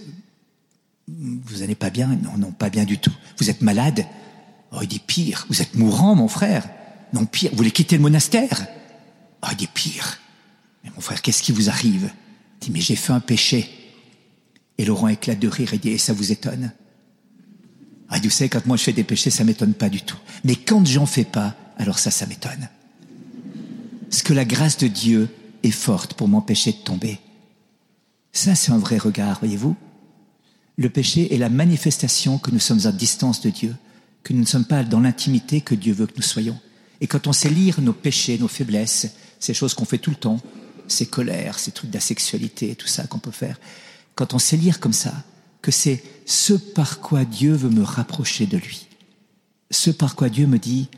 vous 1.08 1.60
n'allez 1.60 1.76
pas 1.76 1.90
bien? 1.90 2.08
Non, 2.08 2.38
non, 2.38 2.52
pas 2.52 2.70
bien 2.70 2.84
du 2.84 2.98
tout. 2.98 3.14
Vous 3.38 3.50
êtes 3.50 3.62
malade? 3.62 4.06
Oh, 4.72 4.80
il 4.82 4.88
dit, 4.88 5.00
pire, 5.00 5.46
vous 5.50 5.62
êtes 5.62 5.76
mourant, 5.76 6.16
mon 6.16 6.28
frère. 6.28 6.68
Non, 7.14 7.26
pire, 7.26 7.52
vous 7.52 7.58
voulez 7.58 7.72
quitter 7.72 7.96
le 7.96 8.02
monastère? 8.02 8.68
Oh, 9.44 9.48
il 9.52 9.58
dit, 9.58 9.68
pire. 9.68 10.20
Mais 10.84 10.92
mon 10.94 11.02
frère, 11.02 11.22
qu'est-ce 11.22 11.42
qui 11.42 11.54
vous 11.54 11.70
arrive? 11.70 12.12
Il 12.62 12.66
dit, 12.66 12.72
mais 12.72 12.82
j'ai 12.82 12.96
fait 12.96 13.14
un 13.14 13.22
péché. 13.22 13.70
Et 14.78 14.86
Laurent 14.86 15.08
éclate 15.08 15.40
de 15.40 15.48
rire 15.48 15.74
et 15.74 15.78
dit, 15.78 15.90
et 15.90 15.98
ça 15.98 16.14
vous 16.14 16.32
étonne? 16.32 16.72
Ah, 18.10 18.20
vous 18.22 18.30
savez, 18.30 18.50
quand 18.50 18.66
moi 18.66 18.78
je 18.78 18.84
fais 18.84 18.94
des 18.94 19.04
péchés, 19.04 19.30
ça 19.30 19.44
m'étonne 19.44 19.74
pas 19.74 19.90
du 19.90 20.02
tout. 20.02 20.18
Mais 20.44 20.56
quand 20.56 20.86
j'en 20.86 21.06
fais 21.06 21.26
pas, 21.26 21.56
alors 21.78 22.00
ça, 22.00 22.12
ça 22.12 22.26
m'étonne. 22.26 22.70
Est-ce 24.12 24.24
que 24.24 24.34
la 24.34 24.46
grâce 24.46 24.78
de 24.78 24.88
Dieu 24.88 25.30
est 25.64 25.72
forte 25.72 26.14
pour 26.14 26.28
m'empêcher 26.28 26.72
de 26.72 26.78
tomber 26.78 27.20
Ça, 28.32 28.56
c'est 28.56 28.72
un 28.72 28.78
vrai 28.78 28.98
regard, 28.98 29.40
voyez-vous? 29.40 29.76
Le 30.78 30.90
péché 30.90 31.34
est 31.34 31.40
la 31.40 31.50
manifestation 31.50 32.38
que 32.38 32.52
nous 32.52 32.60
sommes 32.60 32.86
à 32.86 32.92
distance 32.92 33.42
de 33.42 33.50
Dieu, 33.50 33.76
que 34.24 34.34
nous 34.34 34.42
ne 34.42 34.46
sommes 34.46 34.66
pas 34.66 34.84
dans 34.84 35.00
l'intimité 35.00 35.62
que 35.62 35.74
Dieu 35.74 35.94
veut 35.94 36.06
que 36.06 36.16
nous 36.16 36.22
soyons. 36.22 36.60
Et 37.02 37.08
quand 37.08 37.26
on 37.26 37.34
sait 37.34 37.50
lire 37.50 37.82
nos 37.82 37.94
péchés, 37.94 38.38
nos 38.38 38.48
faiblesses, 38.48 39.08
ces 39.40 39.56
choses 39.56 39.74
qu'on 39.74 39.86
fait 39.86 39.98
tout 39.98 40.12
le 40.12 40.16
temps, 40.16 40.40
ces 40.88 41.08
colères, 41.08 41.58
ces 41.58 41.72
trucs 41.72 41.90
d'asexualité, 41.90 42.76
tout 42.76 42.88
ça 42.88 43.08
qu'on 43.08 43.18
peut 43.18 43.32
faire, 43.32 43.60
quand 44.14 44.36
on 44.36 44.40
sait 44.40 44.58
lire 44.58 44.80
comme 44.80 44.94
ça, 44.94 45.14
que 45.64 45.72
c'est 45.72 46.04
ce 46.26 46.54
par 46.54 47.00
quoi 47.00 47.26
Dieu 47.26 47.54
veut 47.54 47.70
me 47.70 47.84
rapprocher 47.84 48.46
de 48.46 48.58
lui. 48.58 48.88
Ce 49.72 49.90
par 49.90 50.16
quoi 50.16 50.30
Dieu 50.30 50.46
me 50.46 50.60
dit, 50.60 50.90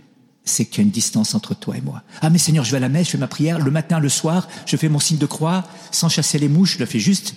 c'est 0.43 0.65
qu'il 0.65 0.79
y 0.79 0.81
a 0.81 0.83
une 0.83 0.91
distance 0.91 1.35
entre 1.35 1.53
toi 1.53 1.77
et 1.77 1.81
moi. 1.81 2.03
Ah 2.21 2.29
mais 2.29 2.37
Seigneur, 2.37 2.65
je 2.65 2.71
vais 2.71 2.77
à 2.77 2.81
la 2.81 2.89
messe, 2.89 3.07
je 3.07 3.11
fais 3.11 3.17
ma 3.17 3.27
prière, 3.27 3.59
le 3.59 3.71
matin, 3.71 3.99
le 3.99 4.09
soir, 4.09 4.47
je 4.65 4.75
fais 4.75 4.89
mon 4.89 4.99
signe 4.99 5.17
de 5.17 5.25
croix, 5.25 5.65
sans 5.91 6.09
chasser 6.09 6.37
les 6.37 6.49
mouches, 6.49 6.73
je 6.73 6.79
le 6.79 6.85
fais 6.85 6.99
juste. 6.99 7.35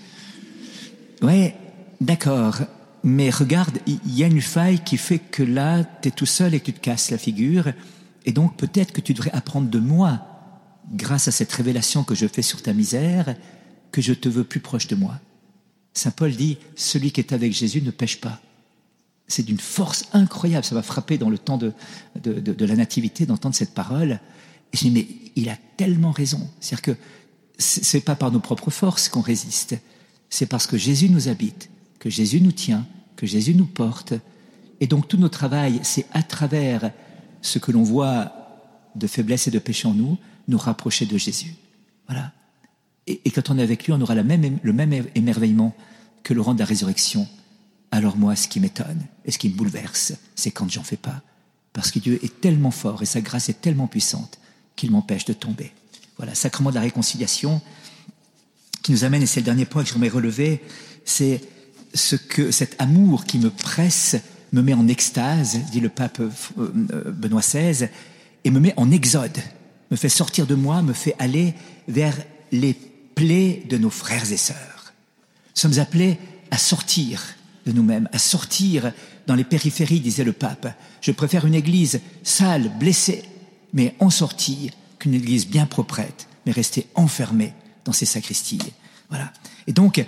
Ouais, 1.20 1.56
d'accord. 2.02 2.60
Mais 3.04 3.30
regarde, 3.30 3.78
il 3.86 4.14
y 4.14 4.22
a 4.22 4.28
une 4.28 4.40
faille 4.40 4.82
qui 4.84 4.96
fait 4.96 5.18
que 5.18 5.42
là, 5.42 5.82
tu 6.02 6.08
es 6.08 6.10
tout 6.12 6.26
seul 6.26 6.54
et 6.54 6.60
que 6.60 6.66
tu 6.66 6.72
te 6.74 6.80
casses 6.80 7.10
la 7.10 7.18
figure. 7.18 7.72
Et 8.24 8.32
donc 8.32 8.56
peut-être 8.56 8.92
que 8.92 9.00
tu 9.00 9.12
devrais 9.12 9.32
apprendre 9.32 9.68
de 9.68 9.78
moi, 9.80 10.20
grâce 10.92 11.28
à 11.28 11.32
cette 11.32 11.52
révélation 11.52 12.04
que 12.04 12.14
je 12.14 12.26
fais 12.26 12.42
sur 12.42 12.62
ta 12.62 12.72
misère, 12.72 13.34
que 13.90 14.00
je 14.00 14.12
te 14.12 14.28
veux 14.28 14.44
plus 14.44 14.60
proche 14.60 14.86
de 14.86 14.94
moi. 14.94 15.18
Saint 15.94 16.10
Paul 16.10 16.32
dit, 16.32 16.58
celui 16.76 17.12
qui 17.12 17.20
est 17.20 17.32
avec 17.32 17.52
Jésus 17.52 17.82
ne 17.82 17.90
pêche 17.90 18.20
pas. 18.20 18.40
c'est 19.28 19.42
d'une 19.42 19.58
force 19.58 20.04
incroyable. 20.12 20.64
Ça 20.64 20.74
m'a 20.74 20.82
frappé 20.82 21.18
dans 21.18 21.30
le 21.30 21.38
temps 21.38 21.58
de, 21.58 21.72
de, 22.22 22.64
la 22.64 22.76
nativité 22.76 23.26
d'entendre 23.26 23.54
cette 23.54 23.74
parole. 23.74 24.20
Et 24.72 24.76
je 24.76 24.82
dis, 24.82 24.90
mais 24.90 25.06
il 25.36 25.48
a 25.48 25.56
tellement 25.76 26.10
raison. 26.10 26.50
C'est-à-dire 26.60 26.82
que 26.82 26.96
c'est 27.58 28.00
pas 28.00 28.14
par 28.14 28.30
nos 28.30 28.40
propres 28.40 28.70
forces 28.70 29.08
qu'on 29.08 29.20
résiste. 29.20 29.76
C'est 30.30 30.46
parce 30.46 30.66
que 30.66 30.76
Jésus 30.76 31.08
nous 31.08 31.28
habite, 31.28 31.70
que 32.02 32.10
Jésus 32.10 32.40
nous 32.40 32.50
tient, 32.50 32.84
que 33.14 33.26
Jésus 33.26 33.54
nous 33.54 33.64
porte. 33.64 34.14
Et 34.80 34.88
donc 34.88 35.06
tout 35.06 35.16
notre 35.18 35.38
travail, 35.38 35.78
c'est 35.84 36.04
à 36.10 36.24
travers 36.24 36.90
ce 37.42 37.60
que 37.60 37.70
l'on 37.70 37.84
voit 37.84 38.32
de 38.96 39.06
faiblesse 39.06 39.46
et 39.46 39.52
de 39.52 39.60
péché 39.60 39.86
en 39.86 39.94
nous, 39.94 40.18
nous 40.48 40.58
rapprocher 40.58 41.06
de 41.06 41.16
Jésus. 41.16 41.54
Voilà. 42.08 42.32
Et, 43.06 43.30
quand 43.30 43.50
on 43.50 43.58
est 43.58 43.62
avec 43.62 43.86
lui, 43.86 43.92
on 43.92 44.00
aura 44.00 44.16
le 44.16 44.24
même 44.24 45.06
émerveillement 45.14 45.76
que 46.24 46.34
le 46.34 46.40
rang 46.40 46.54
de 46.54 46.58
la 46.58 46.64
résurrection. 46.64 47.28
Alors 47.92 48.16
moi, 48.16 48.34
ce 48.34 48.48
qui 48.48 48.58
m'étonne 48.58 49.06
et 49.24 49.30
ce 49.30 49.38
qui 49.38 49.48
me 49.48 49.54
bouleverse, 49.54 50.14
c'est 50.34 50.50
quand 50.50 50.68
j'en 50.68 50.82
fais 50.82 50.96
pas. 50.96 51.22
Parce 51.72 51.92
que 51.92 52.00
Dieu 52.00 52.18
est 52.24 52.40
tellement 52.40 52.72
fort 52.72 53.00
et 53.00 53.06
sa 53.06 53.20
grâce 53.20 53.48
est 53.48 53.60
tellement 53.60 53.86
puissante 53.86 54.40
qu'il 54.74 54.90
m'empêche 54.90 55.24
de 55.24 55.34
tomber. 55.34 55.70
Voilà, 56.16 56.34
sacrement 56.34 56.70
de 56.70 56.74
la 56.74 56.80
réconciliation 56.80 57.62
qui 58.82 58.90
nous 58.90 59.04
amène, 59.04 59.22
et 59.22 59.26
c'est 59.26 59.38
le 59.38 59.44
dernier 59.44 59.66
point 59.66 59.84
que 59.84 59.90
j'aimerais 59.90 60.08
relever, 60.08 60.62
c'est 61.04 61.40
ce 61.94 62.16
que 62.16 62.50
cet 62.50 62.80
amour 62.80 63.24
qui 63.24 63.38
me 63.38 63.50
presse 63.50 64.16
me 64.52 64.62
met 64.62 64.74
en 64.74 64.88
extase, 64.88 65.58
dit 65.70 65.80
le 65.80 65.88
pape 65.88 66.20
euh, 66.20 67.10
Benoît 67.10 67.40
XVI, 67.40 67.88
et 68.44 68.50
me 68.50 68.60
met 68.60 68.74
en 68.76 68.90
exode, 68.90 69.38
me 69.90 69.96
fait 69.96 70.08
sortir 70.08 70.46
de 70.46 70.54
moi, 70.54 70.82
me 70.82 70.92
fait 70.92 71.14
aller 71.18 71.54
vers 71.88 72.16
les 72.50 72.74
plaies 73.14 73.62
de 73.68 73.78
nos 73.78 73.90
frères 73.90 74.30
et 74.30 74.36
sœurs. 74.36 74.92
Nous 75.54 75.60
sommes 75.60 75.78
appelés 75.78 76.18
à 76.50 76.58
sortir 76.58 77.22
de 77.66 77.72
nous-mêmes, 77.72 78.08
à 78.12 78.18
sortir 78.18 78.92
dans 79.26 79.34
les 79.34 79.44
périphéries, 79.44 80.00
disait 80.00 80.24
le 80.24 80.32
pape. 80.32 80.68
Je 81.00 81.12
préfère 81.12 81.46
une 81.46 81.54
église 81.54 82.00
sale, 82.22 82.70
blessée, 82.78 83.22
mais 83.72 83.94
en 84.00 84.10
sortie, 84.10 84.70
qu'une 84.98 85.14
église 85.14 85.46
bien 85.46 85.66
proprette, 85.66 86.28
mais 86.44 86.52
restée 86.52 86.86
enfermée 86.94 87.52
dans 87.84 87.92
ses 87.92 88.06
sacristies. 88.06 88.58
Voilà. 89.08 89.32
Et 89.66 89.72
donc, 89.72 90.04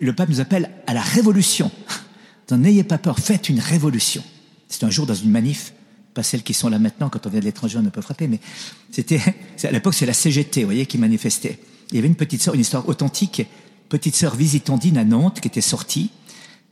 le 0.00 0.12
pape 0.12 0.28
nous 0.28 0.40
appelle 0.40 0.70
à 0.86 0.94
la 0.94 1.02
révolution. 1.02 1.70
N'ayez 2.50 2.84
pas 2.84 2.98
peur, 2.98 3.18
faites 3.18 3.48
une 3.48 3.58
révolution. 3.58 4.22
C'est 4.68 4.84
un 4.84 4.90
jour 4.90 5.06
dans 5.06 5.14
une 5.14 5.30
manif, 5.30 5.72
pas 6.14 6.22
celles 6.22 6.42
qui 6.42 6.54
sont 6.54 6.68
là 6.68 6.78
maintenant, 6.78 7.08
quand 7.08 7.26
on 7.26 7.30
vient 7.30 7.40
de 7.40 7.44
l'étranger, 7.44 7.78
on 7.78 7.82
ne 7.82 7.90
peut 7.90 8.00
frapper, 8.00 8.28
mais 8.28 8.40
c'était, 8.90 9.20
à 9.64 9.70
l'époque, 9.70 9.94
c'est 9.94 10.06
la 10.06 10.12
CGT, 10.12 10.60
vous 10.60 10.66
voyez, 10.66 10.86
qui 10.86 10.98
manifestait. 10.98 11.58
Il 11.90 11.96
y 11.96 11.98
avait 11.98 12.08
une 12.08 12.14
petite 12.14 12.42
sœur, 12.42 12.54
une 12.54 12.60
histoire 12.60 12.88
authentique, 12.88 13.46
petite 13.88 14.16
sœur 14.16 14.34
visitandine 14.34 14.98
à 14.98 15.04
Nantes, 15.04 15.40
qui 15.40 15.48
était 15.48 15.60
sortie 15.60 16.10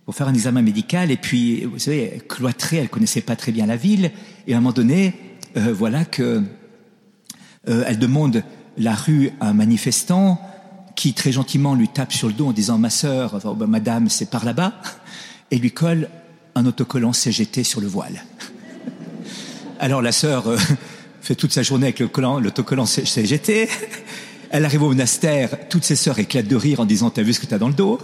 pour 0.04 0.14
faire 0.14 0.28
un 0.28 0.34
examen 0.34 0.62
médical, 0.62 1.10
et 1.10 1.16
puis, 1.16 1.64
vous 1.64 1.78
savez, 1.78 2.22
cloîtrée, 2.28 2.76
elle 2.76 2.88
connaissait 2.88 3.20
pas 3.20 3.36
très 3.36 3.52
bien 3.52 3.66
la 3.66 3.76
ville, 3.76 4.10
et 4.46 4.54
à 4.54 4.58
un 4.58 4.60
moment 4.60 4.72
donné, 4.72 5.14
euh, 5.56 5.72
voilà 5.72 6.04
que 6.04 6.42
euh, 7.68 7.84
elle 7.86 7.98
demande 7.98 8.42
la 8.76 8.94
rue 8.94 9.30
à 9.40 9.48
un 9.48 9.54
manifestant 9.54 10.40
qui 10.94 11.12
très 11.12 11.32
gentiment 11.32 11.74
lui 11.74 11.88
tape 11.88 12.12
sur 12.12 12.28
le 12.28 12.34
dos 12.34 12.48
en 12.48 12.52
disant 12.52 12.78
ma 12.78 12.90
sœur, 12.90 13.40
ben, 13.56 13.66
madame, 13.66 14.08
c'est 14.08 14.30
par 14.30 14.44
là-bas, 14.44 14.72
et 15.50 15.58
lui 15.58 15.70
colle 15.70 16.08
un 16.54 16.66
autocollant 16.66 17.12
CGT 17.12 17.64
sur 17.64 17.80
le 17.80 17.86
voile. 17.86 18.24
Alors 19.80 20.02
la 20.02 20.12
sœur 20.12 20.48
euh, 20.48 20.56
fait 21.20 21.34
toute 21.34 21.52
sa 21.52 21.62
journée 21.62 21.86
avec 21.86 21.98
l'autocollant 21.98 22.86
CGT. 22.86 23.68
Elle 24.50 24.64
arrive 24.64 24.82
au 24.82 24.88
monastère, 24.88 25.68
toutes 25.68 25.84
ses 25.84 25.96
sœurs 25.96 26.18
éclatent 26.18 26.46
de 26.46 26.56
rire 26.56 26.80
en 26.80 26.84
disant 26.84 27.10
T'as 27.10 27.22
vu 27.22 27.32
ce 27.32 27.40
que 27.40 27.46
t'as 27.46 27.58
dans 27.58 27.68
le 27.68 27.74
dos? 27.74 27.98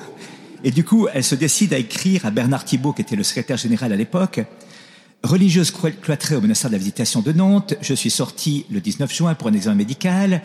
Et 0.65 0.73
du 0.73 0.85
coup, 0.85 1.07
elle 1.15 1.25
se 1.25 1.35
décide 1.35 1.73
à 1.73 1.79
écrire 1.79 2.27
à 2.27 2.31
Bernard 2.31 2.65
Thibault, 2.65 2.93
qui 2.93 3.03
était 3.03 3.17
le 3.17 3.23
secrétaire 3.23 3.57
général 3.57 3.93
à 3.93 3.97
l'époque, 3.97 4.41
Religieuse 5.23 5.71
cloîtrée 5.71 6.35
au 6.35 6.41
monastère 6.41 6.71
de 6.71 6.75
la 6.75 6.79
Visitation 6.79 7.21
de 7.21 7.33
Nantes, 7.33 7.75
je 7.83 7.93
suis 7.93 8.11
sorti 8.11 8.65
le 8.71 8.81
19 8.81 9.15
juin 9.15 9.35
pour 9.35 9.49
un 9.49 9.53
examen 9.53 9.77
médical. 9.77 10.41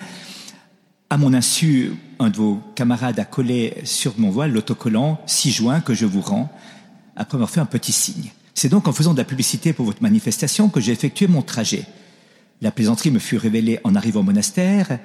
À 1.16 1.18
mon 1.18 1.34
insu, 1.34 1.94
un 2.20 2.30
de 2.30 2.36
vos 2.36 2.60
camarades 2.76 3.18
a 3.22 3.24
collé 3.24 3.76
sur 3.86 4.16
mon 4.18 4.30
voile 4.30 4.52
l'autocollant 4.52 5.18
6 5.28 5.52
juin 5.52 5.80
que 5.80 5.94
je 5.94 6.06
vous 6.06 6.20
rends, 6.20 6.52
après 7.16 7.38
m'avoir 7.38 7.50
fait 7.50 7.62
un 7.62 7.66
petit 7.66 7.94
signe. 7.94 8.34
C'est 8.54 8.68
donc 8.68 8.90
en 8.90 8.92
faisant 8.92 9.14
de 9.14 9.20
la 9.20 9.24
publicité 9.24 9.72
pour 9.72 9.86
votre 9.86 10.04
manifestation 10.04 10.68
que 10.68 10.82
j'ai 10.82 10.92
effectué 10.92 11.28
mon 11.28 11.42
trajet. 11.42 11.86
La 12.62 12.70
plaisanterie 12.70 13.12
me 13.12 13.20
fut 13.20 13.38
révélée 13.38 13.80
en 13.86 13.96
arrivant 13.96 14.20
au 14.20 14.24
monastère, 14.24 15.00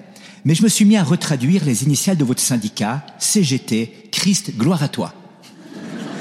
mais 0.45 0.57
je 0.57 0.65
me 0.65 0.69
suis 0.69 0.85
mis 0.85 0.97
à 0.97 1.05
retraduire 1.05 1.65
les 1.65 1.85
initiales 1.85 2.17
de 2.17 2.25
votre 2.25 2.43
syndicat, 2.43 3.07
CGT, 3.21 4.09
Christ, 4.11 4.57
gloire 4.57 4.83
à 4.83 4.89
toi. 4.89 5.15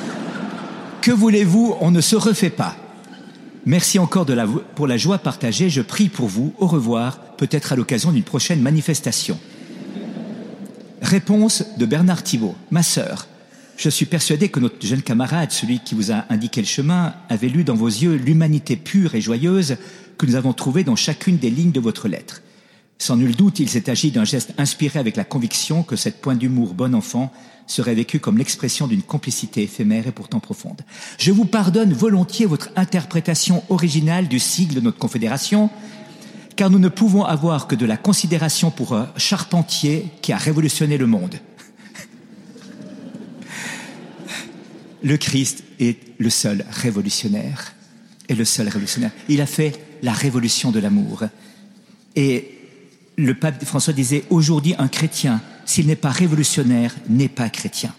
que 1.02 1.10
voulez-vous, 1.10 1.78
on 1.82 1.90
ne 1.90 2.02
se 2.02 2.16
refait 2.16 2.52
pas. 2.52 2.76
Merci 3.66 3.98
encore 3.98 4.28
pour 4.76 4.86
la 4.86 4.98
joie 4.98 5.18
partagée. 5.18 5.72
Je 5.72 5.82
prie 5.82 6.10
pour 6.10 6.28
vous. 6.28 6.54
Au 6.60 6.68
revoir, 6.68 7.20
peut-être 7.38 7.74
à 7.74 7.76
l'occasion 7.76 8.12
d'une 8.12 8.22
prochaine 8.22 8.62
manifestation. 8.62 9.40
Réponse 11.02 11.64
de 11.78 11.86
Bernard 11.86 12.24
Thibault. 12.24 12.56
Ma 12.72 12.84
sœur, 12.84 13.28
je 13.78 13.90
suis 13.90 14.06
persuadé 14.06 14.50
que 14.50 14.60
notre 14.60 14.86
jeune 14.86 15.02
camarade, 15.02 15.52
celui 15.52 15.80
qui 15.80 15.96
vous 15.96 16.12
a 16.12 16.26
indiqué 16.30 16.60
le 16.60 16.68
chemin, 16.68 17.14
avait 17.30 17.48
lu 17.48 17.64
dans 17.64 17.76
vos 17.76 17.88
yeux 17.88 18.16
l'humanité 18.16 18.76
pure 18.76 19.16
et 19.16 19.22
joyeuse 19.22 19.78
que 20.18 20.26
nous 20.26 20.36
avons 20.36 20.52
trouvée 20.52 20.84
dans 20.84 20.98
chacune 20.98 21.38
des 21.38 21.50
lignes 21.50 21.72
de 21.72 21.80
votre 21.80 22.10
lettre. 22.10 22.42
Sans 22.98 23.16
nul 23.16 23.34
doute, 23.34 23.60
il 23.60 23.70
s'est 23.70 23.90
agi 23.90 24.12
d'un 24.12 24.26
geste 24.26 24.54
inspiré 24.58 25.00
avec 25.00 25.16
la 25.16 25.24
conviction 25.24 25.84
que 25.84 25.96
cette 25.96 26.20
pointe 26.20 26.40
d'humour 26.40 26.74
bon 26.74 26.94
enfant 26.94 27.32
serait 27.66 27.96
vécue 27.96 28.20
comme 28.20 28.38
l'expression 28.38 28.88
d'une 28.88 29.02
complicité 29.02 29.64
éphémère 29.64 30.08
et 30.08 30.12
pourtant 30.12 30.42
profonde. 30.42 30.82
Je 31.18 31.32
vous 31.32 31.46
pardonne 31.46 31.94
volontiers 31.94 32.46
votre 32.46 32.72
interprétation 32.76 33.64
originale 33.70 34.28
du 34.28 34.40
sigle 34.40 34.76
de 34.76 34.82
notre 34.82 34.98
confédération, 34.98 35.70
car 36.60 36.70
nous 36.70 36.78
ne 36.78 36.90
pouvons 36.90 37.24
avoir 37.24 37.68
que 37.68 37.76
de 37.76 37.86
la 37.86 37.96
considération 37.96 38.70
pour 38.70 38.94
un 38.94 39.14
charpentier 39.16 40.12
qui 40.22 40.34
a 40.34 40.38
révolutionné 40.38 40.98
le 40.98 41.08
monde. 41.08 41.40
Le 45.02 45.16
Christ 45.16 45.64
est 45.80 46.00
le 46.18 46.30
seul 46.30 46.66
révolutionnaire. 46.70 47.74
Et 48.28 48.36
le 48.36 48.44
seul 48.44 48.68
révolutionnaire. 48.68 49.12
Il 49.30 49.40
a 49.40 49.46
fait 49.46 49.80
la 50.04 50.12
révolution 50.12 50.72
de 50.72 50.82
l'amour. 50.82 51.24
Et 52.18 52.58
le 53.16 53.36
pape 53.36 53.64
François 53.64 53.94
disait, 53.94 54.26
aujourd'hui, 54.30 54.76
un 54.80 54.90
chrétien, 54.90 55.42
s'il 55.64 55.88
n'est 55.88 55.96
pas 55.96 56.12
révolutionnaire, 56.12 56.94
n'est 57.08 57.30
pas 57.30 57.50
chrétien. 57.50 57.96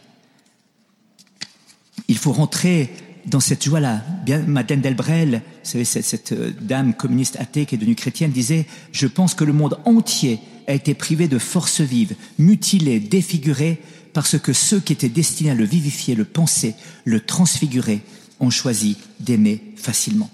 Il 2.09 2.19
faut 2.19 2.33
rentrer 2.33 2.91
dans 3.27 3.41
cette 3.41 3.65
joie-là. 3.65 4.03
Bien, 4.25 4.39
Madeleine 4.41 4.81
Delbrel, 4.81 5.43
cette, 5.63 5.85
cette, 5.85 6.33
euh, 6.33 6.53
dame 6.61 6.95
communiste 6.95 7.37
athée 7.39 7.67
qui 7.67 7.75
est 7.75 7.79
devenue 7.79 7.95
chrétienne, 7.95 8.31
disait, 8.31 8.67
je 8.93 9.07
pense 9.07 9.35
que 9.35 9.45
le 9.45 9.53
monde 9.53 9.79
entier 9.85 10.41
a 10.67 10.75
été 10.75 10.95
privé 10.95 11.29
de 11.29 11.39
force 11.39 11.81
vive, 11.81 12.15
mutilé, 12.39 13.01
défiguré, 13.01 13.81
parce 14.13 14.39
que 14.39 14.53
ceux 14.53 14.81
qui 14.81 14.93
étaient 14.93 15.09
destinés 15.09 15.51
à 15.51 15.55
le 15.55 15.65
vivifier, 15.65 16.15
le 16.15 16.25
penser, 16.25 16.75
le 17.05 17.21
transfigurer, 17.21 18.01
ont 18.41 18.51
choisi 18.51 18.97
d'aimer 19.21 19.63
facilement. 19.77 20.31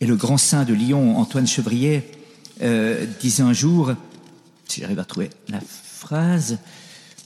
Et 0.00 0.06
le 0.06 0.16
grand 0.16 0.36
saint 0.36 0.64
de 0.64 0.74
Lyon, 0.74 1.16
Antoine 1.18 1.46
Chevrier, 1.46 2.02
euh, 2.62 3.06
disait 3.20 3.42
un 3.42 3.52
jour, 3.52 3.92
si 4.68 4.80
j'arrive 4.80 4.98
à 4.98 5.04
trouver 5.04 5.30
la 5.48 5.60
phrase, 5.60 6.58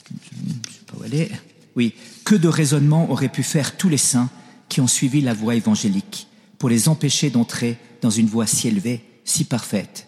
je 0.08 0.48
ne 0.48 0.52
sais 0.52 0.80
pas 0.86 0.96
où 0.98 1.04
elle 1.04 1.14
est. 1.14 1.30
Oui, 1.76 1.94
que 2.24 2.34
de 2.34 2.48
raisonnements 2.48 3.10
auraient 3.10 3.28
pu 3.28 3.42
faire 3.42 3.76
tous 3.76 3.88
les 3.88 3.96
saints 3.96 4.28
qui 4.70 4.80
ont 4.80 4.86
suivi 4.86 5.20
la 5.20 5.34
voie 5.34 5.56
évangélique 5.56 6.28
pour 6.58 6.70
les 6.70 6.88
empêcher 6.88 7.28
d'entrer 7.28 7.76
dans 8.00 8.08
une 8.08 8.26
voie 8.26 8.46
si 8.46 8.68
élevée, 8.68 9.04
si 9.24 9.44
parfaite. 9.44 10.06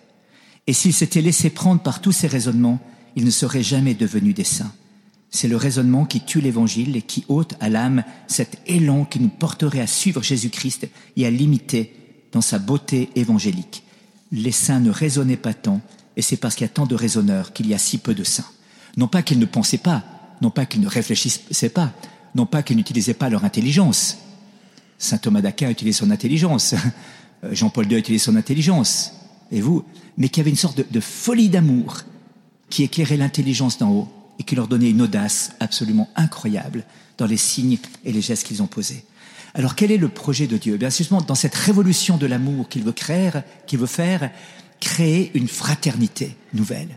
Et 0.66 0.72
s'ils 0.72 0.94
s'étaient 0.94 1.20
laissés 1.20 1.50
prendre 1.50 1.82
par 1.82 2.00
tous 2.00 2.12
ces 2.12 2.28
raisonnements, 2.28 2.80
ils 3.16 3.24
ne 3.24 3.30
seraient 3.30 3.62
jamais 3.62 3.94
devenus 3.94 4.34
des 4.34 4.44
saints. 4.44 4.72
C'est 5.30 5.48
le 5.48 5.56
raisonnement 5.56 6.04
qui 6.04 6.20
tue 6.20 6.40
l'évangile 6.40 6.96
et 6.96 7.02
qui 7.02 7.24
ôte 7.28 7.54
à 7.60 7.68
l'âme 7.68 8.04
cet 8.28 8.58
élan 8.66 9.04
qui 9.04 9.18
nous 9.18 9.28
porterait 9.28 9.80
à 9.80 9.86
suivre 9.86 10.22
Jésus-Christ 10.22 10.88
et 11.16 11.26
à 11.26 11.30
l'imiter 11.30 11.94
dans 12.32 12.42
sa 12.42 12.58
beauté 12.58 13.10
évangélique. 13.16 13.82
Les 14.30 14.52
saints 14.52 14.80
ne 14.80 14.90
raisonnaient 14.90 15.36
pas 15.36 15.54
tant, 15.54 15.80
et 16.16 16.22
c'est 16.22 16.36
parce 16.36 16.54
qu'il 16.54 16.66
y 16.66 16.70
a 16.70 16.72
tant 16.72 16.86
de 16.86 16.94
raisonneurs 16.94 17.52
qu'il 17.52 17.66
y 17.66 17.74
a 17.74 17.78
si 17.78 17.98
peu 17.98 18.14
de 18.14 18.24
saints. 18.24 18.46
Non 18.96 19.08
pas 19.08 19.22
qu'ils 19.22 19.38
ne 19.38 19.46
pensaient 19.46 19.78
pas, 19.78 20.04
non 20.42 20.50
pas 20.50 20.66
qu'ils 20.66 20.82
ne 20.82 20.88
réfléchissaient 20.88 21.70
pas, 21.70 21.92
non 22.34 22.46
pas 22.46 22.62
qu'ils 22.62 22.76
n'utilisaient 22.76 23.14
pas 23.14 23.30
leur 23.30 23.44
intelligence. 23.44 24.18
Saint 25.02 25.18
Thomas 25.18 25.40
d'Aquin 25.40 25.68
utilisé 25.68 25.98
son 25.98 26.10
intelligence, 26.10 26.74
euh, 27.44 27.52
Jean-Paul 27.52 27.90
II 27.90 27.98
utilisé 27.98 28.24
son 28.24 28.36
intelligence, 28.36 29.12
et 29.50 29.60
vous, 29.60 29.84
mais 30.16 30.28
qu'il 30.28 30.38
y 30.38 30.42
avait 30.42 30.50
une 30.50 30.56
sorte 30.56 30.78
de, 30.78 30.86
de 30.88 31.00
folie 31.00 31.48
d'amour 31.48 32.02
qui 32.70 32.84
éclairait 32.84 33.16
l'intelligence 33.16 33.78
d'en 33.78 33.90
haut 33.90 34.08
et 34.38 34.44
qui 34.44 34.54
leur 34.54 34.68
donnait 34.68 34.90
une 34.90 35.02
audace 35.02 35.52
absolument 35.58 36.08
incroyable 36.14 36.84
dans 37.18 37.26
les 37.26 37.36
signes 37.36 37.78
et 38.04 38.12
les 38.12 38.22
gestes 38.22 38.46
qu'ils 38.46 38.62
ont 38.62 38.68
posés. 38.68 39.04
Alors 39.54 39.74
quel 39.74 39.90
est 39.90 39.98
le 39.98 40.08
projet 40.08 40.46
de 40.46 40.56
Dieu? 40.56 40.76
Bien 40.76 40.88
justement 40.88 41.20
dans 41.20 41.34
cette 41.34 41.54
révolution 41.54 42.16
de 42.16 42.26
l'amour 42.26 42.68
qu'il 42.68 42.84
veut 42.84 42.92
créer, 42.92 43.30
qu'il 43.66 43.80
veut 43.80 43.86
faire, 43.86 44.30
créer 44.80 45.32
une 45.34 45.48
fraternité 45.48 46.36
nouvelle, 46.54 46.96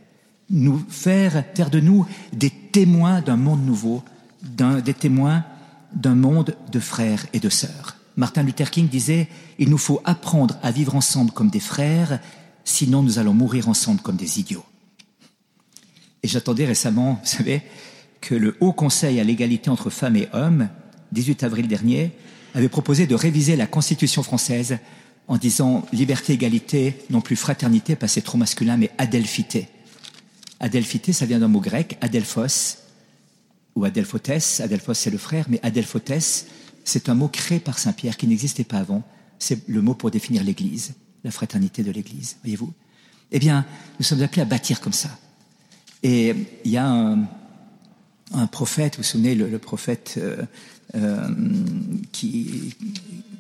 nous 0.52 0.84
faire 0.90 1.44
faire 1.56 1.72
de 1.72 1.80
nous 1.80 2.06
des 2.32 2.52
témoins 2.52 3.22
d'un 3.22 3.36
monde 3.36 3.66
nouveau, 3.66 4.04
des 4.44 4.94
témoins 4.94 5.44
d'un 5.94 6.16
monde 6.16 6.56
de 6.72 6.80
frères 6.80 7.26
et 7.34 7.40
de 7.40 7.50
sœurs. 7.50 7.95
Martin 8.18 8.44
Luther 8.44 8.72
King 8.72 8.88
disait, 8.88 9.28
il 9.60 9.70
nous 9.70 9.78
faut 9.78 10.02
apprendre 10.06 10.58
à 10.64 10.72
vivre 10.72 10.96
ensemble 10.96 11.32
comme 11.32 11.50
des 11.50 11.60
frères, 11.60 12.20
sinon 12.64 13.04
nous 13.04 13.20
allons 13.20 13.34
mourir 13.34 13.68
ensemble 13.68 14.02
comme 14.02 14.16
des 14.16 14.40
idiots. 14.40 14.66
Et 16.24 16.28
j'attendais 16.28 16.66
récemment, 16.66 17.20
vous 17.22 17.30
savez, 17.30 17.62
que 18.22 18.36
le 18.36 18.56
Haut 18.60 18.74
Conseil 18.74 19.20
à 19.20 19.24
l'égalité 19.24 19.70
entre 19.70 19.90
femmes 19.90 20.16
et 20.16 20.30
hommes, 20.34 20.70
18 21.12 21.44
avril 21.44 21.68
dernier, 21.68 22.12
avait 22.54 22.70
proposé 22.70 23.06
de 23.06 23.16
réviser 23.16 23.56
la 23.56 23.68
Constitution 23.68 24.24
française 24.24 24.80
en 25.28 25.38
disant 25.38 25.86
liberté, 25.92 26.34
égalité, 26.34 26.98
non 27.10 27.22
plus 27.22 27.36
fraternité, 27.36 27.96
pas 27.96 28.08
c'est 28.08 28.22
trop 28.22 28.38
masculin, 28.38 28.78
mais 28.78 28.92
adelphité. 28.98 29.68
Adelphité, 30.60 31.14
ça 31.14 31.26
vient 31.26 31.40
d'un 31.40 31.48
mot 31.48 31.60
grec, 31.60 31.98
adelphos, 32.02 32.78
ou 33.76 33.84
adelphotes. 33.84 34.60
Adelphos, 34.60 34.94
c'est 34.94 35.10
le 35.10 35.18
frère, 35.18 35.46
mais 35.50 35.60
adelphotes, 35.64 36.46
c'est 36.86 37.10
un 37.10 37.16
mot 37.16 37.28
créé 37.28 37.60
par 37.60 37.80
Saint 37.80 37.92
Pierre 37.92 38.16
qui 38.16 38.28
n'existait 38.28 38.64
pas 38.64 38.78
avant. 38.78 39.04
C'est 39.40 39.68
le 39.68 39.82
mot 39.82 39.96
pour 39.96 40.12
définir 40.12 40.44
l'Église, 40.44 40.94
la 41.24 41.32
fraternité 41.32 41.84
de 41.84 41.92
l'Église, 41.92 42.38
voyez-vous. 42.44 42.72
Eh 43.32 43.40
bien, 43.40 43.66
nous 44.00 44.06
sommes 44.06 44.22
appelés 44.22 44.44
à 44.44 44.46
bâtir 44.46 44.80
comme 44.80 44.94
ça. 44.94 45.10
Et 46.04 46.36
il 46.64 46.72
y 46.72 46.78
a 46.78 46.88
un, 46.88 48.48
prophète, 48.48 48.96
vous 48.96 49.02
vous 49.02 49.08
souvenez, 49.08 49.34
le, 49.34 49.58
prophète 49.58 50.16
euh, 50.18 50.44
euh, 50.94 51.28
qui 52.12 52.76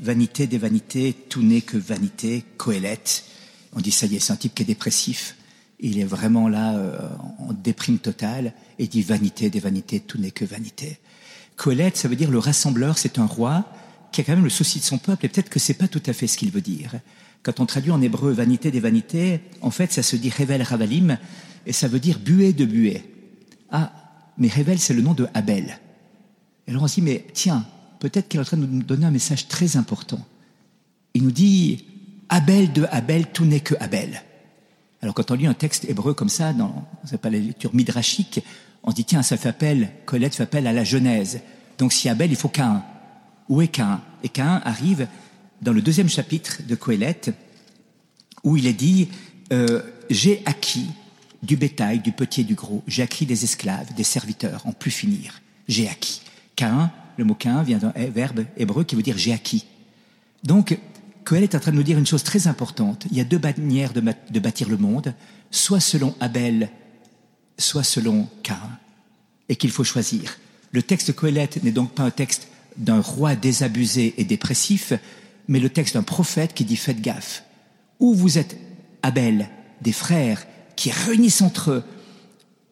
vanité 0.01 0.47
des 0.47 0.57
vanités, 0.57 1.15
tout 1.29 1.43
n'est 1.43 1.61
que 1.61 1.77
vanité, 1.77 2.43
Coëlette. 2.57 3.25
On 3.73 3.81
dit 3.81 3.91
ça 3.91 4.07
y 4.07 4.15
est, 4.15 4.19
c'est 4.19 4.33
un 4.33 4.37
type 4.37 4.55
qui 4.55 4.63
est 4.63 4.65
dépressif. 4.65 5.35
Il 5.79 5.99
est 5.99 6.05
vraiment 6.05 6.47
là 6.47 6.75
euh, 6.75 6.97
en 7.39 7.53
déprime 7.53 7.99
totale 7.99 8.53
et 8.79 8.87
dit 8.87 9.03
vanité 9.03 9.49
des 9.49 9.59
vanités, 9.59 9.99
tout 9.99 10.17
n'est 10.17 10.31
que 10.31 10.45
vanité. 10.45 10.97
Coëlette, 11.57 11.97
ça 11.97 12.07
veut 12.07 12.15
dire 12.15 12.31
le 12.31 12.39
rassembleur, 12.39 12.97
c'est 12.97 13.19
un 13.19 13.25
roi 13.25 13.65
qui 14.11 14.21
a 14.21 14.23
quand 14.23 14.35
même 14.35 14.43
le 14.43 14.49
souci 14.49 14.79
de 14.79 14.83
son 14.83 14.97
peuple 14.97 15.25
et 15.25 15.29
peut-être 15.29 15.49
que 15.49 15.59
c'est 15.59 15.73
pas 15.73 15.87
tout 15.87 16.01
à 16.05 16.13
fait 16.13 16.27
ce 16.27 16.37
qu'il 16.37 16.51
veut 16.51 16.61
dire. 16.61 16.93
Quand 17.43 17.59
on 17.59 17.65
traduit 17.65 17.91
en 17.91 18.01
hébreu 18.01 18.31
vanité 18.31 18.71
des 18.71 18.79
vanités, 18.79 19.41
en 19.61 19.71
fait, 19.71 19.91
ça 19.91 20.03
se 20.03 20.15
dit 20.15 20.29
révèle 20.29 20.63
ravalim 20.63 21.17
et 21.65 21.73
ça 21.73 21.87
veut 21.87 21.99
dire 21.99 22.19
buée 22.19 22.53
de 22.53 22.65
buée. 22.65 23.03
Ah, 23.71 23.91
mais 24.37 24.47
révèle, 24.47 24.79
c'est 24.79 24.93
le 24.93 25.01
nom 25.01 25.13
de 25.13 25.27
Abel. 25.33 25.79
Et 26.67 26.71
alors 26.71 26.83
on 26.83 26.87
se 26.87 26.95
dit, 26.95 27.01
mais 27.01 27.25
tiens, 27.33 27.65
peut-être 27.99 28.27
qu'il 28.27 28.39
est 28.39 28.41
en 28.41 28.45
train 28.45 28.57
de 28.57 28.65
nous 28.65 28.83
donner 28.83 29.05
un 29.05 29.11
message 29.11 29.47
très 29.47 29.77
important. 29.77 30.25
Il 31.13 31.23
nous 31.23 31.31
dit, 31.31 31.85
Abel 32.29 32.73
de 32.73 32.85
Abel, 32.91 33.27
tout 33.27 33.45
n'est 33.45 33.59
que 33.59 33.75
Abel. 33.79 34.23
Alors 35.01 35.13
quand 35.13 35.29
on 35.29 35.35
lit 35.35 35.45
un 35.45 35.53
texte 35.53 35.85
hébreu 35.85 36.13
comme 36.13 36.29
ça, 36.29 36.53
dans 36.53 36.87
c'est 37.03 37.21
pas 37.21 37.29
la 37.29 37.37
lecture 37.37 37.75
midrashique, 37.75 38.41
on 38.85 38.91
dit, 38.91 39.03
tiens, 39.03 39.23
ça 39.23 39.35
fait 39.35 39.49
appel, 39.49 39.89
Colette 40.05 40.35
fait 40.35 40.43
appel 40.43 40.67
à 40.67 40.73
la 40.73 40.83
Genèse. 40.83 41.41
Donc 41.77 41.91
si 41.91 42.07
Abel, 42.07 42.31
il 42.31 42.37
faut 42.37 42.49
Cain. 42.49 42.83
Où 43.49 43.61
est 43.61 43.67
Cain 43.67 44.01
Et 44.23 44.29
Cain 44.29 44.61
arrive 44.63 45.07
dans 45.61 45.73
le 45.73 45.81
deuxième 45.81 46.09
chapitre 46.09 46.59
de 46.67 46.75
Coëlette, 46.75 47.33
où 48.43 48.57
il 48.57 48.67
est 48.67 48.73
dit, 48.73 49.09
euh, 49.51 49.81
j'ai 50.09 50.41
acquis 50.45 50.87
du 51.43 51.57
bétail, 51.57 51.99
du 51.99 52.11
petit 52.11 52.41
et 52.41 52.43
du 52.43 52.55
gros, 52.55 52.83
j'ai 52.87 53.03
acquis 53.03 53.25
des 53.25 53.43
esclaves, 53.43 53.93
des 53.95 54.03
serviteurs, 54.03 54.65
en 54.65 54.71
plus 54.71 54.91
finir. 54.91 55.41
J'ai 55.67 55.89
acquis. 55.89 56.21
Cain, 56.55 56.91
le 57.17 57.25
mot 57.25 57.35
Cain 57.35 57.63
vient 57.63 57.77
d'un 57.77 57.93
verbe 58.13 58.45
hébreu 58.57 58.83
qui 58.83 58.95
veut 58.95 59.01
dire 59.01 59.17
j'ai 59.17 59.33
acquis. 59.33 59.65
Donc, 60.43 60.77
Coël 61.23 61.43
est 61.43 61.55
en 61.55 61.59
train 61.59 61.71
de 61.71 61.77
nous 61.77 61.83
dire 61.83 61.97
une 61.97 62.05
chose 62.05 62.23
très 62.23 62.47
importante. 62.47 63.07
Il 63.11 63.17
y 63.17 63.21
a 63.21 63.23
deux 63.23 63.39
manières 63.39 63.93
de, 63.93 64.39
bâtir 64.39 64.69
le 64.69 64.77
monde, 64.77 65.13
soit 65.49 65.79
selon 65.79 66.15
Abel, 66.19 66.69
soit 67.57 67.83
selon 67.83 68.27
Cain, 68.43 68.59
et 69.49 69.55
qu'il 69.55 69.71
faut 69.71 69.83
choisir. 69.83 70.37
Le 70.71 70.81
texte 70.81 71.07
de 71.07 71.13
Coëlette 71.13 71.63
n'est 71.63 71.71
donc 71.71 71.91
pas 71.93 72.03
un 72.03 72.11
texte 72.11 72.47
d'un 72.77 72.99
roi 72.99 73.35
désabusé 73.35 74.13
et 74.17 74.25
dépressif, 74.25 74.93
mais 75.47 75.59
le 75.59 75.69
texte 75.69 75.93
d'un 75.93 76.03
prophète 76.03 76.53
qui 76.53 76.65
dit 76.65 76.75
faites 76.75 77.01
gaffe. 77.01 77.43
Où 77.99 78.13
vous 78.13 78.37
êtes 78.37 78.57
Abel, 79.03 79.49
des 79.81 79.93
frères 79.93 80.45
qui 80.75 80.91
réunissent 80.91 81.41
entre 81.41 81.71
eux 81.71 81.83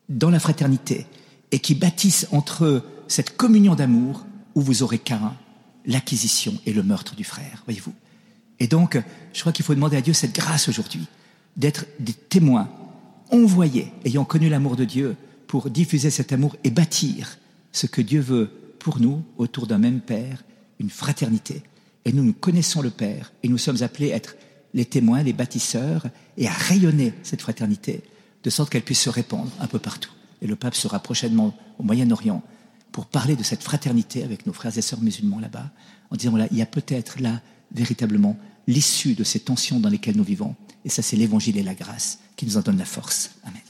dans 0.09 0.29
la 0.29 0.39
fraternité 0.39 1.05
et 1.51 1.59
qui 1.59 1.75
bâtissent 1.75 2.27
entre 2.31 2.65
eux 2.65 2.83
cette 3.07 3.37
communion 3.37 3.75
d'amour 3.75 4.25
où 4.55 4.61
vous 4.61 4.83
aurez 4.83 4.99
qu'un, 4.99 5.33
l'acquisition 5.85 6.55
et 6.65 6.73
le 6.73 6.83
meurtre 6.83 7.15
du 7.15 7.23
frère, 7.23 7.63
voyez-vous. 7.65 7.93
Et 8.59 8.67
donc, 8.67 9.01
je 9.33 9.39
crois 9.41 9.51
qu'il 9.51 9.65
faut 9.65 9.75
demander 9.75 9.97
à 9.97 10.01
Dieu 10.01 10.13
cette 10.13 10.35
grâce 10.35 10.67
aujourd'hui, 10.69 11.05
d'être 11.57 11.85
des 11.99 12.13
témoins 12.13 12.69
envoyés, 13.33 13.91
ayant 14.05 14.25
connu 14.25 14.47
l'amour 14.47 14.75
de 14.75 14.85
Dieu, 14.85 15.15
pour 15.47 15.69
diffuser 15.69 16.09
cet 16.09 16.31
amour 16.31 16.55
et 16.63 16.71
bâtir 16.71 17.37
ce 17.71 17.87
que 17.87 18.01
Dieu 18.01 18.21
veut 18.21 18.51
pour 18.79 18.99
nous 18.99 19.23
autour 19.37 19.67
d'un 19.67 19.77
même 19.77 19.99
Père, 19.99 20.43
une 20.79 20.89
fraternité. 20.89 21.63
Et 22.05 22.13
nous, 22.13 22.23
nous 22.23 22.33
connaissons 22.33 22.81
le 22.81 22.89
Père 22.89 23.33
et 23.43 23.49
nous 23.49 23.57
sommes 23.57 23.81
appelés 23.81 24.13
à 24.13 24.17
être 24.17 24.35
les 24.73 24.85
témoins, 24.85 25.23
les 25.23 25.33
bâtisseurs 25.33 26.07
et 26.37 26.47
à 26.47 26.51
rayonner 26.51 27.13
cette 27.23 27.41
fraternité 27.41 28.03
de 28.43 28.49
sorte 28.49 28.69
qu'elle 28.69 28.83
puisse 28.83 29.01
se 29.01 29.09
répandre 29.09 29.51
un 29.59 29.67
peu 29.67 29.79
partout. 29.79 30.11
Et 30.41 30.47
le 30.47 30.55
pape 30.55 30.75
sera 30.75 30.99
prochainement 30.99 31.55
au 31.79 31.83
Moyen-Orient 31.83 32.43
pour 32.91 33.05
parler 33.05 33.35
de 33.35 33.43
cette 33.43 33.63
fraternité 33.63 34.23
avec 34.23 34.45
nos 34.45 34.53
frères 34.53 34.77
et 34.77 34.81
sœurs 34.81 35.01
musulmans 35.01 35.39
là-bas, 35.39 35.71
en 36.11 36.15
disant, 36.15 36.31
voilà, 36.31 36.47
il 36.51 36.57
y 36.57 36.61
a 36.61 36.67
peut-être 36.67 37.19
là, 37.19 37.41
véritablement, 37.73 38.37
l'issue 38.67 39.15
de 39.15 39.23
ces 39.23 39.39
tensions 39.39 39.79
dans 39.79 39.89
lesquelles 39.89 40.17
nous 40.17 40.23
vivons. 40.23 40.55
Et 40.85 40.89
ça, 40.89 41.01
c'est 41.01 41.15
l'évangile 41.15 41.57
et 41.57 41.63
la 41.63 41.75
grâce 41.75 42.19
qui 42.35 42.45
nous 42.45 42.57
en 42.57 42.61
donnent 42.61 42.77
la 42.77 42.85
force. 42.85 43.31
Amen. 43.43 43.61